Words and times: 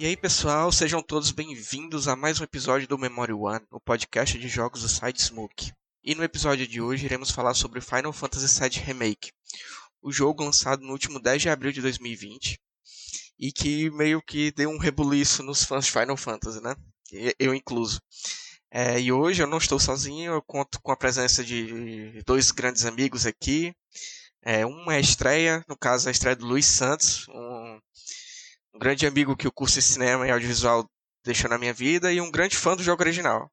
E 0.00 0.06
aí, 0.06 0.16
pessoal, 0.16 0.70
sejam 0.70 1.02
todos 1.02 1.32
bem-vindos 1.32 2.06
a 2.06 2.14
mais 2.14 2.40
um 2.40 2.44
episódio 2.44 2.86
do 2.86 2.96
Memory 2.96 3.32
One, 3.32 3.66
o 3.68 3.80
podcast 3.80 4.38
de 4.38 4.46
jogos 4.46 4.82
do 4.82 4.88
site 4.88 5.20
Smoke. 5.20 5.72
E 6.04 6.14
no 6.14 6.22
episódio 6.22 6.68
de 6.68 6.80
hoje 6.80 7.04
iremos 7.04 7.32
falar 7.32 7.52
sobre 7.54 7.80
Final 7.80 8.12
Fantasy 8.12 8.60
VII 8.60 8.78
Remake, 8.78 9.32
o 10.00 10.12
jogo 10.12 10.44
lançado 10.44 10.84
no 10.84 10.92
último 10.92 11.18
10 11.18 11.42
de 11.42 11.48
abril 11.48 11.72
de 11.72 11.82
2020 11.82 12.60
e 13.40 13.50
que 13.50 13.90
meio 13.90 14.22
que 14.22 14.52
deu 14.52 14.70
um 14.70 14.78
rebuliço 14.78 15.42
nos 15.42 15.64
fãs 15.64 15.86
de 15.86 15.90
Final 15.90 16.16
Fantasy, 16.16 16.60
né? 16.62 16.76
Eu 17.36 17.52
incluso. 17.52 18.00
É, 18.70 19.00
e 19.00 19.10
hoje 19.10 19.42
eu 19.42 19.48
não 19.48 19.58
estou 19.58 19.80
sozinho, 19.80 20.32
eu 20.32 20.42
conto 20.42 20.80
com 20.80 20.92
a 20.92 20.96
presença 20.96 21.42
de 21.42 22.22
dois 22.24 22.52
grandes 22.52 22.84
amigos 22.84 23.26
aqui. 23.26 23.74
É, 24.44 24.64
uma 24.64 24.94
é 24.94 24.98
a 24.98 25.00
estreia, 25.00 25.64
no 25.68 25.76
caso 25.76 26.06
a 26.06 26.12
estreia 26.12 26.36
do 26.36 26.46
Luiz 26.46 26.66
Santos, 26.66 27.26
um, 27.28 27.80
um 28.78 28.80
grande 28.80 29.04
amigo 29.08 29.36
que 29.36 29.48
o 29.48 29.52
curso 29.52 29.74
de 29.74 29.82
cinema 29.82 30.24
e 30.24 30.30
audiovisual 30.30 30.88
deixou 31.24 31.50
na 31.50 31.58
minha 31.58 31.74
vida 31.74 32.12
e 32.12 32.20
um 32.20 32.30
grande 32.30 32.56
fã 32.56 32.76
do 32.76 32.82
jogo 32.82 33.02
original. 33.02 33.50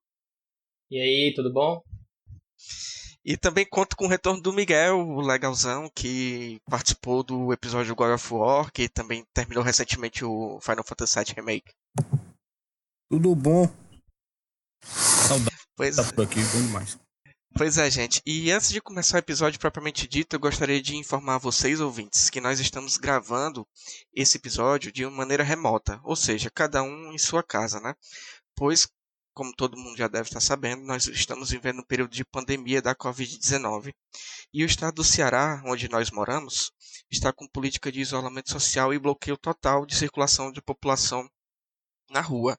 E 0.92 1.00
aí, 1.00 1.34
tudo 1.36 1.52
bom? 1.52 1.82
E 3.26 3.36
também 3.36 3.66
conto 3.68 3.98
com 3.98 4.06
o 4.06 4.08
retorno 4.08 4.40
do 4.40 4.54
Miguel, 4.54 5.00
o 5.00 5.20
legalzão, 5.20 5.90
que 5.96 6.60
participou 6.70 7.24
do 7.24 7.52
episódio 7.52 7.96
God 7.96 8.14
of 8.14 8.34
War, 8.36 8.72
que 8.72 8.88
também 8.88 9.26
terminou 9.34 9.64
recentemente 9.64 10.24
o 10.24 10.60
Final 10.62 10.84
Fantasy 10.86 11.18
VII 11.18 11.34
Remake. 11.38 11.74
Tudo 13.10 13.36
bom? 13.36 13.68
Saudade. 14.84 15.58
Pois, 15.76 15.96
tá 15.96 16.04
por 16.14 16.26
aqui, 16.26 16.40
bom 16.40 16.68
demais. 16.68 17.00
Pois 17.58 17.78
é, 17.78 17.90
gente. 17.90 18.22
E 18.26 18.52
antes 18.52 18.70
de 18.70 18.82
começar 18.82 19.16
o 19.16 19.20
episódio 19.20 19.58
propriamente 19.58 20.10
dito, 20.10 20.36
eu 20.36 20.40
gostaria 20.42 20.82
de 20.82 20.98
informar 20.98 21.38
vocês, 21.38 21.80
ouvintes, 21.80 22.30
que 22.30 22.42
nós 22.42 22.60
estamos 22.60 22.98
gravando 22.98 23.66
esse 24.14 24.36
episódio 24.36 24.92
de 24.92 25.06
uma 25.06 25.16
maneira 25.16 25.42
remota, 25.42 26.02
ou 26.04 26.18
seja, 26.18 26.52
cada 26.54 26.84
um 26.84 27.14
em 27.14 27.18
sua 27.18 27.42
casa, 27.42 27.80
né? 27.80 27.96
Pois, 28.58 28.90
como 29.34 29.56
todo 29.56 29.78
mundo 29.78 29.96
já 29.96 30.10
deve 30.10 30.28
estar 30.28 30.42
sabendo, 30.42 30.84
nós 30.84 31.08
estamos 31.08 31.50
vivendo 31.50 31.80
um 31.80 31.86
período 31.86 32.12
de 32.12 32.26
pandemia 32.26 32.82
da 32.82 32.94
Covid-19 32.94 33.94
e 34.54 34.62
o 34.62 34.68
estado 34.68 34.96
do 34.96 35.04
Ceará, 35.06 35.64
onde 35.66 35.88
nós 35.88 36.12
moramos, 36.12 36.74
está 37.10 37.32
com 37.32 37.48
política 37.48 37.90
de 37.90 38.02
isolamento 38.02 38.52
social 38.52 38.94
e 38.94 39.00
bloqueio 39.00 39.38
total 39.38 39.86
de 39.86 39.96
circulação 39.96 40.52
de 40.52 40.62
população 40.62 41.26
na 42.12 42.20
rua, 42.20 42.58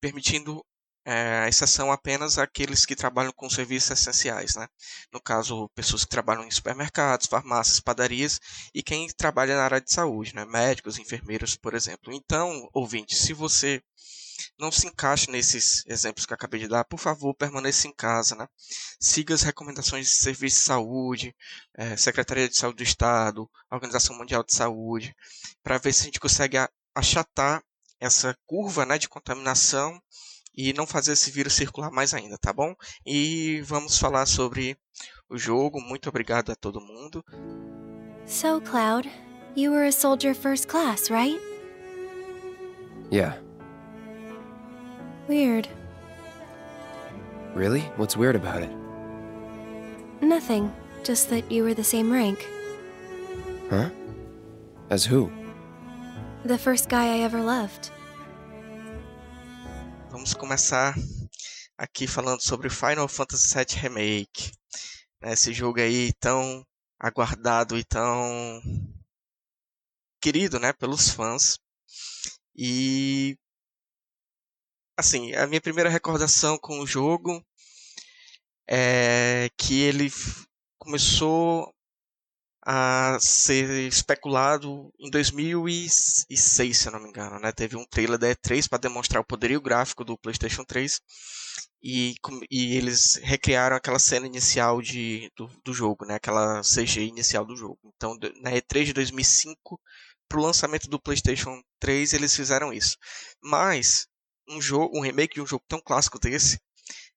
permitindo 0.00 0.64
é, 1.10 1.44
a 1.44 1.48
exceção 1.48 1.90
apenas 1.90 2.36
aqueles 2.36 2.84
que 2.84 2.94
trabalham 2.94 3.32
com 3.32 3.48
serviços 3.48 3.92
essenciais, 3.92 4.56
né? 4.56 4.68
No 5.10 5.18
caso, 5.18 5.66
pessoas 5.70 6.04
que 6.04 6.10
trabalham 6.10 6.44
em 6.44 6.50
supermercados, 6.50 7.26
farmácias, 7.26 7.80
padarias 7.80 8.38
e 8.74 8.82
quem 8.82 9.08
trabalha 9.16 9.56
na 9.56 9.64
área 9.64 9.80
de 9.80 9.90
saúde, 9.90 10.34
né? 10.34 10.44
Médicos, 10.44 10.98
enfermeiros, 10.98 11.56
por 11.56 11.72
exemplo. 11.72 12.12
Então, 12.12 12.68
ouvinte, 12.74 13.16
se 13.16 13.32
você 13.32 13.82
não 14.58 14.70
se 14.70 14.86
encaixa 14.86 15.30
nesses 15.30 15.82
exemplos 15.86 16.26
que 16.26 16.34
acabei 16.34 16.60
de 16.60 16.68
dar, 16.68 16.84
por 16.84 16.98
favor, 16.98 17.34
permaneça 17.34 17.88
em 17.88 17.94
casa, 17.94 18.36
né? 18.36 18.46
Siga 19.00 19.32
as 19.32 19.40
recomendações 19.40 20.08
de 20.08 20.12
serviço 20.12 20.58
de 20.58 20.64
saúde, 20.66 21.34
é, 21.74 21.96
Secretaria 21.96 22.50
de 22.50 22.58
Saúde 22.58 22.84
do 22.84 22.86
Estado, 22.86 23.50
Organização 23.70 24.14
Mundial 24.14 24.44
de 24.44 24.52
Saúde, 24.52 25.16
para 25.62 25.78
ver 25.78 25.94
se 25.94 26.02
a 26.02 26.04
gente 26.04 26.20
consegue 26.20 26.58
achatar 26.94 27.64
essa 27.98 28.36
curva 28.46 28.84
né, 28.84 28.98
de 28.98 29.08
contaminação 29.08 29.98
e 30.58 30.72
não 30.72 30.88
fazer 30.88 31.12
esse 31.12 31.30
vírus 31.30 31.52
circular 31.52 31.88
mais 31.92 32.12
ainda, 32.12 32.36
tá 32.36 32.52
bom? 32.52 32.74
E 33.06 33.60
vamos 33.60 33.96
falar 33.96 34.26
sobre 34.26 34.76
o 35.30 35.38
jogo. 35.38 35.80
Muito 35.80 36.08
obrigado 36.08 36.50
a 36.50 36.56
todo 36.56 36.80
mundo. 36.80 37.24
So, 38.26 38.60
Cloud, 38.60 39.08
you 39.54 39.70
were 39.70 39.86
a 39.86 39.92
soldier 39.92 40.34
first 40.34 40.66
class, 40.66 41.10
right? 41.10 41.40
Yeah. 43.12 43.38
Weird. 45.28 45.68
Really? 47.54 47.82
What's 47.96 48.16
weird 48.16 48.34
about 48.34 48.64
it? 48.64 48.70
Nothing. 50.20 50.72
Just 51.04 51.30
that 51.30 51.52
you 51.52 51.62
were 51.62 51.74
the 51.74 51.84
same 51.84 52.12
rank. 52.12 52.44
Huh? 53.70 53.90
As 54.90 55.04
who? 55.04 55.30
The 56.44 56.58
first 56.58 56.88
guy 56.88 57.14
I 57.14 57.20
ever 57.20 57.40
loved. 57.40 57.92
Vamos 60.18 60.34
começar 60.34 60.96
aqui 61.78 62.08
falando 62.08 62.40
sobre 62.40 62.68
Final 62.68 63.06
Fantasy 63.06 63.54
VII 63.54 63.82
Remake. 63.82 64.50
Né, 65.20 65.32
esse 65.32 65.52
jogo 65.52 65.78
aí 65.78 66.12
tão 66.14 66.66
aguardado 66.98 67.78
e 67.78 67.84
tão 67.84 68.60
querido, 70.20 70.58
né, 70.58 70.72
pelos 70.72 71.08
fãs. 71.08 71.60
E 72.52 73.38
assim, 74.96 75.32
a 75.36 75.46
minha 75.46 75.60
primeira 75.60 75.88
recordação 75.88 76.58
com 76.58 76.80
o 76.80 76.86
jogo 76.86 77.40
é 78.68 79.48
que 79.56 79.80
ele 79.82 80.10
começou 80.80 81.72
a 82.70 83.16
ser 83.18 83.88
especulado 83.88 84.92
em 84.98 85.08
2006, 85.10 86.76
se 86.76 86.86
eu 86.86 86.92
não 86.92 87.00
me 87.00 87.08
engano, 87.08 87.38
né? 87.40 87.50
Teve 87.50 87.78
um 87.78 87.86
trailer 87.86 88.18
da 88.18 88.28
E3 88.28 88.68
para 88.68 88.76
demonstrar 88.76 89.22
o 89.22 89.26
poderio 89.26 89.58
gráfico 89.58 90.04
do 90.04 90.18
PlayStation 90.18 90.64
3 90.64 91.00
e, 91.82 92.14
e 92.50 92.76
eles 92.76 93.14
recriaram 93.22 93.74
aquela 93.74 93.98
cena 93.98 94.26
inicial 94.26 94.82
de, 94.82 95.32
do, 95.34 95.50
do 95.64 95.72
jogo, 95.72 96.04
né? 96.04 96.16
Aquela 96.16 96.60
CG 96.60 97.06
inicial 97.06 97.46
do 97.46 97.56
jogo. 97.56 97.78
Então, 97.96 98.18
na 98.42 98.50
E3 98.50 98.84
de 98.84 98.92
2005, 98.92 99.80
para 100.28 100.38
o 100.38 100.42
lançamento 100.42 100.90
do 100.90 101.00
PlayStation 101.00 101.62
3, 101.80 102.12
eles 102.12 102.36
fizeram 102.36 102.70
isso. 102.70 102.98
Mas 103.42 104.06
um 104.46 104.60
jogo, 104.60 104.94
um 104.94 105.00
remake 105.00 105.36
de 105.36 105.40
um 105.40 105.46
jogo 105.46 105.64
tão 105.66 105.80
clássico 105.80 106.18
desse, 106.18 106.60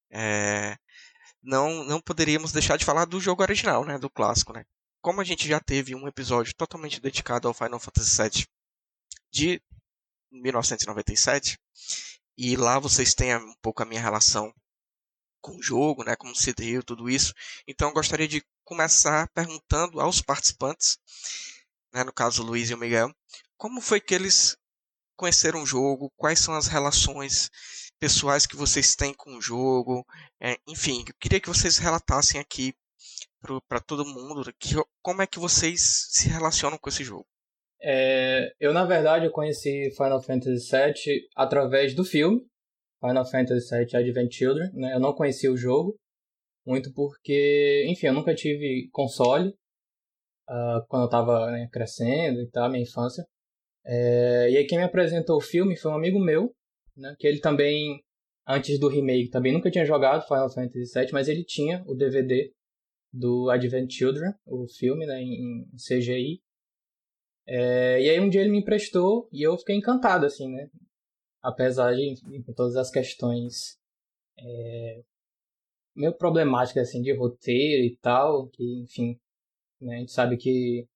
é, 0.09 0.77
não, 1.43 1.83
não 1.83 1.99
poderíamos 1.99 2.53
deixar 2.53 2.77
de 2.77 2.85
falar 2.85 3.03
do 3.03 3.19
jogo 3.19 3.41
original, 3.41 3.83
né? 3.83 3.97
Do 3.97 4.09
clássico, 4.09 4.53
né? 4.53 4.63
Como 5.01 5.19
a 5.19 5.23
gente 5.23 5.47
já 5.47 5.59
teve 5.59 5.95
um 5.95 6.07
episódio 6.07 6.53
totalmente 6.55 7.01
dedicado 7.01 7.47
ao 7.47 7.53
Final 7.53 7.79
Fantasy 7.79 8.21
VII 8.21 8.47
de 9.31 9.61
1997, 10.31 11.57
e 12.37 12.55
lá 12.55 12.79
vocês 12.79 13.13
têm 13.13 13.35
um 13.35 13.53
pouco 13.61 13.81
a 13.81 13.85
minha 13.85 14.01
relação 14.01 14.53
com 15.41 15.57
o 15.57 15.61
jogo, 15.61 16.03
né, 16.03 16.15
como 16.15 16.35
se 16.35 16.53
deu, 16.53 16.83
tudo 16.83 17.09
isso. 17.09 17.33
Então 17.67 17.89
eu 17.89 17.93
gostaria 17.93 18.27
de 18.27 18.43
começar 18.63 19.27
perguntando 19.29 19.99
aos 19.99 20.21
participantes, 20.21 20.97
né, 21.93 22.03
no 22.03 22.13
caso 22.13 22.43
o 22.43 22.45
Luiz 22.45 22.69
e 22.69 22.73
o 22.73 22.77
Miguel, 22.77 23.13
como 23.57 23.81
foi 23.81 23.99
que 23.99 24.13
eles 24.13 24.55
conheceram 25.17 25.63
o 25.63 25.65
jogo, 25.65 26.11
quais 26.15 26.39
são 26.39 26.53
as 26.53 26.67
relações 26.67 27.49
pessoais 27.99 28.47
que 28.47 28.55
vocês 28.55 28.95
têm 28.95 29.13
com 29.13 29.35
o 29.35 29.41
jogo, 29.41 30.05
é, 30.39 30.57
enfim, 30.67 31.03
eu 31.07 31.13
queria 31.19 31.39
que 31.39 31.49
vocês 31.49 31.77
relatassem 31.77 32.39
aqui 32.39 32.73
para 33.67 33.79
todo 33.79 34.05
mundo, 34.05 34.43
que, 34.59 34.75
como 35.01 35.21
é 35.21 35.27
que 35.27 35.39
vocês 35.39 36.07
se 36.09 36.29
relacionam 36.29 36.77
com 36.77 36.89
esse 36.89 37.03
jogo? 37.03 37.25
É, 37.83 38.53
eu, 38.59 38.73
na 38.73 38.85
verdade, 38.85 39.25
eu 39.25 39.31
conheci 39.31 39.89
Final 39.97 40.21
Fantasy 40.21 40.69
VII 40.69 41.27
através 41.35 41.95
do 41.95 42.03
filme, 42.03 42.45
Final 42.99 43.25
Fantasy 43.25 43.75
VII 43.75 43.97
Advent 43.97 44.31
Children. 44.31 44.71
Né? 44.73 44.93
Eu 44.93 44.99
não 44.99 45.13
conhecia 45.13 45.51
o 45.51 45.57
jogo, 45.57 45.97
muito 46.65 46.93
porque, 46.93 47.85
enfim, 47.89 48.07
eu 48.07 48.13
nunca 48.13 48.35
tive 48.35 48.87
console 48.91 49.49
uh, 50.47 50.85
quando 50.87 51.03
eu 51.03 51.05
estava 51.05 51.51
né, 51.51 51.67
crescendo 51.71 52.39
e 52.41 52.49
tal, 52.49 52.69
minha 52.69 52.83
infância. 52.83 53.25
É, 53.83 54.51
e 54.51 54.57
aí 54.57 54.65
quem 54.65 54.77
me 54.77 54.83
apresentou 54.83 55.37
o 55.37 55.41
filme 55.41 55.75
foi 55.75 55.91
um 55.91 55.95
amigo 55.95 56.19
meu, 56.19 56.53
né, 56.95 57.15
que 57.17 57.25
ele 57.25 57.39
também, 57.39 57.99
antes 58.47 58.79
do 58.79 58.87
remake, 58.87 59.31
também 59.31 59.51
nunca 59.51 59.71
tinha 59.71 59.85
jogado 59.85 60.27
Final 60.27 60.53
Fantasy 60.53 60.93
VII, 60.93 61.09
mas 61.11 61.27
ele 61.27 61.43
tinha 61.43 61.83
o 61.87 61.95
DVD 61.95 62.51
do 63.13 63.49
Advent 63.49 63.91
Children, 63.91 64.33
o 64.45 64.67
filme, 64.67 65.05
né, 65.05 65.21
em, 65.21 65.67
CGI. 65.75 66.41
É, 67.47 68.01
e 68.01 68.09
aí 68.09 68.19
um 68.19 68.29
dia 68.29 68.41
ele 68.41 68.51
me 68.51 68.59
emprestou 68.59 69.27
e 69.31 69.45
eu 69.45 69.57
fiquei 69.57 69.75
encantado, 69.75 70.25
assim, 70.25 70.47
né? 70.47 70.69
Apesar 71.41 71.93
de 71.93 72.11
enfim, 72.11 72.43
todas 72.55 72.75
as 72.75 72.91
questões 72.91 73.77
é, 74.39 75.01
meio 75.95 76.13
problemáticas, 76.13 76.89
assim, 76.89 77.01
de 77.01 77.13
roteiro 77.13 77.83
e 77.83 77.97
tal, 78.01 78.47
que, 78.49 78.81
enfim, 78.83 79.17
né, 79.81 79.95
a 79.95 79.99
gente 79.99 80.11
sabe 80.11 80.37
que 80.37 80.87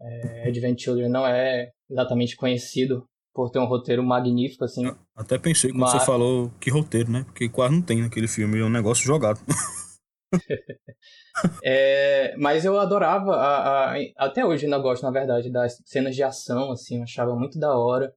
é, 0.00 0.48
Advent 0.48 0.80
Children 0.80 1.08
não 1.08 1.26
é 1.26 1.72
exatamente 1.90 2.36
conhecido 2.36 3.08
por 3.34 3.50
ter 3.50 3.58
um 3.58 3.66
roteiro 3.66 4.02
magnífico, 4.02 4.64
assim. 4.64 4.84
Até 5.14 5.38
pensei 5.38 5.70
quando 5.70 5.80
mas... 5.80 5.92
você 5.92 6.06
falou 6.06 6.50
que 6.60 6.70
roteiro, 6.70 7.10
né? 7.10 7.24
Porque 7.24 7.48
quase 7.48 7.74
não 7.74 7.82
tem 7.82 8.00
naquele 8.02 8.28
filme, 8.28 8.58
é 8.60 8.64
um 8.64 8.70
negócio 8.70 9.04
jogado. 9.04 9.40
é, 11.62 12.36
mas 12.36 12.64
eu 12.64 12.78
adorava, 12.78 13.32
a, 13.36 13.94
a, 13.94 13.98
até 14.16 14.44
hoje 14.44 14.64
ainda 14.64 14.78
gosto, 14.78 15.02
na 15.02 15.10
verdade, 15.10 15.50
das 15.50 15.80
cenas 15.84 16.14
de 16.14 16.22
ação, 16.22 16.70
assim, 16.72 16.98
eu 16.98 17.02
achava 17.02 17.34
muito 17.36 17.58
da 17.58 17.76
hora. 17.76 18.14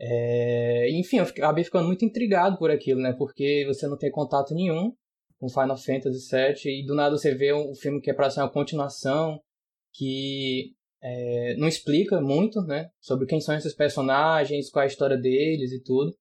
É, 0.00 0.90
enfim, 0.90 1.18
eu 1.18 1.24
acabei 1.24 1.64
ficando 1.64 1.86
muito 1.86 2.04
intrigado 2.04 2.58
por 2.58 2.70
aquilo, 2.70 3.00
né? 3.00 3.12
Porque 3.16 3.64
você 3.66 3.86
não 3.86 3.96
tem 3.96 4.10
contato 4.10 4.54
nenhum 4.54 4.92
com 5.38 5.48
Final 5.48 5.76
Fantasy 5.76 6.28
VII 6.30 6.80
e 6.80 6.86
do 6.86 6.94
nada 6.94 7.16
você 7.16 7.34
vê 7.34 7.52
um 7.52 7.74
filme 7.74 8.00
que 8.00 8.10
é 8.10 8.14
pra 8.14 8.30
ser 8.30 8.40
uma 8.40 8.50
continuação, 8.50 9.40
que 9.92 10.72
é, 11.02 11.56
não 11.56 11.68
explica 11.68 12.20
muito, 12.20 12.60
né? 12.62 12.90
Sobre 13.00 13.26
quem 13.26 13.40
são 13.40 13.54
esses 13.54 13.74
personagens, 13.74 14.70
qual 14.70 14.82
é 14.82 14.86
a 14.86 14.88
história 14.88 15.16
deles 15.16 15.72
e 15.72 15.82
tudo. 15.82 16.16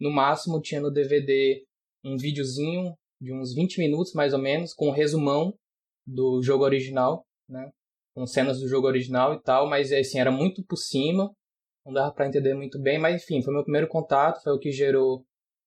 No 0.00 0.10
máximo 0.10 0.60
tinha 0.60 0.80
no 0.80 0.90
DVD 0.90 1.62
um 2.04 2.16
videozinho 2.16 2.94
de 3.22 3.32
uns 3.32 3.54
20 3.54 3.78
minutos 3.78 4.12
mais 4.14 4.32
ou 4.32 4.40
menos, 4.40 4.74
com 4.74 4.88
um 4.88 4.92
resumão 4.92 5.54
do 6.04 6.42
jogo 6.42 6.64
original, 6.64 7.24
né? 7.48 7.70
Com 8.14 8.26
cenas 8.26 8.60
do 8.60 8.68
jogo 8.68 8.88
original 8.88 9.34
e 9.34 9.40
tal, 9.40 9.68
mas 9.68 9.92
assim, 9.92 10.18
era 10.18 10.30
muito 10.30 10.64
por 10.64 10.76
cima, 10.76 11.32
não 11.86 11.92
dava 11.92 12.12
para 12.12 12.26
entender 12.26 12.52
muito 12.54 12.80
bem, 12.80 12.98
mas 12.98 13.22
enfim, 13.22 13.40
foi 13.40 13.54
meu 13.54 13.62
primeiro 13.62 13.86
contato, 13.86 14.42
foi 14.42 14.52
o 14.52 14.58
que 14.58 14.72
gerou 14.72 15.24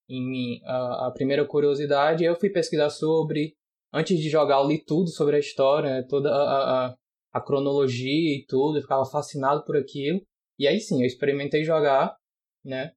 em 0.09 0.21
mim 0.21 0.61
a, 0.65 1.07
a 1.07 1.11
primeira 1.11 1.45
curiosidade. 1.45 2.25
Eu 2.25 2.35
fui 2.37 2.49
pesquisar 2.49 2.89
sobre, 2.89 3.55
antes 3.93 4.19
de 4.19 4.29
jogar, 4.29 4.57
eu 4.57 4.67
li 4.67 4.83
tudo 4.83 5.09
sobre 5.09 5.37
a 5.37 5.39
história, 5.39 5.89
né? 5.89 6.03
toda 6.03 6.29
a, 6.29 6.87
a, 6.87 6.95
a 7.33 7.41
cronologia 7.41 8.37
e 8.37 8.45
tudo, 8.45 8.77
eu 8.77 8.81
ficava 8.81 9.05
fascinado 9.05 9.63
por 9.63 9.77
aquilo. 9.77 10.21
E 10.59 10.67
aí 10.67 10.79
sim, 10.79 11.01
eu 11.01 11.07
experimentei 11.07 11.63
jogar, 11.63 12.15
né? 12.63 12.91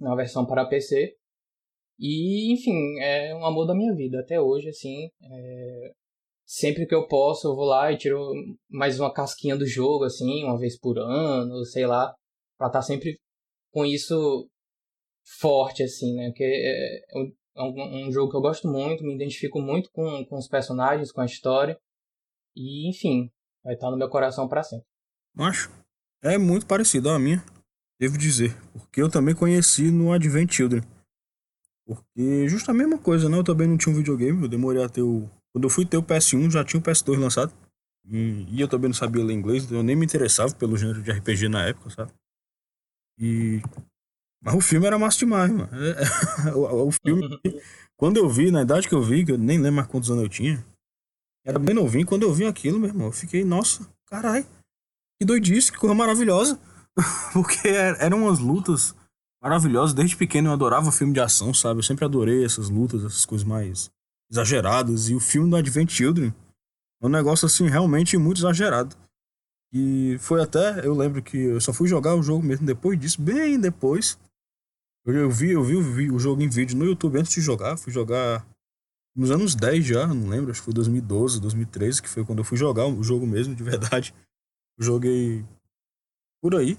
Na 0.00 0.14
versão 0.14 0.44
para 0.44 0.66
PC. 0.66 1.16
E, 1.98 2.52
enfim, 2.52 2.98
é 3.00 3.34
um 3.34 3.44
amor 3.44 3.66
da 3.66 3.74
minha 3.74 3.94
vida 3.94 4.20
até 4.20 4.40
hoje, 4.40 4.68
assim. 4.68 5.08
É... 5.22 5.92
Sempre 6.44 6.86
que 6.86 6.94
eu 6.94 7.08
posso, 7.08 7.48
eu 7.48 7.56
vou 7.56 7.64
lá 7.64 7.90
e 7.90 7.98
tiro 7.98 8.32
mais 8.70 9.00
uma 9.00 9.12
casquinha 9.12 9.56
do 9.56 9.66
jogo, 9.66 10.04
assim, 10.04 10.44
uma 10.44 10.56
vez 10.58 10.78
por 10.78 10.96
ano, 10.96 11.64
sei 11.64 11.86
lá, 11.86 12.14
pra 12.56 12.68
estar 12.68 12.78
tá 12.78 12.82
sempre 12.82 13.18
com 13.72 13.84
isso 13.84 14.48
forte, 15.40 15.82
assim, 15.82 16.14
né? 16.14 16.28
Porque 16.28 16.44
é, 16.44 16.98
é 17.56 17.62
um, 17.62 18.06
um, 18.06 18.12
jogo 18.12 18.30
que 18.30 18.36
eu 18.36 18.40
gosto 18.40 18.68
muito, 18.68 19.02
me 19.02 19.14
identifico 19.14 19.60
muito 19.60 19.90
com, 19.90 20.24
com 20.24 20.38
os 20.38 20.46
personagens, 20.46 21.10
com 21.10 21.20
a 21.20 21.26
história. 21.26 21.76
E, 22.54 22.88
enfim, 22.88 23.28
vai 23.64 23.74
estar 23.74 23.86
tá 23.86 23.90
no 23.90 23.98
meu 23.98 24.08
coração 24.08 24.48
para 24.48 24.62
sempre. 24.62 24.86
Acho. 25.38 25.70
É 26.22 26.38
muito 26.38 26.66
parecido 26.66 27.10
à 27.10 27.18
minha, 27.18 27.44
devo 27.98 28.16
dizer. 28.16 28.56
Porque 28.72 29.02
eu 29.02 29.10
também 29.10 29.34
conheci 29.34 29.90
no 29.90 30.12
Advent 30.12 30.52
Children. 30.52 30.82
Porque 31.86 32.48
justo 32.48 32.70
a 32.70 32.74
mesma 32.74 32.98
coisa, 32.98 33.28
né? 33.28 33.38
Eu 33.38 33.44
também 33.44 33.68
não 33.68 33.76
tinha 33.76 33.92
um 33.92 33.96
videogame, 33.96 34.42
eu 34.42 34.48
demorei 34.48 34.82
a 34.82 34.88
ter 34.88 35.02
o. 35.02 35.30
Quando 35.52 35.64
eu 35.64 35.70
fui 35.70 35.86
ter 35.86 35.96
o 35.96 36.02
PS1, 36.02 36.50
já 36.50 36.64
tinha 36.64 36.80
o 36.80 36.82
PS2 36.82 37.18
lançado. 37.18 37.52
E, 38.08 38.60
eu 38.60 38.68
também 38.68 38.88
não 38.88 38.94
sabia 38.94 39.24
ler 39.24 39.34
inglês, 39.34 39.64
então 39.64 39.78
eu 39.78 39.82
nem 39.82 39.96
me 39.96 40.04
interessava 40.04 40.54
pelo 40.54 40.76
gênero 40.76 41.02
de 41.02 41.10
RPG 41.10 41.48
na 41.48 41.64
época, 41.64 41.90
sabe? 41.90 42.12
E. 43.18 43.60
Mas 44.42 44.54
o 44.54 44.60
filme 44.60 44.86
era 44.86 44.98
massa 44.98 45.18
demais, 45.18 45.50
mano. 45.50 45.68
É, 45.72 46.50
o, 46.54 46.88
o, 46.88 46.92
filme. 46.92 47.40
quando 47.96 48.16
eu 48.18 48.28
vi, 48.28 48.50
na 48.50 48.62
idade 48.62 48.88
que 48.88 48.94
eu 48.94 49.02
vi, 49.02 49.24
que 49.24 49.32
eu 49.32 49.38
nem 49.38 49.58
lembro 49.58 49.76
mais 49.76 49.88
quantos 49.88 50.10
anos 50.10 50.24
eu 50.24 50.28
tinha, 50.28 50.64
era 51.44 51.58
bem 51.58 51.74
novinho, 51.74 52.06
quando 52.06 52.22
eu 52.22 52.32
vi 52.32 52.44
aquilo, 52.44 52.78
meu 52.78 52.88
irmão, 52.88 53.06
eu 53.06 53.12
fiquei, 53.12 53.44
nossa, 53.44 53.88
caralho, 54.06 54.44
que 55.18 55.24
doidice, 55.24 55.72
que 55.72 55.78
coisa 55.78 55.94
maravilhosa. 55.94 56.60
Porque 57.32 57.68
eram 57.68 58.24
umas 58.24 58.38
lutas 58.38 58.94
maravilhosa. 59.46 59.94
Desde 59.94 60.16
pequeno 60.16 60.48
eu 60.48 60.52
adorava 60.52 60.90
filme 60.90 61.12
de 61.12 61.20
ação, 61.20 61.54
sabe? 61.54 61.78
Eu 61.78 61.84
sempre 61.84 62.04
adorei 62.04 62.44
essas 62.44 62.68
lutas, 62.68 63.04
essas 63.04 63.24
coisas 63.24 63.46
mais 63.46 63.90
exageradas. 64.30 65.08
E 65.08 65.14
o 65.14 65.20
filme 65.20 65.48
do 65.48 65.56
Advent 65.56 65.90
Children 65.90 66.34
é 67.02 67.06
um 67.06 67.08
negócio, 67.08 67.46
assim, 67.46 67.68
realmente 67.68 68.16
muito 68.18 68.38
exagerado. 68.38 68.96
E 69.72 70.16
foi 70.20 70.42
até, 70.42 70.86
eu 70.86 70.94
lembro 70.94 71.22
que 71.22 71.36
eu 71.36 71.60
só 71.60 71.72
fui 71.72 71.88
jogar 71.88 72.14
o 72.14 72.22
jogo 72.22 72.44
mesmo 72.44 72.66
depois 72.66 72.98
disso, 72.98 73.20
bem 73.20 73.58
depois. 73.58 74.18
Eu 75.04 75.30
vi, 75.30 75.52
eu 75.52 75.62
vi, 75.62 75.74
eu 75.74 75.82
vi 75.82 76.10
o 76.10 76.18
jogo 76.18 76.42
em 76.42 76.48
vídeo 76.48 76.76
no 76.76 76.84
YouTube 76.84 77.18
antes 77.18 77.32
de 77.32 77.40
jogar. 77.40 77.76
Fui 77.76 77.92
jogar 77.92 78.44
nos 79.14 79.30
anos 79.30 79.54
10 79.54 79.84
já, 79.84 80.06
não 80.06 80.28
lembro, 80.28 80.50
acho 80.50 80.60
que 80.60 80.66
foi 80.66 80.74
2012, 80.74 81.40
2013, 81.40 82.02
que 82.02 82.08
foi 82.08 82.24
quando 82.24 82.38
eu 82.38 82.44
fui 82.44 82.56
jogar 82.56 82.86
o 82.86 83.02
jogo 83.02 83.26
mesmo, 83.26 83.54
de 83.54 83.62
verdade. 83.62 84.14
Eu 84.78 84.84
joguei 84.84 85.44
por 86.42 86.54
aí. 86.54 86.76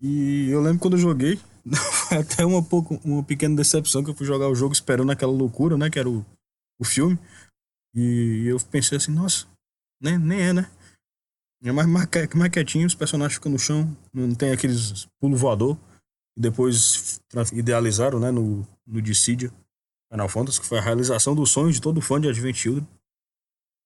E 0.00 0.50
eu 0.50 0.60
lembro 0.60 0.80
quando 0.80 0.94
eu 0.94 1.00
joguei, 1.00 1.38
até 2.20 2.44
uma, 2.44 2.62
pouco, 2.62 3.00
uma 3.04 3.22
pequena 3.22 3.56
decepção 3.56 4.02
que 4.02 4.10
eu 4.10 4.14
fui 4.14 4.26
jogar 4.26 4.48
o 4.48 4.54
jogo 4.54 4.72
esperando 4.72 5.10
aquela 5.10 5.32
loucura, 5.32 5.76
né? 5.76 5.90
Que 5.90 5.98
era 5.98 6.08
o, 6.08 6.24
o 6.78 6.84
filme. 6.84 7.18
E 7.94 8.44
eu 8.46 8.58
pensei 8.70 8.98
assim, 8.98 9.12
nossa, 9.12 9.46
nem, 10.00 10.18
nem 10.18 10.40
é, 10.40 10.52
né? 10.52 10.70
É 11.64 11.72
mais, 11.72 11.88
mais, 11.88 12.08
mais 12.34 12.52
quietinho, 12.52 12.86
os 12.86 12.94
personagens 12.94 13.34
ficam 13.34 13.50
no 13.50 13.58
chão, 13.58 13.96
não 14.12 14.34
tem 14.34 14.52
aqueles 14.52 15.06
pulo 15.18 15.36
voador. 15.36 15.76
E 16.36 16.40
depois 16.40 17.20
idealizaram, 17.52 18.20
né, 18.20 18.30
no, 18.30 18.66
no 18.86 19.00
Dissidia, 19.00 19.50
Final 20.12 20.28
Fantasy, 20.28 20.60
que 20.60 20.66
foi 20.66 20.78
a 20.78 20.82
realização 20.82 21.34
dos 21.34 21.50
sonhos 21.50 21.76
de 21.76 21.80
todo 21.80 22.00
fã 22.02 22.20
de 22.20 22.28
Advent 22.28 22.56
Children. 22.56 22.86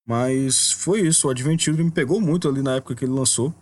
Mas 0.06 0.72
foi 0.72 1.02
isso, 1.02 1.28
o 1.28 1.30
Advent 1.30 1.60
Children 1.60 1.86
me 1.86 1.92
pegou 1.92 2.20
muito 2.20 2.48
ali 2.48 2.60
na 2.60 2.76
época 2.76 2.96
que 2.96 3.04
ele 3.04 3.12
lançou. 3.12 3.54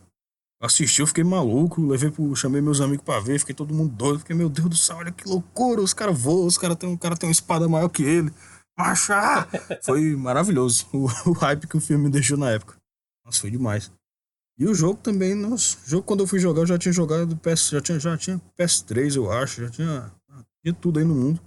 Assisti, 0.60 1.00
eu 1.00 1.06
fiquei 1.06 1.22
maluco, 1.22 1.80
levei 1.86 2.10
pro, 2.10 2.34
chamei 2.34 2.60
meus 2.60 2.80
amigos 2.80 3.04
pra 3.04 3.20
ver, 3.20 3.38
fiquei 3.38 3.54
todo 3.54 3.72
mundo 3.72 3.94
doido, 3.94 4.18
fiquei, 4.18 4.34
meu 4.34 4.48
Deus 4.48 4.68
do 4.68 4.76
céu, 4.76 4.96
olha 4.96 5.12
que 5.12 5.28
loucura, 5.28 5.80
os 5.80 5.94
caras 5.94 6.20
voam, 6.20 6.46
os 6.46 6.58
caras 6.58 6.76
tem, 6.76 6.88
um 6.88 6.96
cara 6.96 7.16
tem 7.16 7.28
uma 7.28 7.32
espada 7.32 7.68
maior 7.68 7.88
que 7.88 8.02
ele. 8.02 8.32
Macha! 8.76 9.46
Foi 9.84 10.16
maravilhoso 10.16 10.86
o, 10.92 11.06
o, 11.30 11.32
hype 11.32 11.68
que 11.68 11.76
o 11.76 11.80
filme 11.80 12.04
me 12.04 12.10
deixou 12.10 12.36
na 12.36 12.50
época. 12.50 12.76
Nossa, 13.24 13.40
foi 13.40 13.50
demais. 13.50 13.92
E 14.58 14.66
o 14.66 14.74
jogo 14.74 14.98
também, 15.00 15.34
nossa, 15.34 15.76
o 15.84 15.88
jogo 15.88 16.02
quando 16.04 16.20
eu 16.20 16.26
fui 16.26 16.38
jogar, 16.38 16.62
eu 16.62 16.66
já 16.66 16.78
tinha 16.78 16.92
jogado 16.92 17.36
PS, 17.36 17.70
já 17.70 17.80
tinha, 17.80 18.00
já 18.00 18.16
tinha 18.16 18.40
PS3, 18.58 19.16
eu 19.16 19.30
acho, 19.30 19.62
já 19.62 19.70
tinha, 19.70 20.12
tinha 20.62 20.74
tudo 20.74 20.98
aí 20.98 21.04
no 21.04 21.14
mundo. 21.14 21.40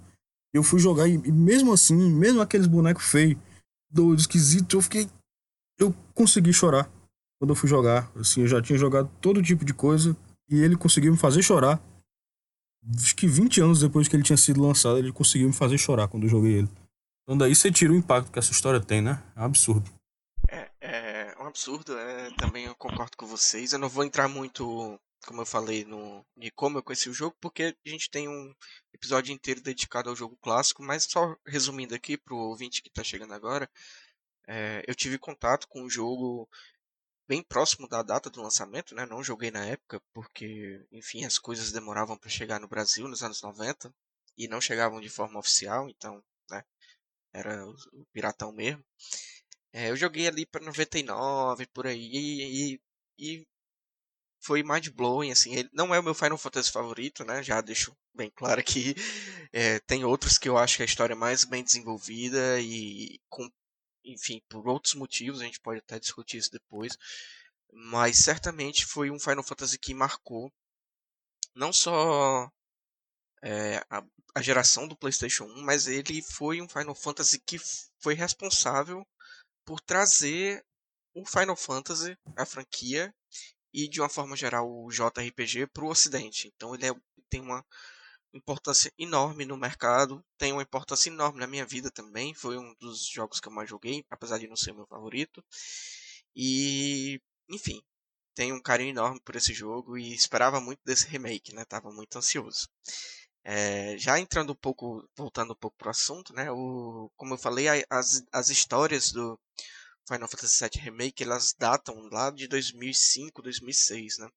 E 0.54 0.58
eu 0.58 0.62
fui 0.62 0.78
jogar 0.78 1.08
e, 1.08 1.14
e 1.14 1.32
mesmo 1.32 1.72
assim, 1.72 1.96
mesmo 1.96 2.40
aqueles 2.40 2.66
bonecos 2.66 3.04
feios, 3.04 3.38
do 3.90 4.14
esquisito, 4.14 4.76
eu 4.76 4.82
fiquei. 4.82 5.08
Eu 5.78 5.94
consegui 6.14 6.52
chorar 6.52 6.88
quando 7.42 7.50
eu 7.50 7.56
fui 7.56 7.68
jogar. 7.68 8.08
Assim, 8.14 8.42
eu 8.42 8.46
já 8.46 8.62
tinha 8.62 8.78
jogado 8.78 9.10
todo 9.20 9.42
tipo 9.42 9.64
de 9.64 9.74
coisa 9.74 10.16
e 10.48 10.62
ele 10.62 10.76
conseguiu 10.76 11.10
me 11.10 11.18
fazer 11.18 11.42
chorar. 11.42 11.82
Acho 12.96 13.16
que 13.16 13.26
20 13.26 13.60
anos 13.60 13.80
depois 13.80 14.06
que 14.06 14.14
ele 14.14 14.22
tinha 14.22 14.36
sido 14.36 14.62
lançado, 14.62 14.96
ele 14.96 15.12
conseguiu 15.12 15.48
me 15.48 15.52
fazer 15.52 15.76
chorar 15.76 16.06
quando 16.06 16.22
eu 16.22 16.28
joguei 16.28 16.58
ele. 16.58 16.68
Então 17.24 17.36
daí 17.36 17.52
você 17.52 17.72
tira 17.72 17.92
o 17.92 17.96
impacto 17.96 18.30
que 18.30 18.38
essa 18.38 18.52
história 18.52 18.80
tem, 18.80 19.02
né? 19.02 19.20
É 19.34 19.40
um 19.40 19.46
absurdo. 19.46 19.90
É, 20.48 20.70
é 20.80 21.34
um 21.40 21.46
absurdo, 21.48 21.98
é, 21.98 22.30
também 22.36 22.66
eu 22.66 22.76
concordo 22.76 23.16
com 23.16 23.26
vocês. 23.26 23.72
Eu 23.72 23.80
não 23.80 23.88
vou 23.88 24.04
entrar 24.04 24.28
muito, 24.28 24.96
como 25.26 25.40
eu 25.40 25.46
falei, 25.46 25.84
no 25.84 26.24
de 26.36 26.48
como 26.52 26.78
eu 26.78 26.82
conheci 26.84 27.10
o 27.10 27.14
jogo, 27.14 27.34
porque 27.40 27.74
a 27.84 27.88
gente 27.88 28.08
tem 28.08 28.28
um 28.28 28.54
episódio 28.94 29.34
inteiro 29.34 29.60
dedicado 29.60 30.08
ao 30.08 30.14
jogo 30.14 30.38
clássico, 30.40 30.80
mas 30.80 31.08
só 31.10 31.34
resumindo 31.44 31.92
aqui 31.92 32.16
pro 32.16 32.36
ouvinte 32.36 32.80
que 32.80 32.88
está 32.88 33.02
chegando 33.02 33.34
agora, 33.34 33.68
é, 34.46 34.84
eu 34.86 34.94
tive 34.94 35.18
contato 35.18 35.66
com 35.66 35.82
o 35.82 35.90
jogo 35.90 36.48
bem 37.32 37.42
próximo 37.42 37.88
da 37.88 38.02
data 38.02 38.28
do 38.28 38.42
lançamento, 38.42 38.94
né? 38.94 39.06
Não 39.06 39.24
joguei 39.24 39.50
na 39.50 39.64
época 39.64 39.98
porque, 40.12 40.84
enfim, 40.92 41.24
as 41.24 41.38
coisas 41.38 41.72
demoravam 41.72 42.18
para 42.18 42.28
chegar 42.28 42.60
no 42.60 42.68
Brasil 42.68 43.08
nos 43.08 43.22
anos 43.22 43.40
90 43.40 43.90
e 44.36 44.46
não 44.46 44.60
chegavam 44.60 45.00
de 45.00 45.08
forma 45.08 45.40
oficial, 45.40 45.88
então, 45.88 46.22
né? 46.50 46.62
Era 47.32 47.66
o, 47.66 47.74
piratão 48.12 48.52
mesmo. 48.52 48.84
É, 49.72 49.88
eu 49.88 49.96
joguei 49.96 50.28
ali 50.28 50.44
para 50.44 50.62
99 50.62 51.66
por 51.68 51.86
aí 51.86 52.10
e, 52.12 52.80
e 53.18 53.46
foi 54.38 54.62
mind 54.62 54.90
blowing 54.90 55.30
assim. 55.30 55.54
Ele 55.54 55.70
não 55.72 55.94
é 55.94 56.00
o 56.00 56.02
meu 56.02 56.14
Final 56.14 56.36
Fantasy 56.36 56.70
favorito, 56.70 57.24
né? 57.24 57.42
Já 57.42 57.62
deixo 57.62 57.96
bem 58.14 58.30
claro 58.30 58.60
aqui. 58.60 58.94
É, 59.54 59.78
tem 59.80 60.02
outros 60.02 60.38
que 60.38 60.48
eu 60.48 60.56
acho 60.56 60.78
que 60.78 60.82
a 60.82 60.86
história 60.86 61.12
é 61.12 61.14
mais 61.14 61.44
bem 61.44 61.62
desenvolvida 61.62 62.58
e 62.58 63.20
com 63.28 63.46
enfim, 64.04 64.40
por 64.48 64.66
outros 64.68 64.94
motivos, 64.94 65.40
a 65.40 65.44
gente 65.44 65.60
pode 65.60 65.78
até 65.80 65.98
discutir 65.98 66.38
isso 66.38 66.50
depois. 66.50 66.96
Mas 67.72 68.18
certamente 68.18 68.84
foi 68.84 69.10
um 69.10 69.18
Final 69.18 69.42
Fantasy 69.42 69.78
que 69.78 69.94
marcou 69.94 70.52
não 71.54 71.72
só 71.72 72.50
é, 73.42 73.78
a, 73.90 74.02
a, 74.34 74.42
geração 74.42 74.86
do 74.86 74.96
PlayStation 74.96 75.44
1, 75.44 75.62
mas 75.62 75.86
ele 75.86 76.22
foi 76.22 76.60
um 76.60 76.68
Final 76.68 76.94
Fantasy 76.94 77.40
que 77.40 77.58
foi 78.00 78.14
responsável 78.14 79.06
por 79.64 79.80
trazer 79.80 80.64
o 81.14 81.26
Final 81.26 81.56
Fantasy, 81.56 82.16
a 82.36 82.46
franquia, 82.46 83.14
e 83.72 83.88
de 83.88 84.00
uma 84.00 84.08
forma 84.08 84.36
geral 84.36 84.68
o 84.68 84.90
JRPG 84.90 85.66
para 85.68 85.84
o 85.84 85.88
Ocidente. 85.88 86.48
Então 86.54 86.74
ele 86.74 86.86
é, 86.86 86.94
tem 87.30 87.40
uma 87.40 87.64
importância 88.32 88.92
enorme 88.98 89.44
no 89.44 89.56
mercado, 89.56 90.24
tem 90.38 90.52
uma 90.52 90.62
importância 90.62 91.10
enorme 91.10 91.40
na 91.40 91.46
minha 91.46 91.66
vida 91.66 91.90
também. 91.90 92.34
Foi 92.34 92.58
um 92.58 92.74
dos 92.80 93.06
jogos 93.06 93.40
que 93.40 93.48
eu 93.48 93.52
mais 93.52 93.68
joguei, 93.68 94.04
apesar 94.10 94.38
de 94.38 94.48
não 94.48 94.56
ser 94.56 94.72
meu 94.72 94.86
favorito. 94.86 95.44
E, 96.34 97.20
enfim, 97.48 97.82
tenho 98.34 98.54
um 98.56 98.62
carinho 98.62 98.90
enorme 98.90 99.20
por 99.20 99.36
esse 99.36 99.52
jogo 99.52 99.98
e 99.98 100.14
esperava 100.14 100.60
muito 100.60 100.80
desse 100.84 101.06
remake, 101.06 101.54
né? 101.54 101.64
Tava 101.64 101.90
muito 101.92 102.16
ansioso. 102.16 102.68
É, 103.44 103.96
já 103.98 104.18
entrando 104.20 104.52
um 104.52 104.56
pouco, 104.56 105.08
voltando 105.16 105.52
um 105.52 105.56
pouco 105.56 105.76
pro 105.76 105.90
assunto, 105.90 106.32
né? 106.32 106.50
O, 106.50 107.10
como 107.16 107.34
eu 107.34 107.38
falei, 107.38 107.66
as, 107.90 108.22
as 108.32 108.48
histórias 108.50 109.12
do 109.12 109.38
Final 110.08 110.28
Fantasy 110.28 110.64
VII 110.64 110.82
Remake, 110.82 111.22
elas 111.22 111.54
datam 111.58 111.94
lá 112.10 112.30
de 112.30 112.48
2005, 112.48 113.42
2006, 113.42 114.18
né? 114.18 114.28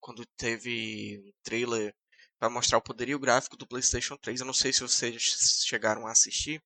Quando 0.00 0.26
teve 0.36 1.18
um 1.24 1.32
trailer 1.42 1.94
para 2.42 2.50
mostrar 2.50 2.78
o 2.78 2.82
poderio 2.82 3.20
gráfico 3.20 3.56
do 3.56 3.68
PlayStation 3.68 4.16
3. 4.16 4.40
Eu 4.40 4.46
não 4.46 4.52
sei 4.52 4.72
se 4.72 4.80
vocês 4.80 5.62
chegaram 5.64 6.08
a 6.08 6.10
assistir. 6.10 6.60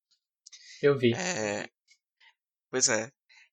Eu 0.80 0.96
vi. 0.96 1.12
É... 1.12 1.68
Pois 2.70 2.88
é. 2.88 3.12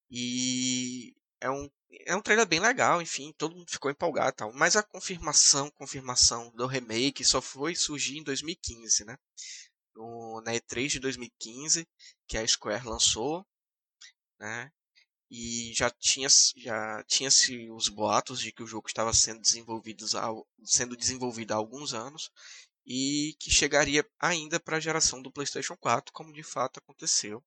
E 0.10 1.14
é 1.42 1.50
um 1.50 1.70
é 2.06 2.16
um 2.16 2.22
trailer 2.22 2.48
bem 2.48 2.62
legal, 2.62 3.02
enfim, 3.02 3.34
todo 3.38 3.56
mundo 3.58 3.70
ficou 3.70 3.92
empolgado, 3.92 4.38
tal. 4.38 4.54
Mas 4.54 4.78
a 4.78 4.82
confirmação, 4.82 5.70
confirmação 5.72 6.50
do 6.56 6.66
remake 6.66 7.26
só 7.26 7.42
foi 7.42 7.76
surgir 7.76 8.18
em 8.18 8.24
2015, 8.24 9.04
né? 9.04 9.18
No, 9.94 10.42
na 10.46 10.54
E3 10.54 10.88
de 10.88 11.00
2015, 11.02 11.86
que 12.26 12.38
a 12.38 12.48
Square 12.48 12.88
lançou, 12.88 13.46
né? 14.40 14.72
E 15.36 15.74
já 15.74 15.90
tinha 15.90 16.30
já 16.56 17.04
tinha 17.06 17.32
se 17.32 17.68
os 17.72 17.90
boatos 17.90 18.40
de 18.40 18.52
que 18.52 18.62
o 18.62 18.68
jogo 18.68 18.88
estava 18.88 19.12
sendo 19.12 19.42
desenvolvido 19.42 20.06
sendo 20.64 20.96
desenvolvido 20.96 21.54
há 21.54 21.56
alguns 21.56 21.92
anos 21.92 22.30
e 22.86 23.36
que 23.40 23.50
chegaria 23.50 24.08
ainda 24.20 24.60
para 24.60 24.78
a 24.78 24.80
geração 24.80 25.24
do 25.24 25.32
PlayStation 25.32 25.76
4, 25.76 26.14
como 26.14 26.32
de 26.32 26.44
fato 26.44 26.78
aconteceu. 26.78 27.44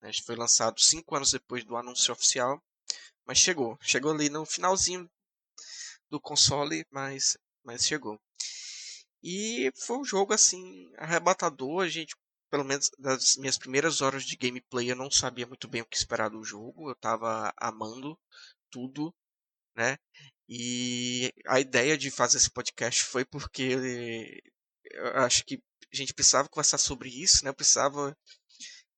Né? 0.00 0.12
Foi 0.24 0.36
lançado 0.36 0.80
cinco 0.80 1.16
anos 1.16 1.32
depois 1.32 1.64
do 1.64 1.76
anúncio 1.76 2.12
oficial, 2.12 2.62
mas 3.26 3.38
chegou. 3.38 3.76
Chegou 3.80 4.12
ali 4.12 4.28
no 4.28 4.46
finalzinho 4.46 5.10
do 6.08 6.20
console, 6.20 6.86
mas, 6.88 7.36
mas 7.64 7.84
chegou. 7.84 8.16
E 9.20 9.72
foi 9.74 9.98
um 9.98 10.04
jogo 10.04 10.32
assim 10.32 10.88
arrebatador. 10.98 11.82
A 11.82 11.88
gente, 11.88 12.14
pelo 12.54 12.64
menos 12.64 12.88
das 12.96 13.34
minhas 13.34 13.58
primeiras 13.58 14.00
horas 14.00 14.22
de 14.22 14.36
gameplay, 14.36 14.88
eu 14.88 14.94
não 14.94 15.10
sabia 15.10 15.44
muito 15.44 15.66
bem 15.66 15.82
o 15.82 15.86
que 15.86 15.96
esperar 15.96 16.30
do 16.30 16.44
jogo. 16.44 16.88
Eu 16.88 16.92
estava 16.92 17.52
amando 17.56 18.16
tudo, 18.70 19.12
né? 19.74 19.98
E 20.48 21.32
a 21.48 21.58
ideia 21.58 21.98
de 21.98 22.12
fazer 22.12 22.36
esse 22.36 22.48
podcast 22.48 23.02
foi 23.02 23.24
porque 23.24 24.40
eu 24.84 25.06
acho 25.24 25.44
que 25.44 25.60
a 25.92 25.96
gente 25.96 26.14
precisava 26.14 26.48
conversar 26.48 26.78
sobre 26.78 27.08
isso, 27.08 27.42
né? 27.42 27.50
Eu 27.50 27.54
precisava 27.56 28.16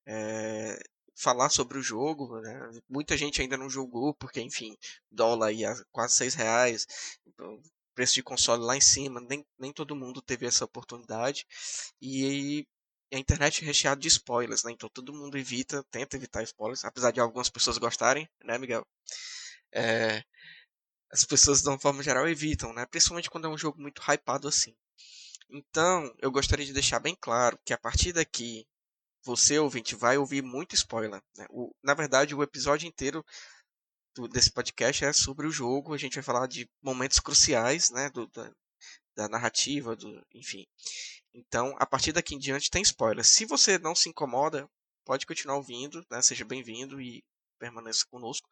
é, 0.06 0.78
falar 1.16 1.48
sobre 1.48 1.78
o 1.78 1.82
jogo, 1.82 2.38
né? 2.42 2.60
Muita 2.90 3.16
gente 3.16 3.40
ainda 3.40 3.56
não 3.56 3.70
jogou, 3.70 4.14
porque, 4.16 4.42
enfim, 4.42 4.76
dólar 5.10 5.46
aí 5.46 5.64
a 5.64 5.74
quase 5.90 6.14
seis 6.14 6.34
reais, 6.34 6.86
então, 7.26 7.58
preço 7.94 8.12
de 8.16 8.22
console 8.22 8.62
lá 8.62 8.76
em 8.76 8.82
cima, 8.82 9.18
nem, 9.18 9.42
nem 9.58 9.72
todo 9.72 9.96
mundo 9.96 10.20
teve 10.20 10.44
essa 10.44 10.66
oportunidade. 10.66 11.46
E 12.02 12.66
a 13.12 13.18
internet 13.18 13.62
é 13.62 13.66
recheada 13.66 14.00
de 14.00 14.08
spoilers, 14.08 14.64
né? 14.64 14.72
Então 14.72 14.88
todo 14.88 15.12
mundo 15.12 15.38
evita, 15.38 15.84
tenta 15.90 16.16
evitar 16.16 16.42
spoilers, 16.42 16.84
apesar 16.84 17.10
de 17.10 17.20
algumas 17.20 17.48
pessoas 17.48 17.78
gostarem, 17.78 18.28
né, 18.44 18.58
Miguel? 18.58 18.86
É, 19.72 20.24
as 21.10 21.24
pessoas, 21.24 21.62
de 21.62 21.68
uma 21.68 21.78
forma 21.78 22.02
geral, 22.02 22.28
evitam, 22.28 22.72
né? 22.72 22.86
Principalmente 22.86 23.30
quando 23.30 23.46
é 23.46 23.50
um 23.50 23.58
jogo 23.58 23.80
muito 23.80 24.02
hypado 24.02 24.48
assim. 24.48 24.74
Então, 25.48 26.12
eu 26.20 26.30
gostaria 26.30 26.66
de 26.66 26.72
deixar 26.72 26.98
bem 26.98 27.16
claro 27.20 27.58
que 27.64 27.72
a 27.72 27.78
partir 27.78 28.12
daqui 28.12 28.66
você, 29.24 29.58
ouvinte, 29.58 29.94
vai 29.94 30.16
ouvir 30.18 30.42
muito 30.42 30.74
spoiler. 30.74 31.20
Né? 31.36 31.46
O, 31.50 31.74
na 31.82 31.94
verdade, 31.94 32.34
o 32.34 32.42
episódio 32.42 32.86
inteiro 32.86 33.24
do, 34.14 34.28
desse 34.28 34.52
podcast 34.52 35.04
é 35.04 35.12
sobre 35.12 35.46
o 35.46 35.52
jogo. 35.52 35.94
A 35.94 35.98
gente 35.98 36.14
vai 36.14 36.22
falar 36.22 36.46
de 36.46 36.68
momentos 36.82 37.20
cruciais 37.20 37.90
né, 37.90 38.10
do, 38.10 38.26
da, 38.28 38.52
da 39.16 39.28
narrativa, 39.28 39.96
do, 39.96 40.24
enfim. 40.34 40.64
Então, 41.36 41.76
a 41.78 41.84
partir 41.84 42.12
daqui 42.12 42.34
em 42.34 42.38
diante 42.38 42.70
tem 42.70 42.80
spoiler. 42.80 43.22
Se 43.22 43.44
você 43.44 43.78
não 43.78 43.94
se 43.94 44.08
incomoda, 44.08 44.66
pode 45.04 45.26
continuar 45.26 45.56
ouvindo, 45.56 46.02
né? 46.10 46.22
seja 46.22 46.46
bem-vindo 46.46 46.98
e 46.98 47.22
permaneça 47.58 48.06
conosco. 48.10 48.48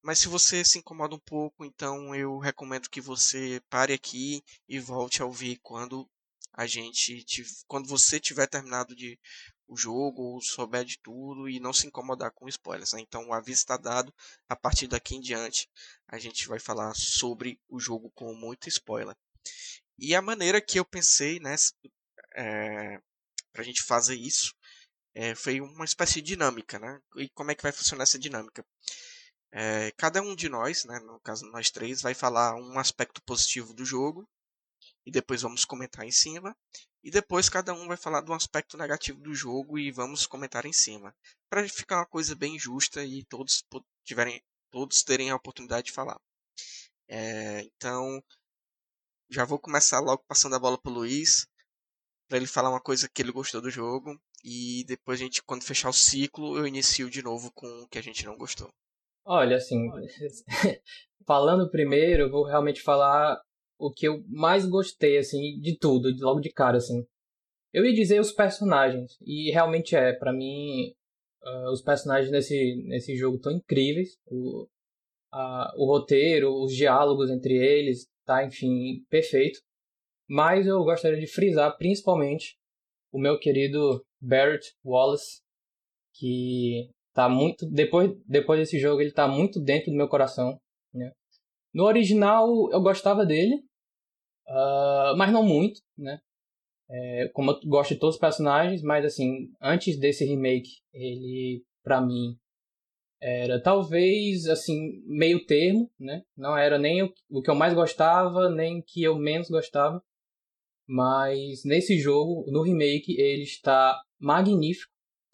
Mas 0.00 0.20
se 0.20 0.28
você 0.28 0.64
se 0.64 0.78
incomoda 0.78 1.16
um 1.16 1.18
pouco, 1.18 1.64
então 1.64 2.14
eu 2.14 2.38
recomendo 2.38 2.88
que 2.88 3.00
você 3.00 3.60
pare 3.68 3.92
aqui 3.92 4.40
e 4.68 4.78
volte 4.78 5.20
a 5.20 5.24
ouvir 5.26 5.58
quando 5.64 6.08
a 6.52 6.64
gente 6.64 7.24
quando 7.66 7.88
você 7.88 8.20
tiver 8.20 8.46
terminado 8.46 8.94
de 8.94 9.18
o 9.66 9.76
jogo 9.76 10.22
ou 10.22 10.40
souber 10.40 10.84
de 10.84 10.98
tudo 10.98 11.48
e 11.48 11.58
não 11.58 11.72
se 11.72 11.88
incomodar 11.88 12.30
com 12.30 12.48
spoilers. 12.48 12.92
Né? 12.92 13.00
Então 13.00 13.26
o 13.26 13.32
aviso 13.32 13.62
está 13.62 13.76
dado. 13.76 14.14
A 14.48 14.54
partir 14.54 14.86
daqui 14.86 15.16
em 15.16 15.20
diante 15.20 15.68
a 16.06 16.18
gente 16.18 16.46
vai 16.46 16.60
falar 16.60 16.94
sobre 16.94 17.58
o 17.68 17.80
jogo 17.80 18.12
com 18.14 18.32
muito 18.32 18.68
spoiler. 18.68 19.16
E 19.98 20.14
a 20.14 20.22
maneira 20.22 20.60
que 20.60 20.78
eu 20.78 20.84
pensei 20.84 21.40
né, 21.40 21.56
é, 22.34 23.00
para 23.52 23.62
a 23.62 23.64
gente 23.64 23.82
fazer 23.82 24.14
isso 24.14 24.54
é, 25.14 25.34
foi 25.34 25.60
uma 25.60 25.84
espécie 25.84 26.14
de 26.14 26.28
dinâmica. 26.28 26.78
Né? 26.78 27.00
E 27.16 27.28
como 27.30 27.50
é 27.50 27.54
que 27.54 27.62
vai 27.62 27.72
funcionar 27.72 28.04
essa 28.04 28.18
dinâmica? 28.18 28.64
É, 29.52 29.90
cada 29.92 30.22
um 30.22 30.34
de 30.34 30.48
nós, 30.48 30.84
né, 30.84 30.98
no 31.00 31.20
caso 31.20 31.44
nós 31.50 31.70
três, 31.70 32.00
vai 32.00 32.14
falar 32.14 32.54
um 32.56 32.78
aspecto 32.78 33.22
positivo 33.22 33.74
do 33.74 33.84
jogo 33.84 34.26
e 35.04 35.10
depois 35.10 35.42
vamos 35.42 35.64
comentar 35.64 36.06
em 36.06 36.10
cima. 36.10 36.56
E 37.04 37.10
depois 37.10 37.48
cada 37.48 37.74
um 37.74 37.86
vai 37.88 37.96
falar 37.96 38.22
de 38.22 38.30
um 38.30 38.34
aspecto 38.34 38.78
negativo 38.78 39.20
do 39.20 39.34
jogo 39.34 39.78
e 39.78 39.90
vamos 39.90 40.26
comentar 40.26 40.64
em 40.64 40.72
cima. 40.72 41.14
Para 41.50 41.68
ficar 41.68 41.98
uma 41.98 42.06
coisa 42.06 42.34
bem 42.34 42.58
justa 42.58 43.04
e 43.04 43.24
todos 43.24 43.64
tiverem 44.04 44.42
todos 44.70 45.02
terem 45.02 45.30
a 45.30 45.36
oportunidade 45.36 45.86
de 45.86 45.92
falar. 45.92 46.18
É, 47.06 47.60
então, 47.60 48.22
já 49.28 49.44
vou 49.44 49.58
começar 49.58 50.00
logo 50.00 50.24
passando 50.26 50.56
a 50.56 50.58
bola 50.58 50.80
para 50.80 50.90
o 50.90 50.94
Luiz, 50.94 51.46
para 52.32 52.38
ele 52.38 52.46
falar 52.46 52.70
uma 52.70 52.80
coisa 52.80 53.10
que 53.12 53.20
ele 53.20 53.30
gostou 53.30 53.60
do 53.60 53.68
jogo. 53.68 54.18
E 54.42 54.86
depois 54.88 55.20
a 55.20 55.24
gente, 55.24 55.42
quando 55.42 55.64
fechar 55.64 55.90
o 55.90 55.92
ciclo, 55.92 56.56
eu 56.56 56.66
inicio 56.66 57.10
de 57.10 57.22
novo 57.22 57.52
com 57.52 57.66
o 57.66 57.88
que 57.88 57.98
a 57.98 58.02
gente 58.02 58.24
não 58.24 58.38
gostou. 58.38 58.70
Olha, 59.22 59.56
assim, 59.56 59.90
falando 61.26 61.70
primeiro, 61.70 62.22
eu 62.22 62.30
vou 62.30 62.44
realmente 62.46 62.80
falar 62.80 63.38
o 63.78 63.92
que 63.92 64.08
eu 64.08 64.24
mais 64.28 64.64
gostei, 64.64 65.18
assim, 65.18 65.60
de 65.60 65.76
tudo, 65.76 66.08
logo 66.24 66.40
de 66.40 66.50
cara, 66.50 66.78
assim. 66.78 67.04
Eu 67.70 67.84
ia 67.84 67.92
dizer 67.92 68.18
os 68.18 68.32
personagens, 68.32 69.18
e 69.20 69.50
realmente 69.50 69.94
é, 69.94 70.14
para 70.14 70.32
mim, 70.32 70.94
uh, 71.42 71.70
os 71.70 71.82
personagens 71.82 72.32
nesse, 72.32 72.82
nesse 72.86 73.14
jogo 73.14 73.36
estão 73.36 73.52
incríveis. 73.52 74.16
O, 74.26 74.66
a, 75.30 75.70
o 75.76 75.84
roteiro, 75.84 76.50
os 76.62 76.74
diálogos 76.74 77.30
entre 77.30 77.52
eles, 77.54 78.08
tá, 78.24 78.42
enfim, 78.42 79.04
perfeito. 79.10 79.60
Mas 80.28 80.66
eu 80.66 80.82
gostaria 80.84 81.18
de 81.18 81.26
frisar, 81.26 81.76
principalmente, 81.76 82.56
o 83.12 83.18
meu 83.18 83.38
querido 83.38 84.04
Barrett 84.20 84.74
Wallace, 84.84 85.40
que 86.14 86.90
tá 87.14 87.28
muito 87.28 87.66
depois 87.68 88.10
depois 88.26 88.58
desse 88.60 88.78
jogo 88.78 89.02
ele 89.02 89.12
tá 89.12 89.28
muito 89.28 89.60
dentro 89.60 89.90
do 89.90 89.96
meu 89.96 90.08
coração 90.08 90.58
né? 90.94 91.12
no 91.74 91.84
original 91.84 92.48
eu 92.72 92.80
gostava 92.80 93.26
dele 93.26 93.62
Uh, 94.48 95.16
mas 95.16 95.32
não 95.32 95.42
muito, 95.42 95.80
né? 95.96 96.18
É, 96.90 97.28
como 97.32 97.52
eu 97.52 97.60
gosto 97.64 97.94
de 97.94 98.00
todos 98.00 98.16
os 98.16 98.20
personagens, 98.20 98.82
mas 98.82 99.04
assim, 99.04 99.50
antes 99.60 99.98
desse 99.98 100.24
remake, 100.24 100.68
ele, 100.92 101.64
para 101.82 102.00
mim, 102.00 102.36
era 103.20 103.62
talvez, 103.62 104.46
assim, 104.46 105.00
meio 105.06 105.44
termo, 105.46 105.90
né? 105.98 106.22
Não 106.36 106.56
era 106.56 106.78
nem 106.78 107.02
o, 107.02 107.12
o 107.30 107.40
que 107.40 107.50
eu 107.50 107.54
mais 107.54 107.72
gostava, 107.72 108.50
nem 108.50 108.80
o 108.80 108.82
que 108.82 109.02
eu 109.02 109.16
menos 109.16 109.48
gostava. 109.48 110.02
Mas 110.92 111.64
nesse 111.64 111.98
jogo, 111.98 112.44
no 112.48 112.60
remake, 112.60 113.18
ele 113.18 113.44
está 113.44 113.98
magnífico. 114.20 114.92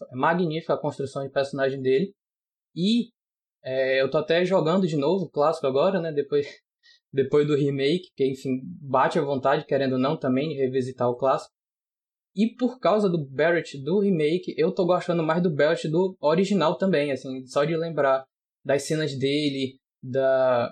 É 0.09 0.15
magnífica 0.15 0.73
a 0.73 0.79
construção 0.79 1.21
de 1.21 1.33
personagem 1.33 1.81
dele. 1.81 2.13
E 2.73 3.09
é, 3.61 4.01
eu 4.01 4.09
tô 4.09 4.19
até 4.19 4.45
jogando 4.45 4.87
de 4.87 4.95
novo 4.95 5.25
o 5.25 5.29
clássico 5.29 5.67
agora, 5.67 5.99
né? 5.99 6.13
Depois 6.13 6.47
depois 7.11 7.45
do 7.45 7.57
remake, 7.57 8.07
que 8.15 8.25
enfim, 8.25 8.61
bate 8.63 9.19
à 9.19 9.21
vontade, 9.21 9.65
querendo 9.65 9.93
ou 9.93 9.99
não, 9.99 10.17
também 10.17 10.47
de 10.47 10.55
revisitar 10.55 11.09
o 11.09 11.17
clássico. 11.17 11.51
E 12.33 12.55
por 12.55 12.79
causa 12.79 13.09
do 13.09 13.27
Barrett 13.29 13.83
do 13.83 13.99
remake, 13.99 14.55
eu 14.57 14.73
tô 14.73 14.85
gostando 14.85 15.23
mais 15.23 15.43
do 15.43 15.53
Barrett 15.53 15.89
do 15.89 16.15
original 16.21 16.77
também, 16.77 17.11
assim, 17.11 17.45
só 17.47 17.65
de 17.65 17.75
lembrar 17.75 18.23
das 18.63 18.83
cenas 18.83 19.17
dele, 19.17 19.77
da, 20.01 20.71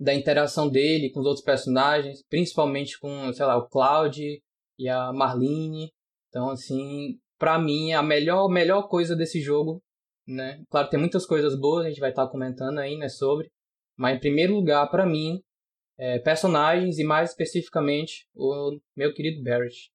da 0.00 0.14
interação 0.14 0.70
dele 0.70 1.10
com 1.10 1.20
os 1.20 1.26
outros 1.26 1.44
personagens, 1.44 2.24
principalmente 2.26 2.98
com, 2.98 3.30
sei 3.34 3.44
lá, 3.44 3.58
o 3.58 3.68
Cloud 3.68 4.42
e 4.78 4.88
a 4.88 5.12
Marlene. 5.12 5.92
Então, 6.28 6.48
assim, 6.48 7.18
pra 7.38 7.58
mim, 7.58 7.92
a 7.92 8.02
melhor, 8.02 8.48
melhor 8.48 8.88
coisa 8.88 9.14
desse 9.14 9.42
jogo, 9.42 9.82
né? 10.26 10.62
Claro, 10.70 10.88
tem 10.88 10.98
muitas 10.98 11.26
coisas 11.26 11.54
boas, 11.54 11.84
a 11.84 11.88
gente 11.90 12.00
vai 12.00 12.10
estar 12.10 12.24
tá 12.24 12.32
comentando 12.32 12.78
aí, 12.78 12.96
né, 12.96 13.10
sobre. 13.10 13.50
Mas 13.94 14.16
em 14.16 14.20
primeiro 14.20 14.54
lugar, 14.54 14.90
para 14.90 15.04
mim, 15.04 15.42
é, 15.98 16.18
personagens 16.18 16.98
e 16.98 17.04
mais 17.04 17.30
especificamente 17.30 18.26
o 18.34 18.78
meu 18.96 19.12
querido 19.12 19.42
Barrett. 19.42 19.90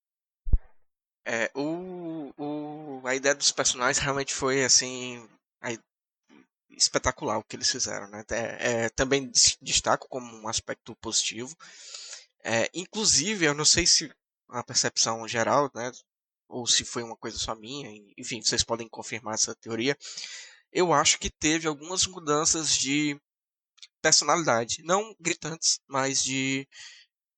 É, 1.26 1.50
o, 1.56 2.32
o, 2.38 3.02
a 3.04 3.16
ideia 3.16 3.34
dos 3.34 3.50
personagens 3.50 3.98
realmente 3.98 4.32
foi 4.32 4.62
assim 4.64 5.28
espetacular 6.76 7.38
o 7.38 7.44
que 7.44 7.56
eles 7.56 7.70
fizeram, 7.70 8.08
né? 8.08 8.24
É, 8.30 8.84
é, 8.84 8.88
também 8.90 9.30
destaco 9.60 10.08
como 10.08 10.36
um 10.36 10.48
aspecto 10.48 10.94
positivo. 10.96 11.56
É, 12.44 12.70
inclusive, 12.74 13.44
eu 13.44 13.54
não 13.54 13.64
sei 13.64 13.86
se 13.86 14.12
a 14.48 14.62
percepção 14.62 15.26
geral, 15.26 15.70
né, 15.74 15.90
ou 16.48 16.66
se 16.66 16.84
foi 16.84 17.02
uma 17.02 17.16
coisa 17.16 17.38
só 17.38 17.54
minha, 17.54 17.90
enfim, 18.16 18.40
vocês 18.40 18.62
podem 18.62 18.88
confirmar 18.88 19.34
essa 19.34 19.54
teoria. 19.56 19.96
Eu 20.72 20.92
acho 20.92 21.18
que 21.18 21.30
teve 21.30 21.66
algumas 21.66 22.06
mudanças 22.06 22.76
de 22.76 23.20
personalidade. 24.00 24.82
Não 24.84 25.14
gritantes, 25.20 25.80
mas 25.88 26.22
de 26.22 26.68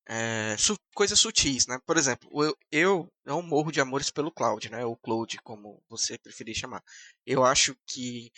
é, 0.07 0.57
su 0.59 0.79
coisas 0.95 1.21
sutis, 1.21 1.67
né? 1.67 1.79
Por 1.87 1.97
exemplo, 1.97 2.29
eu, 2.45 2.57
eu 2.73 3.13
não 3.25 3.43
morro 3.43 3.71
de 3.71 3.81
amores 3.81 4.11
pelo 4.11 4.33
Cloud, 4.33 4.71
né? 4.71 4.85
Ou 4.85 4.97
Cloud, 4.97 5.39
como 5.43 5.83
você 5.89 6.19
preferir 6.19 6.55
chamar. 6.57 6.83
Eu 7.27 7.45
acho 7.45 7.77
que 7.87 8.33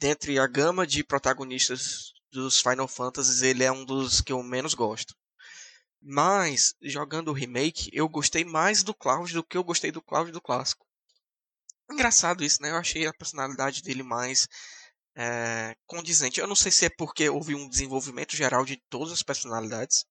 dentre 0.00 0.38
a 0.38 0.46
gama 0.46 0.86
de 0.86 1.04
protagonistas 1.04 2.12
dos 2.32 2.60
Final 2.60 2.88
Fantasies, 2.88 3.42
ele 3.42 3.62
é 3.62 3.70
um 3.70 3.84
dos 3.84 4.22
que 4.22 4.32
eu 4.32 4.42
menos 4.42 4.72
gosto. 4.72 5.14
Mas, 6.02 6.74
jogando 6.80 7.28
o 7.28 7.34
remake, 7.34 7.90
eu 7.92 8.08
gostei 8.08 8.42
mais 8.42 8.82
do 8.82 8.94
Cloud 8.94 9.32
do 9.34 9.44
que 9.44 9.58
eu 9.58 9.62
gostei 9.62 9.92
do 9.92 10.00
Cloud 10.00 10.32
do 10.32 10.40
clássico. 10.40 10.86
Engraçado 11.90 12.42
isso, 12.42 12.62
né? 12.62 12.70
Eu 12.70 12.76
achei 12.76 13.06
a 13.06 13.12
personalidade 13.12 13.82
dele 13.82 14.02
mais 14.02 14.48
é, 15.14 15.74
condizente. 15.86 16.40
Eu 16.40 16.46
não 16.46 16.56
sei 16.56 16.72
se 16.72 16.86
é 16.86 16.90
porque 16.96 17.28
houve 17.28 17.54
um 17.54 17.68
desenvolvimento 17.68 18.34
geral 18.34 18.64
de 18.64 18.80
todas 18.88 19.12
as 19.12 19.22
personalidades, 19.22 20.06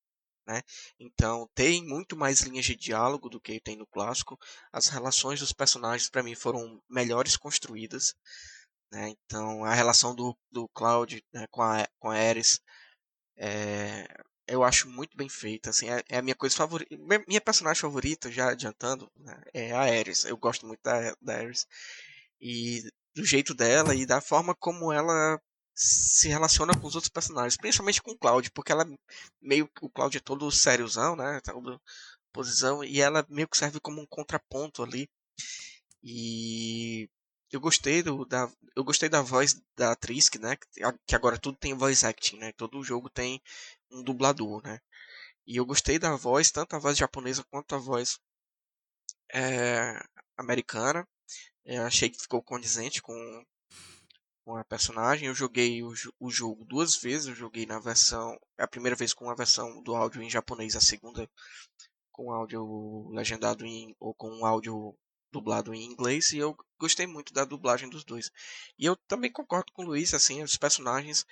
né? 0.45 0.61
Então 0.99 1.49
tem 1.55 1.83
muito 1.83 2.15
mais 2.15 2.41
linhas 2.41 2.65
de 2.65 2.75
diálogo 2.75 3.27
do 3.29 3.41
que 3.41 3.59
tem 3.59 3.75
no 3.75 3.87
clássico. 3.87 4.37
As 4.71 4.87
relações 4.87 5.39
dos 5.39 5.53
personagens 5.53 6.09
para 6.09 6.21
mim 6.21 6.35
foram 6.35 6.79
melhores 6.87 7.35
construídas. 7.35 8.13
Né? 8.91 9.09
Então 9.25 9.63
a 9.63 9.73
relação 9.73 10.15
do, 10.15 10.37
do 10.51 10.67
Cloud 10.69 11.23
né, 11.33 11.45
com, 11.51 11.61
a, 11.61 11.87
com 11.99 12.09
a 12.09 12.15
Ares 12.15 12.59
é, 13.37 14.07
eu 14.47 14.63
acho 14.63 14.89
muito 14.89 15.15
bem 15.15 15.29
feita. 15.29 15.69
Assim, 15.69 15.89
é, 15.89 16.03
é 16.09 16.17
a 16.17 16.21
minha 16.21 16.35
coisa 16.35 16.55
favorita. 16.55 16.95
Minha 17.27 17.41
personagem 17.41 17.81
favorita, 17.81 18.31
já 18.31 18.49
adiantando, 18.49 19.09
né, 19.15 19.41
é 19.53 19.71
a 19.71 19.81
Ares. 19.81 20.25
Eu 20.25 20.37
gosto 20.37 20.65
muito 20.67 20.81
da, 20.83 21.15
da 21.21 21.35
Ares. 21.35 21.67
E 22.41 22.83
do 23.15 23.25
jeito 23.25 23.53
dela 23.53 23.95
e 23.95 24.05
da 24.05 24.21
forma 24.21 24.55
como 24.55 24.91
ela 24.91 25.39
se 25.75 26.27
relaciona 26.27 26.73
com 26.77 26.87
os 26.87 26.95
outros 26.95 27.09
personagens, 27.09 27.57
principalmente 27.57 28.01
com 28.01 28.11
o 28.11 28.17
Cloud, 28.17 28.51
porque 28.51 28.71
ela 28.71 28.85
meio 29.41 29.69
o 29.81 29.89
Cloud 29.89 30.17
é 30.17 30.19
todo 30.19 30.51
sériozão, 30.51 31.15
né, 31.15 31.39
todo 31.41 31.81
posição 32.33 32.83
e 32.83 33.01
ela 33.01 33.25
meio 33.29 33.47
que 33.47 33.57
serve 33.57 33.79
como 33.79 34.01
um 34.01 34.07
contraponto 34.07 34.83
ali. 34.83 35.09
E 36.03 37.09
eu 37.55 37.59
gostei 37.61 38.03
do 38.03 38.25
da 38.25 38.49
eu 38.75 38.83
gostei 38.83 39.09
da 39.09 39.21
voz 39.21 39.61
da 39.75 39.91
atriz, 39.91 40.29
que, 40.29 40.39
né, 40.39 40.57
que 41.05 41.15
agora 41.15 41.37
tudo 41.37 41.57
tem 41.57 41.73
voice 41.73 42.05
acting, 42.05 42.37
né? 42.37 42.51
Todo 42.53 42.83
jogo 42.83 43.09
tem 43.09 43.41
um 43.91 44.03
dublador, 44.03 44.61
né? 44.63 44.79
E 45.45 45.57
eu 45.57 45.65
gostei 45.65 45.99
da 45.99 46.15
voz, 46.15 46.51
tanto 46.51 46.75
a 46.75 46.79
voz 46.79 46.97
japonesa 46.97 47.43
quanto 47.51 47.75
a 47.75 47.77
voz 47.77 48.19
é, 49.33 49.99
americana. 50.37 51.07
Achei 51.85 52.09
que 52.09 52.21
ficou 52.21 52.41
condizente 52.41 53.01
com, 53.01 53.45
com 54.45 54.55
a 54.55 54.63
personagem. 54.63 55.27
Eu 55.27 55.35
joguei 55.35 55.83
o, 55.83 55.93
o 56.19 56.31
jogo 56.31 56.63
duas 56.65 56.95
vezes. 56.95 57.27
Eu 57.27 57.35
joguei 57.35 57.65
na 57.65 57.79
versão. 57.79 58.39
A 58.57 58.67
primeira 58.67 58.95
vez 58.95 59.13
com 59.13 59.29
a 59.29 59.35
versão 59.35 59.81
do 59.83 59.95
áudio 59.95 60.21
em 60.21 60.29
japonês, 60.29 60.75
a 60.75 60.81
segunda 60.81 61.29
com 62.11 62.31
áudio 62.31 63.09
legendado 63.09 63.65
em, 63.65 63.95
ou 63.99 64.13
com 64.13 64.45
áudio 64.45 64.95
dublado 65.31 65.73
em 65.73 65.83
inglês. 65.85 66.31
E 66.31 66.37
eu 66.37 66.55
gostei 66.79 67.07
muito 67.07 67.33
da 67.33 67.45
dublagem 67.45 67.89
dos 67.89 68.03
dois. 68.03 68.31
E 68.77 68.85
eu 68.85 68.95
também 69.07 69.31
concordo 69.31 69.71
com 69.73 69.83
o 69.83 69.85
Luiz, 69.85 70.13
assim, 70.13 70.43
os 70.43 70.57
personagens 70.57 71.25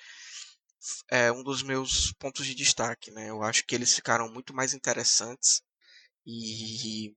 é 1.09 1.31
um 1.31 1.43
dos 1.43 1.63
meus 1.63 2.13
pontos 2.13 2.45
de 2.45 2.55
destaque, 2.55 3.11
né? 3.11 3.29
Eu 3.29 3.43
acho 3.43 3.65
que 3.65 3.75
eles 3.75 3.93
ficaram 3.93 4.31
muito 4.31 4.53
mais 4.53 4.73
interessantes 4.73 5.61
e 6.25 7.15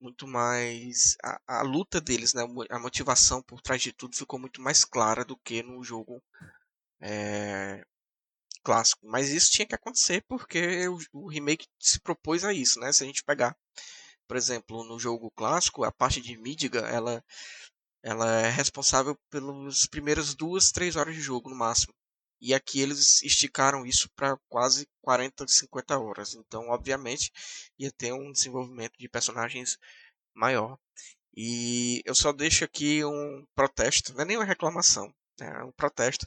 muito 0.00 0.26
mais 0.26 1.16
a, 1.22 1.40
a, 1.60 1.62
luta 1.62 2.00
deles, 2.00 2.34
né? 2.34 2.42
A 2.70 2.78
motivação 2.78 3.42
por 3.42 3.60
trás 3.60 3.82
de 3.82 3.92
tudo 3.92 4.16
ficou 4.16 4.38
muito 4.38 4.60
mais 4.60 4.84
clara 4.84 5.24
do 5.24 5.36
que 5.36 5.62
no 5.62 5.82
jogo 5.82 6.22
é, 7.00 7.84
clássico. 8.62 9.06
Mas 9.06 9.30
isso 9.30 9.52
tinha 9.52 9.66
que 9.66 9.74
acontecer 9.74 10.24
porque 10.28 10.88
o, 10.88 10.98
o, 11.12 11.28
remake 11.28 11.66
se 11.78 12.00
propôs 12.00 12.44
a 12.44 12.52
isso, 12.52 12.80
né? 12.80 12.92
Se 12.92 13.04
a 13.04 13.06
gente 13.06 13.24
pegar, 13.24 13.56
por 14.26 14.36
exemplo, 14.36 14.84
no 14.84 14.98
jogo 14.98 15.30
clássico, 15.36 15.84
a 15.84 15.92
parte 15.92 16.20
de 16.20 16.36
Midgar, 16.38 16.84
ela 16.92 17.22
ela 18.02 18.40
é 18.40 18.50
responsável 18.50 19.18
pelas 19.30 19.86
primeiras 19.86 20.32
duas, 20.34 20.70
três 20.70 20.94
horas 20.94 21.14
de 21.14 21.20
jogo 21.20 21.50
no 21.50 21.56
máximo. 21.56 21.92
E 22.40 22.54
aqui 22.54 22.80
eles 22.80 23.22
esticaram 23.22 23.84
isso 23.84 24.08
para 24.14 24.38
quase 24.48 24.86
40, 25.02 25.46
50 25.48 25.98
horas. 25.98 26.34
Então, 26.34 26.68
obviamente, 26.68 27.32
ia 27.78 27.90
ter 27.90 28.12
um 28.12 28.30
desenvolvimento 28.30 28.92
de 28.98 29.08
personagens 29.08 29.76
maior. 30.34 30.78
E 31.36 32.00
eu 32.04 32.14
só 32.14 32.32
deixo 32.32 32.64
aqui 32.64 33.04
um 33.04 33.44
protesto, 33.54 34.14
não 34.14 34.22
é 34.22 34.24
nem 34.24 34.36
uma 34.36 34.44
reclamação, 34.44 35.12
é 35.40 35.64
um 35.64 35.72
protesto, 35.72 36.26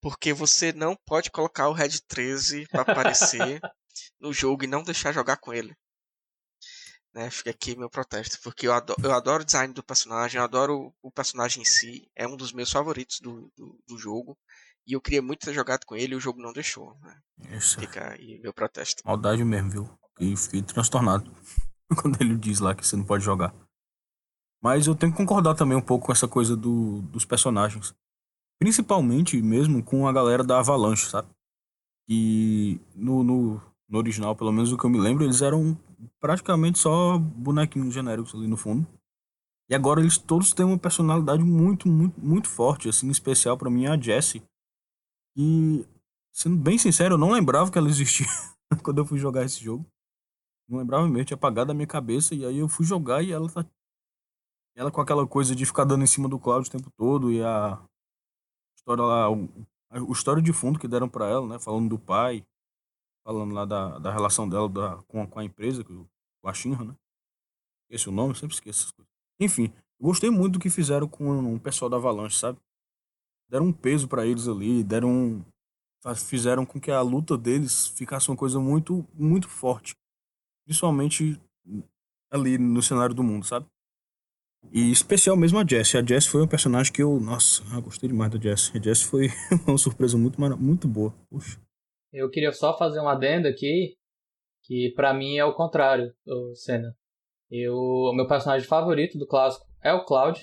porque 0.00 0.32
você 0.32 0.72
não 0.72 0.96
pode 1.04 1.30
colocar 1.30 1.68
o 1.68 1.72
Red 1.72 2.00
13 2.06 2.66
para 2.68 2.82
aparecer 2.82 3.60
no 4.20 4.32
jogo 4.32 4.64
e 4.64 4.68
não 4.68 4.82
deixar 4.82 5.12
jogar 5.12 5.38
com 5.38 5.52
ele. 5.52 5.76
Né, 7.16 7.30
fica 7.30 7.48
aqui 7.48 7.74
meu 7.74 7.88
protesto, 7.88 8.38
porque 8.42 8.66
eu 8.66 8.74
adoro, 8.74 9.00
eu 9.02 9.10
adoro 9.10 9.42
o 9.42 9.46
design 9.46 9.72
do 9.72 9.82
personagem, 9.82 10.38
eu 10.38 10.44
adoro 10.44 10.92
o, 11.00 11.10
personagem 11.10 11.62
em 11.62 11.64
si, 11.64 12.10
é 12.14 12.28
um 12.28 12.36
dos 12.36 12.52
meus 12.52 12.70
favoritos 12.70 13.20
do, 13.20 13.50
do, 13.56 13.82
do 13.88 13.96
jogo. 13.96 14.36
E 14.86 14.92
eu 14.92 15.00
queria 15.00 15.22
muito 15.22 15.46
ter 15.46 15.54
jogado 15.54 15.86
com 15.86 15.96
ele 15.96 16.12
e 16.12 16.16
o 16.16 16.20
jogo 16.20 16.42
não 16.42 16.52
deixou. 16.52 16.94
Né? 17.00 17.56
Isso. 17.56 17.80
Fica 17.80 18.12
aí 18.12 18.38
meu 18.40 18.52
protesto. 18.52 19.02
Maldade 19.02 19.42
mesmo, 19.42 19.70
viu? 19.70 19.98
E 20.20 20.36
fiquei 20.36 20.60
transtornado 20.60 21.34
quando 21.96 22.20
ele 22.20 22.36
diz 22.36 22.60
lá 22.60 22.74
que 22.74 22.86
você 22.86 22.96
não 22.96 23.04
pode 23.06 23.24
jogar. 23.24 23.54
Mas 24.62 24.86
eu 24.86 24.94
tenho 24.94 25.10
que 25.10 25.16
concordar 25.16 25.54
também 25.54 25.78
um 25.78 25.82
pouco 25.82 26.04
com 26.04 26.12
essa 26.12 26.28
coisa 26.28 26.54
do, 26.54 27.00
dos 27.00 27.24
personagens. 27.24 27.94
Principalmente 28.60 29.40
mesmo 29.40 29.82
com 29.82 30.06
a 30.06 30.12
galera 30.12 30.44
da 30.44 30.58
Avalanche, 30.58 31.08
sabe? 31.08 31.30
E 32.06 32.78
no, 32.94 33.24
no, 33.24 33.62
no 33.88 33.98
original, 33.98 34.34
pelo 34.34 34.52
menos 34.52 34.72
o 34.72 34.76
que 34.76 34.84
eu 34.84 34.90
me 34.90 34.98
lembro, 34.98 35.24
eles 35.24 35.42
eram 35.42 35.78
praticamente 36.20 36.78
só 36.78 37.18
bonequinhos 37.18 37.94
genéricos 37.94 38.34
ali 38.34 38.46
no 38.46 38.56
fundo. 38.56 38.86
E 39.68 39.74
agora 39.74 40.00
eles 40.00 40.18
todos 40.18 40.52
têm 40.52 40.64
uma 40.64 40.78
personalidade 40.78 41.42
muito, 41.42 41.88
muito, 41.88 42.20
muito 42.20 42.48
forte, 42.48 42.88
assim, 42.88 43.08
especial 43.10 43.56
para 43.56 43.70
mim 43.70 43.84
é 43.84 43.88
a 43.88 44.00
Jessie 44.00 44.42
e, 45.36 45.86
sendo 46.32 46.56
bem 46.56 46.78
sincero, 46.78 47.14
eu 47.14 47.18
não 47.18 47.30
lembrava 47.30 47.70
que 47.70 47.76
ela 47.76 47.88
existia 47.88 48.26
quando 48.82 48.98
eu 48.98 49.04
fui 49.04 49.18
jogar 49.18 49.44
esse 49.44 49.62
jogo. 49.62 49.84
Não 50.66 50.78
lembrava 50.78 51.06
mesmo, 51.06 51.26
tinha 51.26 51.36
apagado 51.36 51.68
da 51.68 51.74
minha 51.74 51.86
cabeça. 51.86 52.34
E 52.34 52.44
aí 52.44 52.56
eu 52.56 52.68
fui 52.68 52.86
jogar 52.86 53.22
e 53.22 53.30
ela 53.30 53.48
tá. 53.48 53.64
Ela 54.74 54.90
com 54.90 55.00
aquela 55.00 55.26
coisa 55.26 55.54
de 55.54 55.66
ficar 55.66 55.84
dando 55.84 56.02
em 56.02 56.06
cima 56.06 56.28
do 56.28 56.38
Cloud 56.38 56.66
o 56.66 56.72
tempo 56.72 56.90
todo. 56.96 57.30
E 57.30 57.42
a 57.42 57.78
história 58.76 59.02
lá. 59.04 59.30
O, 59.30 59.46
o 60.08 60.12
história 60.12 60.42
de 60.42 60.52
fundo 60.52 60.78
que 60.78 60.88
deram 60.88 61.08
para 61.08 61.28
ela, 61.28 61.46
né? 61.46 61.58
Falando 61.58 61.90
do 61.90 61.98
pai. 61.98 62.44
Falando 63.26 63.52
lá 63.52 63.64
da, 63.64 63.98
da 63.98 64.12
relação 64.12 64.48
dela 64.48 64.68
da, 64.68 65.02
com, 65.08 65.20
a, 65.20 65.26
com 65.26 65.40
a 65.40 65.44
empresa, 65.44 65.82
com 65.82 66.06
a 66.44 66.54
Shinra, 66.54 66.84
né? 66.84 66.94
Esqueci 67.90 68.08
o 68.08 68.12
nome, 68.12 68.36
sempre 68.36 68.54
esqueço 68.54 68.82
essas 68.82 68.92
coisas. 68.92 69.12
Enfim, 69.40 69.72
gostei 70.00 70.30
muito 70.30 70.54
do 70.54 70.58
que 70.60 70.70
fizeram 70.70 71.08
com 71.08 71.54
o 71.54 71.60
pessoal 71.60 71.90
da 71.90 71.96
Avalanche, 71.96 72.38
sabe? 72.38 72.58
deram 73.48 73.66
um 73.66 73.72
peso 73.72 74.08
para 74.08 74.26
eles 74.26 74.48
ali, 74.48 74.82
deram 74.82 75.44
fizeram 76.28 76.64
com 76.64 76.80
que 76.80 76.90
a 76.90 77.00
luta 77.00 77.36
deles 77.36 77.88
ficasse 77.88 78.28
uma 78.28 78.36
coisa 78.36 78.60
muito 78.60 79.04
muito 79.12 79.48
forte, 79.48 79.94
principalmente 80.64 81.40
ali 82.30 82.58
no 82.58 82.82
cenário 82.82 83.14
do 83.14 83.24
mundo, 83.24 83.44
sabe? 83.44 83.66
E 84.72 84.90
especial 84.90 85.36
mesmo 85.36 85.58
a 85.58 85.66
Jessie. 85.66 85.98
A 85.98 86.04
Jessie 86.04 86.30
foi 86.30 86.42
um 86.42 86.48
personagem 86.48 86.92
que 86.92 87.02
eu, 87.02 87.20
nossa, 87.20 87.62
eu 87.72 87.82
gostei 87.82 88.08
demais 88.08 88.32
da 88.32 88.38
Jessie. 88.38 88.76
A 88.76 88.82
Jessie 88.82 89.06
foi 89.06 89.28
uma 89.66 89.78
surpresa 89.78 90.16
muito 90.16 90.40
muito 90.58 90.88
boa. 90.88 91.12
Puxa. 91.30 91.60
Eu 92.16 92.30
queria 92.30 92.50
só 92.50 92.74
fazer 92.78 92.98
um 92.98 93.08
adendo 93.08 93.46
aqui, 93.46 93.94
que 94.64 94.90
para 94.96 95.12
mim 95.12 95.36
é 95.36 95.44
o 95.44 95.52
contrário, 95.52 96.14
o 96.26 96.54
Senna. 96.54 96.96
Eu, 97.50 97.76
o 97.76 98.14
meu 98.14 98.26
personagem 98.26 98.66
favorito 98.66 99.18
do 99.18 99.26
clássico 99.26 99.66
é 99.82 99.92
o 99.92 100.02
Cloud. 100.02 100.40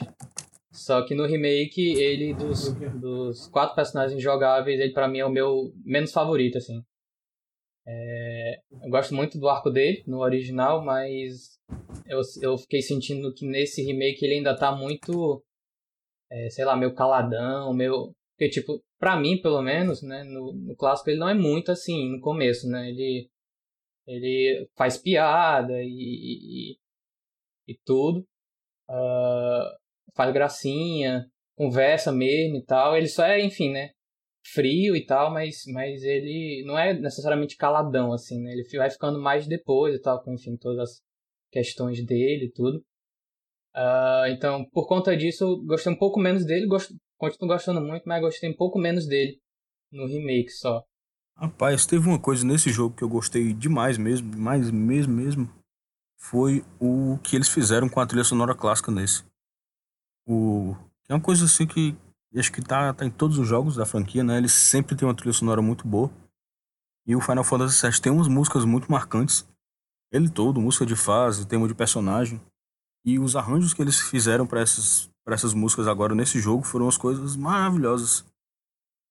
Só 0.71 1.03
que 1.03 1.15
no 1.15 1.25
remake, 1.25 1.81
ele, 1.99 2.35
dos, 2.35 2.71
dos 2.99 3.47
quatro 3.47 3.75
personagens 3.75 4.21
jogáveis, 4.21 4.79
ele 4.79 4.93
pra 4.93 5.07
mim 5.07 5.17
é 5.17 5.25
o 5.25 5.31
meu 5.31 5.73
menos 5.83 6.11
favorito, 6.11 6.59
assim. 6.59 6.79
É, 7.87 8.59
eu 8.83 8.89
gosto 8.91 9.15
muito 9.15 9.39
do 9.39 9.49
arco 9.49 9.71
dele 9.71 10.03
no 10.05 10.19
original, 10.19 10.85
mas 10.85 11.59
eu, 12.05 12.21
eu 12.41 12.55
fiquei 12.55 12.83
sentindo 12.83 13.33
que 13.33 13.47
nesse 13.47 13.81
remake 13.81 14.23
ele 14.23 14.35
ainda 14.35 14.55
tá 14.55 14.71
muito, 14.71 15.43
é, 16.31 16.49
sei 16.51 16.65
lá, 16.65 16.75
meio 16.75 16.93
caladão, 16.93 17.73
meio. 17.73 18.13
Porque, 18.33 18.49
tipo, 18.49 18.83
pra 18.99 19.19
mim, 19.19 19.39
pelo 19.41 19.61
menos, 19.61 20.01
né, 20.01 20.23
no, 20.23 20.53
no 20.53 20.75
clássico 20.75 21.09
ele 21.09 21.19
não 21.19 21.29
é 21.29 21.33
muito 21.33 21.71
assim 21.71 22.11
no 22.11 22.19
começo, 22.19 22.67
né? 22.67 22.89
Ele, 22.89 23.29
ele 24.07 24.67
faz 24.75 24.97
piada 24.97 25.73
e, 25.81 26.73
e, 26.75 26.77
e 27.67 27.77
tudo. 27.85 28.25
Uh, 28.89 29.77
faz 30.15 30.33
gracinha, 30.33 31.25
conversa 31.55 32.11
mesmo 32.11 32.57
e 32.57 32.65
tal. 32.65 32.97
Ele 32.97 33.07
só 33.07 33.25
é, 33.25 33.41
enfim, 33.43 33.71
né? 33.71 33.91
Frio 34.45 34.95
e 34.95 35.05
tal, 35.05 35.31
mas, 35.31 35.63
mas 35.67 36.03
ele 36.03 36.63
não 36.65 36.77
é 36.77 36.93
necessariamente 36.93 37.55
caladão, 37.55 38.11
assim, 38.11 38.41
né? 38.41 38.51
Ele 38.51 38.63
vai 38.77 38.89
ficando 38.89 39.21
mais 39.21 39.47
depois 39.47 39.95
e 39.95 40.01
tal, 40.01 40.21
com, 40.23 40.33
enfim, 40.33 40.57
todas 40.57 40.79
as 40.79 41.01
questões 41.51 42.03
dele 42.05 42.45
e 42.45 42.51
tudo. 42.51 42.83
Uh, 43.75 44.27
então, 44.29 44.65
por 44.71 44.87
conta 44.87 45.15
disso, 45.15 45.63
gostei 45.65 45.91
um 45.93 45.97
pouco 45.97 46.19
menos 46.19 46.45
dele. 46.45 46.67
Gosto, 46.67 46.93
continuo 47.23 47.53
gostando 47.53 47.79
muito, 47.79 48.03
mas 48.05 48.21
gostei 48.21 48.49
um 48.49 48.55
pouco 48.55 48.77
menos 48.77 49.07
dele 49.07 49.39
no 49.89 50.05
remake 50.05 50.49
só. 50.49 50.83
Rapaz, 51.37 51.85
teve 51.85 52.07
uma 52.07 52.19
coisa 52.19 52.45
nesse 52.45 52.69
jogo 52.69 52.95
que 52.95 53.03
eu 53.03 53.09
gostei 53.09 53.53
demais 53.53 53.97
mesmo, 53.97 54.37
mais 54.37 54.69
mesmo 54.69 55.13
mesmo, 55.13 55.49
foi 56.17 56.65
o 56.79 57.17
que 57.23 57.35
eles 57.35 57.47
fizeram 57.47 57.87
com 57.87 57.99
a 57.99 58.05
trilha 58.05 58.23
sonora 58.25 58.53
clássica 58.53 58.91
nesse. 58.91 59.23
O, 60.27 60.75
é 61.07 61.13
uma 61.13 61.21
coisa 61.21 61.45
assim 61.45 61.65
que 61.65 61.95
acho 62.35 62.51
que 62.51 62.61
tá, 62.61 62.93
tá 62.93 63.05
em 63.05 63.11
todos 63.11 63.37
os 63.37 63.47
jogos 63.47 63.75
da 63.75 63.85
franquia, 63.85 64.23
né? 64.23 64.37
Eles 64.37 64.51
sempre 64.51 64.95
tem 64.95 65.07
uma 65.07 65.15
trilha 65.15 65.33
sonora 65.33 65.61
muito 65.61 65.87
boa. 65.87 66.11
E 67.05 67.15
o 67.15 67.21
Final 67.21 67.43
Fantasy 67.43 67.85
VII 67.85 68.01
tem 68.01 68.11
umas 68.11 68.27
músicas 68.27 68.65
muito 68.65 68.91
marcantes. 68.91 69.47
Ele 70.11 70.29
todo, 70.29 70.61
música 70.61 70.85
de 70.85 70.95
fase, 70.95 71.47
tema 71.47 71.67
de 71.67 71.75
personagem. 71.75 72.41
E 73.05 73.19
os 73.19 73.35
arranjos 73.35 73.73
que 73.73 73.81
eles 73.81 73.99
fizeram 73.99 74.47
para 74.47 74.61
essas, 74.61 75.09
pra 75.25 75.35
essas 75.35 75.53
músicas 75.53 75.87
agora 75.87 76.15
nesse 76.15 76.39
jogo 76.39 76.63
foram 76.63 76.87
as 76.87 76.97
coisas 76.97 77.35
maravilhosas. 77.35 78.25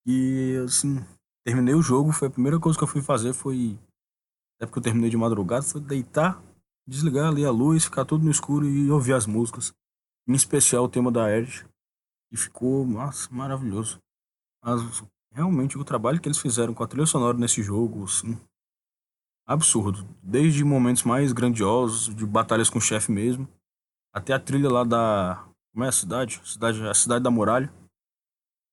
E, 0.06 0.60
assim, 0.64 1.04
terminei 1.44 1.74
o 1.74 1.82
jogo, 1.82 2.12
foi 2.12 2.28
a 2.28 2.30
primeira 2.30 2.58
coisa 2.58 2.78
que 2.78 2.84
eu 2.84 2.88
fui 2.88 3.02
fazer, 3.02 3.32
foi. 3.32 3.78
Até 4.56 4.66
porque 4.66 4.78
eu 4.78 4.82
terminei 4.82 5.10
de 5.10 5.16
madrugada, 5.16 5.62
foi 5.62 5.80
deitar, 5.80 6.42
desligar 6.86 7.28
ali 7.28 7.44
a 7.44 7.50
luz, 7.50 7.84
ficar 7.84 8.04
tudo 8.04 8.24
no 8.24 8.30
escuro 8.30 8.66
e 8.66 8.90
ouvir 8.90 9.14
as 9.14 9.26
músicas. 9.26 9.72
Em 10.28 10.34
especial 10.34 10.84
o 10.84 10.88
tema 10.88 11.10
da 11.10 11.30
Edge. 11.36 11.66
E 12.30 12.36
ficou, 12.36 12.86
nossa, 12.86 13.28
maravilhoso. 13.32 14.00
Mas, 14.64 15.02
realmente, 15.32 15.76
o 15.76 15.84
trabalho 15.84 16.20
que 16.20 16.28
eles 16.28 16.38
fizeram 16.38 16.72
com 16.72 16.82
a 16.82 16.86
trilha 16.86 17.06
sonora 17.06 17.36
nesse 17.36 17.62
jogo, 17.62 18.04
assim, 18.04 18.38
absurdo. 19.46 20.06
Desde 20.22 20.64
momentos 20.64 21.02
mais 21.02 21.32
grandiosos, 21.32 22.14
de 22.14 22.24
batalhas 22.24 22.70
com 22.70 22.78
o 22.78 22.82
chefe 22.82 23.10
mesmo, 23.10 23.48
até 24.12 24.32
a 24.32 24.40
trilha 24.40 24.70
lá 24.70 24.84
da. 24.84 25.46
Como 25.72 25.84
é 25.84 25.88
a 25.88 25.92
cidade? 25.92 26.40
cidade 26.44 26.86
a 26.86 26.94
cidade 26.94 27.24
da 27.24 27.30
muralha. 27.30 27.72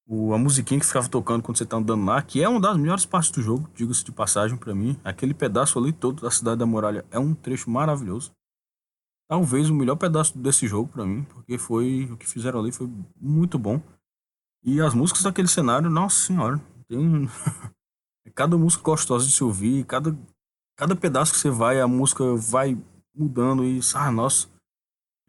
O, 0.07 0.33
a 0.33 0.37
musiquinha 0.37 0.79
que 0.79 0.85
ficava 0.85 1.07
tocando 1.07 1.43
quando 1.43 1.57
você 1.57 1.65
tá 1.65 1.77
andando 1.77 2.03
lá, 2.03 2.21
que 2.21 2.41
é 2.41 2.49
uma 2.49 2.59
das 2.59 2.75
melhores 2.77 3.05
partes 3.05 3.31
do 3.31 3.41
jogo, 3.41 3.69
diga-se 3.75 4.03
de 4.03 4.11
passagem 4.11 4.57
para 4.57 4.73
mim. 4.73 4.99
Aquele 5.03 5.33
pedaço 5.33 5.77
ali 5.77 5.93
todo 5.93 6.21
da 6.21 6.31
cidade 6.31 6.57
da 6.57 6.65
muralha 6.65 7.05
é 7.11 7.19
um 7.19 7.33
trecho 7.35 7.69
maravilhoso. 7.69 8.31
Talvez 9.29 9.69
o 9.69 9.75
melhor 9.75 9.95
pedaço 9.95 10.37
desse 10.37 10.67
jogo 10.67 10.89
para 10.91 11.05
mim, 11.05 11.23
porque 11.23 11.57
foi 11.57 12.09
o 12.11 12.17
que 12.17 12.27
fizeram 12.27 12.59
ali 12.59 12.71
foi 12.71 12.89
muito 13.15 13.59
bom. 13.59 13.79
E 14.63 14.81
as 14.81 14.93
músicas 14.93 15.23
daquele 15.23 15.47
cenário, 15.47 15.89
nossa 15.89 16.15
senhora, 16.15 16.59
tem 16.87 17.29
cada 18.33 18.57
música 18.57 18.83
gostosa 18.83 19.25
de 19.25 19.31
se 19.31 19.43
ouvir, 19.43 19.85
cada 19.85 20.17
cada 20.79 20.95
pedaço 20.95 21.33
que 21.33 21.37
você 21.37 21.49
vai, 21.49 21.81
a 21.81 21.87
música 21.89 22.23
vai 22.35 22.81
mudando 23.13 23.65
e, 23.65 23.81
ah, 23.95 24.09
nossa, 24.09 24.47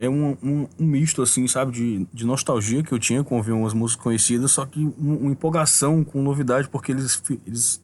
é 0.00 0.08
um, 0.08 0.30
um, 0.42 0.68
um, 0.78 0.86
misto, 0.86 1.20
assim, 1.20 1.46
sabe, 1.46 1.72
de, 1.72 2.06
de 2.06 2.24
nostalgia 2.24 2.82
que 2.82 2.92
eu 2.92 2.98
tinha 2.98 3.22
com 3.22 3.36
ouvir 3.36 3.52
umas 3.52 3.74
músicas 3.74 4.02
conhecidas, 4.02 4.50
só 4.50 4.64
que 4.64 4.80
um, 4.80 5.18
uma 5.18 5.30
empolgação 5.30 6.02
com 6.02 6.22
novidade, 6.22 6.70
porque 6.70 6.90
eles, 6.90 7.22
eles 7.46 7.82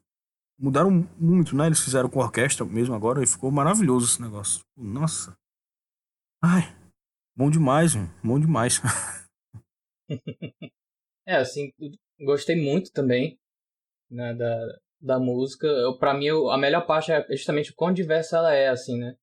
mudaram 0.58 1.06
muito, 1.18 1.54
né? 1.54 1.66
Eles 1.66 1.80
fizeram 1.80 2.08
com 2.08 2.20
orquestra 2.20 2.64
mesmo 2.64 2.94
agora 2.94 3.22
e 3.22 3.26
ficou 3.26 3.50
maravilhoso 3.50 4.06
esse 4.06 4.22
negócio. 4.22 4.60
Nossa. 4.74 5.36
Ai, 6.42 6.62
bom 7.36 7.50
demais, 7.50 7.94
mano. 7.94 8.10
bom 8.24 8.40
demais. 8.40 8.80
é, 11.28 11.36
assim, 11.36 11.70
gostei 12.18 12.56
muito 12.56 12.90
também 12.92 13.38
né, 14.10 14.34
da, 14.34 14.78
da 15.02 15.18
música. 15.18 15.68
para 16.00 16.14
mim, 16.14 16.28
a 16.50 16.56
melhor 16.56 16.86
parte 16.86 17.12
é 17.12 17.26
justamente 17.36 17.72
o 17.72 17.74
quão 17.74 17.92
diversa 17.92 18.38
ela 18.38 18.54
é, 18.54 18.68
assim, 18.68 18.98
né? 18.98 19.14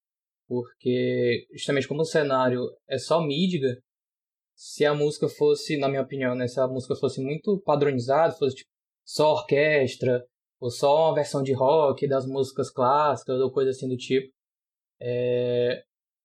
Porque 0.47 1.45
justamente 1.53 1.88
como 1.88 2.01
o 2.01 2.06
cenário 2.06 2.62
é 2.88 2.97
só 2.97 3.21
mídica, 3.21 3.79
se 4.56 4.86
a 4.86 4.93
música 4.93 5.27
fosse, 5.27 5.77
na 5.77 5.89
minha 5.89 6.01
opinião, 6.01 6.36
né, 6.36 6.47
se 6.47 6.60
a 6.60 6.67
música 6.67 6.95
fosse 6.95 7.21
muito 7.21 7.62
padronizada, 7.62 8.34
fosse 8.34 8.58
tipo, 8.58 8.69
só 9.06 9.34
orquestra, 9.34 10.23
ou 10.60 10.69
só 10.69 11.08
uma 11.08 11.15
versão 11.15 11.43
de 11.43 11.53
rock 11.53 12.08
das 12.08 12.25
músicas 12.25 12.71
clássicas, 12.71 13.39
ou 13.39 13.51
coisa 13.51 13.71
assim 13.71 13.88
do 13.88 13.97
tipo, 13.97 14.32
é, 15.01 15.84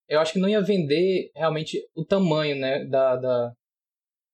eu 0.09 0.21
acho 0.21 0.35
que 0.35 0.39
não 0.39 0.49
ia 0.49 0.63
vender 0.63 1.31
realmente 1.35 1.85
o 1.95 2.05
tamanho 2.05 2.57
né, 2.57 2.85
da, 2.85 3.17
da, 3.17 3.53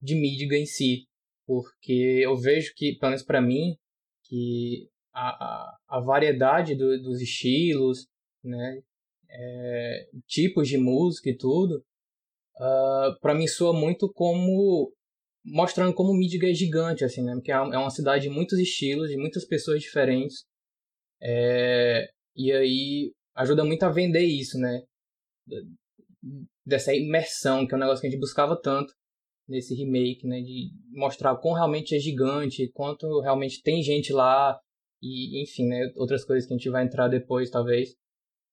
de 0.02 0.14
mídia 0.14 0.56
em 0.56 0.66
si, 0.66 1.06
porque 1.46 2.20
eu 2.22 2.36
vejo 2.36 2.72
que, 2.76 2.96
pelo 2.98 3.10
menos 3.10 3.24
para 3.24 3.40
mim, 3.40 3.76
que 4.24 4.88
a, 5.12 5.28
a, 5.30 5.76
a 5.88 6.00
variedade 6.00 6.74
do, 6.74 7.02
dos 7.02 7.20
estilos, 7.20 8.06
né, 8.42 8.82
é, 9.34 10.08
tipos 10.26 10.68
de 10.68 10.78
música 10.78 11.28
e 11.28 11.36
tudo, 11.36 11.78
uh, 12.58 12.62
ah, 12.62 13.18
para 13.20 13.34
mim 13.34 13.46
soa 13.46 13.72
muito 13.72 14.10
como 14.12 14.92
mostrando 15.44 15.92
como 15.92 16.14
Mídiga 16.14 16.48
é 16.48 16.54
gigante, 16.54 17.04
assim, 17.04 17.22
né? 17.22 17.34
Porque 17.34 17.52
é, 17.52 17.54
é 17.54 17.58
uma 17.58 17.90
cidade 17.90 18.28
de 18.28 18.30
muitos 18.30 18.58
estilos, 18.58 19.10
de 19.10 19.16
muitas 19.16 19.44
pessoas 19.44 19.82
diferentes. 19.82 20.44
É, 21.20 22.08
e 22.34 22.52
aí 22.52 23.12
ajuda 23.36 23.64
muito 23.64 23.82
a 23.82 23.90
vender 23.90 24.24
isso, 24.24 24.58
né? 24.58 24.80
Dessa 26.64 26.94
imersão, 26.94 27.66
que 27.66 27.74
é 27.74 27.76
um 27.76 27.80
negócio 27.80 28.00
que 28.00 28.06
a 28.06 28.10
gente 28.10 28.20
buscava 28.20 28.58
tanto 28.60 28.94
nesse 29.46 29.74
remake, 29.74 30.26
né? 30.26 30.40
De 30.40 30.70
mostrar 30.92 31.36
quão 31.36 31.54
realmente 31.54 31.94
é 31.94 31.98
gigante, 31.98 32.70
quanto 32.72 33.20
realmente 33.20 33.60
tem 33.62 33.82
gente 33.82 34.12
lá, 34.12 34.58
e 35.02 35.42
enfim, 35.42 35.66
né? 35.66 35.92
Outras 35.96 36.24
coisas 36.24 36.46
que 36.46 36.54
a 36.54 36.56
gente 36.56 36.70
vai 36.70 36.84
entrar 36.84 37.08
depois, 37.08 37.50
talvez 37.50 37.94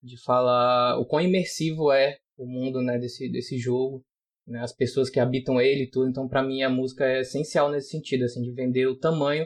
de 0.02 0.22
falar 0.22 0.98
o 0.98 1.06
quão 1.06 1.22
imersivo 1.22 1.92
é 1.92 2.18
o 2.38 2.46
mundo 2.46 2.82
né, 2.82 2.98
desse, 2.98 3.30
desse 3.30 3.58
jogo, 3.58 4.04
né, 4.48 4.62
as 4.62 4.74
pessoas 4.74 5.10
que 5.10 5.20
habitam 5.20 5.62
ele 5.62 5.84
e 5.84 5.90
tudo. 5.90 6.10
Então, 6.10 6.28
para 6.28 6.44
mim, 6.44 6.64
a 6.64 6.70
música 6.70 7.06
é 7.06 7.22
essencial 7.22 7.70
nesse 7.70 7.90
sentido, 7.90 8.26
assim, 8.26 8.42
de 8.42 8.52
vender 8.52 8.88
o 8.88 8.98
tamanho 8.98 9.46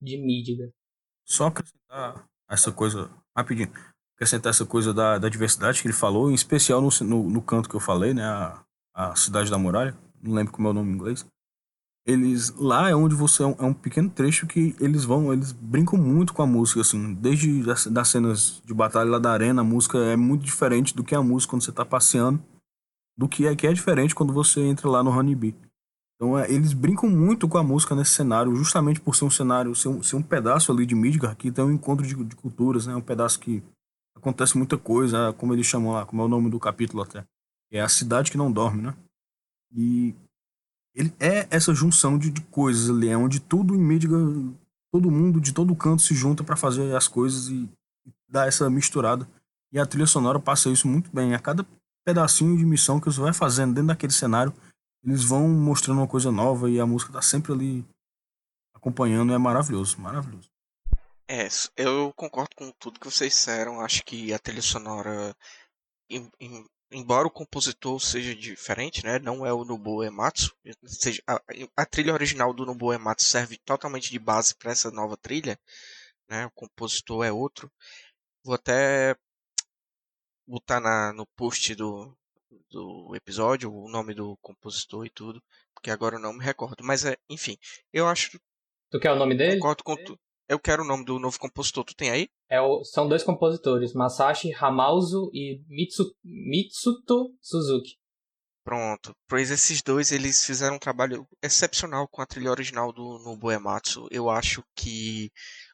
de 0.00 0.18
mídia. 0.18 0.70
Só 1.24 1.46
acrescentar 1.46 2.26
essa 2.50 2.72
coisa, 2.72 3.10
rapidinho, 3.36 3.72
acrescentar 4.16 4.50
essa 4.50 4.66
coisa 4.66 4.92
da, 4.92 5.18
da 5.18 5.28
diversidade 5.28 5.80
que 5.80 5.86
ele 5.86 5.94
falou, 5.94 6.30
em 6.30 6.34
especial 6.34 6.80
no, 6.80 6.88
no, 7.06 7.30
no 7.30 7.42
canto 7.42 7.68
que 7.68 7.76
eu 7.76 7.80
falei, 7.80 8.12
né, 8.12 8.24
a, 8.24 8.64
a 8.94 9.14
Cidade 9.14 9.50
da 9.50 9.58
Muralha, 9.58 9.96
não 10.20 10.34
lembro 10.34 10.52
como 10.52 10.68
é 10.68 10.70
o 10.70 10.74
nome 10.74 10.90
em 10.90 10.94
inglês 10.94 11.24
eles 12.04 12.50
lá 12.56 12.90
é 12.90 12.94
onde 12.94 13.14
você 13.14 13.42
é 13.42 13.46
um, 13.46 13.54
é 13.58 13.62
um, 13.62 13.74
pequeno 13.74 14.10
trecho 14.10 14.46
que 14.46 14.74
eles 14.80 15.04
vão 15.04 15.32
eles 15.32 15.52
brincam 15.52 15.98
muito 15.98 16.34
com 16.34 16.42
a 16.42 16.46
música 16.46 16.80
assim 16.80 17.14
desde 17.14 17.62
das, 17.62 17.86
das, 17.86 18.08
cenas 18.08 18.60
de 18.64 18.74
batalha 18.74 19.10
lá 19.10 19.18
da 19.18 19.30
arena 19.30 19.60
a 19.60 19.64
música 19.64 19.98
é 19.98 20.16
muito 20.16 20.44
diferente 20.44 20.96
do 20.96 21.04
que 21.04 21.14
a 21.14 21.22
música 21.22 21.52
quando 21.52 21.62
você 21.62 21.70
está 21.70 21.84
passeando 21.84 22.42
do 23.16 23.28
que 23.28 23.46
é 23.46 23.54
que 23.54 23.66
é 23.66 23.72
diferente 23.72 24.14
quando 24.14 24.32
você 24.32 24.60
entra 24.62 24.88
lá 24.88 25.02
no 25.02 25.10
Honeybee 25.10 25.54
então 26.16 26.36
é, 26.36 26.50
eles 26.50 26.72
brincam 26.72 27.08
muito 27.08 27.46
com 27.46 27.58
a 27.58 27.62
música 27.62 27.94
nesse 27.94 28.12
cenário 28.12 28.54
justamente 28.56 29.00
por 29.00 29.14
ser 29.14 29.24
um 29.24 29.30
cenário 29.30 29.74
ser 29.74 29.88
um, 29.88 30.02
ser 30.02 30.16
um 30.16 30.22
pedaço 30.22 30.72
ali 30.72 30.84
de 30.84 30.96
Midgar 30.96 31.36
que 31.36 31.52
tem 31.52 31.64
um 31.64 31.70
encontro 31.70 32.04
de, 32.04 32.16
de 32.16 32.34
culturas 32.34 32.84
né 32.84 32.96
um 32.96 33.00
pedaço 33.00 33.38
que 33.38 33.62
acontece 34.16 34.58
muita 34.58 34.76
coisa 34.76 35.32
como 35.34 35.54
eles 35.54 35.66
chamam 35.66 35.92
lá 35.92 36.04
como 36.04 36.20
é 36.20 36.24
o 36.24 36.28
nome 36.28 36.50
do 36.50 36.58
capítulo 36.58 37.04
até 37.04 37.24
é 37.70 37.80
a 37.80 37.88
cidade 37.88 38.30
que 38.30 38.36
não 38.36 38.50
dorme 38.50 38.82
né? 38.82 38.94
E 39.74 40.14
ele 40.94 41.12
é 41.18 41.46
essa 41.50 41.74
junção 41.74 42.18
de, 42.18 42.30
de 42.30 42.40
coisas 42.42 42.90
ali, 42.90 43.08
é 43.08 43.16
onde 43.16 43.40
tudo 43.40 43.74
em 43.74 43.78
Midgar, 43.78 44.20
todo 44.92 45.10
mundo 45.10 45.40
de 45.40 45.52
todo 45.52 45.74
canto 45.74 46.02
se 46.02 46.14
junta 46.14 46.44
para 46.44 46.56
fazer 46.56 46.94
as 46.94 47.08
coisas 47.08 47.48
e, 47.48 47.68
e 48.06 48.12
dar 48.28 48.46
essa 48.46 48.68
misturada. 48.68 49.28
E 49.72 49.78
a 49.78 49.86
trilha 49.86 50.06
sonora 50.06 50.38
passa 50.38 50.68
isso 50.68 50.86
muito 50.86 51.10
bem. 51.10 51.34
A 51.34 51.38
cada 51.38 51.66
pedacinho 52.04 52.56
de 52.58 52.64
missão 52.64 53.00
que 53.00 53.06
você 53.06 53.20
vai 53.20 53.32
fazendo 53.32 53.72
dentro 53.72 53.88
daquele 53.88 54.12
cenário, 54.12 54.52
eles 55.02 55.24
vão 55.24 55.48
mostrando 55.48 55.98
uma 55.98 56.06
coisa 56.08 56.30
nova 56.30 56.70
e 56.70 56.78
a 56.78 56.86
música 56.86 57.12
tá 57.12 57.22
sempre 57.22 57.52
ali 57.52 57.84
acompanhando. 58.74 59.32
É 59.32 59.38
maravilhoso, 59.38 59.98
maravilhoso. 59.98 60.50
É, 61.26 61.48
eu 61.76 62.12
concordo 62.14 62.50
com 62.54 62.70
tudo 62.78 63.00
que 63.00 63.10
vocês 63.10 63.32
disseram. 63.32 63.80
Acho 63.80 64.04
que 64.04 64.34
a 64.34 64.38
trilha 64.38 64.60
sonora, 64.60 65.34
embora 66.92 67.26
o 67.26 67.30
compositor 67.30 68.00
seja 68.00 68.34
diferente, 68.34 69.04
né, 69.04 69.18
não 69.18 69.44
é 69.46 69.52
o 69.52 69.64
Nobuo 69.64 70.04
Ematsu, 70.04 70.54
seja, 70.84 71.22
a, 71.26 71.40
a, 71.76 71.86
trilha 71.86 72.12
original 72.12 72.52
do 72.52 72.66
Nobuo 72.66 72.92
Ematsu 72.92 73.26
serve 73.26 73.58
totalmente 73.64 74.10
de 74.10 74.18
base 74.18 74.54
para 74.54 74.72
essa 74.72 74.90
nova 74.90 75.16
trilha, 75.16 75.58
né, 76.28 76.46
o 76.46 76.50
compositor 76.50 77.24
é 77.24 77.32
outro. 77.32 77.70
Vou 78.44 78.54
até 78.54 79.16
botar 80.46 80.80
na, 80.80 81.12
no 81.12 81.26
post 81.36 81.74
do, 81.74 82.16
do 82.70 83.14
episódio 83.14 83.72
o 83.72 83.88
nome 83.88 84.14
do 84.14 84.36
compositor 84.38 85.06
e 85.06 85.10
tudo, 85.10 85.42
porque 85.74 85.90
agora 85.90 86.16
eu 86.16 86.20
não 86.20 86.32
me 86.32 86.44
recordo, 86.44 86.82
mas 86.82 87.04
é, 87.04 87.16
enfim, 87.28 87.56
eu 87.92 88.08
acho. 88.08 88.38
Tu 88.90 89.00
quer 89.00 89.12
o 89.12 89.16
nome 89.16 89.36
dele? 89.36 89.56
Concordo 89.56 89.84
com 89.84 89.96
tu. 89.96 90.18
Eu 90.48 90.58
quero 90.58 90.82
o 90.82 90.86
nome 90.86 91.04
do 91.04 91.18
novo 91.18 91.38
compositor, 91.38 91.84
tu 91.84 91.94
tem 91.94 92.10
aí? 92.10 92.28
É 92.48 92.60
o, 92.60 92.84
são 92.84 93.08
dois 93.08 93.22
compositores, 93.22 93.94
Masashi 93.94 94.52
Hamauzu 94.54 95.30
e 95.32 95.62
Mitsu, 95.68 96.14
Mitsuto 96.22 97.34
Suzuki. 97.40 97.96
Pronto. 98.64 99.16
Pois 99.28 99.50
esses 99.50 99.82
dois, 99.82 100.12
eles 100.12 100.44
fizeram 100.44 100.76
um 100.76 100.78
trabalho 100.78 101.26
excepcional 101.42 102.06
com 102.06 102.22
a 102.22 102.26
trilha 102.26 102.50
original 102.50 102.92
do 102.92 103.18
no 103.18 103.36
Boematsu. 103.36 104.06
Eu 104.10 104.30
acho 104.30 104.62
que 104.74 105.32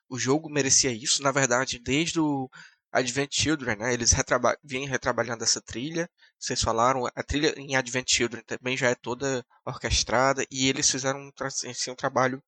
o 0.08 0.18
jogo 0.18 0.48
merecia 0.48 0.90
isso. 0.90 1.22
Na 1.22 1.30
verdade, 1.30 1.78
desde 1.78 2.18
o 2.18 2.48
Advent 2.90 3.30
Children, 3.34 3.76
né, 3.76 3.92
eles 3.92 4.12
retraba 4.12 4.56
vinham 4.64 4.88
retrabalhando 4.88 5.44
essa 5.44 5.60
trilha. 5.60 6.08
Vocês 6.38 6.62
falaram, 6.62 7.06
a 7.06 7.22
trilha 7.22 7.52
em 7.58 7.76
Advent 7.76 8.10
Children 8.10 8.42
também 8.46 8.76
já 8.76 8.88
é 8.88 8.94
toda 8.94 9.44
orquestrada 9.66 10.44
e 10.50 10.68
eles 10.68 10.90
fizeram 10.90 11.20
um, 11.20 11.30
assim, 11.42 11.90
um 11.90 11.94
trabalho 11.94 12.42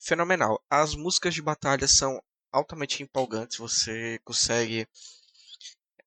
fenomenal. 0.00 0.62
As 0.68 0.94
músicas 0.94 1.34
de 1.34 1.42
batalha 1.42 1.86
são 1.86 2.20
altamente 2.50 3.02
empolgantes. 3.02 3.58
Você 3.58 4.18
consegue 4.24 4.88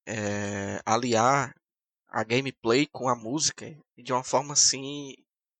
é, 0.06 0.82
aliar 0.86 1.56
a 2.10 2.24
gameplay 2.24 2.88
com 2.88 3.08
a 3.08 3.16
música 3.16 3.66
de 3.98 4.14
uma 4.14 4.24
forma 4.24 4.54
assim 4.54 5.16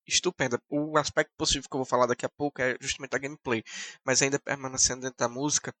estupenda. 0.06 0.60
O 0.68 0.98
aspecto 0.98 1.32
positivo 1.36 1.68
que 1.68 1.74
eu 1.74 1.78
vou 1.78 1.86
falar 1.86 2.06
daqui 2.06 2.26
a 2.26 2.30
pouco 2.30 2.60
é 2.60 2.76
justamente 2.80 3.14
a 3.14 3.18
gameplay, 3.18 3.62
mas 4.04 4.20
ainda 4.22 4.38
permanecendo 4.38 5.02
dentro 5.02 5.18
da 5.18 5.28
música, 5.28 5.74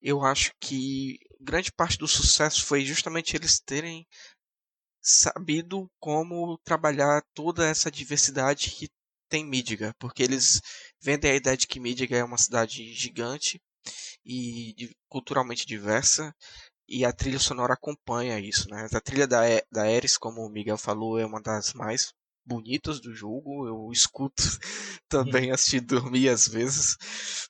eu 0.00 0.24
acho 0.24 0.52
que 0.58 1.18
grande 1.40 1.70
parte 1.72 1.98
do 1.98 2.08
sucesso 2.08 2.64
foi 2.64 2.84
justamente 2.84 3.36
eles 3.36 3.60
terem 3.60 4.06
sabido 5.02 5.90
como 5.98 6.58
trabalhar 6.64 7.22
toda 7.34 7.66
essa 7.66 7.90
diversidade 7.90 8.70
que 8.70 8.88
tem 9.28 9.44
Midgar, 9.44 9.94
porque 9.98 10.22
eles 10.22 10.60
vendem 11.00 11.30
a 11.32 11.36
ideia 11.36 11.56
de 11.56 11.66
que 11.66 11.80
Midgar 11.80 12.20
é 12.20 12.24
uma 12.24 12.38
cidade 12.38 12.92
gigante 12.92 13.60
e 14.24 14.90
culturalmente 15.08 15.66
diversa 15.66 16.34
e 16.90 17.04
a 17.04 17.12
trilha 17.12 17.38
sonora 17.38 17.74
acompanha 17.74 18.40
isso, 18.40 18.68
né? 18.68 18.88
A 18.92 19.00
trilha 19.00 19.26
da, 19.26 19.42
da 19.70 19.88
Eris, 19.88 20.18
como 20.18 20.44
o 20.44 20.50
Miguel 20.50 20.76
falou, 20.76 21.20
é 21.20 21.24
uma 21.24 21.40
das 21.40 21.72
mais 21.72 22.12
bonitas 22.44 23.00
do 23.00 23.14
jogo. 23.14 23.68
Eu 23.68 23.92
escuto 23.92 24.42
também 25.08 25.52
de 25.54 25.80
dormir 25.80 26.28
às 26.28 26.48
vezes. 26.48 26.96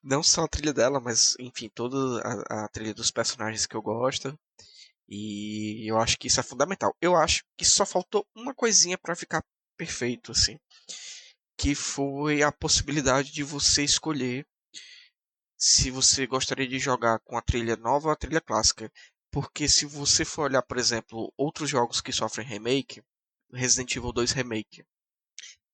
Não 0.02 0.22
só 0.22 0.44
a 0.44 0.48
trilha 0.48 0.74
dela, 0.74 1.00
mas 1.00 1.34
enfim, 1.40 1.70
toda 1.74 2.20
a, 2.20 2.64
a 2.64 2.68
trilha 2.68 2.92
dos 2.92 3.10
personagens 3.10 3.66
que 3.66 3.74
eu 3.74 3.80
gosto. 3.80 4.38
E 5.08 5.90
eu 5.90 5.98
acho 5.98 6.18
que 6.18 6.28
isso 6.28 6.38
é 6.38 6.42
fundamental. 6.42 6.94
Eu 7.00 7.16
acho 7.16 7.42
que 7.56 7.64
só 7.64 7.86
faltou 7.86 8.26
uma 8.36 8.54
coisinha 8.54 8.98
para 8.98 9.16
ficar 9.16 9.42
perfeito, 9.76 10.32
assim. 10.32 10.58
Que 11.60 11.74
foi 11.74 12.42
a 12.42 12.50
possibilidade 12.50 13.30
de 13.30 13.42
você 13.42 13.84
escolher 13.84 14.46
se 15.58 15.90
você 15.90 16.26
gostaria 16.26 16.66
de 16.66 16.78
jogar 16.78 17.18
com 17.18 17.36
a 17.36 17.42
trilha 17.42 17.76
nova 17.76 18.08
ou 18.08 18.12
a 18.12 18.16
trilha 18.16 18.40
clássica. 18.40 18.90
Porque 19.30 19.68
se 19.68 19.84
você 19.84 20.24
for 20.24 20.44
olhar, 20.44 20.62
por 20.62 20.78
exemplo, 20.78 21.30
outros 21.36 21.68
jogos 21.68 22.00
que 22.00 22.12
sofrem 22.12 22.46
remake, 22.46 23.02
Resident 23.52 23.94
Evil 23.94 24.10
2 24.10 24.32
Remake, 24.32 24.82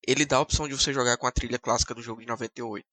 ele 0.05 0.27
dá 0.27 0.39
a 0.39 0.41
opção 0.41 0.67
de 0.67 0.75
você 0.75 0.93
jogar 0.93 1.19
com 1.19 1.27
a 1.29 1.31
trilha 1.31 1.57
clássica 1.57 1.95
do 1.95 2.03
jogo 2.03 2.21
de 2.21 2.27
98. 2.27 2.85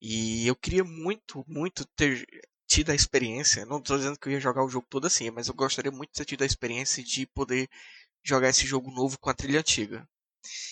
E 0.00 0.46
eu 0.46 0.56
queria 0.56 0.84
muito, 0.84 1.44
muito 1.46 1.84
ter 1.94 2.26
tido 2.66 2.92
a 2.92 2.94
experiência, 2.94 3.66
não 3.66 3.76
estou 3.76 3.98
dizendo 3.98 4.18
que 4.18 4.28
eu 4.28 4.32
ia 4.32 4.40
jogar 4.40 4.64
o 4.64 4.70
jogo 4.70 4.86
todo 4.88 5.06
assim, 5.06 5.30
mas 5.30 5.48
eu 5.48 5.54
gostaria 5.54 5.92
muito 5.92 6.12
de 6.12 6.16
ter 6.16 6.24
tido 6.24 6.42
a 6.44 6.46
experiência 6.46 7.04
de 7.04 7.26
poder 7.26 7.68
jogar 8.24 8.48
esse 8.48 8.66
jogo 8.66 8.90
novo 8.90 9.18
com 9.18 9.28
a 9.28 9.34
trilha 9.34 9.60
antiga. 9.60 10.08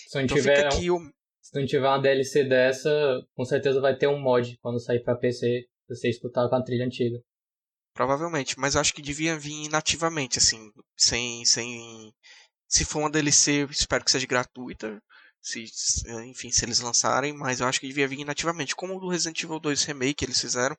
Se 0.07 0.15
não, 0.15 0.23
então 0.23 0.37
tiver, 0.37 0.69
um, 0.91 1.11
se 1.41 1.59
não 1.59 1.65
tiver 1.65 1.87
uma 1.87 2.01
DLC 2.01 2.43
dessa, 2.43 2.89
com 3.35 3.45
certeza 3.45 3.79
vai 3.79 3.95
ter 3.95 4.07
um 4.07 4.19
mod 4.19 4.57
quando 4.61 4.79
sair 4.79 5.01
para 5.01 5.15
PC, 5.15 5.65
você 5.87 6.09
escutar 6.09 6.49
com 6.49 6.55
a 6.55 6.63
trilha 6.63 6.85
antiga. 6.85 7.17
Provavelmente, 7.93 8.59
mas 8.59 8.75
acho 8.75 8.93
que 8.93 9.01
devia 9.01 9.37
vir 9.37 9.69
nativamente, 9.69 10.37
assim, 10.37 10.71
sem, 10.95 11.43
sem 11.45 12.13
se 12.67 12.83
for 12.83 12.99
uma 12.99 13.09
DLC, 13.09 13.65
espero 13.71 14.03
que 14.03 14.11
seja 14.11 14.27
gratuita. 14.27 15.01
Se, 15.41 15.63
enfim, 16.25 16.51
se 16.51 16.65
eles 16.65 16.79
lançarem, 16.79 17.31
mas 17.31 17.61
eu 17.61 17.67
acho 17.67 17.79
que 17.79 17.87
devia 17.87 18.07
vir 18.07 18.25
nativamente, 18.25 18.75
como 18.75 18.97
o 18.97 18.99
do 18.99 19.07
Resident 19.07 19.41
Evil 19.41 19.59
2 19.59 19.83
Remake 19.85 20.25
eles 20.25 20.41
fizeram. 20.41 20.75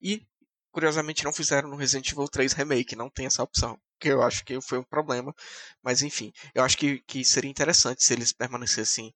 E, 0.00 0.24
curiosamente, 0.70 1.24
não 1.24 1.32
fizeram 1.32 1.68
no 1.68 1.76
Resident 1.76 2.12
Evil 2.12 2.28
3 2.28 2.52
Remake, 2.52 2.94
não 2.94 3.10
tem 3.10 3.26
essa 3.26 3.42
opção. 3.42 3.76
Que 4.02 4.08
eu 4.08 4.20
acho 4.20 4.44
que 4.44 4.60
foi 4.60 4.78
um 4.78 4.82
problema. 4.84 5.32
Mas, 5.80 6.02
enfim, 6.02 6.32
eu 6.52 6.64
acho 6.64 6.76
que, 6.76 6.98
que 7.02 7.24
seria 7.24 7.48
interessante 7.48 8.02
se 8.02 8.12
eles 8.12 8.32
permanecessem 8.32 9.14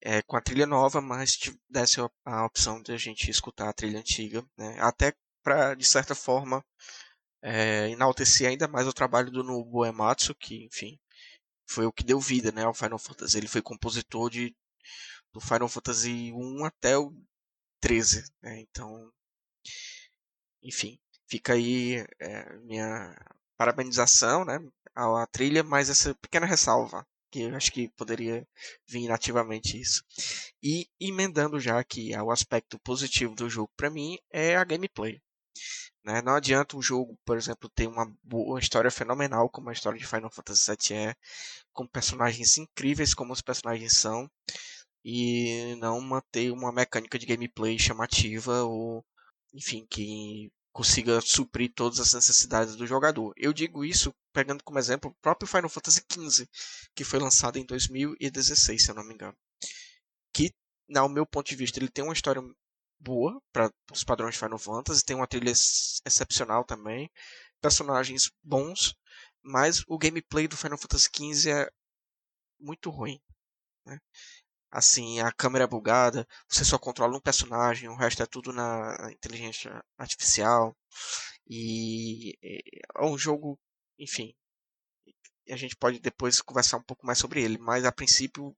é, 0.00 0.22
com 0.22 0.38
a 0.38 0.40
trilha 0.40 0.66
nova, 0.66 1.02
mas 1.02 1.38
desse 1.68 2.00
a, 2.00 2.08
a 2.24 2.46
opção 2.46 2.80
de 2.80 2.92
a 2.92 2.96
gente 2.96 3.30
escutar 3.30 3.68
a 3.68 3.74
trilha 3.74 3.98
antiga. 3.98 4.42
Né? 4.56 4.78
Até 4.80 5.12
para, 5.42 5.74
de 5.74 5.84
certa 5.84 6.14
forma, 6.14 6.64
é, 7.42 7.90
enaltecer 7.90 8.48
ainda 8.48 8.66
mais 8.66 8.86
o 8.86 8.92
trabalho 8.94 9.30
do 9.30 9.44
Nobuo 9.44 9.84
Ematsu, 9.84 10.34
que, 10.34 10.64
enfim, 10.64 10.98
foi 11.66 11.84
o 11.84 11.92
que 11.92 12.02
deu 12.02 12.18
vida 12.18 12.50
né, 12.52 12.64
ao 12.64 12.72
Final 12.72 12.98
Fantasy. 12.98 13.36
Ele 13.36 13.48
foi 13.48 13.60
compositor 13.60 14.30
de, 14.30 14.56
do 15.30 15.40
Final 15.40 15.68
Fantasy 15.68 16.32
1 16.32 16.64
até 16.64 16.96
o 16.96 17.14
13. 17.80 18.24
Né, 18.42 18.60
então, 18.60 19.12
enfim, 20.62 20.98
fica 21.28 21.52
aí 21.52 21.96
é, 22.18 22.56
minha 22.60 23.14
parabenização 23.56 24.44
né, 24.44 24.58
à 24.94 25.26
trilha, 25.26 25.62
mas 25.62 25.90
essa 25.90 26.14
pequena 26.16 26.46
ressalva 26.46 27.06
que 27.34 27.40
eu 27.42 27.56
acho 27.56 27.72
que 27.72 27.88
poderia 27.96 28.46
vir 28.86 29.08
nativamente 29.08 29.80
isso. 29.80 30.04
E 30.62 30.88
emendando 31.00 31.58
já 31.58 31.80
aqui 31.80 32.14
ao 32.14 32.30
aspecto 32.30 32.78
positivo 32.78 33.34
do 33.34 33.50
jogo 33.50 33.72
para 33.76 33.90
mim 33.90 34.16
é 34.30 34.54
a 34.54 34.62
gameplay. 34.62 35.20
Né? 36.04 36.22
Não 36.22 36.36
adianta 36.36 36.76
um 36.76 36.82
jogo, 36.82 37.18
por 37.24 37.36
exemplo, 37.36 37.68
ter 37.74 37.88
uma 37.88 38.06
boa 38.22 38.60
história 38.60 38.90
fenomenal, 38.90 39.50
como 39.50 39.68
a 39.68 39.72
história 39.72 39.98
de 39.98 40.06
Final 40.06 40.30
Fantasy 40.30 40.70
VII 40.70 40.96
é, 40.96 41.16
com 41.72 41.88
personagens 41.88 42.56
incríveis 42.56 43.14
como 43.14 43.32
os 43.32 43.40
personagens 43.40 43.96
são, 43.96 44.30
e 45.04 45.74
não 45.80 46.00
manter 46.00 46.52
uma 46.52 46.70
mecânica 46.70 47.18
de 47.18 47.26
gameplay 47.26 47.76
chamativa 47.78 48.62
ou, 48.62 49.04
enfim, 49.52 49.84
que 49.90 50.52
consiga 50.74 51.20
suprir 51.20 51.72
todas 51.72 52.00
as 52.00 52.12
necessidades 52.12 52.74
do 52.74 52.84
jogador. 52.84 53.32
Eu 53.36 53.52
digo 53.52 53.84
isso 53.84 54.12
pegando 54.32 54.64
como 54.64 54.78
exemplo 54.78 55.08
o 55.08 55.14
próprio 55.22 55.46
Final 55.46 55.70
Fantasy 55.70 56.04
XV, 56.10 56.48
que 56.96 57.04
foi 57.04 57.20
lançado 57.20 57.56
em 57.56 57.64
2016, 57.64 58.82
se 58.82 58.90
eu 58.90 58.94
não 58.96 59.04
me 59.04 59.14
engano. 59.14 59.36
Que, 60.32 60.52
no 60.88 61.08
meu 61.08 61.24
ponto 61.24 61.46
de 61.46 61.54
vista, 61.54 61.78
ele 61.78 61.88
tem 61.88 62.02
uma 62.02 62.12
história 62.12 62.42
boa 62.98 63.40
para 63.52 63.72
os 63.92 64.02
padrões 64.02 64.34
de 64.34 64.40
Final 64.40 64.58
Fantasy, 64.58 65.04
tem 65.04 65.14
uma 65.14 65.28
trilha 65.28 65.52
excepcional 65.52 66.64
também, 66.64 67.08
personagens 67.60 68.32
bons, 68.42 68.96
mas 69.40 69.84
o 69.86 69.96
gameplay 69.96 70.48
do 70.48 70.56
Final 70.56 70.76
Fantasy 70.76 71.08
XV 71.14 71.50
é 71.52 71.70
muito 72.58 72.90
ruim. 72.90 73.20
Né? 73.86 73.96
Assim, 74.74 75.20
a 75.20 75.30
câmera 75.30 75.64
é 75.64 75.68
bugada, 75.68 76.26
você 76.48 76.64
só 76.64 76.76
controla 76.76 77.16
um 77.16 77.20
personagem, 77.20 77.88
o 77.88 77.94
resto 77.94 78.24
é 78.24 78.26
tudo 78.26 78.52
na 78.52 78.96
inteligência 79.12 79.80
artificial. 79.96 80.76
E 81.48 82.36
é 82.42 83.04
um 83.04 83.16
jogo, 83.16 83.56
enfim, 83.96 84.34
a 85.48 85.56
gente 85.56 85.76
pode 85.76 86.00
depois 86.00 86.40
conversar 86.40 86.78
um 86.78 86.82
pouco 86.82 87.06
mais 87.06 87.18
sobre 87.18 87.40
ele, 87.40 87.56
mas 87.56 87.84
a 87.84 87.92
princípio 87.92 88.56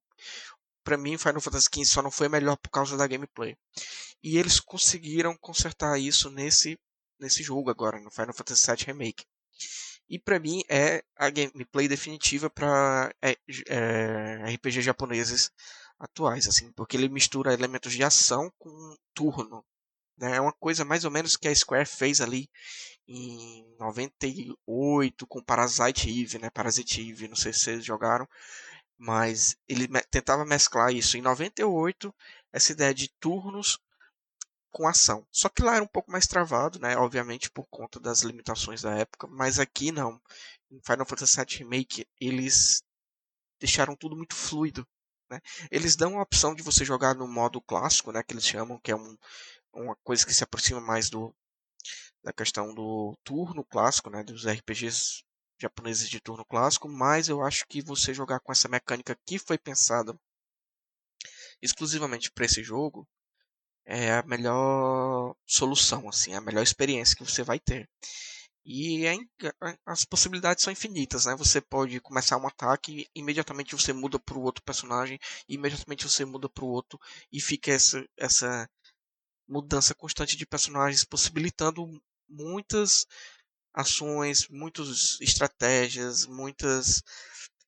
para 0.83 0.97
mim, 0.97 1.19
Final 1.19 1.41
Fantasy 1.41 1.69
XV 1.75 1.85
só 1.85 2.01
não 2.01 2.11
foi 2.11 2.31
melhor 2.31 2.57
por 2.57 2.71
causa 2.71 2.97
da 2.97 3.07
gameplay. 3.07 3.55
E 4.23 4.39
eles 4.39 4.59
conseguiram 4.59 5.37
consertar 5.37 5.99
isso 6.01 6.31
nesse, 6.31 6.79
nesse 7.21 7.43
jogo 7.43 7.69
agora, 7.69 8.01
no 8.01 8.11
Final 8.11 8.33
Fantasy 8.33 8.71
VII 8.71 8.87
Remake. 8.87 9.27
E 10.09 10.19
para 10.19 10.39
mim 10.39 10.63
é 10.71 11.03
a 11.17 11.29
gameplay 11.29 11.89
definitiva 11.89 12.49
para 12.49 13.13
é, 13.21 13.37
é, 13.69 14.55
RPG 14.55 14.81
japoneses 14.81 15.51
atuais, 15.99 16.47
assim, 16.47 16.73
porque 16.73 16.97
ele 16.97 17.09
mistura 17.09 17.53
elementos 17.53 17.93
de 17.93 18.05
ação 18.05 18.53
com 18.59 18.97
turno. 19.15 19.65
Né? 20.19 20.37
É 20.37 20.41
uma 20.41 20.53
coisa 20.53 20.85
mais 20.85 21.05
ou 21.05 21.11
menos 21.11 21.37
que 21.37 21.49
a 21.49 21.55
Square 21.55 21.87
fez 21.87 22.21
ali 22.21 22.49
em 23.09 23.65
98 23.79 25.27
com 25.27 25.43
Parasite 25.43 26.09
Eve, 26.09 26.39
né? 26.39 26.51
Parasite 26.51 27.09
Eve, 27.09 27.29
não 27.29 27.37
sei 27.37 27.53
se 27.53 27.61
vocês 27.61 27.85
jogaram, 27.85 28.29
mas 28.99 29.57
ele 29.69 29.87
me 29.89 30.01
tentava 30.03 30.45
mesclar 30.45 30.93
isso. 30.93 31.17
Em 31.17 31.23
98, 31.23 32.15
essa 32.53 32.73
ideia 32.73 32.95
de 32.95 33.09
turnos 33.21 33.79
com 34.71 34.89
ação. 34.89 35.27
Só 35.31 35.49
que 35.49 35.63
lá 35.63 35.77
era 35.77 35.85
um 35.85 35.89
pouco 35.89 36.11
mais 36.11 36.27
travado, 36.27 36.79
né? 36.79 36.97
Obviamente 36.97 37.51
por 37.51 37.67
conta 37.71 38.01
das 38.01 38.23
limitações 38.23 38.83
da 38.83 38.95
época, 38.95 39.27
mas 39.27 39.59
aqui 39.59 39.93
não. 39.93 40.21
Em 40.71 40.81
Final 40.85 41.07
Fantasy 41.07 41.37
VII 41.37 41.59
Remake, 41.59 42.07
eles 42.21 42.83
deixaram 43.61 43.97
tudo 43.97 44.17
muito 44.17 44.35
fluido. 44.35 44.87
Né? 45.31 45.41
Eles 45.71 45.97
dão 45.97 46.19
a 46.19 46.23
opção 46.23 46.55
de 46.55 46.63
você 46.63 46.85
jogar 46.85 47.15
no 47.15 47.27
modo 47.27 47.61
clássico, 47.61 48.13
né? 48.13 48.23
Que 48.23 48.33
eles 48.35 48.47
chamam, 48.47 48.79
que 48.79 48.91
é 48.93 48.97
um, 48.97 49.17
uma 49.73 49.97
coisa 49.97 50.25
que 50.25 50.35
se 50.35 50.45
aproxima 50.45 50.81
mais 50.81 51.11
do 51.11 51.35
da 52.23 52.33
questão 52.33 52.75
do 52.75 53.17
turno 53.23 53.65
clássico, 53.65 54.11
né? 54.11 54.23
Dos 54.25 54.47
RPGs 54.47 55.25
japoneses 55.59 56.09
de 56.09 56.21
turno 56.21 56.45
clássico, 56.45 56.89
mas 56.89 57.29
eu 57.29 57.43
acho 57.43 57.67
que 57.67 57.81
você 57.81 58.13
jogar 58.13 58.41
com 58.41 58.53
essa 58.53 58.69
mecânica 58.69 59.19
que 59.25 59.39
foi 59.39 59.57
pensada 59.57 60.19
exclusivamente 61.63 62.31
para 62.31 62.45
esse 62.45 62.63
jogo 62.63 63.09
é 63.85 64.15
a 64.15 64.23
melhor 64.25 65.35
solução, 65.47 66.09
assim, 66.09 66.33
é 66.33 66.37
a 66.37 66.41
melhor 66.41 66.63
experiência 66.63 67.17
que 67.17 67.25
você 67.25 67.43
vai 67.43 67.59
ter. 67.59 67.89
E 68.69 69.07
é, 69.07 69.17
as 69.87 70.05
possibilidades 70.05 70.65
são 70.65 70.73
infinitas, 70.73 71.25
né? 71.27 71.37
Você 71.37 71.61
pode 71.61 72.01
começar 72.01 72.37
um 72.37 72.49
ataque, 72.49 73.09
imediatamente 73.15 73.77
você 73.77 73.93
muda 73.93 74.19
para 74.19 74.37
o 74.37 74.43
outro 74.43 74.65
personagem, 74.65 75.19
imediatamente 75.49 76.03
você 76.09 76.25
muda 76.25 76.49
para 76.49 76.65
o 76.65 76.69
outro 76.69 76.99
e 77.33 77.41
fica 77.41 77.71
essa 77.71 78.05
essa 78.17 78.69
mudança 79.49 79.95
constante 79.95 80.37
de 80.37 80.47
personagens, 80.47 81.05
possibilitando 81.05 81.87
muitas 82.29 83.07
ações, 83.75 84.49
muitas 84.49 85.21
estratégias, 85.21 86.27
muitas. 86.27 87.03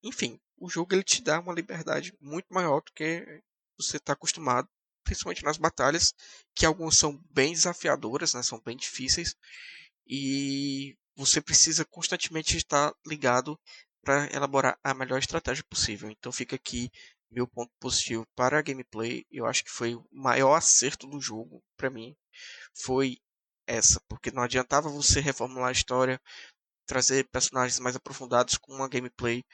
Enfim, 0.03 0.41
o 0.59 0.69
jogo 0.69 0.95
ele 0.95 1.05
te 1.05 1.23
dá 1.23 1.41
uma 1.41 1.55
liberdade 1.55 2.13
muito 2.21 2.47
maior 2.51 2.83
do 2.83 2.93
que 2.93 3.43
você 3.79 3.99
está 3.99 4.15
acostumado, 4.15 4.69
principalmente 5.05 5.45
nas 5.45 5.59
batalhas, 5.59 6.15
que 6.55 6.67
algumas 6.67 6.97
são 6.97 7.23
bem 7.31 7.53
desafiadoras, 7.53 8.35
né, 8.35 8.43
são 8.43 8.61
bem 8.61 8.77
difíceis, 8.77 9.35
e 10.09 10.97
você 11.17 11.41
precisa 11.41 11.85
constantemente 11.85 12.57
estar 12.57 12.93
ligado 13.07 13.59
para 14.03 14.27
elaborar 14.33 14.79
a 14.83 14.95
melhor 14.95 15.19
estratégia 15.19 15.65
possível. 15.69 16.11
Então 16.11 16.33
fica 16.33 16.57
aqui 16.57 16.91
meu 17.31 17.47
ponto 17.47 17.71
positivo 17.79 18.27
para 18.35 18.59
a 18.59 18.63
gameplay, 18.63 19.25
eu 19.31 19.47
acho 19.47 19.65
que 19.65 19.71
foi 19.71 19.95
o 19.95 20.07
maior 20.11 20.55
acerto 20.55 21.07
do 21.07 21.21
jogo 21.21 21.63
para 21.77 21.91
mim, 21.91 22.17
foi 22.75 23.19
essa, 23.67 24.01
porque 24.09 24.31
não 24.31 24.43
adiantava 24.43 24.89
você 24.89 25.21
reformular 25.21 25.69
a 25.69 25.73
história, 25.73 26.21
trazer 26.87 27.29
personagens 27.29 27.79
mais 27.79 27.97
aprofundados 27.97 28.57
com 28.57 28.73
uma 28.75 28.89
gameplay 28.89 29.45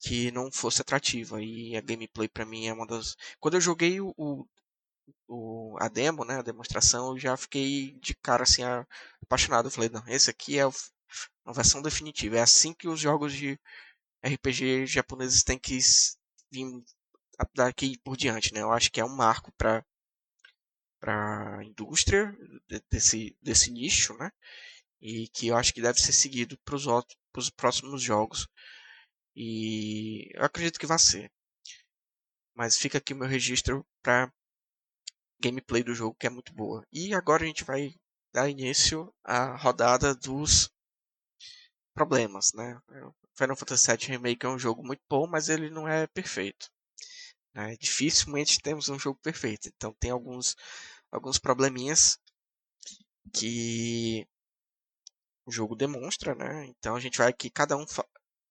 que 0.00 0.30
não 0.30 0.52
fosse 0.52 0.82
atrativa. 0.82 1.42
E 1.42 1.76
a 1.76 1.80
gameplay 1.80 2.28
para 2.28 2.44
mim 2.44 2.66
é 2.66 2.72
uma 2.72 2.86
das. 2.86 3.16
Quando 3.40 3.54
eu 3.54 3.60
joguei 3.60 4.00
o, 4.00 4.46
a 5.80 5.88
demo, 5.88 6.24
né, 6.24 6.38
a 6.38 6.42
demonstração, 6.42 7.12
eu 7.12 7.18
já 7.18 7.36
fiquei 7.36 7.92
de 8.00 8.14
cara 8.16 8.42
assim 8.42 8.62
apaixonado. 9.22 9.66
Eu 9.66 9.70
falei, 9.70 9.88
não, 9.90 10.06
esse 10.08 10.30
aqui 10.30 10.58
é 10.58 10.62
a 11.44 11.52
versão 11.52 11.82
definitiva. 11.82 12.36
É 12.36 12.42
assim 12.42 12.74
que 12.74 12.88
os 12.88 13.00
jogos 13.00 13.32
de 13.32 13.58
RPG 14.24 14.86
japoneses 14.86 15.42
têm 15.42 15.58
que 15.58 15.78
vir 16.50 16.66
daqui 17.54 17.98
por 17.98 18.16
diante, 18.16 18.52
né? 18.54 18.60
Eu 18.60 18.72
acho 18.72 18.90
que 18.90 19.00
é 19.00 19.04
um 19.04 19.14
marco 19.14 19.52
para 19.52 19.84
para 21.00 21.58
a 21.58 21.64
indústria 21.64 22.34
desse, 22.90 23.36
desse 23.42 23.70
nicho, 23.70 24.14
né? 24.14 24.30
E 25.02 25.28
que 25.28 25.48
eu 25.48 25.56
acho 25.56 25.74
que 25.74 25.82
deve 25.82 26.00
ser 26.00 26.12
seguido 26.12 26.58
para 26.64 26.76
os 26.76 27.50
próximos 27.50 28.00
jogos. 28.02 28.48
E 29.36 30.30
eu 30.34 30.44
acredito 30.44 30.78
que 30.78 30.86
vai 30.86 30.98
ser. 30.98 31.30
Mas 32.54 32.78
fica 32.78 32.96
aqui 32.96 33.12
o 33.12 33.16
meu 33.16 33.28
registro 33.28 33.86
para 34.02 34.32
gameplay 35.40 35.82
do 35.82 35.94
jogo, 35.94 36.16
que 36.18 36.26
é 36.26 36.30
muito 36.30 36.52
boa. 36.54 36.84
E 36.92 37.14
agora 37.14 37.44
a 37.44 37.46
gente 37.46 37.64
vai 37.64 37.94
dar 38.32 38.48
início 38.48 39.12
à 39.22 39.56
rodada 39.56 40.14
dos 40.14 40.70
problemas, 41.94 42.52
né? 42.52 42.80
Final 43.36 43.56
Fantasy 43.56 43.96
VII 43.96 44.06
Remake 44.08 44.46
é 44.46 44.48
um 44.48 44.58
jogo 44.58 44.84
muito 44.84 45.02
bom, 45.08 45.26
mas 45.26 45.48
ele 45.48 45.70
não 45.70 45.88
é 45.88 46.06
perfeito. 46.08 46.68
Né? 47.54 47.76
Dificilmente 47.76 48.60
temos 48.60 48.88
um 48.88 48.98
jogo 48.98 49.18
perfeito. 49.22 49.68
Então 49.68 49.94
tem 50.00 50.10
alguns 50.10 50.56
alguns 51.10 51.38
probleminhas 51.38 52.18
que 53.32 54.26
o 55.46 55.52
jogo 55.52 55.76
demonstra, 55.76 56.34
né? 56.34 56.66
Então 56.66 56.96
a 56.96 57.00
gente 57.00 57.18
vai 57.18 57.28
aqui 57.28 57.50
cada 57.50 57.76
um 57.76 57.84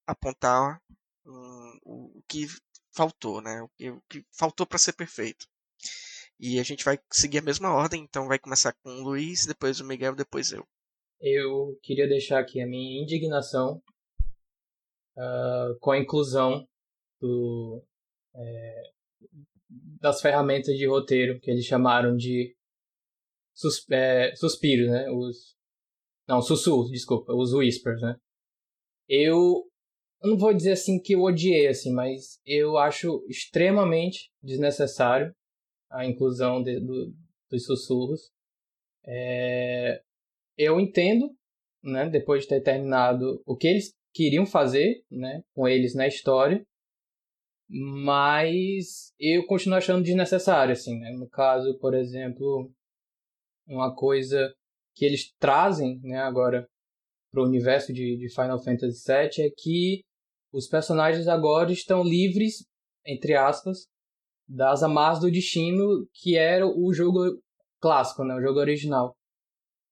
apontar 0.07 0.81
um, 1.25 1.79
o 1.83 2.23
que 2.27 2.47
faltou, 2.91 3.41
né? 3.41 3.61
O 3.61 3.69
que, 3.69 3.89
o 3.89 4.01
que 4.09 4.25
faltou 4.31 4.65
para 4.65 4.77
ser 4.77 4.93
perfeito. 4.93 5.47
E 6.39 6.59
a 6.59 6.63
gente 6.63 6.83
vai 6.83 6.99
seguir 7.11 7.39
a 7.39 7.43
mesma 7.43 7.73
ordem, 7.73 8.01
então 8.03 8.27
vai 8.27 8.39
começar 8.39 8.73
com 8.83 8.89
o 8.89 9.03
Luiz, 9.03 9.45
depois 9.45 9.79
o 9.79 9.85
Miguel, 9.85 10.15
depois 10.15 10.51
eu. 10.51 10.65
Eu 11.19 11.77
queria 11.81 12.07
deixar 12.07 12.39
aqui 12.39 12.61
a 12.61 12.67
minha 12.67 13.01
indignação 13.01 13.81
uh, 15.17 15.77
com 15.79 15.91
a 15.91 15.97
inclusão 15.97 16.67
do, 17.21 17.81
é, 18.35 18.83
das 20.01 20.21
ferramentas 20.21 20.75
de 20.75 20.85
roteiro 20.85 21.39
que 21.39 21.49
eles 21.49 21.65
chamaram 21.65 22.15
de 22.15 22.55
sus, 23.55 23.89
é, 23.89 24.35
suspiros, 24.35 24.89
né? 24.89 25.09
Os, 25.11 25.55
não, 26.27 26.41
sussurros, 26.41 26.91
desculpa, 26.91 27.33
os 27.33 27.53
whispers, 27.53 28.01
né? 28.01 28.17
Eu 29.07 29.63
não 30.21 30.37
vou 30.37 30.53
dizer 30.53 30.73
assim 30.73 31.01
que 31.01 31.13
eu 31.13 31.21
odiei, 31.21 31.67
assim, 31.67 31.93
mas 31.93 32.39
eu 32.45 32.77
acho 32.77 33.25
extremamente 33.29 34.31
desnecessário 34.41 35.33
a 35.93 36.05
inclusão 36.05 36.61
de, 36.61 36.79
do, 36.79 37.13
dos 37.49 37.65
sussurros. 37.65 38.31
É, 39.05 40.01
eu 40.57 40.79
entendo, 40.79 41.29
né, 41.83 42.09
depois 42.09 42.43
de 42.43 42.49
ter 42.49 42.61
terminado 42.61 43.41
o 43.45 43.55
que 43.55 43.67
eles 43.67 43.93
queriam 44.13 44.45
fazer, 44.45 45.03
né, 45.09 45.43
com 45.53 45.67
eles 45.67 45.95
na 45.95 46.07
história, 46.07 46.65
mas 47.69 49.13
eu 49.19 49.45
continuo 49.45 49.77
achando 49.77 50.03
desnecessário, 50.03 50.73
assim, 50.73 50.99
né? 50.99 51.11
No 51.11 51.27
caso, 51.27 51.77
por 51.79 51.95
exemplo, 51.95 52.71
uma 53.65 53.95
coisa 53.95 54.53
que 54.95 55.05
eles 55.05 55.33
trazem, 55.39 55.99
né, 56.03 56.19
agora 56.19 56.67
para 57.31 57.41
o 57.41 57.47
universo 57.47 57.91
de, 57.91 58.17
de 58.17 58.29
Final 58.29 58.63
Fantasy 58.63 59.03
VII 59.07 59.45
é 59.45 59.49
que 59.57 60.03
os 60.51 60.67
personagens 60.67 61.27
agora 61.27 61.71
estão 61.71 62.03
livres, 62.03 62.63
entre 63.03 63.33
aspas, 63.33 63.87
das 64.53 64.83
amarras 64.83 65.19
do 65.19 65.31
destino 65.31 66.07
que 66.13 66.37
era 66.37 66.65
o 66.67 66.93
jogo 66.93 67.41
clássico, 67.81 68.23
né, 68.23 68.35
o 68.35 68.41
jogo 68.41 68.59
original. 68.59 69.15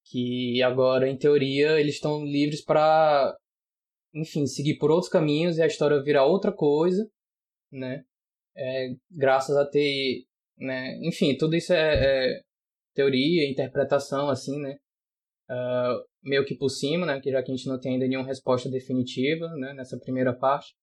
Que 0.05 0.61
agora, 0.63 1.09
em 1.09 1.17
teoria, 1.17 1.79
eles 1.79 1.95
estão 1.95 2.25
livres 2.25 2.63
para, 2.63 3.35
enfim, 4.13 4.45
seguir 4.45 4.77
por 4.77 4.91
outros 4.91 5.09
caminhos 5.11 5.57
e 5.57 5.61
a 5.61 5.67
história 5.67 6.01
virar 6.03 6.25
outra 6.25 6.51
coisa 6.51 7.09
né? 7.71 8.03
É, 8.55 8.89
graças 9.09 9.55
a 9.55 9.65
ter, 9.65 10.25
né? 10.57 10.97
Enfim, 11.03 11.37
tudo 11.37 11.55
isso 11.55 11.73
é, 11.73 12.35
é 12.35 12.41
teoria, 12.93 13.49
interpretação, 13.49 14.29
assim, 14.29 14.59
né? 14.59 14.77
Uh, 15.49 16.03
meio 16.23 16.45
que 16.45 16.55
por 16.55 16.69
cima, 16.69 17.05
né? 17.05 17.19
Que 17.21 17.31
já 17.31 17.41
que 17.41 17.51
a 17.51 17.55
gente 17.55 17.67
não 17.67 17.79
tem 17.79 17.93
ainda 17.93 18.07
nenhuma 18.07 18.27
resposta 18.27 18.69
definitiva, 18.69 19.47
né? 19.55 19.73
Nessa 19.73 19.97
primeira 19.97 20.33
parte. 20.33 20.73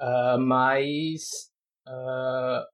Uh, 0.00 0.38
mas, 0.40 1.50
ah, 1.86 2.66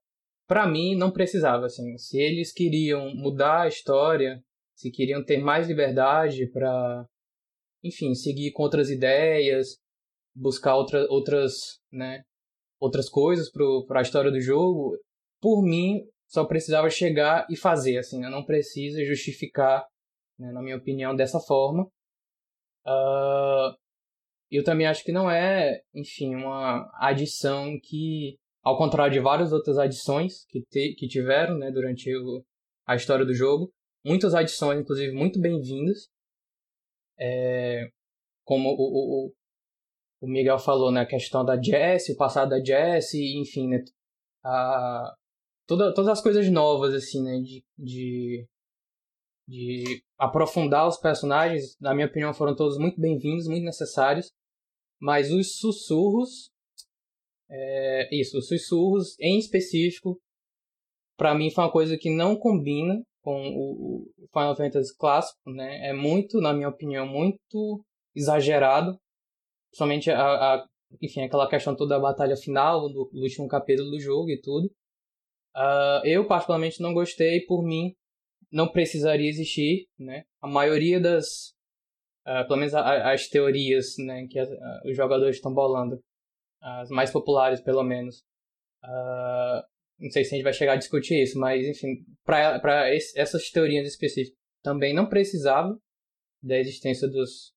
para 0.47 0.67
mim, 0.67 0.95
não 0.95 1.11
precisava, 1.11 1.65
assim. 1.65 1.97
Se 1.97 2.17
eles 2.17 2.51
queriam 2.53 3.13
mudar 3.13 3.63
a 3.63 3.67
história, 3.67 4.41
se 4.75 4.89
queriam 4.89 5.23
ter 5.23 5.37
mais 5.37 5.67
liberdade 5.67 6.47
para, 6.47 7.05
enfim, 7.83 8.13
seguir 8.15 8.51
com 8.51 8.63
outras 8.63 8.89
ideias, 8.89 9.77
buscar 10.35 10.75
outra, 10.75 11.05
outras, 11.09 11.79
né? 11.91 12.23
outras 12.79 13.09
coisas 13.09 13.51
para 13.87 13.99
a 13.99 14.01
história 14.01 14.31
do 14.31 14.39
jogo, 14.39 14.97
por 15.41 15.63
mim, 15.63 16.03
só 16.27 16.45
precisava 16.45 16.89
chegar 16.89 17.47
e 17.49 17.55
fazer, 17.55 17.97
assim, 17.97 18.19
né? 18.19 18.29
não 18.29 18.45
precisa 18.45 19.03
justificar, 19.03 19.85
né, 20.37 20.51
na 20.51 20.61
minha 20.61 20.77
opinião, 20.77 21.15
dessa 21.15 21.39
forma. 21.39 21.85
Uh, 22.85 23.75
eu 24.49 24.63
também 24.63 24.87
acho 24.87 25.03
que 25.03 25.11
não 25.11 25.29
é, 25.29 25.81
enfim, 25.93 26.35
uma 26.35 26.89
adição 26.99 27.77
que, 27.81 28.37
ao 28.67 28.77
contrário 28.77 29.13
de 29.13 29.21
várias 29.21 29.53
outras 29.53 29.77
adições 29.77 30.45
que, 30.49 30.61
te, 30.61 30.93
que 30.95 31.07
tiveram 31.07 31.57
né, 31.57 31.71
durante 31.71 32.13
o, 32.13 32.43
a 32.85 32.97
história 32.97 33.25
do 33.25 33.33
jogo, 33.33 33.71
muitas 34.05 34.35
adições, 34.35 34.81
inclusive, 34.81 35.13
muito 35.13 35.39
bem-vindas. 35.39 36.09
É, 37.17 37.87
como 38.43 38.67
o, 38.67 39.27
o, 39.27 39.33
o 40.19 40.27
Miguel 40.27 40.59
falou, 40.59 40.91
né, 40.91 40.99
a 40.99 41.05
questão 41.05 41.45
da 41.45 41.55
Jess, 41.55 42.09
o 42.09 42.17
passado 42.17 42.49
da 42.49 42.61
Jess, 42.61 43.13
enfim, 43.13 43.69
né, 43.69 43.85
a, 44.43 45.15
toda, 45.65 45.93
todas 45.93 46.09
as 46.09 46.21
coisas 46.21 46.49
novas, 46.51 46.93
assim, 46.93 47.23
né, 47.23 47.39
de, 47.39 47.63
de, 47.77 48.45
de 49.47 50.03
aprofundar 50.17 50.89
os 50.89 50.97
personagens, 50.97 51.77
na 51.79 51.95
minha 51.95 52.07
opinião, 52.07 52.33
foram 52.33 52.53
todos 52.53 52.77
muito 52.77 52.99
bem-vindos, 52.99 53.47
muito 53.47 53.63
necessários, 53.63 54.29
mas 54.99 55.31
os 55.31 55.57
sussurros, 55.57 56.49
é, 57.49 58.09
isso, 58.15 58.37
os 58.37 58.47
sussurros 58.47 59.15
em 59.19 59.37
específico, 59.37 60.19
para 61.17 61.35
mim 61.35 61.49
foi 61.51 61.63
uma 61.63 61.71
coisa 61.71 61.97
que 61.97 62.09
não 62.09 62.35
combina 62.35 63.01
com 63.21 63.49
o, 63.49 64.11
Final 64.31 64.55
Fantasy 64.55 64.95
clássico, 64.97 65.49
né, 65.51 65.89
é 65.89 65.93
muito, 65.93 66.39
na 66.39 66.53
minha 66.53 66.69
opinião, 66.69 67.07
muito 67.07 67.83
exagerado, 68.15 68.97
Principalmente 69.69 70.09
a, 70.09 70.55
a, 70.55 70.65
enfim, 71.01 71.21
aquela 71.21 71.47
questão 71.47 71.75
toda 71.75 71.95
da 71.95 72.01
batalha 72.01 72.35
final, 72.35 72.89
do, 72.89 73.09
do 73.11 73.21
último 73.21 73.47
capítulo 73.47 73.91
do 73.91 73.99
jogo 73.99 74.29
e 74.29 74.41
tudo. 74.41 74.65
Uh, 75.55 76.05
eu, 76.05 76.25
particularmente, 76.25 76.81
não 76.81 76.93
gostei. 76.93 77.41
Por 77.45 77.63
mim, 77.63 77.93
não 78.51 78.67
precisaria 78.67 79.29
existir, 79.29 79.87
né? 79.99 80.23
A 80.41 80.47
maioria 80.47 80.99
das... 80.99 81.53
Uh, 82.25 82.45
pelo 82.47 82.57
menos 82.57 82.73
a, 82.73 83.13
as 83.13 83.27
teorias 83.27 83.95
né, 83.99 84.27
que 84.29 84.37
as, 84.37 84.49
uh, 84.49 84.89
os 84.89 84.95
jogadores 84.95 85.35
estão 85.35 85.53
bolando. 85.53 85.99
As 86.67 86.89
mais 86.89 87.11
populares, 87.11 87.61
pelo 87.61 87.83
menos. 87.83 88.23
não 89.99 90.11
sei 90.11 90.23
se 90.23 90.33
a 90.33 90.37
gente 90.37 90.43
vai 90.43 90.53
chegar 90.53 90.73
a 90.73 90.77
discutir 90.77 91.21
isso, 91.21 91.39
mas, 91.39 91.65
enfim, 91.65 92.03
para 92.25 92.89
essas 93.15 93.49
teorias 93.49 93.87
específicas 93.87 94.37
também 94.63 94.93
não 94.93 95.07
precisava 95.07 95.79
da 96.43 96.57
existência 96.57 97.07
dos, 97.07 97.53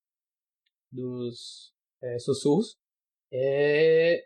dos 0.92 1.72
é, 2.02 2.18
sussurros. 2.18 2.76
É... 3.32 4.22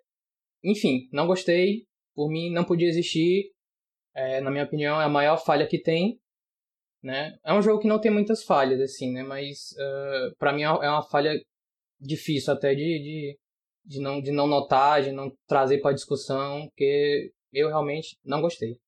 Enfim, 0.63 1.09
não 1.13 1.27
gostei. 1.27 1.87
Por 2.15 2.31
mim, 2.31 2.51
não 2.51 2.65
podia 2.65 2.89
existir. 2.89 3.53
É, 4.15 4.41
na 4.41 4.51
minha 4.51 4.65
opinião, 4.65 5.01
é 5.01 5.05
a 5.05 5.09
maior 5.09 5.37
falha 5.37 5.67
que 5.67 5.81
tem. 5.81 6.21
Né? 7.03 7.37
É 7.45 7.53
um 7.53 7.61
jogo 7.61 7.81
que 7.81 7.89
não 7.89 8.01
tem 8.01 8.11
muitas 8.11 8.45
falhas, 8.45 8.81
assim, 8.81 9.13
né? 9.13 9.23
Mas 9.23 9.73
uh, 9.73 10.35
para 10.39 10.53
mim 10.53 10.63
é 10.63 10.71
uma 10.71 11.03
falha 11.03 11.39
difícil 12.01 12.53
até 12.53 12.75
de, 12.75 12.83
de, 12.83 13.39
de, 13.85 14.01
não, 14.01 14.21
de 14.21 14.31
não 14.31 14.47
notar, 14.47 15.03
de 15.03 15.13
não 15.13 15.33
trazer 15.47 15.79
para 15.79 15.95
discussão, 15.95 16.67
porque 16.69 17.33
eu 17.53 17.69
realmente 17.69 18.19
não 18.25 18.41
gostei. 18.41 18.79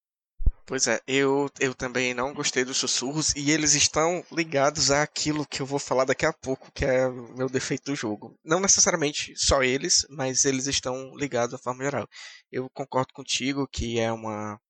Pois 0.69 0.89
é, 0.89 1.01
eu, 1.07 1.49
eu 1.61 1.73
também 1.73 2.13
não 2.13 2.35
gostei 2.35 2.65
dos 2.65 2.79
sussurros 2.79 3.33
e 3.37 3.53
eles 3.53 3.75
estão 3.75 4.25
ligados 4.33 4.91
àquilo 4.91 5.47
que 5.47 5.63
eu 5.63 5.67
vou 5.67 5.79
falar 5.79 6.05
daqui 6.05 6.27
a 6.27 6.33
pouco, 6.33 6.73
que 6.73 6.85
é 6.85 7.07
o 7.07 7.37
meu 7.37 7.49
defeito 7.49 7.85
do 7.85 7.95
jogo. 7.95 8.37
Não 8.45 8.59
necessariamente 8.59 9.33
só 9.37 9.63
eles, 9.63 10.05
mas 10.11 10.45
eles 10.45 10.67
estão 10.67 11.15
ligados 11.15 11.55
à 11.55 11.59
forma 11.59 11.85
geral. 11.85 12.09
Eu 12.51 12.69
concordo 12.71 13.15
contigo 13.15 13.69
que 13.69 14.01
é 14.01 14.11
uma, 14.11 14.61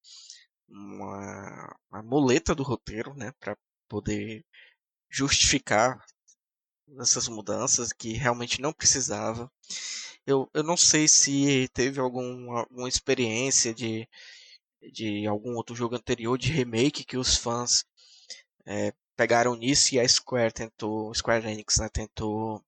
uma, 0.68 1.76
uma 1.90 2.02
muleta 2.02 2.54
do 2.54 2.62
roteiro, 2.62 3.14
né, 3.14 3.32
para 3.40 3.56
poder 3.88 4.44
justificar 5.10 5.98
essas 7.00 7.26
mudanças 7.26 7.90
que 7.90 8.12
realmente 8.12 8.60
não 8.60 8.72
precisava. 8.72 9.50
Eu, 10.26 10.48
eu 10.52 10.62
não 10.62 10.76
sei 10.76 11.06
se 11.06 11.68
teve 11.72 12.00
alguma, 12.00 12.60
alguma 12.60 12.88
experiência 12.88 13.72
de 13.74 14.08
de 14.92 15.26
algum 15.26 15.54
outro 15.54 15.74
jogo 15.74 15.96
anterior 15.96 16.38
de 16.38 16.52
remake 16.52 17.04
que 17.04 17.16
os 17.16 17.36
fãs 17.36 17.84
é, 18.64 18.92
pegaram 19.16 19.54
nisso 19.54 19.94
e 19.94 20.00
a 20.00 20.08
Square 20.08 20.52
tentou, 20.52 21.14
Square 21.14 21.46
Enix, 21.46 21.78
né, 21.78 21.88
tentou 21.88 22.62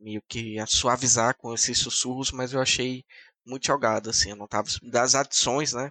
meio 0.00 0.22
que 0.28 0.56
suavizar 0.66 1.36
com 1.36 1.52
esses 1.54 1.78
sussurros, 1.78 2.30
mas 2.30 2.52
eu 2.52 2.60
achei 2.60 3.04
muito 3.44 3.66
jogado, 3.66 4.10
assim, 4.10 4.30
eu 4.30 4.36
não 4.36 4.46
tava 4.46 4.68
das 4.82 5.14
adições, 5.14 5.72
né, 5.72 5.90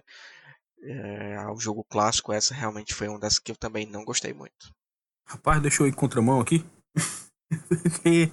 é, 0.82 1.36
ao 1.36 1.58
jogo 1.58 1.84
clássico, 1.84 2.32
essa 2.32 2.54
realmente 2.54 2.94
foi 2.94 3.08
uma 3.08 3.18
das 3.18 3.38
que 3.38 3.50
eu 3.50 3.56
também 3.56 3.86
não 3.86 4.04
gostei 4.04 4.32
muito. 4.32 4.72
Rapaz, 5.26 5.60
deixa 5.60 5.82
eu 5.82 5.86
ir 5.86 5.94
contramão 5.94 6.40
aqui. 6.40 6.64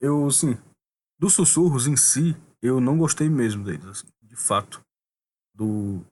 eu, 0.00 0.26
assim, 0.26 0.58
dos 1.18 1.34
sussurros 1.34 1.86
em 1.86 1.96
si, 1.96 2.36
eu 2.62 2.80
não 2.80 2.96
gostei 2.96 3.28
mesmo 3.28 3.64
deles, 3.64 3.84
assim, 3.86 4.06
de 4.22 4.36
fato. 4.36 4.80
Do, 5.54 6.04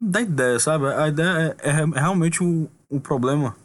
da 0.00 0.20
ideia, 0.20 0.60
sabe? 0.60 0.86
A 0.86 1.08
ideia 1.08 1.56
é, 1.60 1.68
é, 1.68 1.70
é 1.70 1.84
realmente 2.00 2.42
o, 2.42 2.70
o 2.88 3.00
problema 3.00 3.56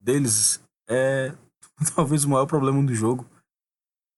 deles. 0.00 0.60
É 0.88 1.32
talvez 1.94 2.24
o 2.24 2.28
maior 2.28 2.46
problema 2.46 2.82
do 2.82 2.94
jogo. 2.94 3.26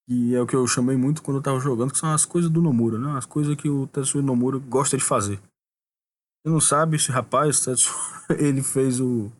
E 0.07 0.35
é 0.35 0.41
o 0.41 0.47
que 0.47 0.55
eu 0.55 0.67
chamei 0.67 0.97
muito 0.97 1.21
quando 1.21 1.37
eu 1.37 1.43
tava 1.43 1.59
jogando, 1.59 1.91
que 1.91 1.97
são 1.97 2.11
as 2.11 2.25
coisas 2.25 2.49
do 2.49 2.61
Nomura, 2.61 2.97
né? 2.97 3.17
As 3.17 3.25
coisas 3.25 3.55
que 3.55 3.69
o 3.69 3.87
Tetsuya 3.87 4.23
Nomura 4.23 4.57
gosta 4.57 4.97
de 4.97 5.03
fazer. 5.03 5.37
Você 5.37 6.51
não 6.51 6.59
sabe, 6.59 6.97
esse 6.97 7.11
rapaz, 7.11 7.63
Tetsuya, 7.63 7.95
ele 8.37 8.61
fez 8.61 8.99
o. 8.99 9.31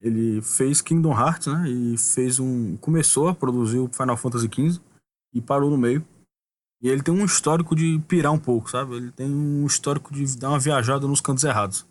Ele 0.00 0.40
fez 0.40 0.80
Kingdom 0.80 1.12
Hearts, 1.12 1.46
né? 1.48 1.68
E 1.68 1.98
fez 1.98 2.40
um. 2.40 2.76
Começou 2.78 3.28
a 3.28 3.34
produzir 3.34 3.78
o 3.78 3.88
Final 3.88 4.16
Fantasy 4.16 4.48
XV 4.48 4.80
e 5.32 5.40
parou 5.40 5.70
no 5.70 5.78
meio. 5.78 6.06
E 6.82 6.88
ele 6.88 7.02
tem 7.02 7.14
um 7.14 7.24
histórico 7.24 7.76
de 7.76 8.00
pirar 8.08 8.32
um 8.32 8.38
pouco, 8.38 8.68
sabe? 8.68 8.96
Ele 8.96 9.12
tem 9.12 9.32
um 9.32 9.64
histórico 9.64 10.12
de 10.12 10.36
dar 10.36 10.50
uma 10.50 10.58
viajada 10.58 11.06
nos 11.06 11.20
cantos 11.20 11.44
errados. 11.44 11.86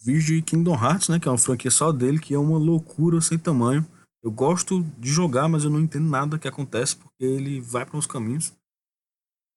Vídeo 0.00 0.36
de 0.36 0.42
Kingdom 0.42 0.74
Hearts, 0.74 1.08
né? 1.08 1.18
Que 1.18 1.26
é 1.26 1.30
uma 1.30 1.38
franquia 1.38 1.70
só 1.70 1.90
dele, 1.90 2.20
que 2.20 2.32
é 2.32 2.38
uma 2.38 2.58
loucura 2.58 3.20
sem 3.20 3.36
tamanho. 3.36 3.84
Eu 4.22 4.30
gosto 4.30 4.82
de 4.98 5.10
jogar, 5.10 5.48
mas 5.48 5.64
eu 5.64 5.70
não 5.70 5.80
entendo 5.80 6.08
nada 6.08 6.38
que 6.38 6.46
acontece, 6.46 6.94
porque 6.94 7.24
ele 7.24 7.60
vai 7.60 7.84
para 7.84 7.96
uns 7.96 8.06
caminhos. 8.06 8.52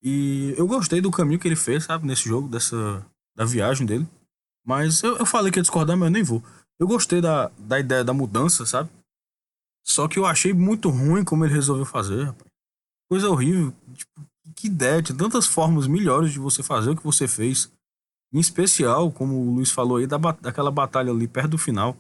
E 0.01 0.55
eu 0.57 0.67
gostei 0.67 1.01
do 1.01 1.11
caminho 1.11 1.39
que 1.39 1.47
ele 1.47 1.55
fez, 1.55 1.83
sabe? 1.83 2.07
Nesse 2.07 2.27
jogo, 2.27 2.47
dessa 2.47 3.05
da 3.35 3.45
viagem 3.45 3.85
dele. 3.85 4.07
Mas 4.65 5.03
eu, 5.03 5.17
eu 5.17 5.25
falei 5.25 5.51
que 5.51 5.59
ia 5.59 5.63
discordar, 5.63 5.95
mas 5.95 6.07
eu 6.07 6.11
nem 6.11 6.23
vou. 6.23 6.43
Eu 6.79 6.87
gostei 6.87 7.21
da, 7.21 7.49
da 7.59 7.79
ideia 7.79 8.03
da 8.03 8.13
mudança, 8.13 8.65
sabe? 8.65 8.89
Só 9.83 10.07
que 10.07 10.17
eu 10.17 10.25
achei 10.25 10.51
muito 10.51 10.89
ruim 10.89 11.23
como 11.23 11.45
ele 11.45 11.53
resolveu 11.53 11.85
fazer, 11.85 12.23
rapaz 12.23 12.54
coisa 13.09 13.29
horrível. 13.29 13.73
Tipo, 13.93 14.27
que 14.55 14.67
ideia, 14.67 15.01
tinha 15.01 15.17
tantas 15.17 15.45
formas 15.45 15.87
melhores 15.87 16.31
de 16.31 16.39
você 16.39 16.63
fazer 16.63 16.91
o 16.91 16.95
que 16.95 17.03
você 17.03 17.27
fez. 17.27 17.71
Em 18.33 18.39
especial, 18.39 19.11
como 19.11 19.35
o 19.35 19.55
Luiz 19.55 19.71
falou 19.71 19.97
aí, 19.97 20.07
da, 20.07 20.17
daquela 20.17 20.71
batalha 20.71 21.11
ali 21.11 21.27
perto 21.27 21.51
do 21.51 21.57
final. 21.57 21.95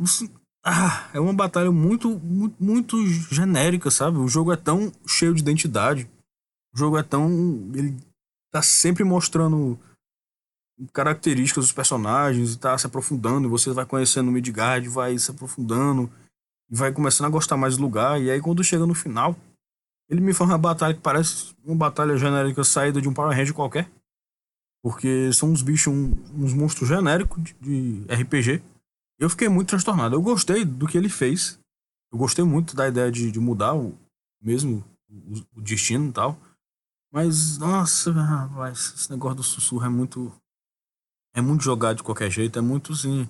Assim, 0.00 0.30
ah, 0.64 1.08
é 1.14 1.20
uma 1.20 1.32
batalha 1.32 1.70
muito, 1.70 2.18
muito, 2.18 2.56
muito 2.62 3.06
genérica, 3.06 3.90
sabe? 3.90 4.18
O 4.18 4.28
jogo 4.28 4.52
é 4.52 4.56
tão 4.56 4.92
cheio 5.06 5.32
de 5.34 5.40
identidade. 5.40 6.10
O 6.74 6.78
jogo 6.78 6.98
é 6.98 7.02
tão. 7.02 7.30
Ele 7.72 7.96
tá 8.50 8.60
sempre 8.60 9.04
mostrando 9.04 9.78
características 10.92 11.64
dos 11.64 11.72
personagens 11.72 12.56
tá 12.56 12.76
se 12.76 12.86
aprofundando. 12.86 13.48
Você 13.48 13.70
vai 13.70 13.86
conhecendo 13.86 14.28
o 14.28 14.32
Midgard, 14.32 14.88
vai 14.88 15.18
se 15.18 15.30
aprofundando. 15.30 16.10
Vai 16.68 16.92
começando 16.92 17.28
a 17.28 17.30
gostar 17.30 17.56
mais 17.56 17.76
do 17.76 17.82
lugar. 17.82 18.20
E 18.20 18.30
aí, 18.30 18.40
quando 18.40 18.64
chega 18.64 18.84
no 18.84 18.94
final, 18.94 19.36
ele 20.08 20.20
me 20.20 20.32
faz 20.32 20.48
uma 20.50 20.58
batalha 20.58 20.94
que 20.94 21.00
parece 21.00 21.54
uma 21.64 21.76
batalha 21.76 22.16
genérica 22.16 22.62
saída 22.62 23.00
de 23.00 23.08
um 23.08 23.14
Power 23.14 23.36
Ranger 23.36 23.54
qualquer. 23.54 23.90
Porque 24.82 25.32
são 25.32 25.50
uns 25.50 25.62
bichos, 25.62 25.92
um, 25.92 26.12
uns 26.34 26.54
monstros 26.54 26.88
genéricos 26.88 27.42
de, 27.42 27.54
de 27.54 28.04
RPG. 28.12 28.62
Eu 29.18 29.28
fiquei 29.28 29.48
muito 29.48 29.68
transtornado. 29.68 30.14
Eu 30.14 30.22
gostei 30.22 30.64
do 30.64 30.86
que 30.86 30.96
ele 30.96 31.08
fez. 31.08 31.58
Eu 32.12 32.18
gostei 32.18 32.44
muito 32.44 32.76
da 32.76 32.86
ideia 32.86 33.10
de, 33.10 33.32
de 33.32 33.40
mudar 33.40 33.74
o, 33.74 33.98
mesmo 34.40 34.84
o, 35.08 35.58
o 35.58 35.60
destino 35.60 36.10
e 36.10 36.12
tal. 36.12 36.38
Mas, 37.12 37.58
nossa, 37.58 38.12
rapaz, 38.12 38.92
esse 38.94 39.10
negócio 39.10 39.36
do 39.36 39.42
sussurro 39.42 39.86
é 39.86 39.88
muito. 39.88 40.32
É 41.34 41.40
muito 41.40 41.64
jogado 41.64 41.96
de 41.96 42.02
qualquer 42.02 42.30
jeito. 42.30 42.58
É 42.58 42.62
muito, 42.62 42.92
assim. 42.92 43.28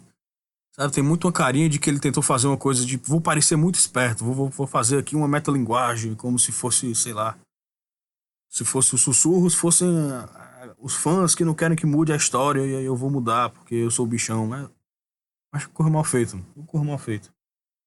Sabe, 0.79 0.93
tem 0.93 1.03
muito 1.03 1.27
uma 1.27 1.33
carinha 1.33 1.71
de 1.71 1.79
que 1.79 1.89
ele 1.89 1.99
tentou 1.99 2.23
fazer 2.23 2.47
uma 2.47 2.57
coisa 2.59 2.85
de 2.85 2.99
vou 2.99 3.19
parecer 3.19 3.57
muito 3.57 3.77
esperto, 3.77 4.25
vou, 4.25 4.51
vou 4.51 4.67
fazer 4.67 4.99
aqui 4.99 5.17
uma 5.17 5.27
metalinguagem, 5.27 6.15
como 6.15 6.39
se 6.39 6.53
fosse, 6.53 6.95
sei 6.95 7.15
lá, 7.15 7.39
se 8.47 8.63
fosse 8.63 8.95
os 8.95 9.01
sussurros, 9.01 9.55
fossem 9.55 9.89
uh, 9.89 10.77
os 10.79 10.95
fãs 10.95 11.35
que 11.35 11.47
não 11.47 11.55
querem 11.55 11.77
que 11.77 11.87
mude 11.87 12.13
a 12.13 12.17
história 12.17 12.61
e 12.61 12.77
aí 12.77 12.85
eu 12.85 12.95
vou 12.95 13.11
mudar 13.11 13.49
porque 13.49 13.75
eu 13.75 13.91
sou 13.91 14.05
o 14.05 14.09
bichão, 14.09 14.47
né? 14.47 14.69
Acho 15.51 15.69
que 15.69 15.75
correu 15.75 15.93
mal 15.93 16.05
feito, 16.05 16.39
correu 16.67 16.87
mal 16.87 16.99
feito. 16.99 17.33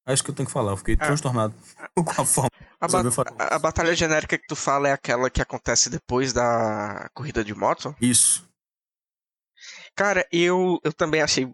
É 0.04 0.12
isso 0.12 0.24
que 0.24 0.30
eu 0.30 0.34
tenho 0.34 0.48
que 0.48 0.52
falar, 0.52 0.72
eu 0.72 0.76
fiquei 0.76 0.94
é. 0.94 0.96
transtornado 0.96 1.54
com 1.94 2.22
a 2.22 2.24
forma. 2.24 2.50
A, 2.80 2.88
ba 2.88 3.02
a, 3.38 3.54
a 3.54 3.58
batalha 3.60 3.94
genérica 3.94 4.36
que 4.36 4.46
tu 4.48 4.56
fala 4.56 4.88
é 4.88 4.92
aquela 4.92 5.30
que 5.30 5.40
acontece 5.40 5.88
depois 5.88 6.32
da 6.32 7.08
corrida 7.14 7.44
de 7.44 7.54
moto? 7.54 7.94
Isso. 8.00 8.48
Cara, 9.94 10.26
eu, 10.32 10.80
eu 10.82 10.92
também 10.92 11.20
achei. 11.20 11.52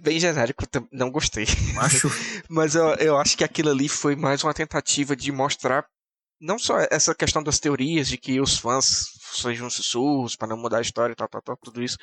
Bem 0.00 0.18
genérico, 0.18 0.64
não 0.90 1.10
gostei. 1.10 1.44
Acho. 1.78 2.08
Mas 2.48 2.74
eu, 2.74 2.94
eu 2.94 3.16
acho 3.18 3.36
que 3.36 3.44
aquilo 3.44 3.70
ali 3.70 3.88
foi 3.88 4.16
mais 4.16 4.42
uma 4.42 4.54
tentativa 4.54 5.14
de 5.14 5.30
mostrar 5.30 5.86
não 6.40 6.58
só 6.58 6.78
essa 6.90 7.14
questão 7.14 7.42
das 7.42 7.60
teorias 7.60 8.08
de 8.08 8.18
que 8.18 8.40
os 8.40 8.58
fãs 8.58 9.12
sejam 9.32 9.70
sussurros 9.70 10.34
para 10.34 10.48
não 10.48 10.56
mudar 10.56 10.78
a 10.78 10.82
história 10.82 11.12
e 11.12 11.16
tal, 11.16 11.28
tal, 11.28 11.40
tal, 11.40 11.56
tudo 11.56 11.82
isso, 11.82 11.96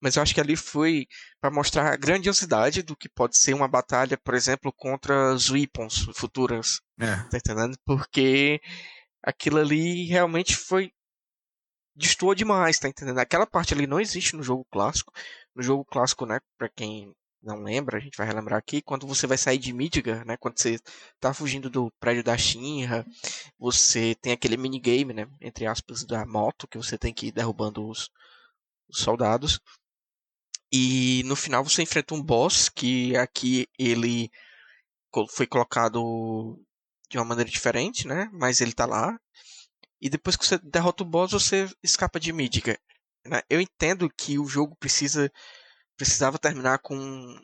mas 0.00 0.14
eu 0.14 0.22
acho 0.22 0.34
que 0.34 0.40
ali 0.40 0.56
foi 0.56 1.06
para 1.40 1.50
mostrar 1.50 1.90
a 1.90 1.96
grandiosidade 1.96 2.82
do 2.82 2.94
que 2.94 3.08
pode 3.08 3.38
ser 3.38 3.54
uma 3.54 3.66
batalha, 3.66 4.18
por 4.18 4.34
exemplo, 4.34 4.70
contra 4.76 5.32
os 5.32 5.48
weapons 5.48 6.06
futuras. 6.14 6.80
É. 7.00 7.16
Tá 7.30 7.38
entendendo? 7.38 7.78
Porque 7.86 8.60
aquilo 9.22 9.58
ali 9.58 10.04
realmente 10.04 10.54
foi 10.54 10.92
destoou 11.96 12.34
demais, 12.34 12.78
tá 12.78 12.88
entendendo? 12.88 13.18
Aquela 13.18 13.46
parte 13.46 13.74
ali 13.74 13.86
não 13.86 13.98
existe 13.98 14.36
no 14.36 14.42
jogo 14.42 14.66
clássico. 14.70 15.12
No 15.54 15.62
jogo 15.62 15.84
clássico, 15.84 16.24
né, 16.26 16.38
para 16.56 16.68
quem 16.68 17.12
não 17.42 17.62
lembra, 17.62 17.98
a 17.98 18.00
gente 18.00 18.16
vai 18.16 18.26
relembrar 18.26 18.58
aqui, 18.58 18.82
quando 18.82 19.06
você 19.06 19.26
vai 19.26 19.38
sair 19.38 19.58
de 19.58 19.72
Midgar, 19.72 20.24
né, 20.26 20.36
quando 20.36 20.58
você 20.58 20.78
tá 21.20 21.32
fugindo 21.32 21.70
do 21.70 21.90
prédio 22.00 22.24
da 22.24 22.36
Shinra, 22.36 23.06
você 23.58 24.14
tem 24.16 24.32
aquele 24.32 24.56
minigame, 24.56 25.14
né, 25.14 25.28
entre 25.40 25.66
aspas, 25.66 26.04
da 26.04 26.26
moto, 26.26 26.66
que 26.66 26.76
você 26.76 26.98
tem 26.98 27.14
que 27.14 27.28
ir 27.28 27.32
derrubando 27.32 27.88
os, 27.88 28.10
os 28.88 29.00
soldados. 29.00 29.60
E 30.72 31.22
no 31.24 31.36
final 31.36 31.64
você 31.64 31.82
enfrenta 31.82 32.14
um 32.14 32.22
boss, 32.22 32.68
que 32.68 33.16
aqui 33.16 33.66
ele 33.78 34.30
foi 35.30 35.46
colocado 35.46 36.60
de 37.08 37.18
uma 37.18 37.24
maneira 37.24 37.50
diferente, 37.50 38.06
né, 38.06 38.28
mas 38.32 38.60
ele 38.60 38.72
tá 38.72 38.84
lá. 38.84 39.18
E 40.00 40.10
depois 40.10 40.36
que 40.36 40.46
você 40.46 40.58
derrota 40.58 41.02
o 41.02 41.06
boss, 41.06 41.32
você 41.32 41.68
escapa 41.82 42.20
de 42.20 42.32
Midgar. 42.32 42.78
Né? 43.26 43.42
Eu 43.48 43.60
entendo 43.60 44.08
que 44.10 44.38
o 44.38 44.46
jogo 44.46 44.76
precisa 44.76 45.30
precisava 45.98 46.38
terminar 46.38 46.78
com 46.78 46.96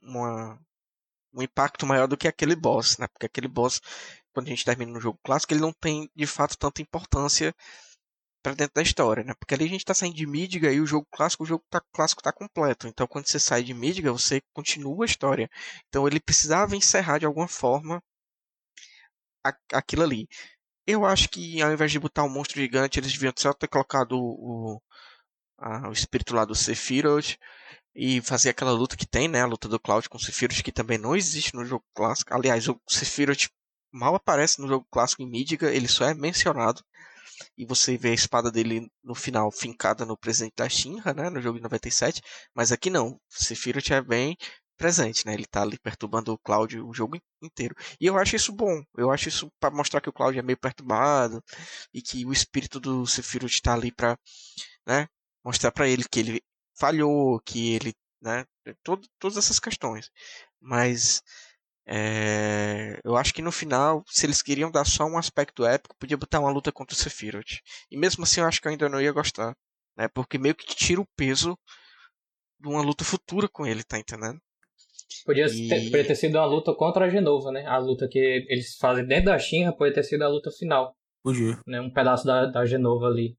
uma, 0.03 0.59
um 1.35 1.43
impacto 1.43 1.85
maior 1.87 2.07
do 2.07 2.17
que 2.17 2.29
aquele 2.29 2.57
boss, 2.57 2.97
né? 2.99 3.09
Porque 3.09 3.27
aquele 3.27 3.49
boss, 3.49 3.81
quando 4.33 4.47
a 4.47 4.51
gente 4.51 4.65
termina 4.65 4.93
no 4.93 5.01
jogo 5.01 5.19
clássico, 5.25 5.53
ele 5.53 5.61
não 5.61 5.73
tem 5.73 6.09
de 6.15 6.27
fato 6.27 6.57
tanta 6.57 6.81
importância 6.81 7.55
para 8.43 8.55
dentro 8.55 8.75
da 8.75 8.83
história, 8.83 9.25
né? 9.25 9.35
Porque 9.39 9.55
ali 9.55 9.65
a 9.65 9.69
gente 9.69 9.81
está 9.81 9.95
saindo 9.95 10.17
de 10.17 10.27
Midgar 10.27 10.73
e 10.73 10.81
o 10.81 10.87
jogo 10.87 11.07
clássico, 11.11 11.43
o 11.43 11.47
jogo 11.47 11.65
tá, 11.69 11.83
clássico 11.93 12.21
está 12.21 12.33
completo. 12.33 12.87
Então, 12.87 13.07
quando 13.07 13.27
você 13.27 13.41
sai 13.41 13.63
de 13.65 13.75
Midgar, 13.75 14.13
você 14.13 14.41
continua 14.53 15.05
a 15.05 15.07
história. 15.07 15.51
Então, 15.89 16.07
ele 16.07 16.21
precisava 16.21 16.77
encerrar 16.77 17.19
de 17.19 17.27
alguma 17.27 17.49
forma 17.49 18.03
a, 19.45 19.53
aquilo 19.73 20.03
ali. 20.03 20.29
Eu 20.87 21.05
acho 21.07 21.29
que 21.31 21.63
ao 21.63 21.73
invés 21.73 21.91
de 21.93 21.99
botar 21.99 22.25
um 22.25 22.29
monstro 22.29 22.61
gigante, 22.61 22.99
eles 23.01 23.13
deviam 23.13 23.33
só 23.37 23.53
ter 23.55 23.69
colocado 23.69 24.13
o, 24.13 24.77
o, 24.77 24.83
a, 25.59 25.89
o 25.89 25.93
espírito 25.93 26.35
lá 26.35 26.45
do 26.45 26.55
Sephiroth 26.55 27.37
e 27.95 28.21
fazer 28.23 28.51
aquela 28.51 28.73
luta 28.73 28.97
que 28.97 29.07
tem, 29.07 29.29
né? 29.29 29.43
A 29.43 29.47
luta 29.47 29.69
do 29.69 29.79
Cloud 29.81 30.09
com 30.09 30.17
o 30.19 30.21
Sephiroth, 30.21 30.63
que 30.63 30.73
também 30.73 30.99
não 30.99 31.15
existe 31.17 31.55
no 31.55 31.65
jogo 31.65 31.85
clássico. 31.95 32.35
Aliás, 32.35 32.69
o 32.69 32.81
Sephiroth 32.89 33.49
mal 33.93 34.15
aparece 34.15 34.61
no 34.61 34.69
jogo 34.69 34.87
clássico 34.91 35.23
em 35.23 35.31
Midgar, 35.31 35.71
ele 35.73 35.89
só 35.89 36.05
é 36.07 36.15
mencionado. 36.15 36.83
e 37.57 37.65
você 37.65 37.97
vê 37.97 38.11
a 38.11 38.15
espada 38.15 38.51
dele 38.51 38.89
no 39.03 39.15
final 39.15 39.51
fincada 39.51 40.05
no 40.05 40.17
presente 40.17 40.55
da 40.57 40.69
Shinra, 40.69 41.13
né, 41.15 41.31
no 41.31 41.41
jogo 41.41 41.59
de 41.59 41.63
97, 41.63 42.23
mas 42.55 42.73
aqui 42.73 42.91
não, 42.91 43.19
Sephiroth 43.29 43.91
é 43.91 44.01
bem 44.03 44.37
presente, 44.77 45.25
né? 45.27 45.35
Ele 45.35 45.47
tá 45.47 45.63
ali 45.63 45.79
perturbando 45.79 46.33
o 46.33 46.39
Cloud 46.39 46.81
o 46.81 46.93
jogo 46.93 47.17
inteiro. 47.43 47.75
E 48.01 48.07
eu 48.07 48.19
acho 48.19 48.35
isso 48.37 48.53
bom. 48.53 48.83
Eu 48.97 49.11
acho 49.11 49.29
isso 49.29 49.49
para 49.61 49.75
mostrar 49.75 50.01
que 50.01 50.09
o 50.09 50.13
Cloud 50.13 50.37
é 50.39 50.43
meio 50.43 50.59
perturbado 50.59 51.43
e 51.93 52.03
que 52.03 52.27
o 52.27 52.33
espírito 52.33 52.81
do 52.81 53.07
Sephiroth 53.07 53.61
tá 53.63 53.75
ali 53.75 53.93
para, 53.93 54.19
né, 54.87 55.07
mostrar 55.45 55.73
para 55.73 55.89
ele 55.89 56.05
que 56.11 56.21
ele 56.21 56.43
falhou, 56.75 57.41
que 57.41 57.75
ele, 57.75 57.95
né, 58.21 58.45
todo, 58.83 59.07
todas 59.19 59.37
essas 59.37 59.59
questões. 59.59 60.11
Mas 60.61 61.23
é, 61.87 62.99
eu 63.05 63.17
acho 63.17 63.35
que 63.35 63.43
no 63.43 63.53
final, 63.53 64.03
se 64.07 64.25
eles 64.25 64.43
queriam 64.43 64.71
dar 64.71 64.87
só 64.87 65.05
um 65.05 65.19
aspecto 65.19 65.67
épico, 65.67 65.97
podia 65.99 66.17
botar 66.17 66.41
uma 66.41 66.51
luta 66.51 66.73
contra 66.73 66.95
o 66.95 66.99
Sephiroth. 66.99 67.61
E 67.91 67.97
mesmo 67.97 68.25
assim, 68.25 68.41
eu 68.41 68.47
acho 68.47 68.61
que 68.61 68.69
eu 68.69 68.73
ainda 68.73 68.89
não 68.89 69.01
ia 69.01 69.13
gostar, 69.13 69.55
né? 69.97 70.09
Porque 70.09 70.39
meio 70.39 70.55
que 70.55 70.67
tira 70.75 71.01
o 71.01 71.09
peso 71.17 71.59
de 72.59 72.69
uma 72.69 72.83
luta 72.83 73.05
futura 73.05 73.49
com 73.49 73.67
ele, 73.67 73.83
tá 73.85 73.99
entendendo? 73.99 74.41
Podia 75.25 75.47
e... 75.47 75.69
ter, 75.69 75.85
podia 75.85 76.07
ter 76.07 76.15
sido 76.15 76.37
uma 76.37 76.47
luta 76.47 76.75
contra 76.75 77.05
a 77.05 77.11
Genova, 77.11 77.53
né? 77.53 77.67
A 77.67 77.77
luta 77.77 78.09
que 78.09 78.19
eles 78.49 78.77
fazem 78.77 79.07
dentro 79.07 79.27
da 79.27 79.39
Shinra 79.39 79.77
podia 79.77 79.95
ter 79.95 80.03
sido 80.03 80.23
a 80.23 80.29
luta 80.29 80.51
final. 80.51 80.97
Podia. 81.23 81.61
Né? 81.67 81.81
Um 81.81 81.93
pedaço 81.93 82.27
da, 82.27 82.47
da 82.47 82.65
Genova 82.65 83.07
ali. 83.07 83.37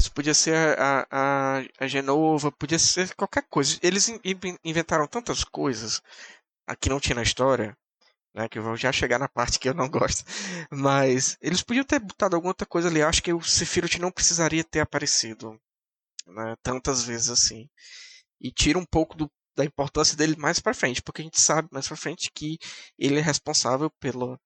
Isso 0.00 0.10
podia 0.12 0.32
ser 0.32 0.78
a, 0.78 1.06
a, 1.10 1.62
a 1.78 1.86
Genova, 1.86 2.50
podia 2.50 2.78
ser 2.78 3.14
qualquer 3.14 3.42
coisa. 3.50 3.78
Eles 3.82 4.10
inventaram 4.64 5.06
tantas 5.06 5.44
coisas 5.44 6.00
aqui 6.66 6.88
não 6.88 6.98
tinha 6.98 7.16
na 7.16 7.22
história, 7.22 7.76
né, 8.34 8.48
que 8.48 8.58
eu 8.58 8.62
vou 8.62 8.76
já 8.78 8.90
chegar 8.92 9.18
na 9.18 9.28
parte 9.28 9.58
que 9.58 9.68
eu 9.68 9.74
não 9.74 9.90
gosto, 9.90 10.24
mas 10.70 11.36
eles 11.42 11.62
podiam 11.62 11.84
ter 11.84 11.98
botado 11.98 12.34
alguma 12.34 12.52
outra 12.52 12.66
coisa 12.66 12.88
ali. 12.88 13.02
Acho 13.02 13.22
que 13.22 13.32
o 13.32 13.42
Sephiroth 13.42 13.98
não 13.98 14.10
precisaria 14.10 14.64
ter 14.64 14.80
aparecido 14.80 15.60
né, 16.26 16.56
tantas 16.62 17.04
vezes 17.04 17.28
assim. 17.28 17.68
E 18.40 18.50
tira 18.50 18.78
um 18.78 18.86
pouco 18.86 19.14
do, 19.14 19.30
da 19.54 19.66
importância 19.66 20.16
dele 20.16 20.34
mais 20.38 20.60
para 20.60 20.72
frente, 20.72 21.02
porque 21.02 21.20
a 21.20 21.24
gente 21.24 21.40
sabe 21.40 21.68
mais 21.70 21.86
para 21.86 21.96
frente 21.96 22.30
que 22.34 22.58
ele 22.98 23.18
é 23.18 23.22
responsável 23.22 23.90
pelo 24.00 24.40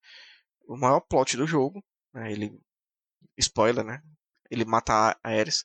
o 0.67 0.77
maior 0.77 1.01
plot 1.01 1.37
do 1.37 1.47
jogo. 1.47 1.81
Né, 2.13 2.33
ele 2.33 2.59
spoiler, 3.39 3.85
né? 3.85 4.03
Ele 4.51 4.64
mata 4.64 4.92
a 4.92 5.28
Ares. 5.28 5.64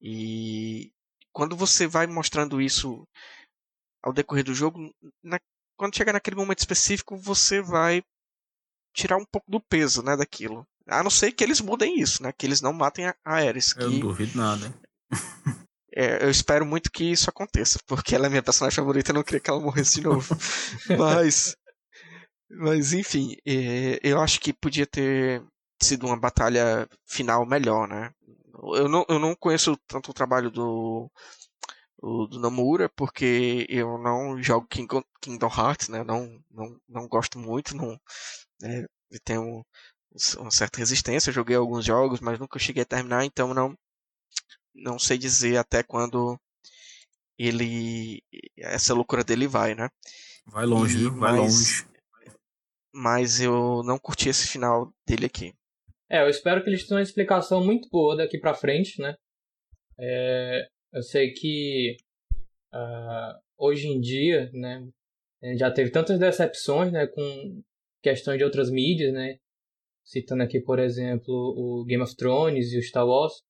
E 0.00 0.92
quando 1.32 1.56
você 1.56 1.86
vai 1.86 2.06
mostrando 2.06 2.60
isso 2.60 3.06
ao 4.02 4.12
decorrer 4.12 4.44
do 4.44 4.54
jogo, 4.54 4.92
na, 5.22 5.38
quando 5.76 5.96
chegar 5.96 6.12
naquele 6.12 6.36
momento 6.36 6.58
específico, 6.58 7.16
você 7.16 7.60
vai 7.60 8.02
tirar 8.94 9.16
um 9.16 9.24
pouco 9.24 9.50
do 9.50 9.60
peso, 9.60 10.02
né, 10.02 10.16
daquilo. 10.16 10.66
A 10.86 11.02
não 11.02 11.10
ser 11.10 11.32
que 11.32 11.42
eles 11.42 11.60
mudem 11.60 12.00
isso, 12.00 12.22
né, 12.22 12.32
que 12.32 12.44
eles 12.44 12.60
não 12.60 12.72
matem 12.72 13.06
a 13.06 13.16
Ares. 13.24 13.74
Eu 13.76 13.88
que... 13.88 13.94
não 13.94 14.00
duvido 14.00 14.38
nada? 14.38 14.74
É, 15.94 16.24
eu 16.24 16.30
espero 16.30 16.64
muito 16.64 16.90
que 16.90 17.04
isso 17.04 17.28
aconteça, 17.28 17.78
porque 17.86 18.14
ela 18.14 18.24
é 18.26 18.30
minha 18.30 18.42
personagem 18.42 18.76
favorita 18.76 19.10
e 19.10 19.12
eu 19.12 19.16
não 19.16 19.22
queria 19.22 19.40
que 19.40 19.50
ela 19.50 19.60
morresse 19.60 19.96
de 19.96 20.04
novo. 20.04 20.34
mas, 20.98 21.54
mas 22.50 22.94
enfim, 22.94 23.36
é, 23.46 24.00
eu 24.02 24.18
acho 24.18 24.40
que 24.40 24.54
podia 24.54 24.86
ter 24.86 25.44
sido 25.82 26.06
uma 26.06 26.18
batalha 26.18 26.88
final 27.06 27.46
melhor, 27.46 27.88
né? 27.88 28.12
Eu 28.74 28.88
não, 28.88 29.04
eu 29.08 29.18
não 29.18 29.34
conheço 29.34 29.76
tanto 29.86 30.10
o 30.10 30.14
trabalho 30.14 30.50
do, 30.50 31.10
o, 31.98 32.26
do 32.26 32.38
Nomura, 32.38 32.88
porque 32.90 33.66
eu 33.68 33.98
não 33.98 34.42
jogo 34.42 34.66
King, 34.68 34.88
Kingdom 35.20 35.48
Hearts, 35.48 35.88
né? 35.88 36.04
Não, 36.04 36.42
não, 36.50 36.80
não 36.88 37.08
gosto 37.08 37.38
muito, 37.38 37.76
não, 37.76 37.98
né? 38.60 38.86
tenho 39.24 39.64
uma 40.38 40.50
certa 40.50 40.78
resistência. 40.78 41.30
Eu 41.30 41.34
joguei 41.34 41.56
alguns 41.56 41.84
jogos, 41.84 42.20
mas 42.20 42.38
nunca 42.38 42.58
cheguei 42.58 42.82
a 42.82 42.86
terminar, 42.86 43.24
então 43.24 43.54
não, 43.54 43.76
não 44.74 44.98
sei 44.98 45.16
dizer 45.16 45.56
até 45.56 45.82
quando 45.82 46.38
ele 47.38 48.22
essa 48.56 48.94
loucura 48.94 49.24
dele 49.24 49.46
vai, 49.46 49.74
né? 49.74 49.88
Vai 50.46 50.66
longe, 50.66 51.06
e, 51.06 51.08
vai 51.08 51.32
mas, 51.32 51.40
longe. 51.40 51.86
Mas 52.92 53.40
eu 53.40 53.82
não 53.84 53.98
curti 53.98 54.28
esse 54.28 54.46
final 54.46 54.92
dele 55.06 55.26
aqui. 55.26 55.54
É, 56.12 56.20
eu 56.20 56.28
espero 56.28 56.62
que 56.62 56.68
eles 56.68 56.86
tenham 56.86 56.98
uma 56.98 57.02
explicação 57.02 57.64
muito 57.64 57.88
boa 57.88 58.14
daqui 58.14 58.38
para 58.38 58.52
frente, 58.52 59.00
né? 59.00 59.14
É, 59.98 60.66
eu 60.92 61.02
sei 61.02 61.32
que 61.32 61.96
uh, 62.74 63.40
hoje 63.56 63.88
em 63.88 63.98
dia, 63.98 64.50
né, 64.52 64.86
já 65.56 65.70
teve 65.70 65.90
tantas 65.90 66.18
decepções, 66.18 66.92
né, 66.92 67.06
com 67.06 67.62
questões 68.02 68.36
de 68.36 68.44
outras 68.44 68.70
mídias, 68.70 69.10
né, 69.14 69.38
citando 70.04 70.42
aqui, 70.42 70.60
por 70.60 70.78
exemplo, 70.78 71.32
o 71.32 71.82
Game 71.86 72.02
of 72.02 72.14
Thrones 72.14 72.72
e 72.72 72.78
o 72.78 72.82
Star 72.82 73.06
Wars, 73.06 73.42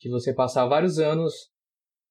que 0.00 0.08
você 0.08 0.32
passar 0.32 0.66
vários 0.66 0.98
anos 0.98 1.50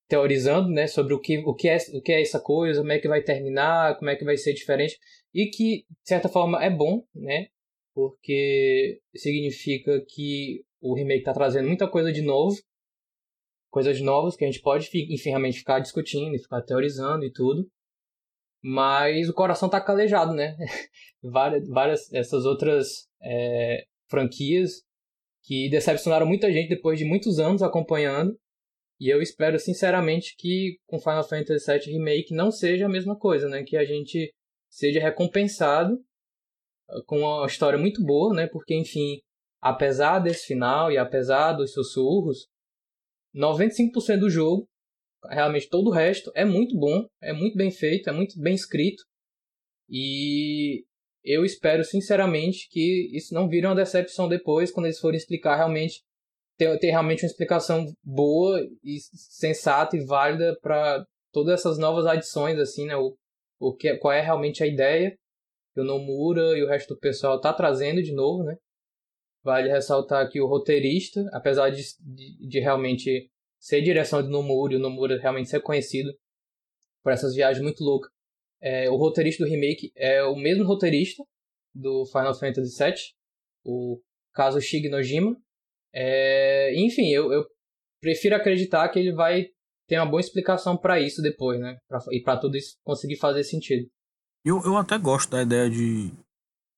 teorizando, 0.07 0.69
né, 0.69 0.85
sobre 0.85 1.15
o 1.15 1.19
que, 1.19 1.39
o 1.39 1.55
que 1.55 1.67
é 1.67 1.77
o 1.93 2.01
que 2.01 2.11
é 2.11 2.21
essa 2.21 2.39
coisa, 2.39 2.81
como 2.81 2.91
é 2.91 2.99
que 2.99 3.07
vai 3.07 3.23
terminar, 3.23 3.97
como 3.97 4.11
é 4.11 4.15
que 4.15 4.23
vai 4.23 4.37
ser 4.37 4.53
diferente, 4.53 4.99
e 5.33 5.47
que 5.47 5.85
de 5.89 6.07
certa 6.07 6.29
forma 6.29 6.63
é 6.63 6.69
bom, 6.69 7.03
né, 7.15 7.47
porque 7.95 8.99
significa 9.15 9.99
que 10.07 10.63
o 10.79 10.93
remake 10.93 11.21
está 11.21 11.33
trazendo 11.33 11.67
muita 11.67 11.89
coisa 11.89 12.11
de 12.11 12.21
novo 12.21 12.55
coisas 13.75 13.99
novas 13.99 14.37
que 14.37 14.45
a 14.45 14.47
gente 14.47 14.61
pode, 14.61 14.89
enfim, 15.13 15.31
realmente 15.31 15.57
ficar 15.57 15.79
discutindo, 15.79 16.39
ficar 16.39 16.61
teorizando 16.61 17.25
e 17.25 17.31
tudo. 17.31 17.69
Mas 18.63 19.27
o 19.27 19.33
coração 19.33 19.67
tá 19.67 19.81
calejado, 19.81 20.33
né? 20.33 20.55
várias, 21.21 21.67
várias 21.67 22.13
essas 22.13 22.45
outras 22.45 23.05
é, 23.21 23.83
franquias 24.09 24.81
que 25.43 25.69
decepcionaram 25.69 26.25
muita 26.25 26.49
gente 26.53 26.69
depois 26.69 26.97
de 26.97 27.03
muitos 27.03 27.37
anos 27.37 27.61
acompanhando. 27.61 28.39
E 28.97 29.09
eu 29.09 29.21
espero 29.21 29.59
sinceramente 29.59 30.37
que 30.37 30.79
com 30.87 30.97
Final 30.97 31.27
Fantasy 31.27 31.69
VII 31.69 31.97
Remake 31.97 32.33
não 32.33 32.51
seja 32.51 32.85
a 32.85 32.89
mesma 32.89 33.19
coisa, 33.19 33.49
né? 33.49 33.61
Que 33.61 33.75
a 33.75 33.83
gente 33.83 34.33
seja 34.69 35.01
recompensado 35.01 35.99
com 37.05 37.19
uma 37.19 37.45
história 37.45 37.77
muito 37.77 38.03
boa, 38.03 38.33
né? 38.33 38.47
Porque, 38.47 38.75
enfim, 38.75 39.19
apesar 39.61 40.19
desse 40.19 40.45
final 40.45 40.91
e 40.91 40.97
apesar 40.97 41.53
dos 41.53 41.73
sussurros, 41.73 42.47
95% 43.35 44.19
do 44.19 44.29
jogo, 44.29 44.67
realmente 45.29 45.69
todo 45.69 45.87
o 45.87 45.93
resto 45.93 46.31
é 46.35 46.45
muito 46.45 46.77
bom, 46.77 47.05
é 47.21 47.33
muito 47.33 47.57
bem 47.57 47.71
feito, 47.71 48.09
é 48.09 48.13
muito 48.13 48.39
bem 48.39 48.53
escrito. 48.53 49.03
E 49.89 50.85
eu 51.23 51.43
espero 51.43 51.83
sinceramente 51.83 52.67
que 52.69 53.09
isso 53.11 53.33
não 53.33 53.49
vire 53.49 53.65
uma 53.65 53.75
decepção 53.75 54.27
depois, 54.27 54.71
quando 54.71 54.85
eles 54.85 54.99
forem 54.99 55.17
explicar 55.17 55.55
realmente, 55.55 56.01
ter, 56.57 56.77
ter 56.79 56.91
realmente 56.91 57.23
uma 57.23 57.29
explicação 57.29 57.85
boa 58.03 58.61
e 58.83 58.97
sensata 58.99 59.97
e 59.97 60.05
válida 60.05 60.57
para 60.61 61.03
todas 61.31 61.59
essas 61.59 61.77
novas 61.77 62.05
adições, 62.05 62.57
assim, 62.59 62.85
né? 62.85 62.95
O, 62.95 63.15
o 63.59 63.75
que, 63.75 63.97
qual 63.97 64.13
é 64.13 64.21
realmente 64.21 64.63
a 64.63 64.67
ideia 64.67 65.17
que 65.75 65.81
o 65.81 65.83
Nomura 65.83 66.57
e 66.57 66.63
o 66.63 66.67
resto 66.67 66.95
do 66.95 66.99
pessoal 66.99 67.39
tá 67.39 67.53
trazendo 67.53 68.01
de 68.01 68.13
novo, 68.13 68.43
né? 68.43 68.55
Vale 69.43 69.69
ressaltar 69.69 70.31
que 70.31 70.39
o 70.39 70.47
roteirista, 70.47 71.29
apesar 71.33 71.69
de, 71.69 71.83
de, 71.99 72.47
de 72.47 72.59
realmente 72.59 73.29
ser 73.59 73.81
direção 73.81 74.23
de 74.23 74.29
Nomura 74.29 74.73
e 74.73 74.77
o 74.77 74.79
Nomura 74.79 75.19
realmente 75.19 75.49
ser 75.49 75.61
conhecido 75.61 76.11
por 77.03 77.11
essas 77.11 77.35
viagens 77.35 77.61
muito 77.61 77.83
loucas, 77.83 78.09
é, 78.61 78.89
o 78.89 78.95
roteirista 78.95 79.43
do 79.43 79.49
remake 79.49 79.91
é 79.95 80.23
o 80.23 80.35
mesmo 80.35 80.63
roteirista 80.63 81.21
do 81.73 82.05
Final 82.05 82.33
Fantasy 82.33 82.83
VII, 82.83 82.95
o 83.65 84.01
Kazushige 84.33 84.89
Nojima. 84.89 85.35
É, 85.93 86.73
enfim, 86.79 87.09
eu, 87.09 87.31
eu 87.33 87.45
prefiro 88.01 88.35
acreditar 88.35 88.87
que 88.89 88.97
ele 88.97 89.13
vai 89.13 89.47
ter 89.87 89.99
uma 89.99 90.09
boa 90.09 90.21
explicação 90.21 90.77
para 90.77 90.99
isso 91.01 91.21
depois, 91.21 91.59
né? 91.59 91.77
Pra, 91.87 91.99
e 92.11 92.21
para 92.21 92.39
tudo 92.39 92.55
isso 92.55 92.77
conseguir 92.81 93.17
fazer 93.17 93.43
sentido. 93.43 93.87
Eu, 94.45 94.61
eu 94.63 94.77
até 94.77 94.97
gosto 94.97 95.31
da 95.31 95.41
ideia 95.41 95.69
de, 95.69 96.13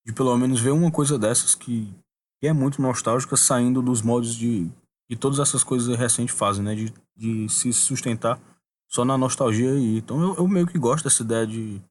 de 0.05 0.13
pelo 0.13 0.35
menos 0.37 0.59
ver 0.59 0.71
uma 0.71 0.89
coisa 0.89 1.19
dessas 1.19 1.53
que 1.53 1.93
que 2.39 2.47
é 2.47 2.53
muito 2.53 2.81
nostálgica, 2.81 3.35
saindo 3.35 3.81
dos 3.81 4.01
moldes 4.01 4.35
de, 4.35 4.69
de 5.09 5.15
todas 5.15 5.39
essas 5.39 5.63
coisas 5.63 5.95
recentes 5.97 6.35
fazem, 6.35 6.63
né? 6.63 6.75
De, 6.75 6.93
de 7.15 7.49
se 7.49 7.73
sustentar 7.73 8.39
só 8.87 9.03
na 9.03 9.17
nostalgia. 9.17 9.73
E, 9.73 9.97
então 9.97 10.21
eu, 10.21 10.35
eu 10.35 10.47
meio 10.47 10.67
que 10.67 10.77
gosto 10.77 11.03
dessa 11.03 11.23
ideia 11.23 11.47
de, 11.47 11.81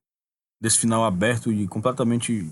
desse 0.60 0.78
final 0.78 1.04
aberto 1.04 1.52
e 1.52 1.66
completamente 1.66 2.48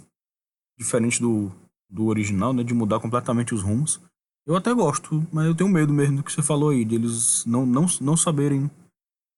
diferente 0.78 1.20
do, 1.20 1.52
do 1.88 2.06
original, 2.06 2.52
né? 2.52 2.62
De 2.64 2.74
mudar 2.74 3.00
completamente 3.00 3.54
os 3.54 3.62
rumos. 3.62 4.00
Eu 4.46 4.56
até 4.56 4.74
gosto, 4.74 5.26
mas 5.32 5.46
eu 5.46 5.54
tenho 5.54 5.70
medo 5.70 5.92
mesmo 5.92 6.18
do 6.18 6.22
que 6.22 6.32
você 6.32 6.42
falou 6.42 6.70
aí, 6.70 6.84
de 6.84 6.96
eles 6.96 7.46
não, 7.46 7.64
não, 7.64 7.86
não 8.00 8.16
saberem 8.16 8.70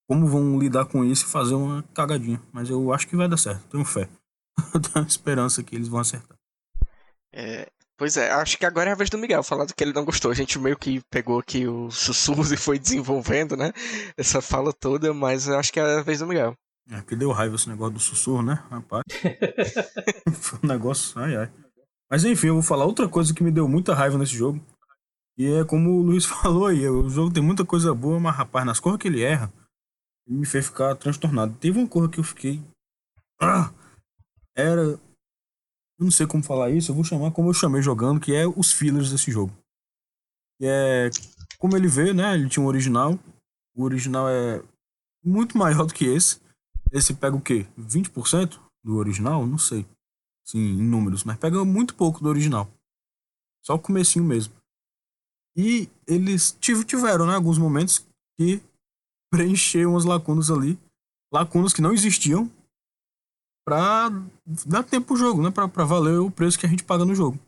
como 0.08 0.26
vão 0.26 0.58
lidar 0.58 0.86
com 0.86 1.04
isso 1.04 1.26
e 1.26 1.30
fazer 1.30 1.54
uma 1.54 1.82
cagadinha. 1.94 2.40
Mas 2.52 2.70
eu 2.70 2.92
acho 2.92 3.06
que 3.06 3.16
vai 3.16 3.28
dar 3.28 3.36
certo, 3.36 3.66
tenho 3.68 3.84
fé. 3.84 4.08
eu 4.74 4.80
tenho 4.80 5.06
esperança 5.06 5.62
que 5.62 5.74
eles 5.74 5.88
vão 5.88 6.00
acertar. 6.00 6.36
É, 7.32 7.68
Pois 7.98 8.18
é, 8.18 8.30
acho 8.30 8.58
que 8.58 8.66
agora 8.66 8.90
é 8.90 8.92
a 8.92 8.96
vez 8.96 9.08
do 9.08 9.16
Miguel 9.16 9.42
falar 9.42 9.64
do 9.64 9.74
que 9.74 9.82
ele 9.82 9.94
não 9.94 10.04
gostou. 10.04 10.30
A 10.30 10.34
gente 10.34 10.58
meio 10.58 10.76
que 10.76 11.00
pegou 11.10 11.38
aqui 11.38 11.66
os 11.66 11.96
sussurros 11.96 12.52
e 12.52 12.56
foi 12.56 12.78
desenvolvendo, 12.78 13.56
né? 13.56 13.72
Essa 14.18 14.42
fala 14.42 14.70
toda, 14.72 15.14
mas 15.14 15.48
acho 15.48 15.72
que 15.72 15.80
é 15.80 15.98
a 15.98 16.02
vez 16.02 16.18
do 16.18 16.26
Miguel. 16.26 16.54
É, 16.90 17.00
que 17.00 17.16
deu 17.16 17.32
raiva 17.32 17.56
esse 17.56 17.68
negócio 17.68 17.94
do 17.94 18.00
sussurro, 18.00 18.42
né? 18.42 18.62
Rapaz. 18.70 19.02
Foi 20.40 20.58
um 20.62 20.68
negócio. 20.68 21.18
Ai, 21.18 21.36
ai. 21.36 21.50
Mas 22.08 22.24
enfim, 22.24 22.48
eu 22.48 22.54
vou 22.54 22.62
falar 22.62 22.84
outra 22.84 23.08
coisa 23.08 23.34
que 23.34 23.42
me 23.42 23.50
deu 23.50 23.66
muita 23.66 23.94
raiva 23.94 24.16
nesse 24.18 24.36
jogo. 24.36 24.64
E 25.36 25.46
é 25.46 25.64
como 25.64 25.90
o 25.90 26.02
Luiz 26.02 26.24
falou 26.26 26.66
aí, 26.66 26.88
o 26.88 27.08
jogo 27.08 27.32
tem 27.32 27.42
muita 27.42 27.64
coisa 27.64 27.92
boa, 27.94 28.20
mas 28.20 28.36
rapaz, 28.36 28.64
nas 28.64 28.78
coisas 28.78 29.00
que 29.00 29.08
ele 29.08 29.22
erra, 29.22 29.52
me 30.26 30.44
fez 30.46 30.66
ficar 30.66 30.94
transtornado. 30.96 31.56
Teve 31.58 31.78
uma 31.78 31.88
coisa 31.88 32.08
que 32.08 32.18
eu 32.18 32.24
fiquei. 32.24 32.62
Ah, 33.40 33.72
era. 34.54 34.82
Eu 34.82 36.04
não 36.04 36.10
sei 36.10 36.26
como 36.26 36.42
falar 36.42 36.70
isso, 36.70 36.90
eu 36.90 36.94
vou 36.94 37.04
chamar 37.04 37.30
como 37.30 37.48
eu 37.48 37.54
chamei 37.54 37.80
jogando, 37.80 38.20
que 38.20 38.34
é 38.34 38.46
os 38.46 38.72
fillers 38.72 39.10
desse 39.10 39.30
jogo. 39.30 39.52
Que 40.58 40.66
é. 40.66 41.10
Como 41.58 41.76
ele 41.76 41.88
vê, 41.88 42.12
né? 42.12 42.34
Ele 42.34 42.48
tinha 42.48 42.62
um 42.62 42.68
original. 42.68 43.18
O 43.74 43.84
original 43.84 44.28
é 44.28 44.62
muito 45.24 45.56
maior 45.58 45.86
do 45.86 45.94
que 45.94 46.04
esse. 46.04 46.40
Esse 46.92 47.14
pega 47.14 47.36
o 47.36 47.40
quê? 47.40 47.66
20% 47.78 48.58
do 48.84 48.96
original? 48.96 49.46
Não 49.46 49.58
sei. 49.58 49.86
Sim, 50.44 50.58
em 50.58 50.82
números, 50.82 51.24
mas 51.24 51.36
pega 51.36 51.64
muito 51.64 51.94
pouco 51.94 52.20
do 52.20 52.28
original. 52.28 52.70
Só 53.64 53.74
o 53.74 53.80
comecinho 53.80 54.24
mesmo. 54.24 54.54
E 55.56 55.88
eles 56.06 56.56
tiveram, 56.60 57.26
né, 57.26 57.34
alguns 57.34 57.58
momentos 57.58 58.06
que 58.38 58.62
preencher 59.36 59.86
umas 59.86 60.04
lacunas 60.04 60.50
ali. 60.50 60.78
Lacunas 61.32 61.72
que 61.72 61.82
não 61.82 61.92
existiam 61.92 62.50
pra 63.64 64.10
dar 64.64 64.82
tempo 64.82 65.08
pro 65.08 65.16
jogo, 65.16 65.42
né? 65.42 65.50
Pra, 65.50 65.68
pra 65.68 65.84
valer 65.84 66.18
o 66.18 66.30
preço 66.30 66.58
que 66.58 66.64
a 66.64 66.68
gente 66.68 66.84
paga 66.84 67.04
no 67.04 67.14
jogo. 67.14 67.38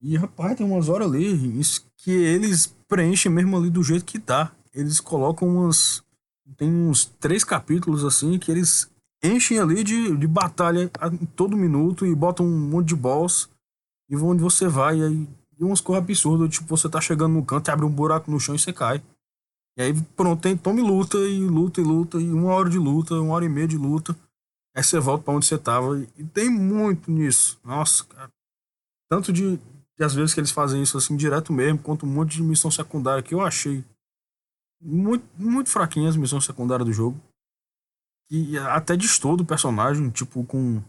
E, 0.00 0.16
rapaz, 0.16 0.56
tem 0.56 0.66
umas 0.66 0.88
horas 0.88 1.08
ali 1.08 1.60
que 1.96 2.10
eles 2.10 2.74
preenchem 2.88 3.32
mesmo 3.32 3.56
ali 3.56 3.70
do 3.70 3.82
jeito 3.82 4.04
que 4.04 4.18
tá. 4.18 4.52
Eles 4.74 5.00
colocam 5.00 5.48
umas. 5.48 6.02
Tem 6.56 6.70
uns 6.70 7.06
três 7.06 7.42
capítulos 7.42 8.04
assim 8.04 8.38
que 8.38 8.50
eles 8.50 8.90
enchem 9.22 9.58
ali 9.58 9.82
de, 9.82 10.16
de 10.16 10.26
batalha 10.26 10.90
a 10.98 11.10
todo 11.34 11.56
minuto 11.56 12.04
e 12.06 12.14
botam 12.14 12.44
um 12.44 12.68
monte 12.68 12.88
de 12.88 12.96
boss 12.96 13.48
e 14.08 14.16
vão 14.16 14.30
onde 14.30 14.42
você 14.42 14.68
vai. 14.68 14.98
E 14.98 15.04
aí 15.04 15.28
e 15.58 15.64
umas 15.64 15.80
coisas 15.80 16.02
absurdas, 16.02 16.50
tipo, 16.50 16.66
você 16.66 16.88
tá 16.88 17.00
chegando 17.00 17.34
no 17.34 17.44
canto, 17.44 17.68
abre 17.68 17.84
um 17.84 17.90
buraco 17.90 18.30
no 18.30 18.40
chão 18.40 18.54
e 18.54 18.58
você 18.58 18.72
cai. 18.72 19.00
E 19.76 19.82
aí, 19.82 19.92
pronto, 20.16 20.42
tem, 20.42 20.56
tome 20.56 20.82
luta 20.82 21.16
e 21.18 21.40
luta 21.40 21.80
e 21.80 21.84
luta, 21.84 22.18
e 22.20 22.30
uma 22.30 22.52
hora 22.52 22.68
de 22.68 22.78
luta, 22.78 23.14
uma 23.14 23.34
hora 23.34 23.44
e 23.44 23.48
meia 23.48 23.66
de 23.66 23.78
luta. 23.78 24.16
Aí 24.74 24.82
você 24.82 24.98
volta 24.98 25.24
para 25.24 25.34
onde 25.34 25.46
você 25.46 25.58
tava. 25.58 25.98
E 26.16 26.24
tem 26.24 26.50
muito 26.50 27.10
nisso. 27.10 27.58
Nossa, 27.64 28.04
cara. 28.04 28.30
Tanto 29.10 29.32
de, 29.32 29.56
de 29.56 30.04
às 30.04 30.14
vezes 30.14 30.34
que 30.34 30.40
eles 30.40 30.50
fazem 30.50 30.82
isso 30.82 30.96
assim 30.96 31.16
direto 31.16 31.52
mesmo, 31.52 31.78
quanto 31.78 32.06
um 32.06 32.08
monte 32.08 32.36
de 32.36 32.42
missão 32.42 32.70
secundária 32.70 33.22
que 33.22 33.34
eu 33.34 33.40
achei 33.40 33.84
muito, 34.80 35.24
muito 35.36 35.70
fraquinha 35.70 36.08
as 36.08 36.16
missões 36.16 36.44
secundárias 36.44 36.86
do 36.86 36.92
jogo. 36.92 37.20
E 38.30 38.56
até 38.58 38.96
distor 38.96 39.36
do 39.36 39.44
personagem, 39.44 40.10
tipo, 40.10 40.44
com. 40.44 40.82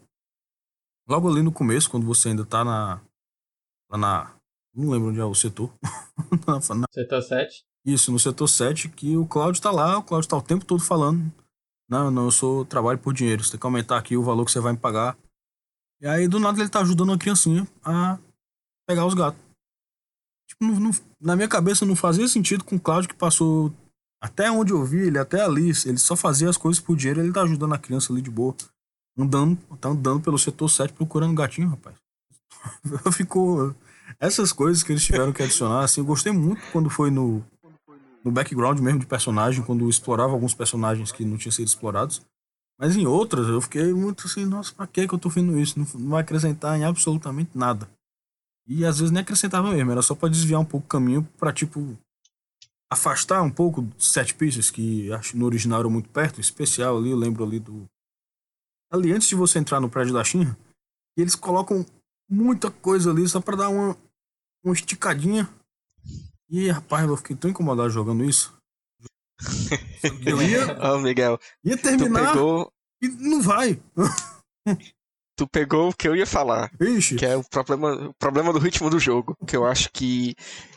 Logo 1.08 1.30
ali 1.30 1.42
no 1.42 1.52
começo, 1.52 1.90
quando 1.90 2.06
você 2.06 2.30
ainda 2.30 2.46
tá 2.46 2.64
na. 2.64 3.02
Lá 3.92 3.98
na. 3.98 4.36
Não 4.74 4.90
lembro 4.90 5.10
onde 5.10 5.20
é 5.20 5.26
o 5.26 5.36
setor. 5.36 5.72
na, 6.48 6.76
na... 6.76 6.86
Setor 6.92 7.22
7? 7.22 7.66
Isso, 7.86 8.12
no 8.12 8.20
setor 8.20 8.48
7, 8.48 8.90
que 8.90 9.18
o 9.18 9.26
Cláudio 9.26 9.62
tá 9.62 9.70
lá, 9.70 9.98
o 9.98 10.04
Cláudio 10.04 10.30
tá 10.30 10.38
o 10.38 10.42
tempo 10.42 10.64
todo 10.64 10.82
falando. 10.82 11.32
Não, 11.90 12.10
não, 12.10 12.26
eu 12.26 12.32
sou 12.32 12.64
trabalho 12.66 12.98
por 12.98 13.14
dinheiro. 13.14 13.44
Você 13.44 13.52
tem 13.52 13.60
que 13.60 13.66
aumentar 13.66 13.98
aqui 13.98 14.16
o 14.16 14.24
valor 14.24 14.46
que 14.46 14.52
você 14.52 14.60
vai 14.60 14.72
me 14.72 14.80
pagar. 14.80 15.18
E 16.02 16.08
aí, 16.08 16.28
do 16.28 16.40
nada, 16.40 16.60
ele 16.60 16.70
tá 16.70 16.80
ajudando 16.80 17.10
uma 17.10 17.18
criancinha 17.18 17.68
a 17.84 18.18
pegar 18.88 19.06
os 19.06 19.14
gatos. 19.14 19.40
Tipo, 20.48 20.66
não, 20.66 20.80
não, 20.80 20.92
na 21.20 21.36
minha 21.36 21.48
cabeça 21.48 21.86
não 21.86 21.96
fazia 21.96 22.28
sentido 22.28 22.64
com 22.64 22.78
o 22.78 22.80
Cláudio 22.80 23.10
que 23.10 23.16
passou 23.16 23.74
até 24.22 24.50
onde 24.50 24.72
eu 24.72 24.84
vi, 24.86 25.00
ele 25.00 25.20
até 25.20 25.42
ali, 25.42 25.72
ele 25.86 25.98
só 25.98 26.16
fazia 26.16 26.50
as 26.50 26.56
coisas 26.56 26.82
por 26.82 26.96
dinheiro, 26.96 27.20
ele 27.20 27.34
tá 27.34 27.42
ajudando 27.42 27.74
a 27.74 27.78
criança 27.78 28.14
ali 28.14 28.22
de 28.22 28.32
boa. 28.32 28.56
Andando, 29.18 29.58
tá 29.80 29.90
andando 29.90 30.22
pelo 30.22 30.40
setor 30.40 30.70
7 30.70 30.94
procurando 30.94 31.36
gatinho, 31.36 31.70
rapaz. 31.70 31.96
Ficou. 33.14 33.76
Essas 34.20 34.54
coisas 34.54 34.82
que 34.82 34.94
eles 34.94 35.04
tiveram 35.04 35.34
que 35.34 35.44
adicionar, 35.44 35.84
assim, 35.84 36.00
eu 36.02 36.06
gostei 36.06 36.32
muito 36.32 36.62
quando 36.72 36.90
foi 36.90 37.12
no, 37.12 37.44
no 38.24 38.32
background 38.32 38.80
mesmo 38.80 39.00
de 39.00 39.06
personagem, 39.06 39.64
quando 39.64 39.90
explorava 39.90 40.34
alguns 40.34 40.54
personagens 40.54 41.12
que 41.12 41.26
não 41.26 41.38
tinham 41.38 41.52
sido 41.52 41.68
explorados. 41.68 42.22
Mas 42.80 42.96
em 42.96 43.06
outras 43.06 43.48
eu 43.48 43.62
fiquei 43.62 43.94
muito 43.94 44.26
assim, 44.26 44.46
nossa, 44.46 44.74
pra 44.74 44.88
que 44.88 45.02
eu 45.02 45.20
tô 45.20 45.30
vendo 45.30 45.60
isso? 45.60 45.78
Não, 45.78 45.88
não 45.96 46.10
vai 46.12 46.22
acrescentar 46.22 46.78
em 46.78 46.84
absolutamente 46.84 47.58
nada. 47.58 47.90
E 48.68 48.86
às 48.86 49.00
vezes 49.00 49.12
nem 49.12 49.22
acrescentava 49.22 49.72
mesmo, 49.72 49.92
era 49.92 50.02
só 50.02 50.16
para 50.16 50.30
desviar 50.30 50.60
um 50.60 50.66
pouco 50.66 50.86
o 50.86 50.90
caminho 50.90 51.28
para 51.38 51.52
tipo 51.52 51.98
afastar 52.90 53.42
um 53.42 53.50
pouco 53.50 53.88
set 53.98 54.36
pieces, 54.36 54.72
que 54.72 55.12
acho 55.12 55.36
no 55.38 55.46
original 55.46 55.80
era 55.80 55.90
muito 55.90 56.10
perto, 56.10 56.40
especial 56.40 56.98
ali, 56.98 57.10
eu 57.10 57.18
lembro 57.18 57.44
ali 57.44 57.60
do. 57.60 57.86
Ali 58.92 59.12
antes 59.12 59.28
de 59.28 59.36
você 59.36 59.60
entrar 59.60 59.80
no 59.80 59.90
prédio 59.90 60.14
da 60.14 60.24
Shinra, 60.24 60.58
eles 61.18 61.36
colocam 61.36 61.86
muita 62.30 62.70
coisa 62.70 63.12
ali 63.12 63.28
só 63.28 63.42
para 63.42 63.58
dar 63.58 63.70
uma, 63.70 63.98
uma 64.64 64.74
esticadinha. 64.74 65.50
E 66.54 66.70
rapaz, 66.70 67.10
eu 67.10 67.18
fiquei 67.18 67.36
tão 67.36 67.50
incomodado 67.50 67.90
jogando 67.90 68.24
isso. 68.24 68.56
Eu 70.24 70.40
ia. 70.40 70.78
Ô, 70.80 70.96
oh, 70.96 71.00
Miguel. 71.00 71.40
Ia 71.66 71.76
terminar. 71.76 72.32
Pegou... 72.32 72.72
E 73.02 73.08
não 73.08 73.42
vai. 73.42 73.82
tu 75.36 75.48
pegou 75.48 75.90
o 75.90 75.94
que 75.94 76.08
eu 76.08 76.16
ia 76.16 76.28
falar. 76.28 76.72
Ixi. 76.80 77.16
Que 77.16 77.26
é 77.26 77.36
o 77.36 77.44
problema, 77.44 78.10
o 78.10 78.14
problema 78.14 78.54
do 78.54 78.60
ritmo 78.60 78.88
do 78.88 79.00
jogo. 79.00 79.36
Que 79.48 79.58
eu 79.58 79.66
acho 79.66 79.90
que 79.92 80.36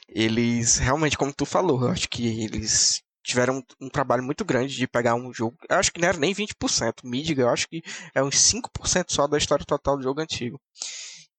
eles 0.08 0.78
realmente, 0.78 1.18
como 1.18 1.32
tu 1.32 1.44
falou, 1.44 1.82
eu 1.82 1.90
acho 1.90 2.08
que 2.08 2.42
eles 2.42 3.02
tiveram 3.22 3.58
um, 3.58 3.86
um 3.86 3.90
trabalho 3.90 4.22
muito 4.22 4.46
grande 4.46 4.74
de 4.74 4.88
pegar 4.88 5.14
um 5.14 5.30
jogo. 5.30 5.58
Eu 5.68 5.76
acho 5.76 5.92
que 5.92 6.00
não 6.00 6.08
era 6.08 6.18
nem 6.18 6.34
20%. 6.34 7.04
Midga, 7.04 7.42
eu 7.42 7.50
acho 7.50 7.68
que 7.68 7.82
é 8.14 8.22
uns 8.22 8.36
5% 8.36 9.06
só 9.10 9.26
da 9.26 9.36
história 9.36 9.64
total 9.64 9.98
do 9.98 10.02
jogo 10.02 10.22
antigo. 10.22 10.58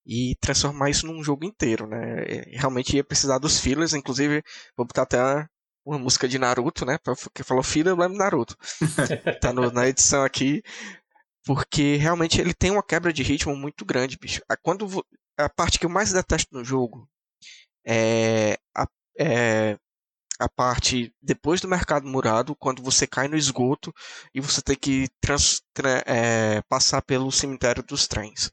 E 0.08 0.36
transformar 0.40 0.90
isso 0.90 1.06
num 1.06 1.22
jogo 1.22 1.44
inteiro, 1.44 1.86
né? 1.86 2.24
Realmente 2.54 2.96
ia 2.96 3.04
precisar 3.04 3.40
dos 3.40 3.60
fillers, 3.60 3.94
inclusive, 3.94 4.42
vou 4.76 4.86
botar 4.86 5.02
até 5.02 5.48
uma 5.86 6.00
música 6.00 6.28
de 6.28 6.40
Naruto, 6.40 6.86
né? 6.86 6.98
Porque 6.98 7.44
falou 7.44 7.64
filler, 7.64 7.92
eu 7.92 7.98
lembro 7.98 8.18
Naruto. 8.18 8.58
tá 9.42 9.52
no, 9.54 9.72
na 9.72 9.88
edição 9.88 10.24
aqui. 10.24 10.64
Porque 11.46 11.96
realmente 11.96 12.42
ele 12.42 12.54
tem 12.54 12.72
uma 12.72 12.84
quebra 12.84 13.12
de 13.14 13.24
ritmo 13.24 13.56
muito 13.56 13.86
grande, 13.86 14.18
bicho. 14.18 14.42
Quando 14.62 15.06
a 15.38 15.50
parte 15.50 15.80
que 15.80 15.86
eu 15.86 15.90
mais 15.90 16.12
detesto 16.12 16.54
no 16.54 16.64
jogo 16.64 17.08
é 17.86 18.58
a, 18.76 18.86
é 19.18 19.78
a 20.40 20.50
parte 20.50 21.14
depois 21.22 21.62
do 21.62 21.68
mercado 21.68 22.08
murado, 22.08 22.56
quando 22.56 22.82
você 22.84 23.08
cai 23.08 23.28
no 23.28 23.38
esgoto 23.38 23.94
e 24.34 24.42
você 24.42 24.62
tem 24.62 24.76
que 24.76 25.08
trans, 25.22 25.62
tra, 25.74 26.04
é, 26.06 26.62
passar 26.64 27.02
pelo 27.02 27.32
cemitério 27.32 27.82
dos 27.84 28.08
trens. 28.08 28.52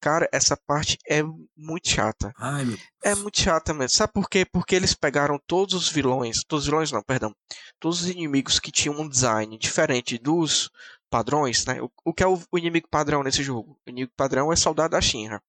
Cara, 0.00 0.28
essa 0.32 0.56
parte 0.56 0.96
é 1.08 1.22
muito 1.56 1.88
chata. 1.88 2.32
Ai, 2.38 2.64
meu... 2.64 2.78
É 3.02 3.14
muito 3.14 3.40
chata 3.40 3.74
mesmo. 3.74 3.96
Sabe 3.96 4.12
por 4.12 4.28
quê? 4.28 4.44
Porque 4.44 4.74
eles 4.74 4.94
pegaram 4.94 5.40
todos 5.46 5.74
os 5.74 5.88
vilões, 5.88 6.44
todos 6.46 6.64
os 6.64 6.70
vilões 6.70 6.92
não, 6.92 7.02
perdão, 7.02 7.34
todos 7.80 8.02
os 8.02 8.08
inimigos 8.08 8.60
que 8.60 8.70
tinham 8.70 9.00
um 9.00 9.08
design 9.08 9.58
diferente 9.58 10.16
dos 10.18 10.70
padrões, 11.10 11.64
né? 11.66 11.80
O, 11.82 11.90
o 12.04 12.14
que 12.14 12.22
é 12.22 12.26
o, 12.26 12.40
o, 12.52 12.58
inimigo 12.58 12.88
padrão 12.88 13.22
nesse 13.22 13.42
jogo? 13.42 13.78
O 13.86 13.90
inimigo 13.90 14.12
padrão 14.16 14.52
é 14.52 14.56
soldado 14.56 14.92
da 14.92 15.00
Shinra 15.00 15.42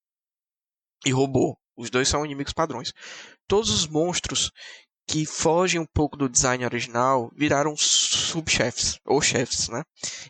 e 1.06 1.12
robô. 1.12 1.58
Os 1.78 1.89
dois 1.89 2.08
são 2.10 2.26
inimigos 2.26 2.54
padrões. 2.54 2.91
Todos 3.47 3.70
os 3.70 3.88
monstros 3.88 4.52
que 5.08 5.26
fogem 5.26 5.80
um 5.80 5.88
pouco 5.88 6.16
do 6.16 6.30
design 6.30 6.64
original 6.64 7.32
viraram 7.36 7.76
subchefes 7.76 9.00
ou 9.06 9.22
chefes, 9.22 9.68
né? 9.70 9.84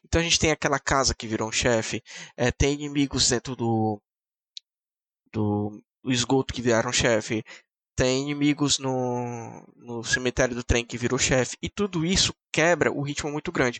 Então 0.05 0.21
a 0.21 0.23
gente 0.23 0.39
tem 0.39 0.51
aquela 0.51 0.79
casa 0.79 1.13
que 1.13 1.27
virou 1.27 1.49
um 1.49 1.51
chefe, 1.51 2.01
é, 2.37 2.51
tem 2.51 2.75
inimigos 2.75 3.29
dentro 3.29 3.55
do, 3.55 4.01
do, 5.31 5.81
esgoto 6.05 6.53
que 6.53 6.61
viraram 6.61 6.91
chefe, 6.91 7.43
tem 7.95 8.23
inimigos 8.23 8.79
no, 8.79 9.67
no 9.75 10.03
cemitério 10.03 10.55
do 10.55 10.63
trem 10.63 10.85
que 10.85 10.97
virou 10.97 11.19
chefe, 11.19 11.57
e 11.61 11.69
tudo 11.69 12.05
isso 12.05 12.33
quebra 12.51 12.91
o 12.91 13.01
ritmo 13.01 13.31
muito 13.31 13.51
grande, 13.51 13.79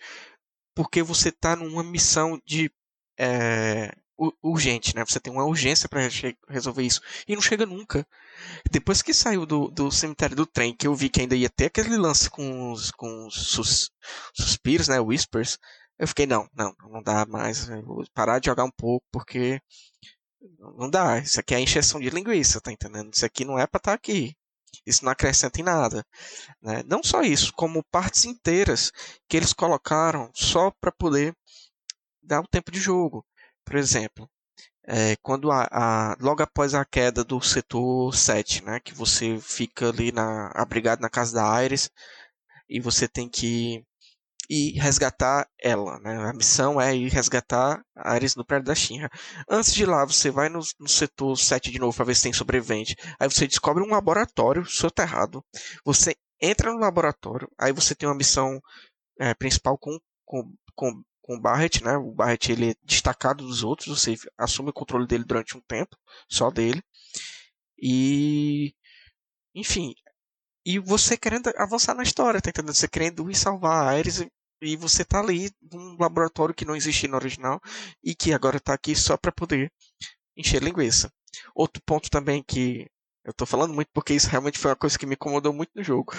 porque 0.76 1.02
você 1.02 1.30
está 1.30 1.56
numa 1.56 1.84
missão 1.84 2.40
de 2.46 2.72
é, 3.18 3.94
urgente, 4.44 4.96
né? 4.96 5.04
Você 5.06 5.20
tem 5.20 5.32
uma 5.32 5.46
urgência 5.46 5.88
para 5.88 6.02
resolver 6.50 6.84
isso. 6.84 7.02
E 7.28 7.36
não 7.36 7.42
chega 7.42 7.66
nunca. 7.66 8.06
Depois 8.70 9.02
que 9.02 9.14
saiu 9.14 9.46
do, 9.46 9.70
do 9.70 9.92
cemitério 9.92 10.36
do 10.36 10.46
trem, 10.46 10.76
que 10.76 10.88
eu 10.88 10.96
vi 10.96 11.10
que 11.10 11.22
ainda 11.22 11.36
ia 11.36 11.50
ter 11.50 11.66
aquele 11.66 11.98
lance 11.98 12.30
com 12.30 12.72
os, 12.72 12.92
com 12.92 13.28
os 13.28 13.36
sus, 13.52 13.92
suspiros, 14.34 14.88
né? 14.88 15.00
Whispers. 15.00 15.58
Eu 15.98 16.08
fiquei, 16.08 16.26
não, 16.26 16.48
não, 16.54 16.74
não 16.90 17.02
dá 17.02 17.26
mais. 17.26 17.68
vou 17.68 18.04
parar 18.14 18.40
de 18.40 18.48
jogar 18.48 18.64
um 18.64 18.72
pouco, 18.72 19.06
porque 19.12 19.62
não 20.60 20.90
dá. 20.90 21.20
Isso 21.20 21.40
aqui 21.40 21.56
é 21.56 21.60
encheção 21.60 22.00
de 22.00 22.10
linguiça, 22.10 22.62
tá 22.62 22.72
entendendo? 22.72 23.14
Isso 23.14 23.26
aqui 23.26 23.46
não 23.46 23.58
é 23.60 23.68
pra 23.68 23.78
estar 23.78 23.92
tá 23.92 23.96
aqui. 23.96 24.36
Isso 24.86 25.04
não 25.04 25.12
acrescenta 25.12 25.60
em 25.60 25.64
nada. 25.64 26.06
Né? 26.62 26.84
Não 26.86 27.04
só 27.04 27.22
isso, 27.22 27.54
como 27.54 27.84
partes 27.92 28.26
inteiras 28.26 28.92
que 29.28 29.38
eles 29.38 29.54
colocaram 29.54 30.32
só 30.34 30.72
para 30.80 30.92
poder 30.92 31.36
dar 32.22 32.42
o 32.42 32.48
tempo 32.48 32.72
de 32.72 32.80
jogo. 32.80 33.26
Por 33.66 33.76
exemplo, 33.76 34.30
é, 34.88 35.16
quando 35.18 35.52
a, 35.52 35.68
a, 35.72 36.18
logo 36.20 36.42
após 36.44 36.74
a 36.74 36.86
queda 36.86 37.24
do 37.24 37.42
setor 37.42 38.16
7, 38.16 38.64
né, 38.64 38.80
que 38.80 38.94
você 38.94 39.40
fica 39.40 39.90
ali 39.90 40.12
na, 40.12 40.52
abrigado 40.56 41.02
na 41.02 41.10
casa 41.10 41.34
da 41.36 41.46
Ares 41.46 41.92
e 42.68 42.80
você 42.80 43.08
tem 43.08 43.30
que 43.30 43.84
ir 44.50 44.80
resgatar 44.80 45.48
ela, 45.62 46.00
né? 46.00 46.30
A 46.30 46.34
missão 46.34 46.82
é 46.82 46.96
ir 46.96 47.10
resgatar 47.10 47.84
Ares 47.96 48.36
no 48.36 48.44
prédio 48.44 48.66
da 48.66 48.76
Shinra. 48.76 49.10
Antes 49.48 49.74
de 49.74 49.86
lá, 49.86 50.04
você 50.06 50.32
vai 50.32 50.50
no, 50.50 50.60
no 50.80 50.90
setor 50.90 51.38
7 51.38 51.72
de 51.72 51.80
novo 51.80 51.96
para 51.96 52.06
ver 52.06 52.16
se 52.16 52.24
tem 52.24 52.34
sobrevivente. 52.34 52.96
Aí 53.20 53.30
você 53.30 53.48
descobre 53.48 53.84
um 53.84 53.92
laboratório 53.92 54.66
soterrado. 54.66 55.46
Você 55.86 56.16
entra 56.42 56.74
no 56.74 56.80
laboratório, 56.80 57.48
aí 57.60 57.72
você 57.72 57.94
tem 57.94 58.10
uma 58.10 58.16
missão 58.16 58.60
é, 59.20 59.34
principal 59.36 59.78
com, 59.78 60.00
com, 60.26 60.52
com, 60.74 61.04
com 61.22 61.36
o 61.36 61.42
Barret, 61.42 61.84
né? 61.84 61.96
O 61.98 62.12
Barret 62.12 62.50
ele 62.52 62.72
é 62.72 62.76
destacado 62.84 63.46
dos 63.46 63.64
outros, 63.64 64.00
você 64.00 64.16
assume 64.38 64.70
o 64.70 64.74
controle 64.74 65.06
dele 65.06 65.26
durante 65.26 65.56
um 65.56 65.62
tempo, 65.62 65.96
só 66.28 66.50
dele. 66.50 66.82
E 67.78 68.74
enfim, 69.54 69.94
e 70.66 70.80
você 70.80 71.18
querendo 71.18 71.52
avançar 71.58 71.96
na 71.96 72.04
história, 72.04 72.42
tá 72.42 72.50
entendendo? 72.50 72.76
Você 72.76 72.88
querendo 72.88 73.30
ir 73.30 73.36
salvar 73.36 73.88
a 73.88 73.90
Ares 73.92 74.26
e 74.62 74.76
você 74.76 75.06
tá 75.06 75.20
ali 75.20 75.52
num 75.72 75.96
laboratório 76.00 76.54
que 76.54 76.66
não 76.66 76.76
existe 76.76 77.08
no 77.08 77.16
original 77.16 77.60
e 78.04 78.16
que 78.16 78.34
agora 78.34 78.60
tá 78.60 78.74
aqui 78.74 78.96
só 78.96 79.18
para 79.18 79.32
poder 79.32 79.72
encher 80.36 80.62
linguiça. 80.62 81.12
Outro 81.56 81.82
ponto 81.86 82.10
também 82.10 82.44
que 82.44 82.88
eu 83.24 83.34
tô 83.34 83.46
falando 83.46 83.74
muito 83.74 83.90
porque 83.94 84.14
isso 84.14 84.30
realmente 84.30 84.58
foi 84.58 84.72
uma 84.72 84.78
coisa 84.78 84.98
que 84.98 85.06
me 85.06 85.16
incomodou 85.16 85.54
muito 85.54 85.72
no 85.76 85.84
jogo. 85.84 86.14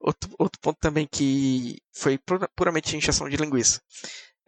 Outro, 0.00 0.30
outro 0.38 0.60
ponto 0.60 0.78
também 0.78 1.06
que 1.10 1.78
foi 1.92 2.18
puramente 2.54 2.96
injeção 2.96 3.28
de 3.28 3.36
linguiça. 3.36 3.80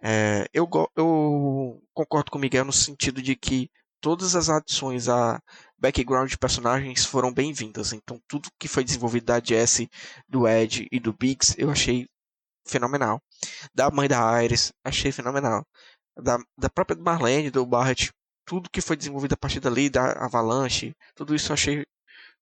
É, 0.03 0.47
eu, 0.53 0.69
eu 0.97 1.83
concordo 1.95 2.31
com 2.31 2.39
o 2.39 2.41
Miguel 2.41 2.65
no 2.65 2.73
sentido 2.73 3.23
de 3.23 3.35
que 3.35 3.71
todas 4.01 4.37
as 4.37 4.51
adições 4.51 5.09
a 5.09 5.41
background 5.79 6.29
de 6.29 6.37
personagens 6.37 7.07
foram 7.07 7.33
bem-vindas. 7.33 7.93
Então, 7.93 8.21
tudo 8.29 8.51
que 8.59 8.69
foi 8.69 8.85
desenvolvido 8.85 9.25
da 9.25 9.41
Jessie, 9.41 9.89
do 10.29 10.47
Ed 10.47 10.87
e 10.93 11.01
do 11.01 11.13
Biggs, 11.13 11.55
eu 11.59 11.71
achei 11.71 12.07
fenomenal. 12.67 13.23
Da 13.75 13.91
mãe 13.91 14.09
da 14.09 14.43
Iris, 14.43 14.73
achei 14.85 15.13
fenomenal. 15.13 15.67
Da, 16.17 16.39
da 16.57 16.71
própria 16.71 16.97
Marlene, 16.99 17.51
do 17.51 17.67
Barrett, 17.67 18.13
tudo 18.45 18.71
que 18.71 18.81
foi 18.81 18.97
desenvolvido 18.97 19.35
a 19.35 19.37
partir 19.37 19.61
dali, 19.61 19.91
da 19.91 20.13
Avalanche, 20.25 20.95
tudo 21.15 21.35
isso 21.35 21.51
eu 21.51 21.55
achei 21.55 21.85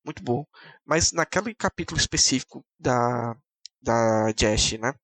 muito 0.04 0.22
bom. 0.22 0.44
Mas 0.84 1.12
naquele 1.12 1.54
capítulo 1.54 1.98
específico 2.00 2.64
da, 2.78 3.36
da 3.80 4.32
Jess, 4.38 4.78
né? 4.78 4.94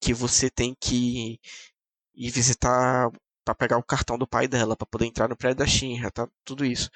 Que 0.00 0.12
você 0.14 0.50
tem 0.50 0.74
que 0.80 1.38
ir 2.14 2.30
visitar 2.30 3.10
para 3.44 3.54
pegar 3.54 3.78
o 3.78 3.82
cartão 3.82 4.18
do 4.18 4.26
pai 4.26 4.48
dela, 4.48 4.76
para 4.76 4.86
poder 4.86 5.06
entrar 5.06 5.28
no 5.28 5.36
prédio 5.36 5.58
da 5.58 5.66
Shinra, 5.66 6.10
tá? 6.10 6.28
Tudo 6.44 6.64
isso. 6.64 6.90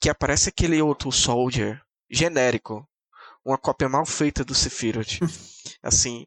Que 0.00 0.08
aparece 0.08 0.48
aquele 0.48 0.80
outro 0.82 1.12
Soldier 1.12 1.82
genérico, 2.10 2.87
uma 3.50 3.58
cópia 3.58 3.88
mal 3.88 4.04
feita 4.06 4.44
do 4.44 4.54
Sephiroth. 4.54 5.18
assim, 5.82 6.26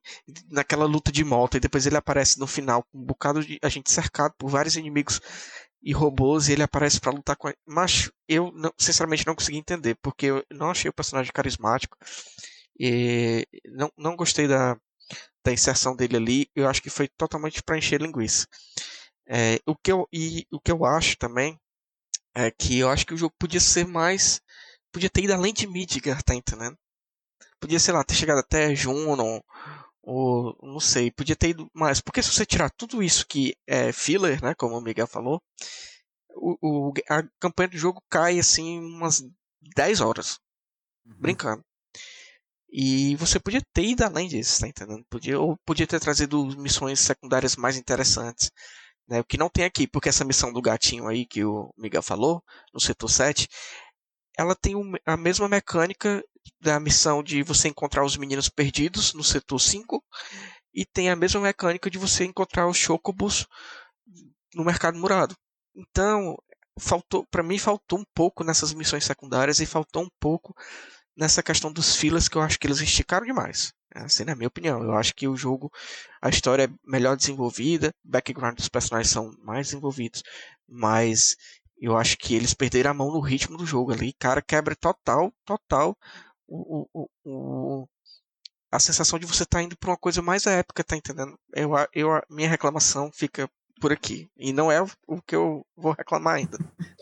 naquela 0.49 0.85
luta 0.85 1.11
de 1.11 1.23
moto, 1.23 1.57
e 1.57 1.59
depois 1.59 1.85
ele 1.85 1.97
aparece 1.97 2.39
no 2.39 2.47
final 2.47 2.83
com 2.83 2.99
um 2.99 3.03
bocado 3.03 3.43
de 3.43 3.59
a 3.61 3.69
gente 3.69 3.91
cercado 3.91 4.33
por 4.37 4.49
vários 4.49 4.75
inimigos 4.75 5.19
e 5.83 5.93
robôs 5.93 6.47
e 6.47 6.53
ele 6.53 6.63
aparece 6.63 6.99
para 6.99 7.11
lutar 7.11 7.35
com. 7.35 7.51
Mas 7.65 8.11
eu, 8.27 8.51
não, 8.53 8.71
sinceramente, 8.77 9.25
não 9.25 9.35
consegui 9.35 9.57
entender, 9.57 9.95
porque 10.01 10.27
eu 10.27 10.45
não 10.51 10.69
achei 10.71 10.89
o 10.89 10.93
personagem 10.93 11.31
carismático. 11.33 11.97
E 12.79 13.47
não, 13.65 13.91
não 13.97 14.15
gostei 14.15 14.47
da, 14.47 14.77
da 15.43 15.51
inserção 15.51 15.95
dele 15.95 16.17
ali. 16.17 16.49
Eu 16.55 16.67
acho 16.67 16.81
que 16.81 16.89
foi 16.89 17.07
totalmente 17.17 17.61
para 17.63 17.77
encher 17.77 18.01
linguiça. 18.01 18.47
É, 19.27 19.59
o, 19.65 19.75
que 19.75 19.91
eu, 19.91 20.07
e, 20.11 20.45
o 20.51 20.59
que 20.59 20.71
eu 20.71 20.85
acho 20.85 21.17
também 21.17 21.57
é 22.35 22.51
que 22.51 22.79
eu 22.79 22.89
acho 22.89 23.05
que 23.05 23.13
o 23.13 23.17
jogo 23.17 23.33
podia 23.39 23.59
ser 23.59 23.85
mais. 23.85 24.41
Podia 24.91 25.09
ter 25.09 25.23
ido 25.23 25.33
além 25.33 25.53
de 25.53 25.67
Midgar, 25.67 26.21
tá 26.23 26.35
entendendo? 26.35 26.77
Podia, 27.61 27.79
sei 27.79 27.93
lá, 27.93 28.03
ter 28.03 28.15
chegado 28.15 28.39
até 28.39 28.75
Juno, 28.75 29.41
ou 30.03 30.57
não 30.63 30.79
sei, 30.79 31.11
podia 31.11 31.35
ter 31.35 31.49
ido 31.49 31.69
mais. 31.73 32.01
Porque 32.01 32.23
se 32.23 32.33
você 32.33 32.45
tirar 32.45 32.71
tudo 32.71 33.03
isso 33.03 33.25
que 33.27 33.55
é 33.67 33.91
filler, 33.91 34.43
né, 34.43 34.55
como 34.55 34.77
o 34.77 34.81
Miguel 34.81 35.07
falou, 35.07 35.41
o, 36.35 36.89
o 36.89 36.93
a 37.09 37.23
campanha 37.39 37.69
do 37.69 37.77
jogo 37.77 38.01
cai 38.09 38.39
assim 38.39 38.79
umas 38.79 39.23
10 39.75 40.01
horas. 40.01 40.39
Uhum. 41.05 41.15
Brincando. 41.19 41.63
E 42.71 43.15
você 43.17 43.39
podia 43.39 43.61
ter 43.73 43.83
ido 43.83 44.03
além 44.03 44.27
disso, 44.27 44.61
tá 44.61 44.67
entendendo? 44.67 45.05
Podia, 45.09 45.39
ou 45.39 45.57
podia 45.65 45.85
ter 45.85 45.99
trazido 45.99 46.45
missões 46.57 46.99
secundárias 47.01 47.55
mais 47.55 47.75
interessantes. 47.77 48.49
Né? 49.07 49.19
O 49.19 49.25
que 49.25 49.37
não 49.37 49.49
tem 49.49 49.65
aqui, 49.65 49.87
porque 49.87 50.09
essa 50.09 50.23
missão 50.25 50.53
do 50.53 50.61
gatinho 50.61 51.07
aí 51.07 51.25
que 51.25 51.43
o 51.43 51.73
Miguel 51.77 52.01
falou, 52.01 52.41
no 52.73 52.79
setor 52.79 53.09
7, 53.09 53.47
ela 54.37 54.55
tem 54.55 54.73
a 55.05 55.17
mesma 55.17 55.49
mecânica 55.49 56.23
da 56.59 56.79
missão 56.79 57.23
de 57.23 57.43
você 57.43 57.67
encontrar 57.67 58.03
os 58.03 58.17
meninos 58.17 58.49
perdidos 58.49 59.13
no 59.13 59.23
setor 59.23 59.59
5 59.59 60.03
e 60.73 60.85
tem 60.85 61.09
a 61.09 61.15
mesma 61.15 61.41
mecânica 61.41 61.89
de 61.89 61.97
você 61.97 62.23
encontrar 62.23 62.67
os 62.67 62.77
chocobos 62.77 63.47
no 64.53 64.63
mercado 64.63 64.97
murado. 64.97 65.35
Então, 65.75 66.37
faltou, 66.79 67.25
para 67.29 67.43
mim 67.43 67.57
faltou 67.57 67.99
um 67.99 68.05
pouco 68.13 68.43
nessas 68.43 68.73
missões 68.73 69.05
secundárias 69.05 69.59
e 69.59 69.65
faltou 69.65 70.03
um 70.03 70.09
pouco 70.19 70.55
nessa 71.15 71.43
questão 71.43 71.71
dos 71.71 71.95
filas 71.95 72.27
que 72.27 72.37
eu 72.37 72.41
acho 72.41 72.59
que 72.59 72.67
eles 72.67 72.79
esticaram 72.79 73.25
demais. 73.25 73.73
Assim, 73.93 74.23
na 74.23 74.35
minha 74.35 74.47
opinião, 74.47 74.81
eu 74.81 74.95
acho 74.95 75.13
que 75.13 75.27
o 75.27 75.35
jogo, 75.35 75.69
a 76.21 76.29
história 76.29 76.63
é 76.63 76.69
melhor 76.89 77.17
desenvolvida, 77.17 77.93
o 78.05 78.09
background 78.09 78.55
dos 78.55 78.69
personagens 78.69 79.11
são 79.11 79.31
mais 79.43 79.67
desenvolvidos, 79.67 80.23
mas 80.67 81.35
eu 81.77 81.97
acho 81.97 82.17
que 82.17 82.33
eles 82.33 82.53
perderam 82.53 82.91
a 82.91 82.93
mão 82.93 83.11
no 83.11 83.19
ritmo 83.19 83.57
do 83.57 83.65
jogo 83.65 83.91
ali. 83.91 84.13
Cara, 84.13 84.41
quebra 84.41 84.75
total, 84.75 85.33
total 85.43 85.97
o, 86.51 86.87
o, 86.93 87.09
o, 87.25 87.87
a 88.71 88.79
sensação 88.79 89.17
de 89.17 89.25
você 89.25 89.43
estar 89.43 89.59
tá 89.59 89.63
indo 89.63 89.77
para 89.77 89.91
uma 89.91 89.97
coisa 89.97 90.21
mais 90.21 90.45
épica, 90.45 90.83
tá 90.83 90.97
entendendo? 90.97 91.37
Eu, 91.53 91.71
eu, 91.93 92.09
minha 92.29 92.49
reclamação 92.49 93.09
fica 93.13 93.49
por 93.79 93.91
aqui. 93.91 94.27
E 94.37 94.51
não 94.51 94.71
é 94.71 94.81
o 95.07 95.21
que 95.25 95.35
eu 95.35 95.65
vou 95.75 95.93
reclamar 95.93 96.35
ainda. 96.35 96.57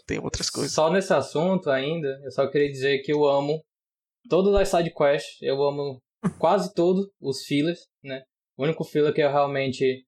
Tem 0.05 0.19
outras 0.19 0.49
coisas. 0.49 0.71
Só 0.71 0.91
nesse 0.91 1.13
assunto 1.13 1.69
ainda, 1.69 2.07
eu 2.23 2.31
só 2.31 2.47
queria 2.47 2.71
dizer 2.71 2.99
que 2.99 3.11
eu 3.11 3.25
amo 3.25 3.63
todas 4.29 4.53
as 4.55 4.69
side 4.69 4.93
quests, 4.93 5.41
eu 5.41 5.61
amo 5.63 6.01
quase 6.37 6.73
todos 6.73 7.07
os 7.19 7.43
fillers, 7.43 7.87
né? 8.03 8.23
O 8.57 8.63
único 8.63 8.83
filler 8.83 9.13
que 9.13 9.21
eu 9.21 9.31
realmente 9.31 10.05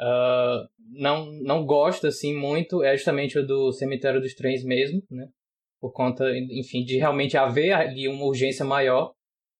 uh, 0.00 0.68
não, 0.90 1.26
não 1.42 1.64
gosto 1.64 2.06
assim 2.06 2.34
muito 2.36 2.82
é 2.82 2.96
justamente 2.96 3.38
o 3.38 3.46
do 3.46 3.72
cemitério 3.72 4.20
dos 4.20 4.34
trens 4.34 4.64
mesmo, 4.64 5.02
né? 5.10 5.28
Por 5.82 5.92
conta, 5.92 6.24
enfim, 6.30 6.84
de 6.84 6.96
realmente 6.96 7.36
haver 7.36 7.72
ali 7.72 8.06
uma 8.06 8.24
urgência 8.24 8.64
maior 8.64 9.08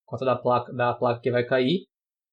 por 0.05 0.13
conta 0.13 0.25
da 0.25 0.37
placa, 0.37 0.73
da 0.73 0.95
placa 0.95 1.21
que 1.21 1.33
vai 1.33 1.45
cair. 1.45 1.85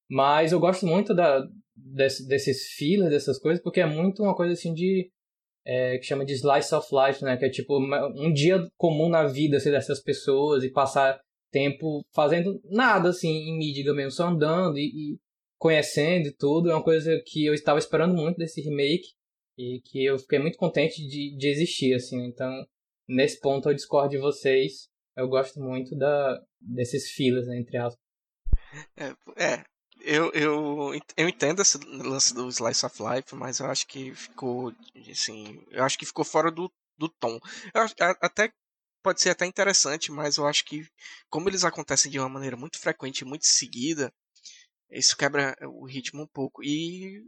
Mas 0.07 0.51
eu 0.51 0.59
gosto 0.59 0.85
muito 0.85 1.11
da, 1.11 1.43
desse, 1.75 2.27
desses 2.27 2.67
fillers, 2.73 3.09
dessas 3.09 3.39
coisas, 3.39 3.63
porque 3.63 3.81
é 3.81 3.87
muito 3.87 4.21
uma 4.21 4.35
coisa 4.35 4.53
assim 4.53 4.75
de 4.75 5.09
é, 5.65 5.97
que 5.97 6.05
chama 6.05 6.23
de 6.23 6.33
slice 6.33 6.75
of 6.75 6.87
life, 6.93 7.23
né? 7.23 7.35
Que 7.35 7.45
é 7.45 7.49
tipo 7.49 7.79
um 7.79 8.31
dia 8.31 8.63
comum 8.77 9.09
na 9.09 9.25
vida 9.25 9.57
assim, 9.57 9.71
dessas 9.71 9.99
pessoas 9.99 10.63
e 10.63 10.71
passar 10.71 11.19
tempo 11.51 12.05
fazendo 12.13 12.61
nada 12.65 13.09
assim 13.09 13.29
em 13.29 13.57
mídia 13.57 13.91
mesmo, 13.91 14.11
só 14.11 14.27
andando 14.27 14.77
e, 14.77 15.13
e 15.13 15.19
conhecendo 15.57 16.27
e 16.27 16.35
tudo. 16.35 16.69
É 16.69 16.75
uma 16.75 16.83
coisa 16.83 17.19
que 17.25 17.43
eu 17.43 17.55
estava 17.55 17.79
esperando 17.79 18.13
muito 18.13 18.37
desse 18.37 18.61
remake 18.61 19.07
e 19.57 19.81
que 19.83 20.05
eu 20.05 20.19
fiquei 20.19 20.37
muito 20.37 20.59
contente 20.59 21.01
de, 21.07 21.35
de 21.35 21.49
existir, 21.49 21.95
assim. 21.95 22.23
Então, 22.27 22.51
nesse 23.10 23.39
ponto 23.39 23.70
eu 23.70 23.74
discordo 23.74 24.10
de 24.10 24.18
vocês. 24.18 24.88
Eu 25.18 25.28
gosto 25.28 25.60
muito 25.60 25.97
da, 25.97 26.39
desses 26.62 27.10
filas, 27.10 27.47
né, 27.47 27.60
entre 27.60 27.78
aspas. 27.78 27.99
É, 28.95 29.10
é, 29.36 29.66
eu, 30.01 30.32
eu, 30.32 30.91
eu 31.18 31.28
entendo 31.28 31.62
esse 31.62 31.78
lance 31.86 32.34
do 32.34 32.47
Slice 32.47 32.86
of 32.86 32.95
Life, 33.01 33.36
mas 33.36 33.60
eu 33.60 33.66
acho 33.66 33.86
que 33.88 34.14
ficou, 34.14 34.72
assim, 35.12 35.62
eu 35.72 35.84
acho 35.84 35.97
que 35.97 36.05
ficou 36.05 36.24
fora 36.24 36.51
do, 36.51 36.72
do 36.97 37.10
tom. 37.10 37.39
Eu, 37.74 37.82
até 38.22 38.51
pode 39.03 39.22
ser 39.22 39.32
até 39.32 39.45
interessante, 39.45 40.12
mas 40.12 40.38
eu 40.38 40.45
acho 40.45 40.64
que 40.66 40.88
como 41.30 41.49
eles 41.49 41.64
acontecem 41.64 42.12
de 42.12 42.20
uma 42.20 42.30
maneira 42.30 42.55
muito 42.55 42.80
frequente, 42.80 43.26
muito 43.26 43.45
seguida, 43.45 44.14
isso 44.91 45.18
quebra 45.18 45.55
o 45.64 45.86
ritmo 45.86 46.24
um 46.24 46.28
pouco 46.28 46.64
e 46.64 47.26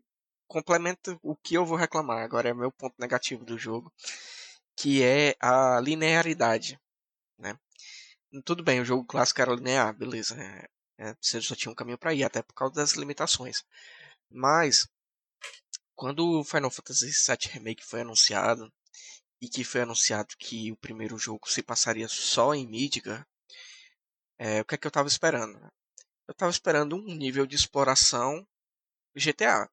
complementa 0.48 1.18
o 1.22 1.36
que 1.36 1.56
eu 1.56 1.66
vou 1.66 1.78
reclamar. 1.78 2.24
Agora 2.24 2.50
é 2.50 2.54
meu 2.54 2.72
ponto 2.72 2.96
negativo 3.00 3.46
do 3.46 3.58
jogo, 3.58 3.92
que 4.82 5.04
é 5.04 5.36
a 5.40 5.80
linearidade, 5.80 6.80
né? 7.38 7.56
Tudo 8.44 8.64
bem, 8.64 8.82
o 8.82 8.86
jogo 8.86 9.06
clássico 9.06 9.40
era 9.42 9.54
linear, 9.54 9.96
beleza. 9.96 10.36
É, 10.42 11.10
é, 11.10 11.16
você 11.22 11.40
só 11.42 11.56
tinha 11.56 11.72
um 11.72 11.76
caminho 11.76 11.98
para 11.98 12.14
ir, 12.14 12.24
até 12.24 12.42
por 12.42 12.54
causa 12.56 12.74
das 12.76 12.94
limitações. 12.94 13.64
Mas 14.30 14.88
quando 15.96 16.40
o 16.40 16.44
Final 16.44 16.72
Fantasy 16.72 17.12
VII 17.12 17.54
Remake 17.54 17.86
foi 17.86 18.02
anunciado 18.02 18.74
e 19.40 19.48
que 19.48 19.64
foi 19.64 19.82
anunciado 19.82 20.36
que 20.40 20.72
o 20.72 20.78
primeiro 20.78 21.18
jogo 21.18 21.48
se 21.48 21.62
passaria 21.62 22.08
só 22.08 22.56
em 22.56 22.66
Midgar, 22.66 23.28
é, 24.40 24.62
o 24.62 24.66
que 24.66 24.76
é 24.76 24.78
que 24.80 24.88
eu 24.88 24.90
estava 24.90 25.08
esperando? 25.08 25.60
eu 26.28 26.34
tava 26.34 26.50
esperando 26.50 26.96
um 26.96 27.14
nível 27.14 27.46
de 27.46 27.58
exploração 27.58 28.48
GTA. 29.14 29.70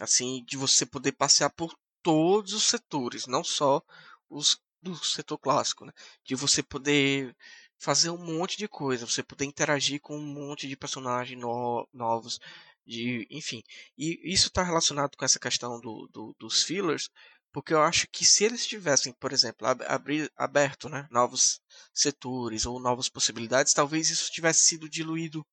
Assim, 0.00 0.44
de 0.44 0.56
você 0.56 0.86
poder 0.86 1.12
passear 1.12 1.50
por 1.50 1.76
todos 2.08 2.54
os 2.54 2.64
setores, 2.64 3.26
não 3.26 3.44
só 3.44 3.82
os 4.30 4.58
do 4.80 4.96
setor 5.04 5.36
clássico, 5.36 5.84
né? 5.84 5.92
De 6.24 6.34
você 6.34 6.62
poder 6.62 7.36
fazer 7.78 8.08
um 8.08 8.16
monte 8.16 8.56
de 8.56 8.66
coisa, 8.66 9.06
você 9.06 9.22
poder 9.22 9.44
interagir 9.44 10.00
com 10.00 10.16
um 10.16 10.24
monte 10.24 10.66
de 10.66 10.74
personagens 10.74 11.38
no 11.38 11.86
novos, 11.92 12.38
de, 12.86 13.26
enfim. 13.30 13.62
E 13.98 14.18
isso 14.24 14.48
está 14.48 14.62
relacionado 14.62 15.16
com 15.18 15.24
essa 15.24 15.38
questão 15.38 15.78
do, 15.80 16.08
do, 16.10 16.34
dos 16.38 16.62
fillers, 16.62 17.10
porque 17.52 17.74
eu 17.74 17.82
acho 17.82 18.08
que 18.10 18.24
se 18.24 18.42
eles 18.44 18.66
tivessem, 18.66 19.12
por 19.12 19.30
exemplo, 19.30 19.66
abrir, 19.66 20.32
aberto 20.34 20.88
né, 20.88 21.06
novos 21.10 21.60
setores 21.92 22.64
ou 22.64 22.80
novas 22.80 23.10
possibilidades, 23.10 23.74
talvez 23.74 24.08
isso 24.08 24.32
tivesse 24.32 24.62
sido 24.62 24.88
diluído 24.88 25.44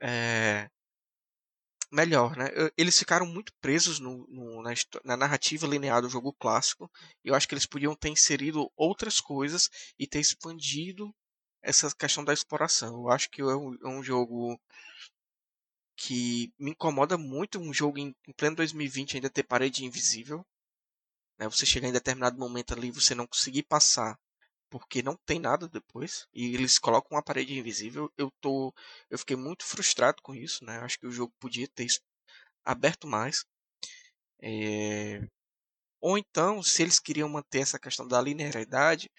é, 0.00 0.68
melhor. 1.92 2.36
Né? 2.36 2.46
Eles 2.76 2.98
ficaram 2.98 3.26
muito 3.26 3.52
presos 3.60 4.00
no, 4.00 4.26
no, 4.28 4.62
na, 4.62 4.72
na, 5.04 5.16
narrativa 5.16 5.66
linear 5.66 6.00
do 6.00 6.08
jogo 6.08 6.32
clássico. 6.32 6.90
E 7.24 7.28
eu 7.28 7.34
acho 7.34 7.46
que 7.46 7.54
eles 7.54 7.66
podiam 7.66 7.94
ter 7.94 8.08
inserido 8.08 8.72
outras 8.76 9.20
coisas 9.20 9.68
e 9.98 10.06
ter 10.06 10.18
expandido 10.18 11.14
essa 11.62 11.94
questão 11.94 12.24
da 12.24 12.32
exploração. 12.32 12.94
Eu 12.94 13.10
acho 13.10 13.30
que 13.30 13.42
é 13.42 13.44
um, 13.44 13.74
é 13.74 13.88
um 13.88 14.02
jogo 14.02 14.58
que 15.94 16.52
me 16.58 16.70
incomoda 16.72 17.16
muito 17.18 17.60
um 17.60 17.72
jogo 17.72 17.98
em, 17.98 18.16
em 18.26 18.32
pleno 18.32 18.56
2020 18.56 19.16
ainda 19.16 19.30
ter 19.30 19.42
parede 19.42 19.84
invisível. 19.84 20.44
Né? 21.38 21.48
Você 21.48 21.66
chegar 21.66 21.88
em 21.88 21.92
determinado 21.92 22.38
momento 22.38 22.72
ali 22.72 22.90
você 22.90 23.14
não 23.14 23.26
conseguir 23.26 23.64
passar 23.64 24.18
porque 24.72 25.02
não 25.02 25.14
tem 25.26 25.38
nada 25.38 25.68
depois 25.68 26.26
e 26.32 26.54
eles 26.54 26.78
colocam 26.78 27.14
uma 27.14 27.22
parede 27.22 27.58
invisível. 27.58 28.10
Eu 28.16 28.30
tô, 28.40 28.74
eu 29.10 29.18
fiquei 29.18 29.36
muito 29.36 29.66
frustrado 29.66 30.22
com 30.22 30.34
isso, 30.34 30.64
né? 30.64 30.78
Acho 30.78 30.98
que 30.98 31.06
o 31.06 31.12
jogo 31.12 31.30
podia 31.38 31.68
ter 31.68 31.86
aberto 32.64 33.06
mais. 33.06 33.44
É... 34.40 35.20
Ou 36.00 36.16
então, 36.16 36.62
se 36.62 36.82
eles 36.82 36.98
queriam 36.98 37.28
manter 37.28 37.60
essa 37.60 37.78
questão 37.78 38.08
da 38.08 38.20
linearidade, 38.22 39.10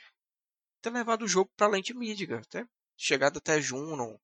ter 0.82 0.90
levado 0.90 1.24
o 1.24 1.28
jogo 1.28 1.52
para 1.56 1.68
além 1.68 1.84
de 1.84 1.94
Midgar, 1.94 2.42
até 2.42 2.66
chegado 2.98 3.38
até 3.38 3.62
Juno, 3.62 4.20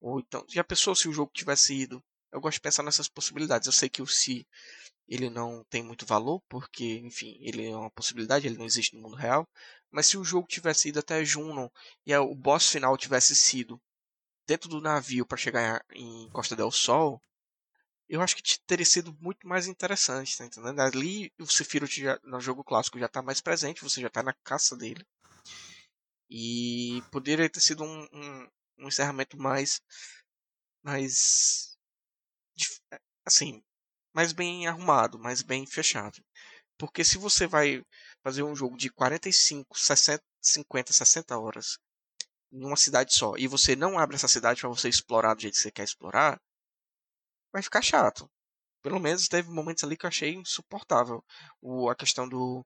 ou 0.00 0.20
então, 0.20 0.44
já 0.50 0.62
pensou 0.62 0.94
se 0.94 1.08
o 1.08 1.12
jogo 1.14 1.32
tivesse 1.34 1.74
ido? 1.74 2.04
Eu 2.30 2.42
gosto 2.42 2.56
de 2.56 2.60
pensar 2.60 2.82
nessas 2.82 3.08
possibilidades. 3.08 3.66
Eu 3.66 3.72
sei 3.72 3.88
que 3.88 4.02
o 4.02 4.06
Si 4.06 4.46
ele 5.08 5.30
não 5.30 5.64
tem 5.64 5.82
muito 5.82 6.06
valor, 6.06 6.42
porque, 6.48 6.98
enfim, 6.98 7.36
ele 7.40 7.68
é 7.68 7.76
uma 7.76 7.90
possibilidade, 7.90 8.46
ele 8.46 8.58
não 8.58 8.64
existe 8.64 8.94
no 8.96 9.02
mundo 9.02 9.16
real. 9.16 9.46
Mas 9.94 10.06
se 10.08 10.18
o 10.18 10.24
jogo 10.24 10.48
tivesse 10.48 10.88
ido 10.88 10.98
até 10.98 11.24
Junon 11.24 11.68
e 12.04 12.12
o 12.16 12.34
boss 12.34 12.68
final 12.68 12.98
tivesse 12.98 13.32
sido 13.36 13.80
dentro 14.44 14.68
do 14.68 14.80
navio 14.80 15.24
para 15.24 15.38
chegar 15.38 15.84
em 15.92 16.28
Costa 16.30 16.56
del 16.56 16.72
Sol, 16.72 17.22
eu 18.08 18.20
acho 18.20 18.34
que 18.34 18.58
teria 18.66 18.84
sido 18.84 19.16
muito 19.20 19.46
mais 19.46 19.68
interessante, 19.68 20.36
tá 20.36 20.44
entendendo? 20.44 20.80
Ali 20.80 21.32
o 21.38 21.46
Sephiroth 21.46 21.92
já, 21.92 22.18
no 22.24 22.40
jogo 22.40 22.64
clássico 22.64 22.98
já 22.98 23.06
está 23.06 23.22
mais 23.22 23.40
presente, 23.40 23.84
você 23.84 24.00
já 24.00 24.08
está 24.08 24.20
na 24.20 24.34
caça 24.42 24.76
dele. 24.76 25.06
E 26.28 27.00
poderia 27.12 27.48
ter 27.48 27.60
sido 27.60 27.84
um, 27.84 28.08
um, 28.12 28.48
um 28.80 28.88
encerramento 28.88 29.38
mais. 29.38 29.80
mais. 30.82 31.78
assim. 33.24 33.62
mais 34.12 34.32
bem 34.32 34.66
arrumado, 34.66 35.20
mais 35.20 35.40
bem 35.40 35.64
fechado. 35.64 36.20
Porque 36.76 37.04
se 37.04 37.16
você 37.16 37.46
vai 37.46 37.84
fazer 38.24 38.42
um 38.42 38.56
jogo 38.56 38.76
de 38.76 38.90
45, 38.90 39.78
60, 39.78 40.24
50, 40.40 40.92
60 40.92 41.38
horas 41.38 41.78
em 42.50 42.64
uma 42.64 42.76
cidade 42.76 43.14
só 43.14 43.34
e 43.36 43.46
você 43.46 43.76
não 43.76 43.98
abre 43.98 44.16
essa 44.16 44.28
cidade 44.28 44.60
para 44.60 44.70
você 44.70 44.88
explorar 44.88 45.34
do 45.34 45.42
jeito 45.42 45.54
que 45.54 45.60
você 45.60 45.70
quer 45.70 45.84
explorar, 45.84 46.40
vai 47.52 47.62
ficar 47.62 47.82
chato. 47.82 48.28
Pelo 48.82 49.00
menos 49.00 49.28
teve 49.28 49.50
momentos 49.50 49.84
ali 49.84 49.96
que 49.96 50.06
eu 50.06 50.08
achei 50.08 50.34
insuportável. 50.34 51.24
O, 51.60 51.88
a 51.88 51.94
questão 51.94 52.28
do, 52.28 52.64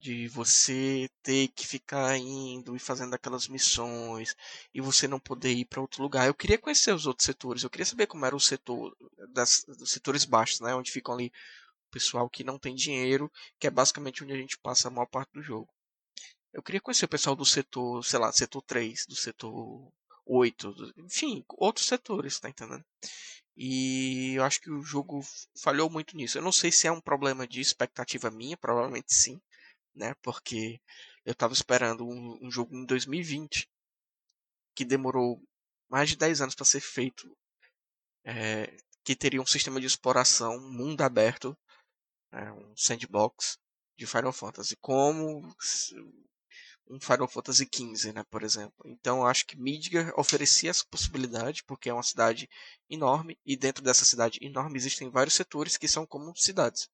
de 0.00 0.28
você 0.28 1.08
ter 1.22 1.48
que 1.48 1.66
ficar 1.66 2.16
indo 2.16 2.74
e 2.74 2.78
fazendo 2.78 3.14
aquelas 3.14 3.48
missões 3.48 4.34
e 4.72 4.80
você 4.80 5.06
não 5.06 5.20
poder 5.20 5.52
ir 5.52 5.66
para 5.66 5.80
outro 5.80 6.02
lugar. 6.02 6.26
Eu 6.26 6.34
queria 6.34 6.58
conhecer 6.58 6.94
os 6.94 7.06
outros 7.06 7.26
setores, 7.26 7.62
eu 7.62 7.70
queria 7.70 7.84
saber 7.86 8.06
como 8.06 8.24
era 8.24 8.34
o 8.34 8.40
setor 8.40 8.96
das, 9.28 9.64
dos 9.66 9.90
setores 9.90 10.24
baixos, 10.24 10.60
né, 10.60 10.74
onde 10.74 10.90
ficam 10.90 11.14
ali 11.14 11.30
pessoal 11.90 12.28
que 12.28 12.44
não 12.44 12.58
tem 12.58 12.74
dinheiro, 12.74 13.30
que 13.58 13.66
é 13.66 13.70
basicamente 13.70 14.22
onde 14.24 14.32
a 14.32 14.36
gente 14.36 14.58
passa 14.58 14.88
a 14.88 14.90
maior 14.90 15.06
parte 15.06 15.32
do 15.32 15.42
jogo. 15.42 15.68
Eu 16.52 16.62
queria 16.62 16.80
conhecer 16.80 17.04
o 17.04 17.08
pessoal 17.08 17.36
do 17.36 17.44
setor, 17.44 18.04
sei 18.04 18.18
lá, 18.18 18.32
setor 18.32 18.62
3, 18.62 19.06
do 19.06 19.14
setor 19.14 19.92
8, 20.26 20.94
enfim, 20.98 21.44
outros 21.50 21.86
setores, 21.86 22.40
tá 22.40 22.48
entendendo? 22.48 22.84
E 23.56 24.34
eu 24.36 24.44
acho 24.44 24.60
que 24.60 24.70
o 24.70 24.82
jogo 24.82 25.20
falhou 25.62 25.90
muito 25.90 26.16
nisso. 26.16 26.38
Eu 26.38 26.42
não 26.42 26.52
sei 26.52 26.72
se 26.72 26.86
é 26.86 26.92
um 26.92 27.00
problema 27.00 27.46
de 27.46 27.60
expectativa 27.60 28.30
minha, 28.30 28.56
provavelmente 28.56 29.14
sim 29.14 29.40
né? 29.94 30.14
Porque 30.22 30.80
eu 31.24 31.32
estava 31.32 31.52
esperando 31.52 32.06
um, 32.06 32.38
um, 32.42 32.50
jogo 32.50 32.74
em 32.74 32.84
2020 32.84 33.68
que 34.74 34.84
demorou 34.84 35.42
mais 35.88 36.08
de 36.08 36.16
10 36.16 36.40
anos 36.40 36.54
para 36.54 36.64
ser 36.64 36.80
feito, 36.80 37.36
é, 38.24 38.76
que 39.04 39.16
teria 39.16 39.42
um 39.42 39.46
sistema 39.46 39.80
de 39.80 39.86
exploração, 39.86 40.58
mundo 40.60 41.02
aberto, 41.02 41.56
é, 42.32 42.52
um 42.52 42.76
sandbox 42.76 43.58
de 43.96 44.06
Final 44.06 44.32
Fantasy, 44.32 44.76
como 44.76 45.46
um 46.88 47.00
Final 47.00 47.28
Fantasy 47.28 47.68
XV, 47.72 48.12
né, 48.12 48.24
por 48.30 48.42
exemplo. 48.42 48.74
Então, 48.84 49.24
acho 49.26 49.46
que 49.46 49.56
Midgar 49.56 50.12
oferecia 50.18 50.70
essa 50.70 50.84
possibilidade, 50.90 51.62
porque 51.64 51.88
é 51.88 51.94
uma 51.94 52.02
cidade 52.02 52.48
enorme, 52.88 53.38
e 53.44 53.56
dentro 53.56 53.82
dessa 53.82 54.04
cidade 54.04 54.38
enorme 54.42 54.76
existem 54.76 55.10
vários 55.10 55.34
setores 55.34 55.76
que 55.76 55.86
são 55.86 56.06
como 56.06 56.34
cidades. 56.36 56.88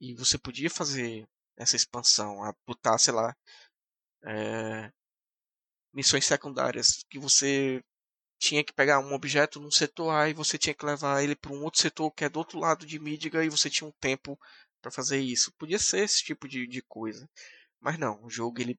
E 0.00 0.14
você 0.14 0.36
podia 0.36 0.68
fazer 0.68 1.26
essa 1.56 1.76
expansão, 1.76 2.42
a 2.44 2.52
botar, 2.66 2.98
sei 2.98 3.14
lá, 3.14 3.34
é, 4.24 4.92
missões 5.92 6.26
secundárias 6.26 7.04
que 7.08 7.18
você 7.18 7.82
tinha 8.44 8.62
que 8.62 8.74
pegar 8.74 8.98
um 8.98 9.14
objeto 9.14 9.58
num 9.58 9.70
setor 9.70 10.10
A 10.10 10.28
e 10.28 10.34
você 10.34 10.58
tinha 10.58 10.74
que 10.74 10.84
levar 10.84 11.22
ele 11.22 11.34
para 11.34 11.52
um 11.52 11.62
outro 11.62 11.80
setor 11.80 12.10
que 12.10 12.24
é 12.24 12.28
do 12.28 12.38
outro 12.38 12.58
lado 12.58 12.84
de 12.84 12.98
Midgar 12.98 13.42
e 13.44 13.48
você 13.48 13.70
tinha 13.70 13.88
um 13.88 13.92
tempo 14.00 14.38
para 14.82 14.90
fazer 14.90 15.18
isso. 15.18 15.52
Podia 15.58 15.78
ser 15.78 16.04
esse 16.04 16.22
tipo 16.22 16.46
de, 16.46 16.66
de 16.66 16.82
coisa. 16.82 17.28
Mas 17.80 17.98
não, 17.98 18.22
o 18.22 18.28
jogo 18.28 18.60
ele 18.60 18.78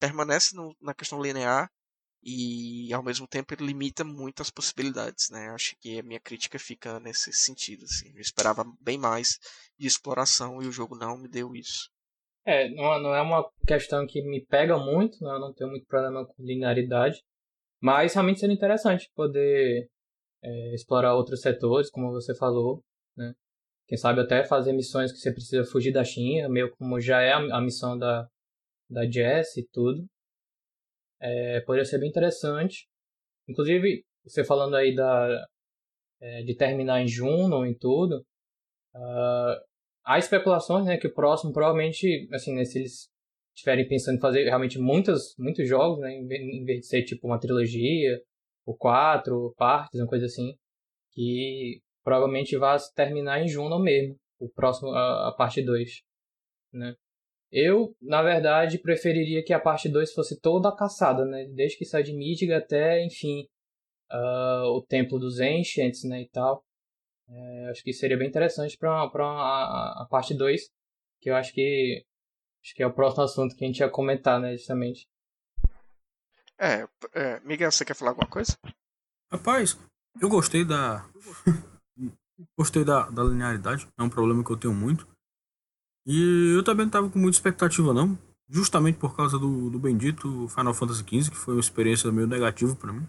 permanece 0.00 0.56
no, 0.56 0.74
na 0.80 0.94
questão 0.94 1.20
linear 1.20 1.70
e 2.22 2.92
ao 2.92 3.02
mesmo 3.02 3.26
tempo 3.26 3.52
ele 3.52 3.66
limita 3.66 4.02
muitas 4.02 4.48
possibilidades, 4.48 5.28
né? 5.30 5.50
Acho 5.50 5.76
que 5.78 5.98
a 5.98 6.02
minha 6.02 6.20
crítica 6.20 6.58
fica 6.58 6.98
nesse 6.98 7.32
sentido, 7.32 7.84
assim. 7.84 8.12
Eu 8.14 8.20
esperava 8.20 8.64
bem 8.80 8.96
mais 8.96 9.38
de 9.78 9.86
exploração 9.86 10.62
e 10.62 10.66
o 10.66 10.72
jogo 10.72 10.96
não 10.96 11.18
me 11.18 11.28
deu 11.28 11.54
isso. 11.54 11.90
É, 12.46 12.68
não, 12.70 13.00
não 13.00 13.14
é 13.14 13.20
uma 13.20 13.48
questão 13.66 14.06
que 14.06 14.22
me 14.22 14.44
pega 14.44 14.76
muito, 14.78 15.22
né? 15.22 15.30
eu 15.30 15.40
não 15.40 15.52
tenho 15.52 15.70
muito 15.70 15.86
problema 15.86 16.26
com 16.26 16.42
linearidade, 16.42 17.22
mas 17.82 18.14
realmente 18.14 18.38
seria 18.38 18.54
interessante 18.54 19.10
poder 19.14 19.88
é, 20.42 20.74
explorar 20.74 21.16
outros 21.16 21.40
setores, 21.40 21.90
como 21.90 22.12
você 22.12 22.34
falou, 22.34 22.80
né? 23.16 23.34
Quem 23.88 23.98
sabe 23.98 24.20
até 24.20 24.44
fazer 24.44 24.72
missões 24.72 25.12
que 25.12 25.18
você 25.18 25.32
precisa 25.32 25.64
fugir 25.64 25.92
da 25.92 26.04
China, 26.04 26.48
meio 26.48 26.70
como 26.76 27.00
já 27.00 27.20
é 27.20 27.32
a, 27.32 27.60
missão 27.60 27.98
da, 27.98 28.28
da 28.88 29.04
Jess 29.10 29.56
e 29.56 29.68
tudo. 29.72 30.06
É, 31.20 31.60
poderia 31.62 31.84
ser 31.84 31.98
bem 31.98 32.08
interessante. 32.08 32.86
Inclusive, 33.48 34.04
você 34.24 34.44
falando 34.44 34.76
aí 34.76 34.94
da, 34.94 35.44
é, 36.20 36.42
de 36.44 36.56
terminar 36.56 37.02
em 37.02 37.08
Juno 37.08 37.66
e 37.66 37.76
tudo, 37.76 38.24
uh, 38.94 39.60
há 40.04 40.18
especulações, 40.18 40.86
né, 40.86 40.96
que 40.96 41.08
o 41.08 41.14
próximo 41.14 41.52
provavelmente, 41.52 42.28
assim, 42.32 42.54
né, 42.54 42.64
se 42.64 42.78
eles 42.78 43.11
estiverem 43.54 43.86
pensando 43.86 44.16
em 44.16 44.20
fazer 44.20 44.44
realmente 44.44 44.78
muitos, 44.78 45.34
muitos 45.38 45.68
jogos, 45.68 46.00
né, 46.00 46.12
em 46.12 46.64
vez 46.64 46.80
de 46.80 46.86
ser 46.86 47.02
tipo 47.02 47.26
uma 47.26 47.38
trilogia, 47.38 48.20
ou 48.64 48.76
quatro 48.76 49.54
partes, 49.56 50.00
uma 50.00 50.08
coisa 50.08 50.26
assim, 50.26 50.54
que 51.12 51.80
provavelmente 52.02 52.56
vai 52.56 52.76
terminar 52.94 53.42
em 53.42 53.48
Juno 53.48 53.78
mesmo, 53.78 54.16
o 54.38 54.48
próximo, 54.48 54.90
a, 54.90 55.28
a 55.28 55.32
parte 55.32 55.62
2, 55.62 56.02
né. 56.72 56.94
Eu, 57.50 57.94
na 58.00 58.22
verdade, 58.22 58.78
preferiria 58.78 59.44
que 59.44 59.52
a 59.52 59.60
parte 59.60 59.86
2 59.86 60.14
fosse 60.14 60.40
toda 60.40 60.70
a 60.70 60.76
caçada, 60.76 61.24
né, 61.26 61.46
desde 61.54 61.76
que 61.76 61.84
sai 61.84 62.02
de 62.02 62.14
Midgar 62.14 62.58
até, 62.62 63.04
enfim, 63.04 63.46
uh, 64.10 64.68
o 64.68 64.82
Templo 64.82 65.18
dos 65.18 65.38
Ancients, 65.38 66.02
né, 66.04 66.22
e 66.22 66.28
tal. 66.28 66.64
É, 67.28 67.66
acho 67.70 67.82
que 67.82 67.92
seria 67.92 68.16
bem 68.16 68.28
interessante 68.28 68.76
para 68.78 68.90
a, 68.90 70.02
a 70.02 70.06
parte 70.10 70.34
2, 70.34 70.70
que 71.20 71.30
eu 71.30 71.36
acho 71.36 71.52
que 71.52 72.04
acho 72.62 72.74
que 72.74 72.82
é 72.82 72.86
o 72.86 72.92
próximo 72.92 73.24
assunto 73.24 73.56
que 73.56 73.64
a 73.64 73.66
gente 73.66 73.80
ia 73.80 73.90
comentar, 73.90 74.40
né, 74.40 74.56
justamente. 74.56 75.08
É, 76.58 76.86
é 77.14 77.40
Miguel, 77.40 77.72
você 77.72 77.84
quer 77.84 77.94
falar 77.94 78.12
alguma 78.12 78.28
coisa? 78.28 78.56
Rapaz, 79.32 79.78
eu 80.20 80.28
gostei 80.28 80.64
da. 80.64 81.04
gostei 82.56 82.84
da, 82.84 83.08
da 83.10 83.24
linearidade, 83.24 83.88
é 83.98 84.02
um 84.02 84.10
problema 84.10 84.44
que 84.44 84.50
eu 84.50 84.56
tenho 84.56 84.74
muito. 84.74 85.06
E 86.06 86.54
eu 86.56 86.64
também 86.64 86.86
não 86.86 86.90
tava 86.90 87.10
com 87.10 87.18
muita 87.18 87.36
expectativa, 87.36 87.92
não. 87.92 88.18
Justamente 88.48 88.98
por 88.98 89.16
causa 89.16 89.38
do, 89.38 89.70
do 89.70 89.78
bendito 89.78 90.48
Final 90.48 90.74
Fantasy 90.74 91.00
XV, 91.00 91.30
que 91.30 91.36
foi 91.36 91.54
uma 91.54 91.60
experiência 91.60 92.10
meio 92.12 92.26
negativa 92.26 92.74
para 92.76 92.92
mim 92.92 93.06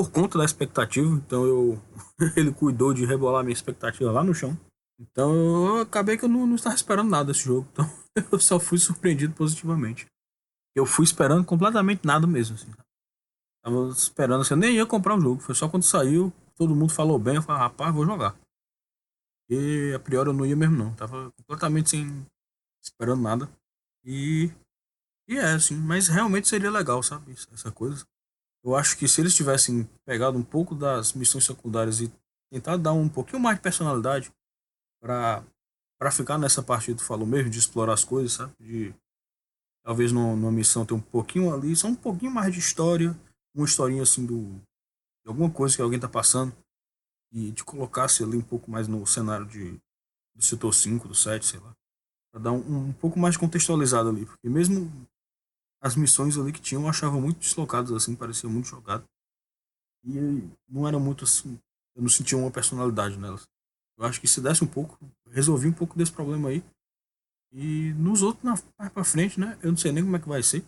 por 0.00 0.10
conta 0.10 0.38
da 0.38 0.44
expectativa. 0.44 1.08
Então 1.10 1.44
eu 1.44 1.82
ele 2.36 2.52
cuidou 2.52 2.94
de 2.94 3.04
rebolar 3.04 3.42
minha 3.42 3.52
expectativa 3.52 4.10
lá 4.10 4.24
no 4.24 4.34
chão. 4.34 4.58
Então 5.00 5.76
eu 5.76 5.80
acabei 5.80 6.18
que 6.18 6.24
eu 6.26 6.28
não, 6.28 6.46
não 6.46 6.56
estava 6.56 6.74
esperando 6.76 7.08
nada 7.08 7.32
desse 7.32 7.44
jogo. 7.44 7.66
Então 7.72 7.86
eu 8.30 8.38
só 8.38 8.60
fui 8.60 8.78
surpreendido 8.78 9.34
positivamente. 9.34 10.06
Eu 10.76 10.84
fui 10.84 11.04
esperando 11.04 11.44
completamente 11.44 12.06
nada 12.06 12.26
mesmo. 12.26 12.56
Assim. 12.56 12.70
Tava 13.64 13.88
esperando 13.88 14.42
assim, 14.42 14.54
eu 14.54 14.58
nem 14.58 14.76
ia 14.76 14.86
comprar 14.86 15.16
o 15.16 15.20
jogo. 15.20 15.40
Foi 15.40 15.54
só 15.54 15.68
quando 15.68 15.84
saiu. 15.84 16.30
todo 16.54 16.76
mundo 16.76 16.92
falou 16.92 17.18
bem, 17.18 17.36
eu 17.36 17.42
falei, 17.42 17.62
rapaz, 17.62 17.94
vou 17.94 18.04
jogar. 18.04 18.38
E 19.48 19.92
a 19.94 19.98
priori 19.98 20.28
eu 20.28 20.34
não 20.34 20.44
ia 20.44 20.54
mesmo 20.54 20.76
não. 20.76 20.94
Tava 20.94 21.32
completamente 21.32 21.90
sem. 21.90 22.26
esperando 22.82 23.22
nada. 23.22 23.50
E. 24.04 24.50
E 25.26 25.38
é, 25.38 25.52
assim, 25.52 25.76
mas 25.76 26.08
realmente 26.08 26.48
seria 26.48 26.70
legal, 26.70 27.02
sabe? 27.02 27.32
Essa 27.32 27.72
coisa. 27.72 28.04
Eu 28.62 28.76
acho 28.76 28.98
que 28.98 29.08
se 29.08 29.20
eles 29.20 29.34
tivessem 29.34 29.88
pegado 30.04 30.36
um 30.36 30.42
pouco 30.42 30.74
das 30.74 31.14
missões 31.14 31.44
secundárias 31.44 32.00
e 32.00 32.12
tentado 32.52 32.82
dar 32.82 32.92
um 32.92 33.08
pouquinho 33.08 33.40
mais 33.40 33.56
de 33.56 33.62
personalidade 33.62 34.30
para 35.00 35.44
para 35.98 36.10
ficar 36.10 36.38
nessa 36.38 36.62
parte 36.62 36.86
que 36.86 36.94
tu 36.94 37.04
falou 37.04 37.26
mesmo, 37.26 37.50
de 37.50 37.58
explorar 37.58 37.92
as 37.92 38.04
coisas, 38.04 38.32
sabe? 38.32 38.54
De 38.58 38.94
talvez 39.84 40.12
numa 40.12 40.50
missão 40.50 40.86
ter 40.86 40.94
um 40.94 41.00
pouquinho 41.00 41.52
ali, 41.52 41.76
só 41.76 41.88
um 41.88 41.94
pouquinho 41.94 42.32
mais 42.32 42.54
de 42.54 42.58
história, 42.58 43.14
uma 43.54 43.66
historinha 43.66 44.02
assim 44.02 44.24
do 44.24 44.58
de 45.22 45.28
alguma 45.28 45.50
coisa 45.50 45.76
que 45.76 45.82
alguém 45.82 46.00
tá 46.00 46.08
passando 46.08 46.56
e 47.30 47.50
de 47.50 47.62
colocar-se 47.62 48.22
ali 48.22 48.36
um 48.36 48.42
pouco 48.42 48.70
mais 48.70 48.88
no 48.88 49.06
cenário 49.06 49.46
de 49.46 49.78
do 50.34 50.42
setor 50.42 50.72
5, 50.72 51.06
do 51.06 51.14
7, 51.14 51.44
sei 51.44 51.60
lá. 51.60 51.76
Pra 52.32 52.40
dar 52.40 52.52
um, 52.52 52.88
um 52.88 52.92
pouco 52.94 53.18
mais 53.18 53.36
contextualizado 53.36 54.08
ali, 54.08 54.24
porque 54.24 54.48
mesmo 54.48 54.90
as 55.82 55.96
missões 55.96 56.38
ali 56.38 56.52
que 56.52 56.60
tinham 56.60 56.84
eu 56.84 56.88
achava 56.88 57.20
muito 57.20 57.40
deslocadas 57.40 57.92
assim, 57.92 58.14
parecia 58.14 58.48
muito 58.48 58.68
jogado. 58.68 59.04
E 60.04 60.48
não 60.68 60.88
era 60.88 60.98
muito 60.98 61.24
assim, 61.24 61.58
eu 61.94 62.02
não 62.02 62.08
sentia 62.08 62.38
uma 62.38 62.50
personalidade 62.50 63.18
nelas. 63.18 63.46
Eu 64.00 64.06
acho 64.06 64.18
que 64.18 64.26
se 64.26 64.40
desse 64.40 64.64
um 64.64 64.66
pouco, 64.66 64.98
resolvi 65.30 65.68
um 65.68 65.74
pouco 65.74 65.96
desse 65.96 66.10
problema 66.10 66.48
aí. 66.48 66.64
E 67.52 67.92
nos 67.92 68.22
outros, 68.22 68.42
na, 68.42 68.54
mais 68.78 68.90
pra 68.90 69.04
frente, 69.04 69.38
né? 69.38 69.58
Eu 69.62 69.70
não 69.70 69.76
sei 69.76 69.92
nem 69.92 70.02
como 70.02 70.16
é 70.16 70.18
que 70.18 70.28
vai 70.28 70.42
ser. 70.42 70.64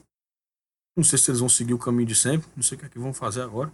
Não 0.94 1.02
sei 1.02 1.18
se 1.18 1.30
eles 1.30 1.40
vão 1.40 1.48
seguir 1.48 1.72
o 1.72 1.78
caminho 1.78 2.06
de 2.06 2.14
sempre. 2.14 2.46
Não 2.54 2.62
sei 2.62 2.76
o 2.76 2.78
que 2.78 2.84
é 2.84 2.90
que 2.90 2.98
vão 2.98 3.14
fazer 3.14 3.40
agora. 3.40 3.72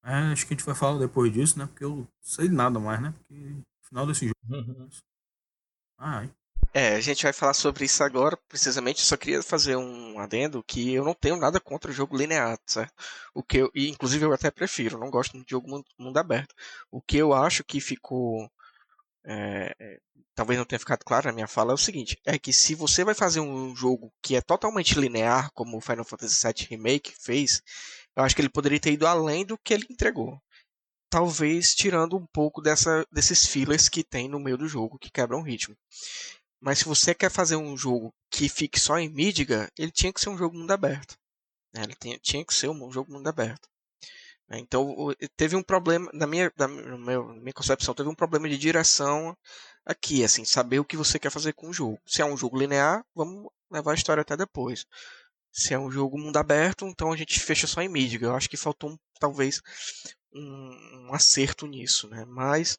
Mas 0.00 0.32
acho 0.32 0.46
que 0.46 0.54
a 0.54 0.56
gente 0.56 0.64
vai 0.64 0.76
falar 0.76 1.00
depois 1.00 1.32
disso, 1.32 1.58
né? 1.58 1.66
Porque 1.66 1.82
eu 1.82 2.06
sei 2.20 2.48
nada 2.48 2.78
mais, 2.78 3.02
né? 3.02 3.12
Porque 3.18 3.34
no 3.34 3.64
final 3.82 4.06
desse 4.06 4.26
jogo. 4.26 4.38
Uhum. 4.48 4.88
Ai. 5.98 6.30
É, 6.72 6.94
a 6.94 7.00
gente 7.00 7.24
vai 7.24 7.32
falar 7.32 7.54
sobre 7.54 7.84
isso 7.84 8.04
agora, 8.04 8.36
precisamente. 8.48 9.00
Só 9.00 9.16
queria 9.16 9.42
fazer 9.42 9.74
um 9.74 10.20
adendo 10.20 10.62
que 10.62 10.94
eu 10.94 11.04
não 11.04 11.14
tenho 11.14 11.36
nada 11.36 11.58
contra 11.58 11.90
o 11.90 11.94
jogo 11.94 12.16
linear, 12.16 12.56
certo? 12.64 12.94
O 13.34 13.42
que 13.42 13.58
eu, 13.58 13.70
e 13.74 13.88
inclusive 13.88 14.24
eu 14.24 14.32
até 14.32 14.52
prefiro, 14.52 14.98
não 14.98 15.10
gosto 15.10 15.36
de 15.36 15.44
jogo 15.48 15.68
mundo, 15.68 15.84
mundo 15.98 16.16
aberto. 16.18 16.54
O 16.92 17.00
que 17.02 17.16
eu 17.16 17.32
acho 17.32 17.64
que 17.64 17.80
ficou 17.80 18.48
é, 19.30 19.76
é, 19.78 20.00
talvez 20.34 20.58
não 20.58 20.64
tenha 20.64 20.78
ficado 20.78 21.04
claro 21.04 21.26
na 21.26 21.34
minha 21.34 21.46
fala, 21.46 21.72
é 21.72 21.74
o 21.74 21.78
seguinte: 21.78 22.18
é 22.24 22.38
que 22.38 22.50
se 22.50 22.74
você 22.74 23.04
vai 23.04 23.14
fazer 23.14 23.40
um 23.40 23.76
jogo 23.76 24.10
que 24.22 24.34
é 24.34 24.40
totalmente 24.40 24.98
linear, 24.98 25.50
como 25.52 25.76
o 25.76 25.80
Final 25.82 26.04
Fantasy 26.04 26.46
VII 26.46 26.66
Remake 26.70 27.14
fez, 27.20 27.62
eu 28.16 28.24
acho 28.24 28.34
que 28.34 28.40
ele 28.40 28.48
poderia 28.48 28.80
ter 28.80 28.92
ido 28.92 29.06
além 29.06 29.44
do 29.44 29.58
que 29.58 29.74
ele 29.74 29.86
entregou. 29.90 30.40
Talvez 31.10 31.74
tirando 31.74 32.16
um 32.16 32.26
pouco 32.32 32.62
dessa, 32.62 33.06
desses 33.12 33.46
fillers 33.46 33.88
que 33.88 34.02
tem 34.02 34.28
no 34.28 34.40
meio 34.40 34.56
do 34.56 34.68
jogo, 34.68 34.98
que 34.98 35.10
quebram 35.10 35.40
o 35.40 35.44
ritmo. 35.44 35.76
Mas 36.60 36.78
se 36.78 36.86
você 36.86 37.14
quer 37.14 37.30
fazer 37.30 37.56
um 37.56 37.76
jogo 37.76 38.12
que 38.30 38.48
fique 38.48 38.80
só 38.80 38.98
em 38.98 39.08
Midgar, 39.10 39.70
ele 39.78 39.92
tinha 39.92 40.12
que 40.12 40.20
ser 40.20 40.30
um 40.30 40.38
jogo 40.38 40.56
mundo 40.56 40.70
aberto. 40.70 41.16
Né? 41.74 41.82
Ele 41.84 41.94
tinha, 41.94 42.18
tinha 42.18 42.44
que 42.44 42.54
ser 42.54 42.68
um 42.68 42.90
jogo 42.90 43.12
mundo 43.12 43.28
aberto. 43.28 43.68
Né? 44.48 44.58
Então 44.58 44.94
teve 45.36 45.56
um 45.56 45.62
problema 45.62 46.10
na 46.12 46.26
minha, 46.26 46.52
na 46.56 46.68
minha 46.68 47.52
concepção 47.52 47.94
teve 47.94 48.08
um 48.08 48.14
problema 48.14 48.48
de 48.48 48.58
direção 48.58 49.36
aqui, 49.84 50.24
assim, 50.24 50.44
saber 50.44 50.78
o 50.78 50.84
que 50.84 50.96
você 50.96 51.18
quer 51.18 51.30
fazer 51.30 51.52
com 51.54 51.68
o 51.68 51.72
jogo. 51.72 51.98
Se 52.06 52.22
é 52.22 52.24
um 52.24 52.36
jogo 52.36 52.58
linear, 52.58 53.04
vamos 53.14 53.50
levar 53.70 53.92
a 53.92 53.94
história 53.94 54.20
até 54.20 54.36
depois. 54.36 54.84
Se 55.52 55.74
é 55.74 55.78
um 55.78 55.90
jogo 55.90 56.18
mundo 56.18 56.36
aberto, 56.36 56.86
então 56.86 57.12
a 57.12 57.16
gente 57.16 57.40
fecha 57.40 57.66
só 57.66 57.80
em 57.80 57.88
mídia. 57.88 58.18
Eu 58.22 58.34
acho 58.34 58.48
que 58.50 58.56
faltou 58.56 58.98
talvez 59.18 59.60
um, 60.32 61.08
um, 61.08 61.14
acerto 61.14 61.66
nisso, 61.66 62.08
né? 62.08 62.24
Mas 62.26 62.78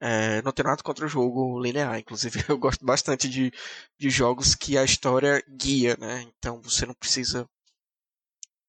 é, 0.00 0.42
não 0.42 0.52
tenho 0.52 0.68
nada 0.68 0.82
contra 0.82 1.06
o 1.06 1.08
jogo 1.08 1.60
linear. 1.60 1.98
Inclusive, 1.98 2.44
eu 2.48 2.58
gosto 2.58 2.84
bastante 2.84 3.28
de, 3.28 3.50
de 3.98 4.10
jogos 4.10 4.54
que 4.54 4.76
a 4.78 4.84
história 4.84 5.42
guia, 5.48 5.96
né? 5.98 6.22
Então 6.38 6.60
você 6.60 6.86
não 6.86 6.94
precisa 6.94 7.48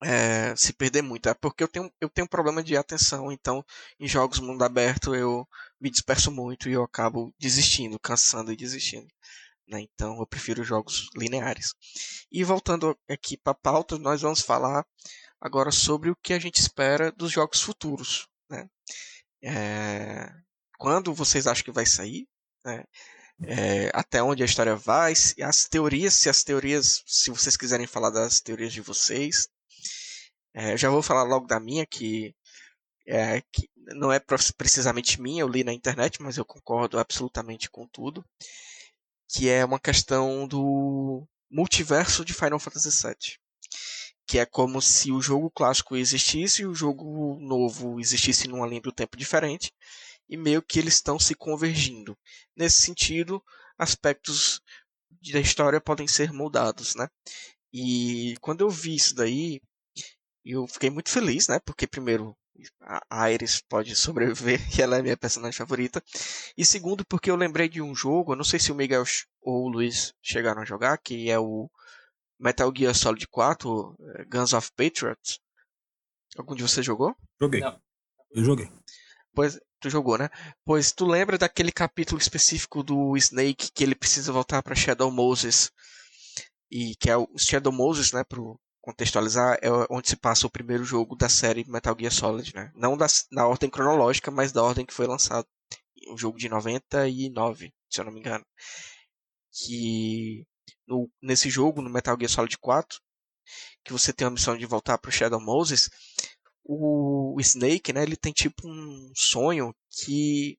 é, 0.03 0.55
se 0.55 0.73
perder 0.73 1.01
muito. 1.01 1.29
É 1.29 1.33
porque 1.33 1.63
eu 1.63 1.67
tenho, 1.67 1.91
eu 1.99 2.09
tenho 2.09 2.25
um 2.25 2.29
problema 2.29 2.63
de 2.63 2.77
atenção, 2.77 3.31
então 3.31 3.63
em 3.99 4.07
jogos 4.07 4.39
mundo 4.39 4.63
aberto 4.63 5.15
eu 5.15 5.47
me 5.79 5.89
disperso 5.89 6.31
muito 6.31 6.69
e 6.69 6.73
eu 6.73 6.83
acabo 6.83 7.33
desistindo, 7.39 7.99
cansando 7.99 8.51
e 8.51 8.57
desistindo. 8.57 9.07
Né? 9.67 9.81
Então 9.81 10.19
eu 10.19 10.27
prefiro 10.27 10.63
jogos 10.63 11.09
lineares. 11.15 11.73
E 12.31 12.43
voltando 12.43 12.97
aqui 13.09 13.37
para 13.37 13.51
a 13.51 13.55
pauta, 13.55 13.97
nós 13.97 14.21
vamos 14.21 14.41
falar 14.41 14.85
agora 15.41 15.71
sobre 15.71 16.09
o 16.09 16.15
que 16.15 16.33
a 16.33 16.39
gente 16.39 16.59
espera 16.59 17.11
dos 17.11 17.31
jogos 17.31 17.61
futuros. 17.61 18.27
Né? 18.49 18.69
É, 19.43 20.31
quando 20.77 21.13
vocês 21.13 21.47
acham 21.47 21.63
que 21.63 21.71
vai 21.71 21.85
sair? 21.85 22.27
Né? 22.65 22.83
É, 23.43 23.91
até 23.93 24.23
onde 24.23 24.41
a 24.41 24.45
história 24.45 24.75
vai, 24.75 25.13
as 25.43 25.67
teorias, 25.67 26.15
se 26.15 26.27
as 26.27 26.43
teorias, 26.43 27.03
se 27.05 27.29
vocês 27.29 27.55
quiserem 27.55 27.85
falar 27.85 28.09
das 28.09 28.39
teorias 28.41 28.73
de 28.73 28.81
vocês, 28.81 29.47
é, 30.57 30.75
já 30.75 30.89
vou 30.89 31.03
falar 31.03 31.21
logo 31.21 31.45
da 31.45 31.59
minha, 31.59 31.85
que, 31.85 32.35
é, 33.05 33.41
que 33.51 33.69
não 33.93 34.11
é 34.11 34.19
precisamente 34.57 35.21
minha, 35.21 35.41
eu 35.41 35.47
li 35.47 35.63
na 35.63 35.71
internet, 35.71 36.19
mas 36.19 36.35
eu 36.35 36.43
concordo 36.43 36.97
absolutamente 36.97 37.69
com 37.69 37.87
tudo. 37.87 38.25
Que 39.29 39.49
é 39.49 39.63
uma 39.63 39.79
questão 39.79 40.47
do 40.47 41.27
multiverso 41.47 42.25
de 42.25 42.33
Final 42.33 42.57
Fantasy 42.57 42.89
VII. 42.89 43.37
Que 44.25 44.39
é 44.39 44.47
como 44.47 44.81
se 44.81 45.11
o 45.11 45.21
jogo 45.21 45.51
clássico 45.51 45.95
existisse 45.95 46.63
e 46.63 46.65
o 46.65 46.73
jogo 46.73 47.37
novo 47.39 47.99
existisse 47.99 48.47
numa 48.47 48.65
linha 48.65 48.81
do 48.81 48.91
tempo 48.91 49.15
diferente. 49.15 49.71
E 50.27 50.35
meio 50.35 50.63
que 50.63 50.79
eles 50.79 50.95
estão 50.95 51.19
se 51.19 51.35
convergindo. 51.35 52.17
Nesse 52.55 52.81
sentido, 52.81 53.43
aspectos 53.77 54.59
da 55.31 55.39
história 55.39 55.79
podem 55.79 56.07
ser 56.07 56.33
moldados, 56.33 56.95
né? 56.95 57.07
E 57.71 58.35
quando 58.41 58.61
eu 58.61 58.71
vi 58.71 58.95
isso 58.95 59.13
daí, 59.13 59.61
e 60.47 60.51
eu 60.51 60.65
fiquei 60.65 60.89
muito 60.89 61.09
feliz, 61.09 61.49
né? 61.49 61.59
Porque, 61.59 61.85
primeiro, 61.85 62.33
a 63.09 63.29
Iris 63.29 63.61
pode 63.61 63.93
sobreviver 63.99 64.61
e 64.73 64.81
ela 64.81 64.97
é 64.97 65.01
minha 65.01 65.17
personagem 65.17 65.57
favorita. 65.57 66.01
E 66.57 66.63
segundo, 66.63 67.05
porque 67.05 67.29
eu 67.29 67.35
lembrei 67.35 67.67
de 67.67 67.81
um 67.81 67.93
jogo, 67.93 68.31
eu 68.31 68.37
não 68.37 68.45
sei 68.45 68.57
se 68.57 68.71
o 68.71 68.75
Miguel 68.75 69.03
ou 69.41 69.65
o 69.65 69.69
Luiz 69.69 70.13
chegaram 70.21 70.61
a 70.61 70.65
jogar, 70.65 70.97
que 70.99 71.29
é 71.29 71.37
o 71.37 71.69
Metal 72.39 72.71
Gear 72.73 72.95
Solid 72.95 73.27
4, 73.27 73.95
eh, 73.99 74.25
Guns 74.31 74.53
of 74.53 74.71
Patriots. 74.73 75.39
Algum 76.37 76.55
de 76.55 76.63
vocês 76.63 76.85
jogou? 76.85 77.13
Joguei. 77.41 77.59
Não. 77.59 77.77
Eu 78.31 78.45
joguei. 78.45 78.71
Pois, 79.33 79.59
tu 79.81 79.89
jogou, 79.89 80.17
né? 80.17 80.29
Pois 80.63 80.93
tu 80.93 81.05
lembra 81.05 81.37
daquele 81.37 81.73
capítulo 81.73 82.21
específico 82.21 82.83
do 82.83 83.17
Snake 83.17 83.69
que 83.73 83.83
ele 83.83 83.95
precisa 83.95 84.31
voltar 84.31 84.63
para 84.63 84.75
Shadow 84.75 85.11
Moses 85.11 85.71
e 86.71 86.95
que 86.95 87.09
é 87.09 87.17
o 87.17 87.27
Shadow 87.37 87.73
Moses, 87.73 88.13
né, 88.13 88.23
pro 88.23 88.57
contextualizar, 88.87 89.59
é 89.61 89.69
onde 89.89 90.07
se 90.07 90.15
passa 90.15 90.47
o 90.47 90.49
primeiro 90.49 90.85
jogo 90.85 91.13
da 91.13 91.27
série 91.27 91.69
Metal 91.69 91.93
Gear 91.99 92.13
Solid, 92.13 92.55
né? 92.55 92.71
Não 92.73 92.95
da, 92.95 93.05
na 93.29 93.45
ordem 93.45 93.69
cronológica, 93.69 94.31
mas 94.31 94.53
da 94.53 94.63
ordem 94.63 94.85
que 94.85 94.93
foi 94.93 95.05
lançado. 95.05 95.45
Um 96.09 96.17
jogo 96.17 96.37
de 96.37 96.47
99, 96.47 97.73
se 97.89 97.99
eu 97.99 98.05
não 98.05 98.13
me 98.13 98.21
engano. 98.21 98.45
Que 99.51 100.47
no, 100.87 101.11
nesse 101.21 101.49
jogo, 101.49 101.81
no 101.81 101.89
Metal 101.89 102.15
Gear 102.17 102.31
Solid 102.31 102.57
4, 102.59 103.01
que 103.83 103.91
você 103.91 104.13
tem 104.13 104.25
a 104.25 104.31
missão 104.31 104.55
de 104.55 104.65
voltar 104.65 104.97
para 104.97 105.09
o 105.09 105.11
Shadow 105.11 105.41
Moses, 105.41 105.89
o, 106.63 107.35
o 107.35 107.41
Snake, 107.41 107.91
né, 107.91 108.03
ele 108.03 108.15
tem 108.15 108.31
tipo 108.31 108.69
um 108.69 109.11
sonho 109.13 109.75
que 109.91 110.57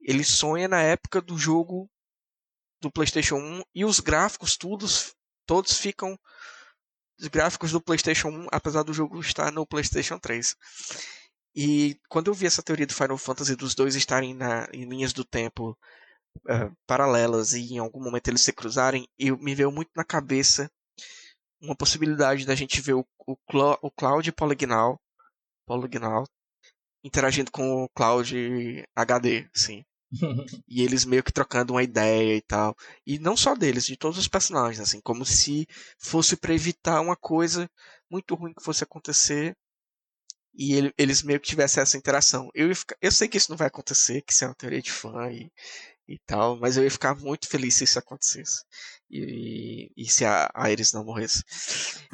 ele 0.00 0.24
sonha 0.24 0.66
na 0.66 0.82
época 0.82 1.20
do 1.20 1.38
jogo 1.38 1.88
do 2.80 2.90
PlayStation 2.90 3.36
1 3.36 3.62
e 3.72 3.84
os 3.84 4.00
gráficos 4.00 4.56
todos, 4.56 5.14
todos 5.46 5.78
ficam 5.78 6.18
os 7.20 7.28
gráficos 7.28 7.72
do 7.72 7.80
PlayStation 7.80 8.28
1, 8.28 8.46
apesar 8.50 8.82
do 8.82 8.92
jogo 8.92 9.20
estar 9.20 9.52
no 9.52 9.66
PlayStation 9.66 10.18
3. 10.18 10.56
E 11.54 11.98
quando 12.08 12.28
eu 12.28 12.34
vi 12.34 12.46
essa 12.46 12.62
teoria 12.62 12.86
do 12.86 12.94
Final 12.94 13.18
Fantasy 13.18 13.54
dos 13.56 13.74
dois 13.74 13.94
estarem 13.94 14.34
na, 14.34 14.68
em 14.72 14.88
linhas 14.88 15.12
do 15.12 15.24
tempo 15.24 15.76
uh, 16.46 16.76
paralelas 16.86 17.52
e 17.52 17.74
em 17.74 17.78
algum 17.78 18.02
momento 18.02 18.28
eles 18.28 18.42
se 18.42 18.52
cruzarem, 18.52 19.06
eu, 19.18 19.38
me 19.38 19.54
veio 19.54 19.70
muito 19.70 19.90
na 19.94 20.04
cabeça 20.04 20.70
uma 21.60 21.76
possibilidade 21.76 22.46
da 22.46 22.54
gente 22.54 22.80
ver 22.80 22.94
o, 22.94 23.06
o, 23.26 23.36
o 23.82 23.90
Cloud 23.90 24.32
Polygonal, 24.32 25.00
Polygonal 25.66 26.26
interagindo 27.04 27.50
com 27.50 27.84
o 27.84 27.88
Cloud 27.90 28.84
HD, 28.94 29.48
sim. 29.52 29.84
e 30.68 30.82
eles 30.82 31.04
meio 31.04 31.22
que 31.22 31.32
trocando 31.32 31.72
uma 31.72 31.82
ideia 31.82 32.36
e 32.36 32.42
tal. 32.42 32.76
E 33.06 33.18
não 33.18 33.36
só 33.36 33.54
deles, 33.54 33.86
de 33.86 33.96
todos 33.96 34.18
os 34.18 34.28
personagens, 34.28 34.80
assim, 34.80 35.00
como 35.00 35.24
se 35.24 35.66
fosse 35.98 36.36
para 36.36 36.54
evitar 36.54 37.00
uma 37.00 37.16
coisa 37.16 37.68
muito 38.10 38.34
ruim 38.34 38.52
que 38.54 38.62
fosse 38.62 38.84
acontecer 38.84 39.56
e 40.54 40.74
ele, 40.74 40.92
eles 40.98 41.22
meio 41.22 41.40
que 41.40 41.48
tivessem 41.48 41.82
essa 41.82 41.96
interação. 41.96 42.50
Eu, 42.54 42.70
eu 43.00 43.12
sei 43.12 43.28
que 43.28 43.38
isso 43.38 43.50
não 43.50 43.56
vai 43.56 43.68
acontecer, 43.68 44.22
que 44.22 44.32
isso 44.32 44.44
é 44.44 44.48
uma 44.48 44.54
teoria 44.54 44.82
de 44.82 44.92
fã 44.92 45.30
e, 45.30 45.50
e 46.06 46.18
tal, 46.26 46.58
mas 46.58 46.76
eu 46.76 46.84
ia 46.84 46.90
ficar 46.90 47.14
muito 47.16 47.48
feliz 47.48 47.74
se 47.74 47.84
isso 47.84 47.98
acontecesse. 47.98 48.62
E, 49.10 49.90
e, 49.96 50.10
se 50.10 50.24
a 50.24 50.50
Iris 50.70 50.92
não 50.92 51.04
morresse. 51.04 51.42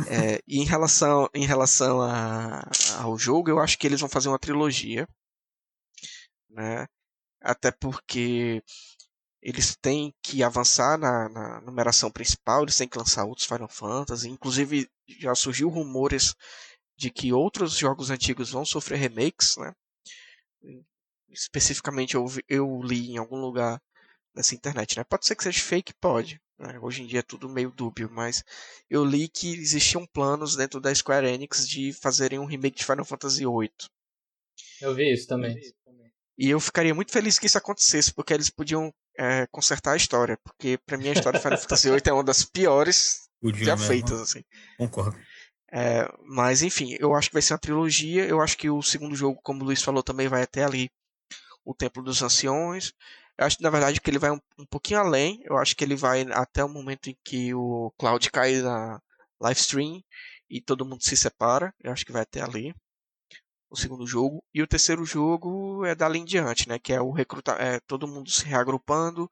É, 0.08 0.40
e 0.46 0.60
em 0.60 0.64
relação, 0.64 1.28
em 1.34 1.46
relação 1.46 2.00
a, 2.00 2.62
ao 2.98 3.18
jogo, 3.18 3.50
eu 3.50 3.58
acho 3.60 3.78
que 3.78 3.86
eles 3.86 4.00
vão 4.00 4.08
fazer 4.08 4.28
uma 4.28 4.38
trilogia 4.38 5.06
né? 6.50 6.86
Até 7.40 7.70
porque 7.70 8.62
eles 9.40 9.76
têm 9.76 10.14
que 10.22 10.42
avançar 10.42 10.98
na, 10.98 11.28
na, 11.28 11.60
numeração 11.60 12.10
principal, 12.10 12.62
eles 12.62 12.76
têm 12.76 12.88
que 12.88 12.98
lançar 12.98 13.24
outros 13.24 13.46
Final 13.46 13.68
Fantasy. 13.68 14.28
Inclusive, 14.28 14.90
já 15.06 15.34
surgiu 15.34 15.68
rumores 15.68 16.34
de 16.96 17.10
que 17.10 17.32
outros 17.32 17.76
jogos 17.76 18.10
antigos 18.10 18.50
vão 18.50 18.64
sofrer 18.64 18.98
remakes, 18.98 19.56
né? 19.56 19.72
Especificamente, 21.30 22.14
eu, 22.14 22.26
eu 22.48 22.80
li 22.82 23.12
em 23.12 23.18
algum 23.18 23.36
lugar 23.36 23.80
nessa 24.34 24.54
internet, 24.54 24.96
né? 24.96 25.04
Pode 25.04 25.26
ser 25.26 25.36
que 25.36 25.44
seja 25.44 25.60
fake, 25.60 25.94
pode. 26.00 26.40
Né? 26.58 26.78
Hoje 26.80 27.02
em 27.02 27.06
dia 27.06 27.20
é 27.20 27.22
tudo 27.22 27.48
meio 27.48 27.70
dúbio, 27.70 28.10
mas 28.10 28.42
eu 28.90 29.04
li 29.04 29.28
que 29.28 29.52
existiam 29.52 30.04
planos 30.06 30.56
dentro 30.56 30.80
da 30.80 30.92
Square 30.92 31.26
Enix 31.26 31.68
de 31.68 31.92
fazerem 31.92 32.38
um 32.38 32.44
remake 32.44 32.78
de 32.78 32.84
Final 32.84 33.04
Fantasy 33.04 33.44
VIII. 33.44 33.70
Eu 34.80 34.94
vi 34.94 35.12
isso 35.12 35.28
também. 35.28 35.56
E 36.38 36.50
eu 36.50 36.60
ficaria 36.60 36.94
muito 36.94 37.10
feliz 37.10 37.38
que 37.38 37.46
isso 37.46 37.58
acontecesse, 37.58 38.14
porque 38.14 38.32
eles 38.32 38.48
podiam 38.48 38.94
é, 39.18 39.46
consertar 39.48 39.92
a 39.92 39.96
história. 39.96 40.38
Porque 40.44 40.78
pra 40.86 40.96
mim 40.96 41.08
a 41.08 41.12
história 41.12 41.38
de 41.38 41.42
Final 41.42 41.58
Fantasy 41.58 41.90
VIII 41.90 42.02
é 42.06 42.12
uma 42.12 42.22
das 42.22 42.44
piores 42.44 43.28
Podia 43.40 43.66
já 43.66 43.76
mesmo. 43.76 43.88
feitas, 43.88 44.20
assim. 44.20 44.44
Concordo. 44.76 45.18
É, 45.70 46.08
mas 46.24 46.62
enfim, 46.62 46.96
eu 46.98 47.14
acho 47.14 47.28
que 47.28 47.34
vai 47.34 47.42
ser 47.42 47.54
uma 47.54 47.58
trilogia. 47.58 48.24
Eu 48.24 48.40
acho 48.40 48.56
que 48.56 48.70
o 48.70 48.80
segundo 48.82 49.16
jogo, 49.16 49.40
como 49.42 49.62
o 49.62 49.64
Luiz 49.64 49.82
falou, 49.82 50.02
também 50.02 50.28
vai 50.28 50.42
até 50.42 50.64
ali 50.64 50.88
o 51.64 51.74
Templo 51.74 52.02
dos 52.02 52.22
Anciões. 52.22 52.92
Eu 53.36 53.46
acho, 53.46 53.56
na 53.60 53.70
verdade, 53.70 54.00
que 54.00 54.08
ele 54.08 54.18
vai 54.18 54.30
um, 54.30 54.40
um 54.58 54.66
pouquinho 54.66 55.00
além. 55.00 55.40
Eu 55.44 55.58
acho 55.58 55.74
que 55.76 55.84
ele 55.84 55.96
vai 55.96 56.22
até 56.30 56.64
o 56.64 56.68
momento 56.68 57.10
em 57.10 57.16
que 57.24 57.52
o 57.52 57.92
Cloud 57.98 58.30
cai 58.30 58.62
na 58.62 59.00
live 59.40 59.60
stream 59.60 60.02
e 60.48 60.60
todo 60.60 60.84
mundo 60.84 61.02
se 61.02 61.16
separa. 61.16 61.74
Eu 61.82 61.92
acho 61.92 62.06
que 62.06 62.12
vai 62.12 62.22
até 62.22 62.40
ali 62.40 62.74
o 63.70 63.76
segundo 63.76 64.06
jogo. 64.06 64.42
E 64.52 64.62
o 64.62 64.66
terceiro 64.66 65.04
jogo 65.04 65.84
é 65.84 65.94
dali 65.94 66.18
em 66.18 66.24
diante, 66.24 66.68
né? 66.68 66.78
Que 66.78 66.92
é 66.92 67.00
o 67.00 67.10
recruta 67.10 67.52
é 67.52 67.80
todo 67.80 68.08
mundo 68.08 68.30
se 68.30 68.44
reagrupando 68.44 69.30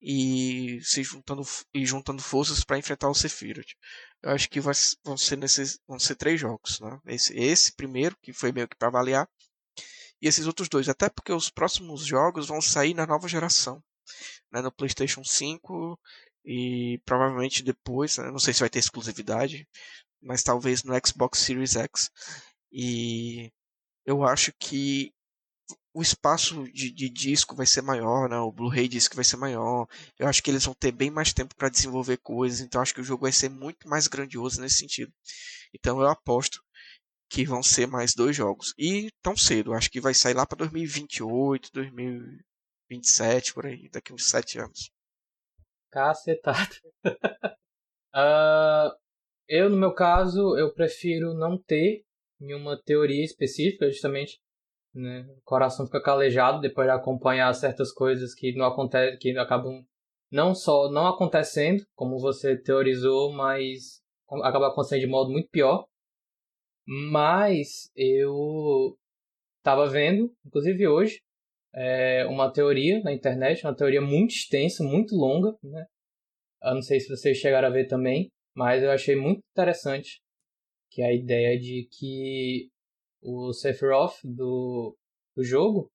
e 0.00 0.80
se 0.82 1.02
juntando 1.02 1.42
e 1.74 1.84
juntando 1.84 2.22
forças 2.22 2.64
para 2.64 2.78
enfrentar 2.78 3.08
o 3.08 3.14
Sephiroth. 3.14 3.74
Eu 4.22 4.30
acho 4.30 4.48
que 4.48 4.60
vai, 4.60 4.74
vão 5.04 5.16
ser 5.16 5.36
nesses 5.36 5.78
vão 5.86 5.98
ser 5.98 6.16
três 6.16 6.40
jogos, 6.40 6.80
né? 6.80 6.98
Esse, 7.06 7.36
esse 7.38 7.72
primeiro 7.74 8.16
que 8.22 8.32
foi 8.32 8.52
meio 8.52 8.68
que 8.68 8.76
para 8.76 8.88
avaliar 8.88 9.28
e 10.22 10.28
esses 10.28 10.46
outros 10.46 10.68
dois, 10.68 10.88
até 10.88 11.08
porque 11.08 11.32
os 11.32 11.50
próximos 11.50 12.04
jogos 12.04 12.48
vão 12.48 12.60
sair 12.60 12.94
na 12.94 13.06
nova 13.06 13.28
geração, 13.28 13.82
né? 14.52 14.60
No 14.60 14.72
PlayStation 14.72 15.24
5 15.24 15.98
e 16.44 17.00
provavelmente 17.04 17.62
depois, 17.62 18.16
né? 18.18 18.30
não 18.30 18.38
sei 18.38 18.54
se 18.54 18.60
vai 18.60 18.70
ter 18.70 18.78
exclusividade, 18.78 19.68
mas 20.22 20.42
talvez 20.42 20.82
no 20.84 20.94
Xbox 21.06 21.38
Series 21.38 21.76
X. 21.76 22.10
E 22.72 23.52
eu 24.10 24.24
acho 24.24 24.52
que 24.58 25.12
o 25.94 26.02
espaço 26.02 26.64
de, 26.72 26.90
de, 26.90 27.08
disco 27.08 27.54
vai 27.54 27.66
ser 27.66 27.80
maior, 27.80 28.28
né? 28.28 28.36
o 28.38 28.50
Blu-ray 28.50 28.88
disco 28.88 29.14
vai 29.14 29.24
ser 29.24 29.36
maior. 29.36 29.86
Eu 30.18 30.26
acho 30.26 30.42
que 30.42 30.50
eles 30.50 30.64
vão 30.64 30.74
ter 30.74 30.90
bem 30.90 31.10
mais 31.10 31.32
tempo 31.32 31.54
para 31.54 31.68
desenvolver 31.68 32.16
coisas, 32.18 32.60
então 32.60 32.80
acho 32.80 32.92
que 32.92 33.00
o 33.00 33.04
jogo 33.04 33.22
vai 33.22 33.32
ser 33.32 33.48
muito 33.48 33.88
mais 33.88 34.08
grandioso 34.08 34.60
nesse 34.60 34.78
sentido. 34.78 35.12
Então 35.72 36.00
eu 36.00 36.08
aposto 36.08 36.60
que 37.30 37.44
vão 37.44 37.62
ser 37.62 37.86
mais 37.86 38.14
dois 38.14 38.34
jogos. 38.34 38.74
E 38.76 39.10
tão 39.22 39.36
cedo, 39.36 39.72
acho 39.72 39.88
que 39.88 40.00
vai 40.00 40.12
sair 40.12 40.34
lá 40.34 40.44
para 40.44 40.58
2028, 40.58 41.70
2027, 41.72 43.54
por 43.54 43.66
aí, 43.66 43.88
daqui 43.90 44.12
uns 44.12 44.28
sete 44.28 44.58
anos. 44.58 44.90
Cacetado. 45.92 46.74
uh, 48.14 48.90
eu, 49.48 49.70
no 49.70 49.76
meu 49.76 49.94
caso, 49.94 50.56
eu 50.58 50.74
prefiro 50.74 51.32
não 51.34 51.56
ter 51.56 52.04
nenhuma 52.40 52.80
teoria 52.84 53.24
específica, 53.24 53.90
justamente 53.90 54.38
né? 54.94 55.26
O 55.38 55.40
coração 55.42 55.86
fica 55.86 56.02
calejado 56.02 56.60
depois 56.60 56.86
de 56.86 56.92
acompanhar 56.92 57.52
certas 57.54 57.92
coisas 57.92 58.34
que 58.34 58.52
não 58.54 58.66
acontecem, 58.66 59.18
que 59.18 59.38
acabam 59.38 59.84
não 60.30 60.54
só 60.54 60.90
não 60.90 61.06
acontecendo, 61.08 61.84
como 61.94 62.18
você 62.18 62.56
teorizou, 62.60 63.32
mas 63.32 64.00
acaba 64.42 64.68
acontecendo 64.68 65.00
de 65.00 65.06
modo 65.06 65.30
muito 65.30 65.48
pior. 65.48 65.86
Mas 66.86 67.90
eu 67.94 68.96
estava 69.58 69.86
vendo, 69.86 70.32
inclusive 70.44 70.88
hoje, 70.88 71.20
é, 71.74 72.26
uma 72.26 72.52
teoria 72.52 73.00
na 73.02 73.12
internet, 73.12 73.64
uma 73.64 73.76
teoria 73.76 74.00
muito 74.00 74.32
extensa, 74.32 74.82
muito 74.82 75.14
longa, 75.14 75.56
né? 75.62 75.86
Eu 76.62 76.74
não 76.74 76.82
sei 76.82 77.00
se 77.00 77.08
vocês 77.08 77.38
chegaram 77.38 77.68
a 77.68 77.70
ver 77.70 77.86
também, 77.86 78.30
mas 78.54 78.82
eu 78.82 78.90
achei 78.90 79.16
muito 79.16 79.40
interessante 79.52 80.20
que 80.90 81.02
é 81.02 81.06
a 81.06 81.14
ideia 81.14 81.58
de 81.58 81.88
que 81.90 82.68
o 83.22 83.52
Sephiroth 83.52 84.18
do, 84.24 84.96
do 85.36 85.44
jogo, 85.44 85.90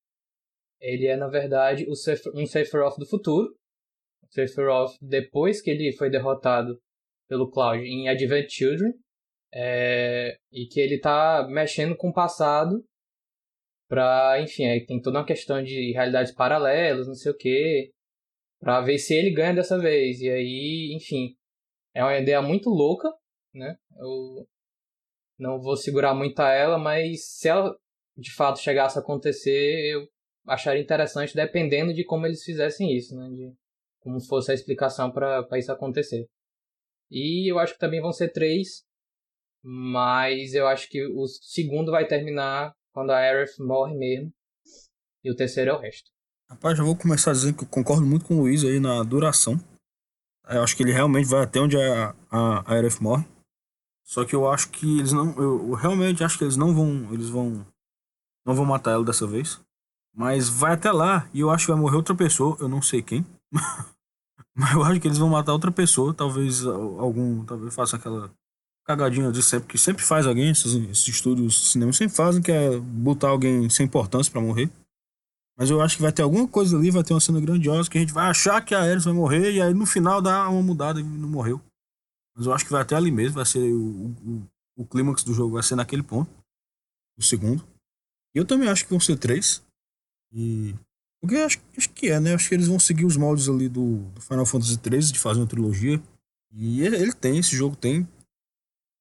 ele 0.80 1.08
é 1.08 1.16
na 1.16 1.28
verdade 1.28 1.86
o 1.90 1.96
Seph 1.96 2.26
um 2.34 2.46
Sephiroth 2.46 2.98
do 2.98 3.06
futuro. 3.06 3.56
O 4.24 4.28
Sephiroth 4.34 4.96
depois 5.02 5.62
que 5.62 5.70
ele 5.70 5.92
foi 5.94 6.10
derrotado 6.10 6.80
pelo 7.28 7.50
Cloud 7.50 7.84
em 7.84 8.08
Advent 8.08 8.50
Children, 8.50 8.94
é, 9.54 10.38
e 10.52 10.68
que 10.68 10.80
ele 10.80 11.00
tá 11.00 11.48
mexendo 11.50 11.96
com 11.96 12.10
o 12.10 12.14
passado 12.14 12.84
pra, 13.88 14.42
enfim, 14.42 14.66
aí 14.66 14.86
tem 14.86 15.02
toda 15.02 15.20
uma 15.20 15.26
questão 15.26 15.64
de 15.64 15.94
realidades 15.94 16.34
paralelas, 16.34 17.08
não 17.08 17.16
sei 17.16 17.32
o 17.32 17.38
que, 17.38 17.92
pra 18.60 18.82
ver 18.82 18.98
se 18.98 19.14
ele 19.14 19.34
ganha 19.34 19.54
dessa 19.54 19.80
vez. 19.80 20.20
E 20.20 20.30
aí, 20.30 20.94
enfim, 20.96 21.36
é 21.94 22.04
uma 22.04 22.18
ideia 22.18 22.42
muito 22.42 22.70
louca, 22.70 23.10
né? 23.54 23.78
Eu, 23.98 24.48
não 25.38 25.60
vou 25.62 25.76
segurar 25.76 26.14
muito 26.14 26.40
a 26.40 26.50
ela, 26.50 26.78
mas 26.78 27.26
se 27.26 27.48
ela 27.48 27.76
de 28.18 28.34
fato 28.34 28.60
chegasse 28.60 28.98
a 28.98 29.02
acontecer, 29.02 29.94
eu 29.94 30.08
acharia 30.48 30.82
interessante, 30.82 31.36
dependendo 31.36 31.94
de 31.94 32.04
como 32.06 32.26
eles 32.26 32.44
fizessem 32.44 32.96
isso, 32.96 33.16
né? 33.16 33.30
De 33.30 33.54
como 34.00 34.22
fosse 34.22 34.52
a 34.52 34.54
explicação 34.54 35.12
para 35.12 35.48
isso 35.58 35.72
acontecer. 35.72 36.28
E 37.10 37.52
eu 37.52 37.60
acho 37.60 37.74
que 37.74 37.80
também 37.80 38.02
vão 38.02 38.12
ser 38.12 38.32
três, 38.32 38.84
mas 39.64 40.54
eu 40.54 40.68
acho 40.68 40.88
que 40.90 41.06
o 41.06 41.26
segundo 41.28 41.92
vai 41.92 42.08
terminar 42.08 42.74
quando 42.94 43.12
a 43.12 43.18
Aerith 43.18 43.60
morre 43.60 43.96
mesmo, 43.96 44.32
e 45.24 45.32
o 45.32 45.36
terceiro 45.36 45.72
é 45.72 45.74
o 45.74 45.80
resto. 45.80 46.10
Rapaz, 46.50 46.78
já 46.78 46.84
vou 46.84 46.96
começar 46.96 47.34
dizendo 47.34 47.58
que 47.58 47.64
eu 47.64 47.68
concordo 47.68 48.06
muito 48.06 48.26
com 48.26 48.36
o 48.36 48.42
Luiz 48.42 48.64
aí 48.64 48.80
na 48.80 49.02
duração. 49.04 49.60
Eu 50.48 50.62
acho 50.62 50.78
que 50.78 50.84
ele 50.84 50.92
realmente 50.92 51.28
vai 51.28 51.44
até 51.44 51.60
onde 51.60 51.76
a, 51.76 52.16
a, 52.30 52.60
a 52.60 53.02
morre. 53.02 53.26
Só 54.06 54.24
que 54.24 54.36
eu 54.36 54.48
acho 54.48 54.70
que 54.70 55.00
eles 55.00 55.12
não. 55.12 55.32
Eu, 55.36 55.70
eu, 55.70 55.74
realmente 55.74 56.24
acho 56.24 56.38
que 56.38 56.44
eles 56.44 56.56
não 56.56 56.74
vão. 56.74 57.12
Eles 57.12 57.28
vão. 57.28 57.66
Não 58.46 58.54
vão 58.54 58.64
matar 58.64 58.92
ela 58.92 59.04
dessa 59.04 59.26
vez. 59.26 59.60
Mas 60.16 60.48
vai 60.48 60.74
até 60.74 60.92
lá 60.92 61.28
e 61.34 61.40
eu 61.40 61.50
acho 61.50 61.66
que 61.66 61.72
vai 61.72 61.82
morrer 61.82 61.98
outra 61.98 62.14
pessoa. 62.14 62.56
Eu 62.60 62.70
não 62.70 62.82
sei 62.82 63.02
quem. 63.02 63.26
Mas 64.56 64.74
eu 64.74 64.84
acho 64.84 65.02
que 65.02 65.08
eles 65.08 65.18
vão 65.18 65.28
matar 65.28 65.52
outra 65.52 65.72
pessoa. 65.72 66.14
Talvez 66.14 66.66
algum. 66.66 67.44
Talvez 67.44 67.74
faça 67.74 67.96
aquela 67.96 68.32
cagadinha 68.86 69.32
de 69.32 69.42
sempre. 69.42 69.68
Que 69.68 69.78
sempre 69.78 70.04
faz 70.04 70.28
alguém. 70.28 70.52
Esses, 70.52 70.74
esses 70.74 71.08
estúdios 71.08 71.54
de 71.54 71.66
cinema 71.66 71.92
sempre 71.92 72.16
fazem. 72.16 72.44
Que 72.44 72.52
é 72.52 72.78
botar 72.78 73.30
alguém 73.30 73.68
sem 73.72 73.88
importância 73.88 74.32
para 74.32 74.40
morrer. 74.40 74.70
Mas 75.58 75.72
eu 75.72 75.82
acho 75.82 75.96
que 75.96 76.04
vai 76.04 76.12
ter 76.12 76.22
alguma 76.22 76.48
coisa 76.48 76.78
ali. 76.78 76.92
Vai 76.92 77.04
ter 77.04 77.14
uma 77.14 77.20
cena 77.20 77.42
grandiosa. 77.42 77.90
Que 77.90 77.98
a 77.98 78.02
gente 78.02 78.14
vai 78.14 78.30
achar 78.30 78.62
que 78.62 78.76
a 78.76 78.82
Ares 78.82 79.04
vai 79.04 79.14
morrer. 79.16 79.52
E 79.52 79.62
aí 79.62 79.74
no 79.74 79.88
final 79.88 80.22
dá 80.22 80.48
uma 80.48 80.62
mudada 80.62 81.00
e 81.00 81.04
não 81.04 81.28
morreu. 81.28 81.60
Mas 82.36 82.46
eu 82.46 82.54
acho 82.54 82.66
que 82.66 82.72
vai 82.72 82.82
até 82.82 82.96
ali 82.96 83.12
mesmo, 83.12 83.36
vai 83.36 83.46
ser 83.46 83.72
o, 83.72 84.08
o, 84.08 84.48
o 84.78 84.86
clímax 84.86 85.24
do 85.24 85.34
jogo 85.34 85.54
vai 85.54 85.64
ser 85.64 85.76
naquele 85.76 86.04
ponto. 86.04 86.30
O 87.18 87.24
segundo. 87.24 87.66
E 88.36 88.38
eu 88.38 88.46
também 88.46 88.68
acho 88.68 88.84
que 88.84 88.90
vão 88.90 89.00
ser 89.00 89.18
três. 89.18 89.64
E. 90.34 90.76
Porque 91.22 91.38
acho, 91.38 91.60
acho 91.78 91.90
que 91.92 92.10
é, 92.10 92.20
né? 92.20 92.34
Acho 92.34 92.50
que 92.50 92.56
eles 92.56 92.68
vão 92.68 92.78
seguir 92.78 93.06
os 93.06 93.16
moldes 93.16 93.48
ali 93.48 93.70
do, 93.70 94.00
do 94.12 94.22
Final 94.22 94.46
Fantasy 94.46 94.74
XIII 94.74 95.14
de 95.14 95.20
fazer 95.20 95.40
uma 95.40 95.48
trilogia. 95.48 96.02
E 96.52 96.82
ele, 96.82 96.98
ele 96.98 97.14
tem, 97.14 97.38
esse 97.38 97.56
jogo 97.56 97.76
tem. 97.76 98.08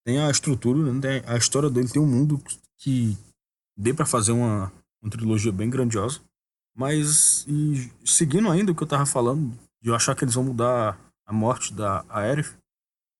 Tem 0.06 0.18
a 0.20 0.30
estrutura, 0.30 0.92
né? 0.92 1.22
a 1.26 1.36
história 1.36 1.70
dele 1.70 1.88
tem 1.88 2.00
um 2.00 2.06
mundo 2.06 2.40
que 2.78 3.16
dê 3.76 3.92
para 3.92 4.04
fazer 4.04 4.32
uma, 4.32 4.70
uma 5.02 5.10
trilogia 5.10 5.50
bem 5.50 5.68
grandiosa. 5.68 6.20
Mas, 6.76 7.46
seguindo 8.04 8.50
ainda 8.50 8.72
o 8.72 8.74
que 8.74 8.82
eu 8.82 8.86
tava 8.86 9.06
falando, 9.06 9.56
de 9.80 9.88
eu 9.88 9.94
achar 9.94 10.14
que 10.14 10.24
eles 10.24 10.34
vão 10.34 10.44
mudar 10.44 10.98
a 11.24 11.32
morte 11.32 11.72
da 11.72 12.04
Aerith, 12.08 12.54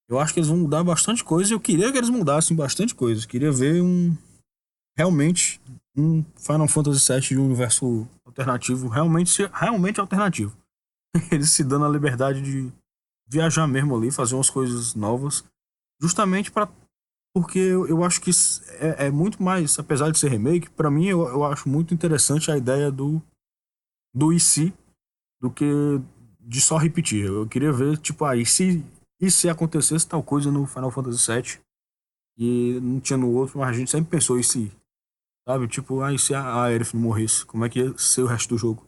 eu 0.09 0.19
acho 0.19 0.33
que 0.33 0.41
eles 0.41 0.49
vão 0.49 0.59
mudar 0.59 0.85
bastante 0.85 1.25
coisa. 1.25 1.53
Eu 1.53 1.61
queria 1.61 1.91
que 1.91 1.99
eles 1.99 2.11
mudassem 2.11 2.57
bastante 2.57 2.95
coisa. 2.95 3.25
Eu 3.25 3.29
queria 3.29 3.51
ver 3.51 3.83
um. 3.83 4.17
Realmente, 4.97 5.61
um 5.97 6.25
Final 6.37 6.69
Fantasy 6.69 7.13
VII 7.13 7.21
de 7.21 7.39
um 7.39 7.47
universo 7.47 8.07
alternativo. 8.25 8.89
Realmente, 8.89 9.49
realmente 9.53 10.01
alternativo. 10.01 10.57
Eles 11.33 11.51
se 11.51 11.65
dando 11.65 11.85
a 11.85 11.89
liberdade 11.89 12.41
de 12.41 12.73
viajar 13.29 13.67
mesmo 13.67 13.97
ali, 13.97 14.11
fazer 14.11 14.35
umas 14.35 14.51
coisas 14.51 14.95
novas. 14.95 15.45
Justamente 16.01 16.51
para 16.51 16.69
porque 17.37 17.59
eu, 17.59 17.89
eu, 17.89 18.05
acho 18.05 18.21
que 18.21 18.31
é, 18.79 19.07
é, 19.07 19.11
muito 19.11 19.43
mais, 19.43 19.77
apesar 19.77 20.13
de 20.13 20.19
ser 20.21 20.29
remake, 20.29 20.71
para 20.71 20.89
mim 20.89 21.07
eu, 21.07 21.27
eu 21.27 21.43
acho 21.43 21.69
muito 21.69 21.93
interessante 21.93 22.49
a 22.49 22.57
ideia 22.57 22.93
do 22.93 23.21
do 24.15 24.33
IC 24.33 24.73
do 25.41 25.51
que 25.51 26.01
de 26.41 26.61
só 26.61 26.77
repetir. 26.77 27.25
Eu 27.25 27.49
queria 27.49 27.73
ver, 27.73 27.99
tipo, 27.99 28.25
aí 28.25 28.43
ah, 28.43 28.47
se 28.47 28.85
e 29.27 29.31
se 29.31 29.49
acontecesse 29.49 30.07
tal 30.07 30.23
coisa 30.23 30.51
no 30.51 30.67
Final 30.67 30.91
Fantasy 30.91 31.33
VII 31.33 31.61
e 32.37 32.81
não 32.81 33.01
tinha 33.01 33.17
no 33.17 33.33
outro, 33.33 33.59
mas 33.59 33.69
a 33.69 33.73
gente 33.73 33.91
sempre 33.91 34.11
pensou 34.11 34.39
e 34.39 34.45
se 34.45 34.73
Sabe? 35.47 35.69
Tipo, 35.69 36.01
aí 36.01 36.19
se 36.19 36.35
a 36.35 36.63
Aerith 36.65 36.95
não 36.95 37.03
morresse, 37.03 37.45
como 37.45 37.65
é 37.65 37.69
que 37.69 37.79
ia 37.79 37.99
ser 37.99 38.23
o 38.23 38.27
resto 38.27 38.49
do 38.49 38.59
jogo? 38.59 38.87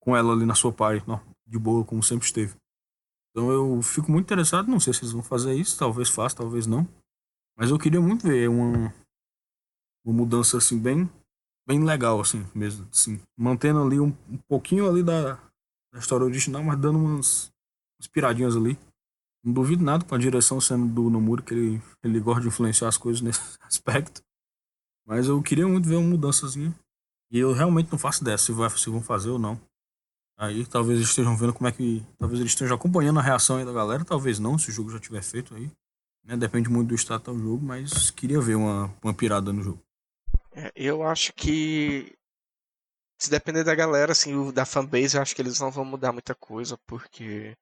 Com 0.00 0.16
ela 0.16 0.32
ali 0.32 0.46
na 0.46 0.54
sua 0.54 0.72
party, 0.72 1.06
não, 1.08 1.20
de 1.46 1.58
boa, 1.58 1.84
como 1.84 2.02
sempre 2.02 2.24
esteve. 2.24 2.54
Então 3.30 3.50
eu 3.50 3.82
fico 3.82 4.10
muito 4.10 4.26
interessado, 4.26 4.70
não 4.70 4.78
sei 4.78 4.92
se 4.92 5.00
eles 5.00 5.12
vão 5.12 5.22
fazer 5.22 5.54
isso, 5.54 5.78
talvez 5.78 6.08
faça, 6.08 6.36
talvez 6.36 6.66
não. 6.66 6.86
Mas 7.56 7.70
eu 7.70 7.78
queria 7.78 8.00
muito 8.00 8.28
ver 8.28 8.48
uma, 8.48 8.94
uma 10.04 10.14
mudança 10.14 10.58
assim 10.58 10.78
bem 10.78 11.10
bem 11.66 11.84
legal 11.84 12.20
assim 12.20 12.44
mesmo, 12.54 12.88
assim, 12.90 13.20
mantendo 13.36 13.80
ali 13.82 14.00
um, 14.00 14.08
um 14.28 14.38
pouquinho 14.48 14.88
ali 14.88 15.02
da, 15.02 15.34
da, 15.92 15.98
história 15.98 16.26
original, 16.26 16.62
mas 16.62 16.78
dando 16.78 16.98
umas, 16.98 17.52
umas 17.98 18.08
piradinhas 18.08 18.56
ali. 18.56 18.78
Não 19.44 19.52
duvido 19.52 19.82
nada 19.82 20.04
com 20.04 20.14
a 20.14 20.18
direção 20.18 20.60
sendo 20.60 20.86
do 20.86 21.10
Nomura, 21.10 21.42
que 21.42 21.52
ele, 21.52 21.82
ele 22.02 22.20
gosta 22.20 22.42
de 22.42 22.48
influenciar 22.48 22.88
as 22.88 22.96
coisas 22.96 23.20
nesse 23.22 23.40
aspecto. 23.62 24.22
Mas 25.04 25.26
eu 25.26 25.42
queria 25.42 25.66
muito 25.66 25.88
ver 25.88 25.96
uma 25.96 26.10
mudançazinha. 26.10 26.72
E 27.30 27.38
eu 27.38 27.52
realmente 27.52 27.90
não 27.90 27.98
faço 27.98 28.22
ideia 28.22 28.38
se, 28.38 28.52
vai, 28.52 28.70
se 28.70 28.90
vão 28.90 29.02
fazer 29.02 29.30
ou 29.30 29.38
não. 29.38 29.60
Aí 30.36 30.66
talvez 30.66 30.98
eles 30.98 31.08
estejam 31.08 31.36
vendo 31.36 31.52
como 31.52 31.68
é 31.68 31.72
que. 31.72 32.04
Talvez 32.18 32.40
eles 32.40 32.52
estejam 32.52 32.76
acompanhando 32.76 33.18
a 33.18 33.22
reação 33.22 33.56
aí 33.56 33.64
da 33.64 33.72
galera, 33.72 34.04
talvez 34.04 34.38
não, 34.38 34.58
se 34.58 34.70
o 34.70 34.72
jogo 34.72 34.90
já 34.90 34.98
tiver 34.98 35.22
feito 35.22 35.54
aí. 35.54 35.70
Né? 36.24 36.36
Depende 36.36 36.68
muito 36.68 36.88
do 36.88 36.94
estado 36.94 37.32
do 37.32 37.38
jogo, 37.38 37.64
mas 37.64 38.10
queria 38.10 38.40
ver 38.40 38.54
uma, 38.54 38.94
uma 39.02 39.14
pirada 39.14 39.52
no 39.52 39.62
jogo. 39.62 39.82
É, 40.52 40.72
eu 40.74 41.02
acho 41.02 41.32
que. 41.32 42.12
Se 43.18 43.30
depender 43.30 43.62
da 43.62 43.74
galera, 43.74 44.10
assim, 44.12 44.50
da 44.50 44.64
fanbase, 44.64 45.16
eu 45.16 45.22
acho 45.22 45.34
que 45.34 45.40
eles 45.40 45.60
não 45.60 45.70
vão 45.70 45.84
mudar 45.84 46.12
muita 46.12 46.34
coisa, 46.34 46.76
porque 46.86 47.56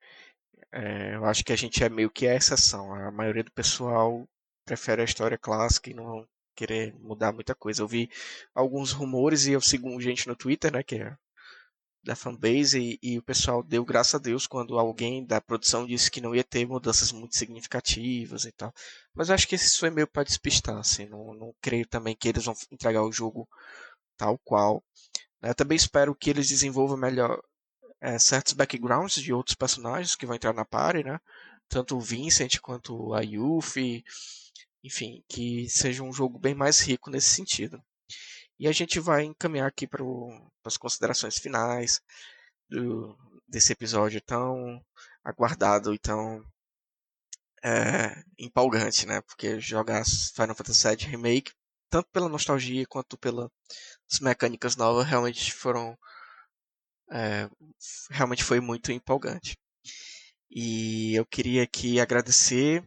é, 0.73 1.15
eu 1.17 1.25
acho 1.25 1.45
que 1.45 1.53
a 1.53 1.57
gente 1.57 1.83
é 1.83 1.89
meio 1.89 2.11
que 2.11 2.27
a 2.27 2.35
exceção. 2.35 2.95
A 2.95 3.11
maioria 3.11 3.45
do 3.45 3.53
pessoal 3.53 4.29
prefere 4.65 5.03
a 5.03 5.05
história 5.05 5.39
clássica 5.39 5.91
e 5.91 5.95
não 5.95 6.05
vão 6.05 6.29
querer 6.55 6.95
mudar 7.01 7.33
muita 7.33 7.55
coisa. 7.55 7.83
Eu 7.83 7.89
vi 7.89 8.11
alguns 8.55 8.93
rumores 8.93 9.47
e 9.47 9.53
eu 9.53 9.61
sigo 9.61 10.01
gente 10.01 10.29
no 10.29 10.37
Twitter, 10.37 10.73
né, 10.73 10.83
que 10.83 10.97
é 10.97 11.17
da 12.03 12.17
fanbase 12.17 12.99
e, 13.03 13.15
e, 13.15 13.19
o 13.19 13.23
pessoal 13.23 13.63
deu 13.63 13.85
graças 13.85 14.15
a 14.15 14.19
Deus 14.19 14.47
quando 14.47 14.79
alguém 14.79 15.25
da 15.25 15.41
produção 15.41 15.87
disse 15.87 16.11
que 16.11 16.21
não 16.21 16.35
ia 16.35 16.45
ter 16.45 16.67
mudanças 16.67 17.13
muito 17.13 17.37
significativas 17.37 18.45
e 18.45 18.53
tal. 18.53 18.73
Mas 19.15 19.29
eu 19.29 19.35
acho 19.35 19.47
que 19.47 19.55
isso 19.55 19.85
é 19.85 19.91
meio 19.91 20.07
para 20.07 20.25
despistar, 20.25 20.79
assim, 20.79 21.07
não, 21.07 21.35
não 21.35 21.55
creio 21.61 21.87
também 21.87 22.17
que 22.17 22.29
eles 22.29 22.45
vão 22.45 22.55
entregar 22.71 23.03
o 23.03 23.13
jogo 23.13 23.49
tal 24.17 24.39
qual. 24.39 24.83
Eu 25.43 25.55
também 25.55 25.77
espero 25.77 26.15
que 26.15 26.31
eles 26.31 26.49
desenvolvam 26.49 26.97
melhor 26.97 27.41
é, 28.01 28.19
certos 28.19 28.53
backgrounds 28.55 29.23
de 29.23 29.33
outros 29.33 29.55
personagens 29.55 30.15
que 30.15 30.27
vão 30.27 30.37
entrar 30.37 30.53
na 30.55 30.65
party, 30.65 31.05
né? 31.05 31.21
Tanto 31.69 31.97
o 31.97 32.01
Vincent 32.01 32.59
quanto 32.61 33.15
a 33.15 33.21
Yuffie, 33.21 34.05
enfim, 34.83 35.23
que 35.29 35.69
seja 35.69 36.03
um 36.03 36.13
jogo 36.13 36.39
bem 36.39 36.55
mais 36.55 36.81
rico 36.81 37.11
nesse 37.11 37.33
sentido. 37.35 37.83
E 38.59 38.69
a 38.69 38.73
gente 38.73 39.01
vai 39.01 39.25
encaminhar 39.25 39.69
aqui 39.69 39.87
para 39.87 40.05
as 40.65 40.77
considerações 40.77 41.39
finais 41.39 42.01
do, 42.69 43.17
desse 43.49 43.73
episódio 43.73 44.21
tão 44.21 44.85
aguardado 45.25 45.95
e 45.95 45.99
tão 45.99 46.45
é, 47.63 48.23
empolgante, 48.39 49.07
né? 49.07 49.21
Porque 49.23 49.61
jogar 49.61 50.05
Final 50.05 50.55
Fantasy 50.55 50.89
VII 50.89 51.07
Remake, 51.11 51.53
tanto 51.91 52.09
pela 52.13 52.29
nostalgia 52.29 52.87
quanto 52.87 53.19
pelas 53.19 53.51
mecânicas 54.21 54.77
novas, 54.77 55.07
realmente 55.07 55.53
foram. 55.53 55.97
É, 57.11 57.49
realmente 58.11 58.45
foi 58.45 58.61
muito 58.61 58.93
empolgante. 58.93 59.57
E 60.51 61.15
eu 61.15 61.27
queria 61.27 61.63
aqui 61.63 62.01
agradecer 62.01 62.83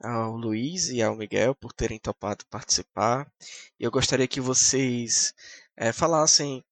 ao 0.00 0.36
Luiz 0.36 0.88
e 0.90 1.02
ao 1.02 1.16
Miguel 1.16 1.54
por 1.54 1.72
terem 1.72 1.98
topado 1.98 2.44
participar. 2.50 3.30
Eu 3.78 3.90
gostaria 3.90 4.28
que 4.28 4.40
vocês 4.40 5.34
é, 5.76 5.92
falassem 5.92 6.64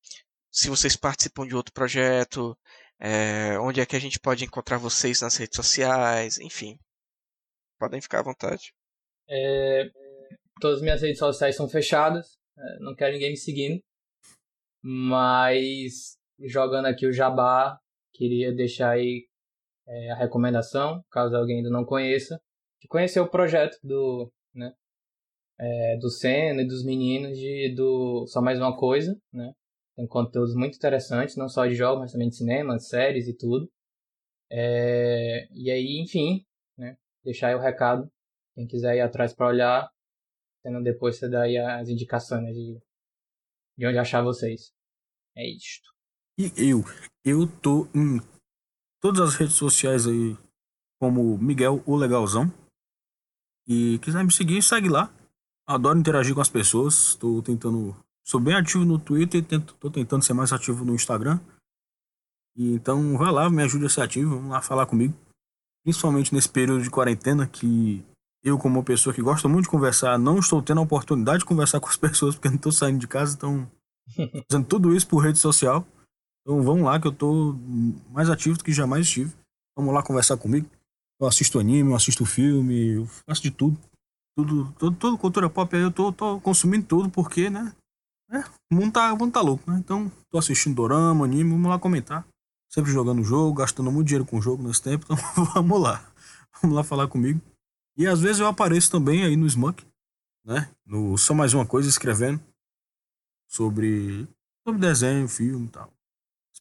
se 0.51 0.71
vocês 0.71 0.97
participam 0.97 1.47
de 1.47 1.55
outro 1.55 1.73
projeto, 1.73 2.57
é, 2.99 3.59
onde 3.59 3.81
é 3.81 3.87
que 3.87 3.95
a 3.95 4.01
gente 4.01 4.19
pode 4.19 4.45
encontrar 4.45 4.79
vocês 4.79 5.21
nas 5.21 5.37
redes 5.37 5.57
sociais, 5.57 6.39
enfim. 6.39 6.79
Podem 7.79 8.01
ficar 8.01 8.21
à 8.21 8.23
vontade. 8.23 8.73
É, 9.29 9.91
todas 10.61 10.79
as 10.79 10.83
minhas 10.83 11.03
redes 11.03 11.19
sociais 11.19 11.57
são 11.57 11.69
fechadas, 11.69 12.39
é, 12.57 12.79
não 12.81 12.95
quero 12.95 13.13
ninguém 13.13 13.31
me 13.31 13.37
seguindo. 13.37 13.83
Mas 14.83 16.16
jogando 16.41 16.87
aqui 16.87 17.07
o 17.07 17.13
Jabá, 17.13 17.79
queria 18.13 18.53
deixar 18.55 18.91
aí 18.91 19.27
é, 19.87 20.11
a 20.13 20.17
recomendação, 20.17 21.03
caso 21.11 21.37
alguém 21.37 21.59
ainda 21.59 21.71
não 21.71 21.85
conheça 21.85 22.41
de 22.81 22.89
conhecer 22.89 23.21
o 23.21 23.29
projeto 23.29 23.79
do, 23.83 24.31
né, 24.55 24.73
é, 25.59 25.97
do 25.99 26.11
Senna 26.11 26.63
e 26.63 26.67
dos 26.67 26.85
meninos 26.85 27.39
de 27.39 27.75
do 27.75 28.27
Só 28.27 28.41
Mais 28.41 28.59
Uma 28.59 28.77
Coisa, 28.77 29.19
né? 29.33 29.53
Tem 29.97 30.07
conteúdos 30.07 30.55
muito 30.55 30.77
interessantes, 30.77 31.37
não 31.37 31.49
só 31.49 31.67
de 31.67 31.75
jogos, 31.75 32.01
mas 32.01 32.13
também 32.13 32.29
de 32.29 32.37
cinema, 32.37 32.79
séries 32.79 33.29
e 33.29 33.35
tudo. 33.35 33.71
É, 34.51 35.49
e 35.53 35.71
aí, 35.71 36.01
enfim, 36.03 36.45
né? 36.77 36.97
Deixar 37.25 37.49
aí 37.49 37.55
o 37.55 37.61
recado. 37.61 38.11
Quem 38.55 38.67
quiser 38.67 38.97
ir 38.97 39.01
atrás 39.01 39.35
para 39.35 39.49
olhar, 39.49 39.89
sendo 40.63 40.83
depois 40.83 41.17
você 41.17 41.29
dá 41.29 41.43
aí 41.43 41.57
as 41.59 41.89
indicações 41.89 42.55
de, 42.55 42.79
de 43.79 43.87
onde 43.87 43.99
achar 43.99 44.23
vocês. 44.23 44.71
É 45.35 45.47
isto. 45.49 45.96
E 46.39 46.53
eu? 46.57 46.85
Eu 47.25 47.47
tô 47.47 47.89
em 47.95 48.21
todas 49.01 49.21
as 49.21 49.35
redes 49.35 49.55
sociais 49.55 50.07
aí 50.07 50.37
como 51.01 51.39
Miguel 51.39 51.83
o 51.87 51.97
Legalzão. 51.97 52.53
E 53.67 53.99
quiser 54.01 54.23
me 54.23 54.33
seguir, 54.33 54.63
segue 54.63 54.89
lá. 54.89 55.11
Adoro 55.67 55.99
interagir 55.99 56.35
com 56.35 56.41
as 56.41 56.51
pessoas. 56.51 57.09
Estou 57.09 57.43
tentando. 57.43 57.97
Sou 58.25 58.39
bem 58.39 58.55
ativo 58.55 58.85
no 58.85 58.99
Twitter 58.99 59.41
e 59.41 59.57
estou 59.57 59.91
tentando 59.91 60.23
ser 60.23 60.35
mais 60.35 60.53
ativo 60.53 60.85
no 60.85 60.95
Instagram. 60.95 61.41
E 62.55 62.75
então 62.75 63.17
vai 63.17 63.33
lá, 63.33 63.49
me 63.49 63.63
ajude 63.63 63.87
a 63.87 63.89
ser 63.89 64.03
ativo, 64.03 64.37
vamos 64.37 64.51
lá 64.51 64.61
falar 64.61 64.87
comigo. 64.87 65.15
Principalmente 65.85 66.35
nesse 66.35 66.49
período 66.49 66.83
de 66.83 66.91
quarentena 66.91 67.47
que 67.47 68.05
eu, 68.43 68.59
como 68.59 68.79
uma 68.79 68.85
pessoa 68.85 69.15
que 69.15 69.23
gosta 69.23 69.49
muito 69.49 69.65
de 69.65 69.71
conversar, 69.71 70.19
não 70.19 70.39
estou 70.39 70.63
tendo 70.63 70.81
a 70.81 70.85
oportunidade 70.85 71.41
de 71.41 71.45
conversar 71.45 71.81
com 71.81 71.89
as 71.89 71.97
pessoas 71.99 72.35
porque 72.35 72.49
não 72.49 72.57
estou 72.57 72.73
saindo 72.73 72.99
de 72.99 73.07
casa, 73.07 73.37
então 73.37 73.71
fazendo 74.51 74.67
tudo 74.67 74.95
isso 74.95 75.07
por 75.07 75.19
rede 75.19 75.39
social. 75.39 75.87
Então 76.47 76.63
vamos 76.63 76.85
lá 76.85 77.01
que 77.01 77.09
eu 77.09 77.13
estou 77.13 77.55
mais 78.13 78.31
ativo 78.31 78.57
do 78.57 78.63
que 78.63 78.73
jamais 78.73 79.05
estive. 79.05 79.35
Vamos 79.77 79.93
lá 79.93 80.01
conversar 80.01 80.37
comigo. 80.37 80.71
Eu 81.21 81.27
assisto 81.27 81.59
anime, 81.59 81.91
eu 81.91 81.97
assisto 81.97 82.25
filme, 82.25 82.93
eu 82.93 83.07
faço 83.27 83.43
de 83.43 83.51
tudo. 83.51 83.77
Tudo, 84.39 84.73
tudo, 84.79 84.97
tudo 84.97 85.19
cultura 85.19 85.51
pop 85.51 85.75
aí 85.75 85.83
eu 85.83 85.91
tô, 85.91 86.13
tô 86.13 86.41
consumindo 86.41 86.87
tudo 86.87 87.11
porque, 87.11 87.51
né? 87.51 87.75
É, 88.31 88.39
o 88.71 88.77
mundo 88.77 88.93
tá, 88.93 89.13
o 89.13 89.19
mundo 89.19 89.33
tá 89.33 89.41
louco, 89.41 89.69
né? 89.69 89.77
Então, 89.81 90.09
tô 90.31 90.39
assistindo 90.39 90.77
dorama, 90.77 91.25
anime, 91.25 91.51
vamos 91.51 91.69
lá 91.69 91.81
comentar. 91.81 92.25
Sempre 92.71 92.93
jogando 92.93 93.25
jogo, 93.25 93.59
gastando 93.59 93.91
muito 93.91 94.07
dinheiro 94.07 94.25
com 94.25 94.39
o 94.39 94.43
jogo 94.43 94.63
nesse 94.63 94.83
tempo, 94.83 95.05
então 95.11 95.17
vamos 95.47 95.81
lá. 95.81 96.13
Vamos 96.63 96.77
lá 96.77 96.85
falar 96.85 97.09
comigo. 97.09 97.41
E 97.97 98.07
às 98.07 98.21
vezes 98.21 98.39
eu 98.39 98.47
apareço 98.47 98.89
também 98.89 99.25
aí 99.25 99.37
no 99.37 99.47
Smunk, 99.47 99.85
né? 100.45 100.71
No 100.87 101.19
Só 101.19 101.35
Mais 101.35 101.55
Uma 101.55 101.67
Coisa, 101.67 101.89
escrevendo 101.89 102.41
sobre, 103.49 104.29
sobre 104.65 104.81
desenho, 104.81 105.27
filme 105.27 105.67
e 105.67 105.71
tal. 105.71 105.96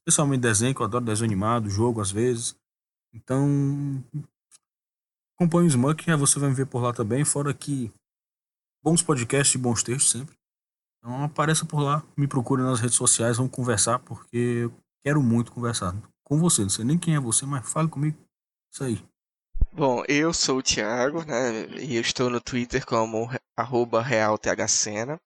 Especialmente 0.07 0.41
desenho, 0.41 0.75
que 0.75 0.81
eu 0.81 0.85
adoro 0.85 1.03
desenho 1.03 1.27
animado, 1.29 1.69
jogo 1.69 1.99
às 1.99 2.11
vezes. 2.11 2.55
Então, 3.13 4.03
Acompanhe 5.35 5.67
o 5.67 5.69
Smuck, 5.69 6.09
aí 6.09 6.15
você 6.15 6.39
vai 6.39 6.49
me 6.49 6.55
ver 6.55 6.65
por 6.65 6.81
lá 6.81 6.93
também. 6.93 7.25
Fora 7.25 7.53
que 7.53 7.91
bons 8.81 9.03
podcasts 9.03 9.53
e 9.53 9.57
bons 9.57 9.83
textos 9.83 10.11
sempre. 10.11 10.33
Então 10.97 11.23
apareça 11.23 11.65
por 11.65 11.81
lá, 11.81 12.03
me 12.15 12.25
procure 12.25 12.63
nas 12.63 12.79
redes 12.79 12.95
sociais, 12.95 13.35
vamos 13.35 13.51
conversar, 13.51 13.99
porque 13.99 14.37
eu 14.63 14.73
quero 15.03 15.21
muito 15.21 15.51
conversar 15.51 15.93
com 16.23 16.39
você. 16.39 16.61
Não 16.61 16.69
sei 16.69 16.85
nem 16.85 16.97
quem 16.97 17.15
é 17.15 17.19
você, 17.19 17.45
mas 17.45 17.69
fale 17.69 17.89
comigo. 17.89 18.17
Isso 18.71 18.83
aí. 18.85 19.03
Bom, 19.73 20.03
eu 20.07 20.33
sou 20.33 20.59
o 20.59 20.63
Thiago, 20.63 21.25
né? 21.25 21.67
E 21.81 21.97
eu 21.97 22.01
estou 22.01 22.29
no 22.29 22.39
Twitter 22.39 22.85
como 22.85 23.29
arroba 23.57 24.01
realthcena. 24.01 25.19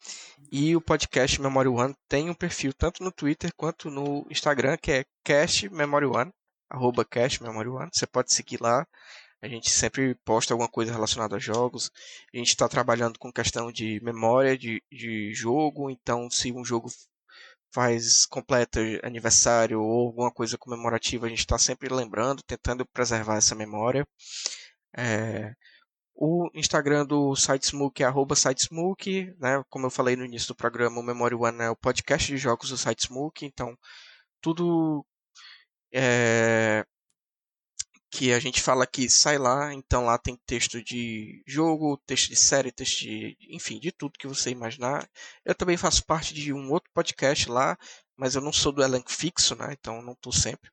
E 0.51 0.75
o 0.75 0.81
podcast 0.81 1.39
Memory 1.39 1.67
One 1.69 1.95
tem 2.07 2.29
um 2.29 2.33
perfil 2.33 2.73
tanto 2.73 3.03
no 3.03 3.11
Twitter 3.11 3.51
quanto 3.55 3.91
no 3.91 4.25
Instagram, 4.31 4.77
que 4.77 4.91
é 4.91 5.05
Cast 5.23 5.69
Memory 5.69 6.07
One, 6.07 6.31
arroba 6.67 7.05
Cast. 7.05 7.39
Você 7.93 8.07
pode 8.07 8.33
seguir 8.33 8.59
lá. 8.59 8.85
A 9.41 9.47
gente 9.47 9.69
sempre 9.69 10.15
posta 10.25 10.53
alguma 10.53 10.67
coisa 10.67 10.91
relacionada 10.91 11.35
a 11.35 11.39
jogos. 11.39 11.91
A 12.33 12.37
gente 12.37 12.49
está 12.49 12.67
trabalhando 12.67 13.19
com 13.19 13.31
questão 13.31 13.71
de 13.71 14.01
memória 14.03 14.57
de, 14.57 14.81
de 14.91 15.33
jogo, 15.35 15.89
então 15.89 16.29
se 16.31 16.51
um 16.51 16.65
jogo 16.65 16.89
faz 17.71 18.25
completa 18.25 18.79
aniversário 19.03 19.79
ou 19.81 20.07
alguma 20.07 20.31
coisa 20.31 20.57
comemorativa, 20.57 21.27
a 21.27 21.29
gente 21.29 21.39
está 21.39 21.59
sempre 21.59 21.93
lembrando, 21.93 22.41
tentando 22.43 22.85
preservar 22.87 23.37
essa 23.37 23.55
memória. 23.55 24.05
É, 24.97 25.53
o 26.21 26.49
Instagram 26.53 27.05
do 27.05 27.33
SiteSmoke 27.33 28.03
é 28.03 28.05
arroba 28.05 28.35
SiteSmoke, 28.35 29.33
né? 29.39 29.63
Como 29.69 29.85
eu 29.85 29.89
falei 29.89 30.17
no 30.17 30.25
início 30.25 30.49
do 30.49 30.55
programa, 30.55 30.99
o 30.99 31.03
Memory 31.03 31.35
One 31.35 31.61
é 31.61 31.69
o 31.69 31.77
podcast 31.77 32.27
de 32.29 32.37
jogos 32.37 32.69
do 32.69 32.77
SiteSmoke, 32.77 33.45
então 33.45 33.77
tudo 34.41 35.05
é, 35.93 36.85
que 38.11 38.33
a 38.33 38.39
gente 38.39 38.61
fala 38.61 38.83
aqui 38.83 39.09
sai 39.09 39.37
lá, 39.37 39.73
então 39.73 40.03
lá 40.03 40.17
tem 40.17 40.37
texto 40.45 40.83
de 40.83 41.41
jogo, 41.47 41.97
texto 42.05 42.27
de 42.27 42.35
série, 42.35 42.71
texto 42.71 42.99
de, 42.99 43.37
enfim, 43.49 43.79
de 43.79 43.89
tudo 43.89 44.19
que 44.19 44.27
você 44.27 44.49
imaginar. 44.49 45.09
Eu 45.45 45.55
também 45.55 45.77
faço 45.77 46.05
parte 46.05 46.33
de 46.33 46.51
um 46.51 46.69
outro 46.69 46.91
podcast 46.93 47.49
lá, 47.49 47.77
mas 48.17 48.35
eu 48.35 48.41
não 48.41 48.51
sou 48.51 48.73
do 48.73 48.83
elenco 48.83 49.09
fixo, 49.09 49.55
né? 49.55 49.73
Então 49.79 50.01
não 50.01 50.13
estou 50.13 50.33
sempre. 50.33 50.69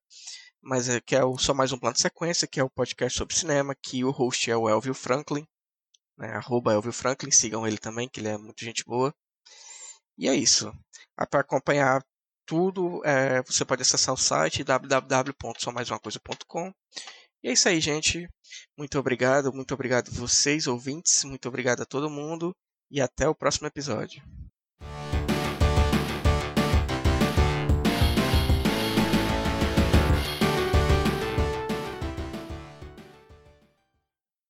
Mas 0.67 0.89
é 0.89 1.01
que 1.01 1.15
é 1.15 1.25
o 1.25 1.39
Só 1.39 1.55
Mais 1.55 1.71
Um 1.71 1.79
Plano 1.79 1.95
de 1.95 2.01
Sequência, 2.01 2.49
que 2.49 2.59
é 2.59 2.65
o 2.65 2.69
podcast 2.69 3.17
sobre 3.17 3.37
cinema, 3.37 3.73
que 3.73 4.05
o 4.05 4.11
host 4.11 4.51
é 4.51 4.57
o 4.57 4.69
Elvio 4.69 4.95
Franklin, 4.95 5.47
né? 6.19 6.33
Arroba 6.33 6.73
Elvio 6.73 6.93
Franklin, 6.93 7.31
sigam 7.31 7.65
ele 7.65 7.79
também, 7.79 8.09
que 8.09 8.19
ele 8.19 8.27
é 8.29 8.37
muito 8.37 8.65
gente 8.65 8.85
boa. 8.85 9.15
E 10.19 10.29
é 10.29 10.35
isso. 10.35 10.73
Para 11.15 11.41
acompanhar 11.41 12.05
tudo, 12.45 13.01
é, 13.05 13.41
você 13.43 13.65
pode 13.65 13.83
acessar 13.83 14.13
o 14.13 14.17
site 14.17 14.65
www.somaisumacoisa.com 14.65 16.73
e 17.45 17.49
é 17.49 17.53
isso 17.53 17.69
aí, 17.69 17.81
gente. 17.81 18.29
Muito 18.77 18.99
obrigado, 18.99 19.53
muito 19.53 19.73
obrigado 19.73 20.11
vocês, 20.11 20.67
ouvintes, 20.67 21.23
muito 21.23 21.49
obrigado 21.49 21.83
a 21.83 21.87
todo 21.87 22.11
mundo 22.11 22.53
e 22.91 23.01
até 23.01 23.29
o 23.29 23.37
próximo 23.37 23.69
episódio. 23.69 24.21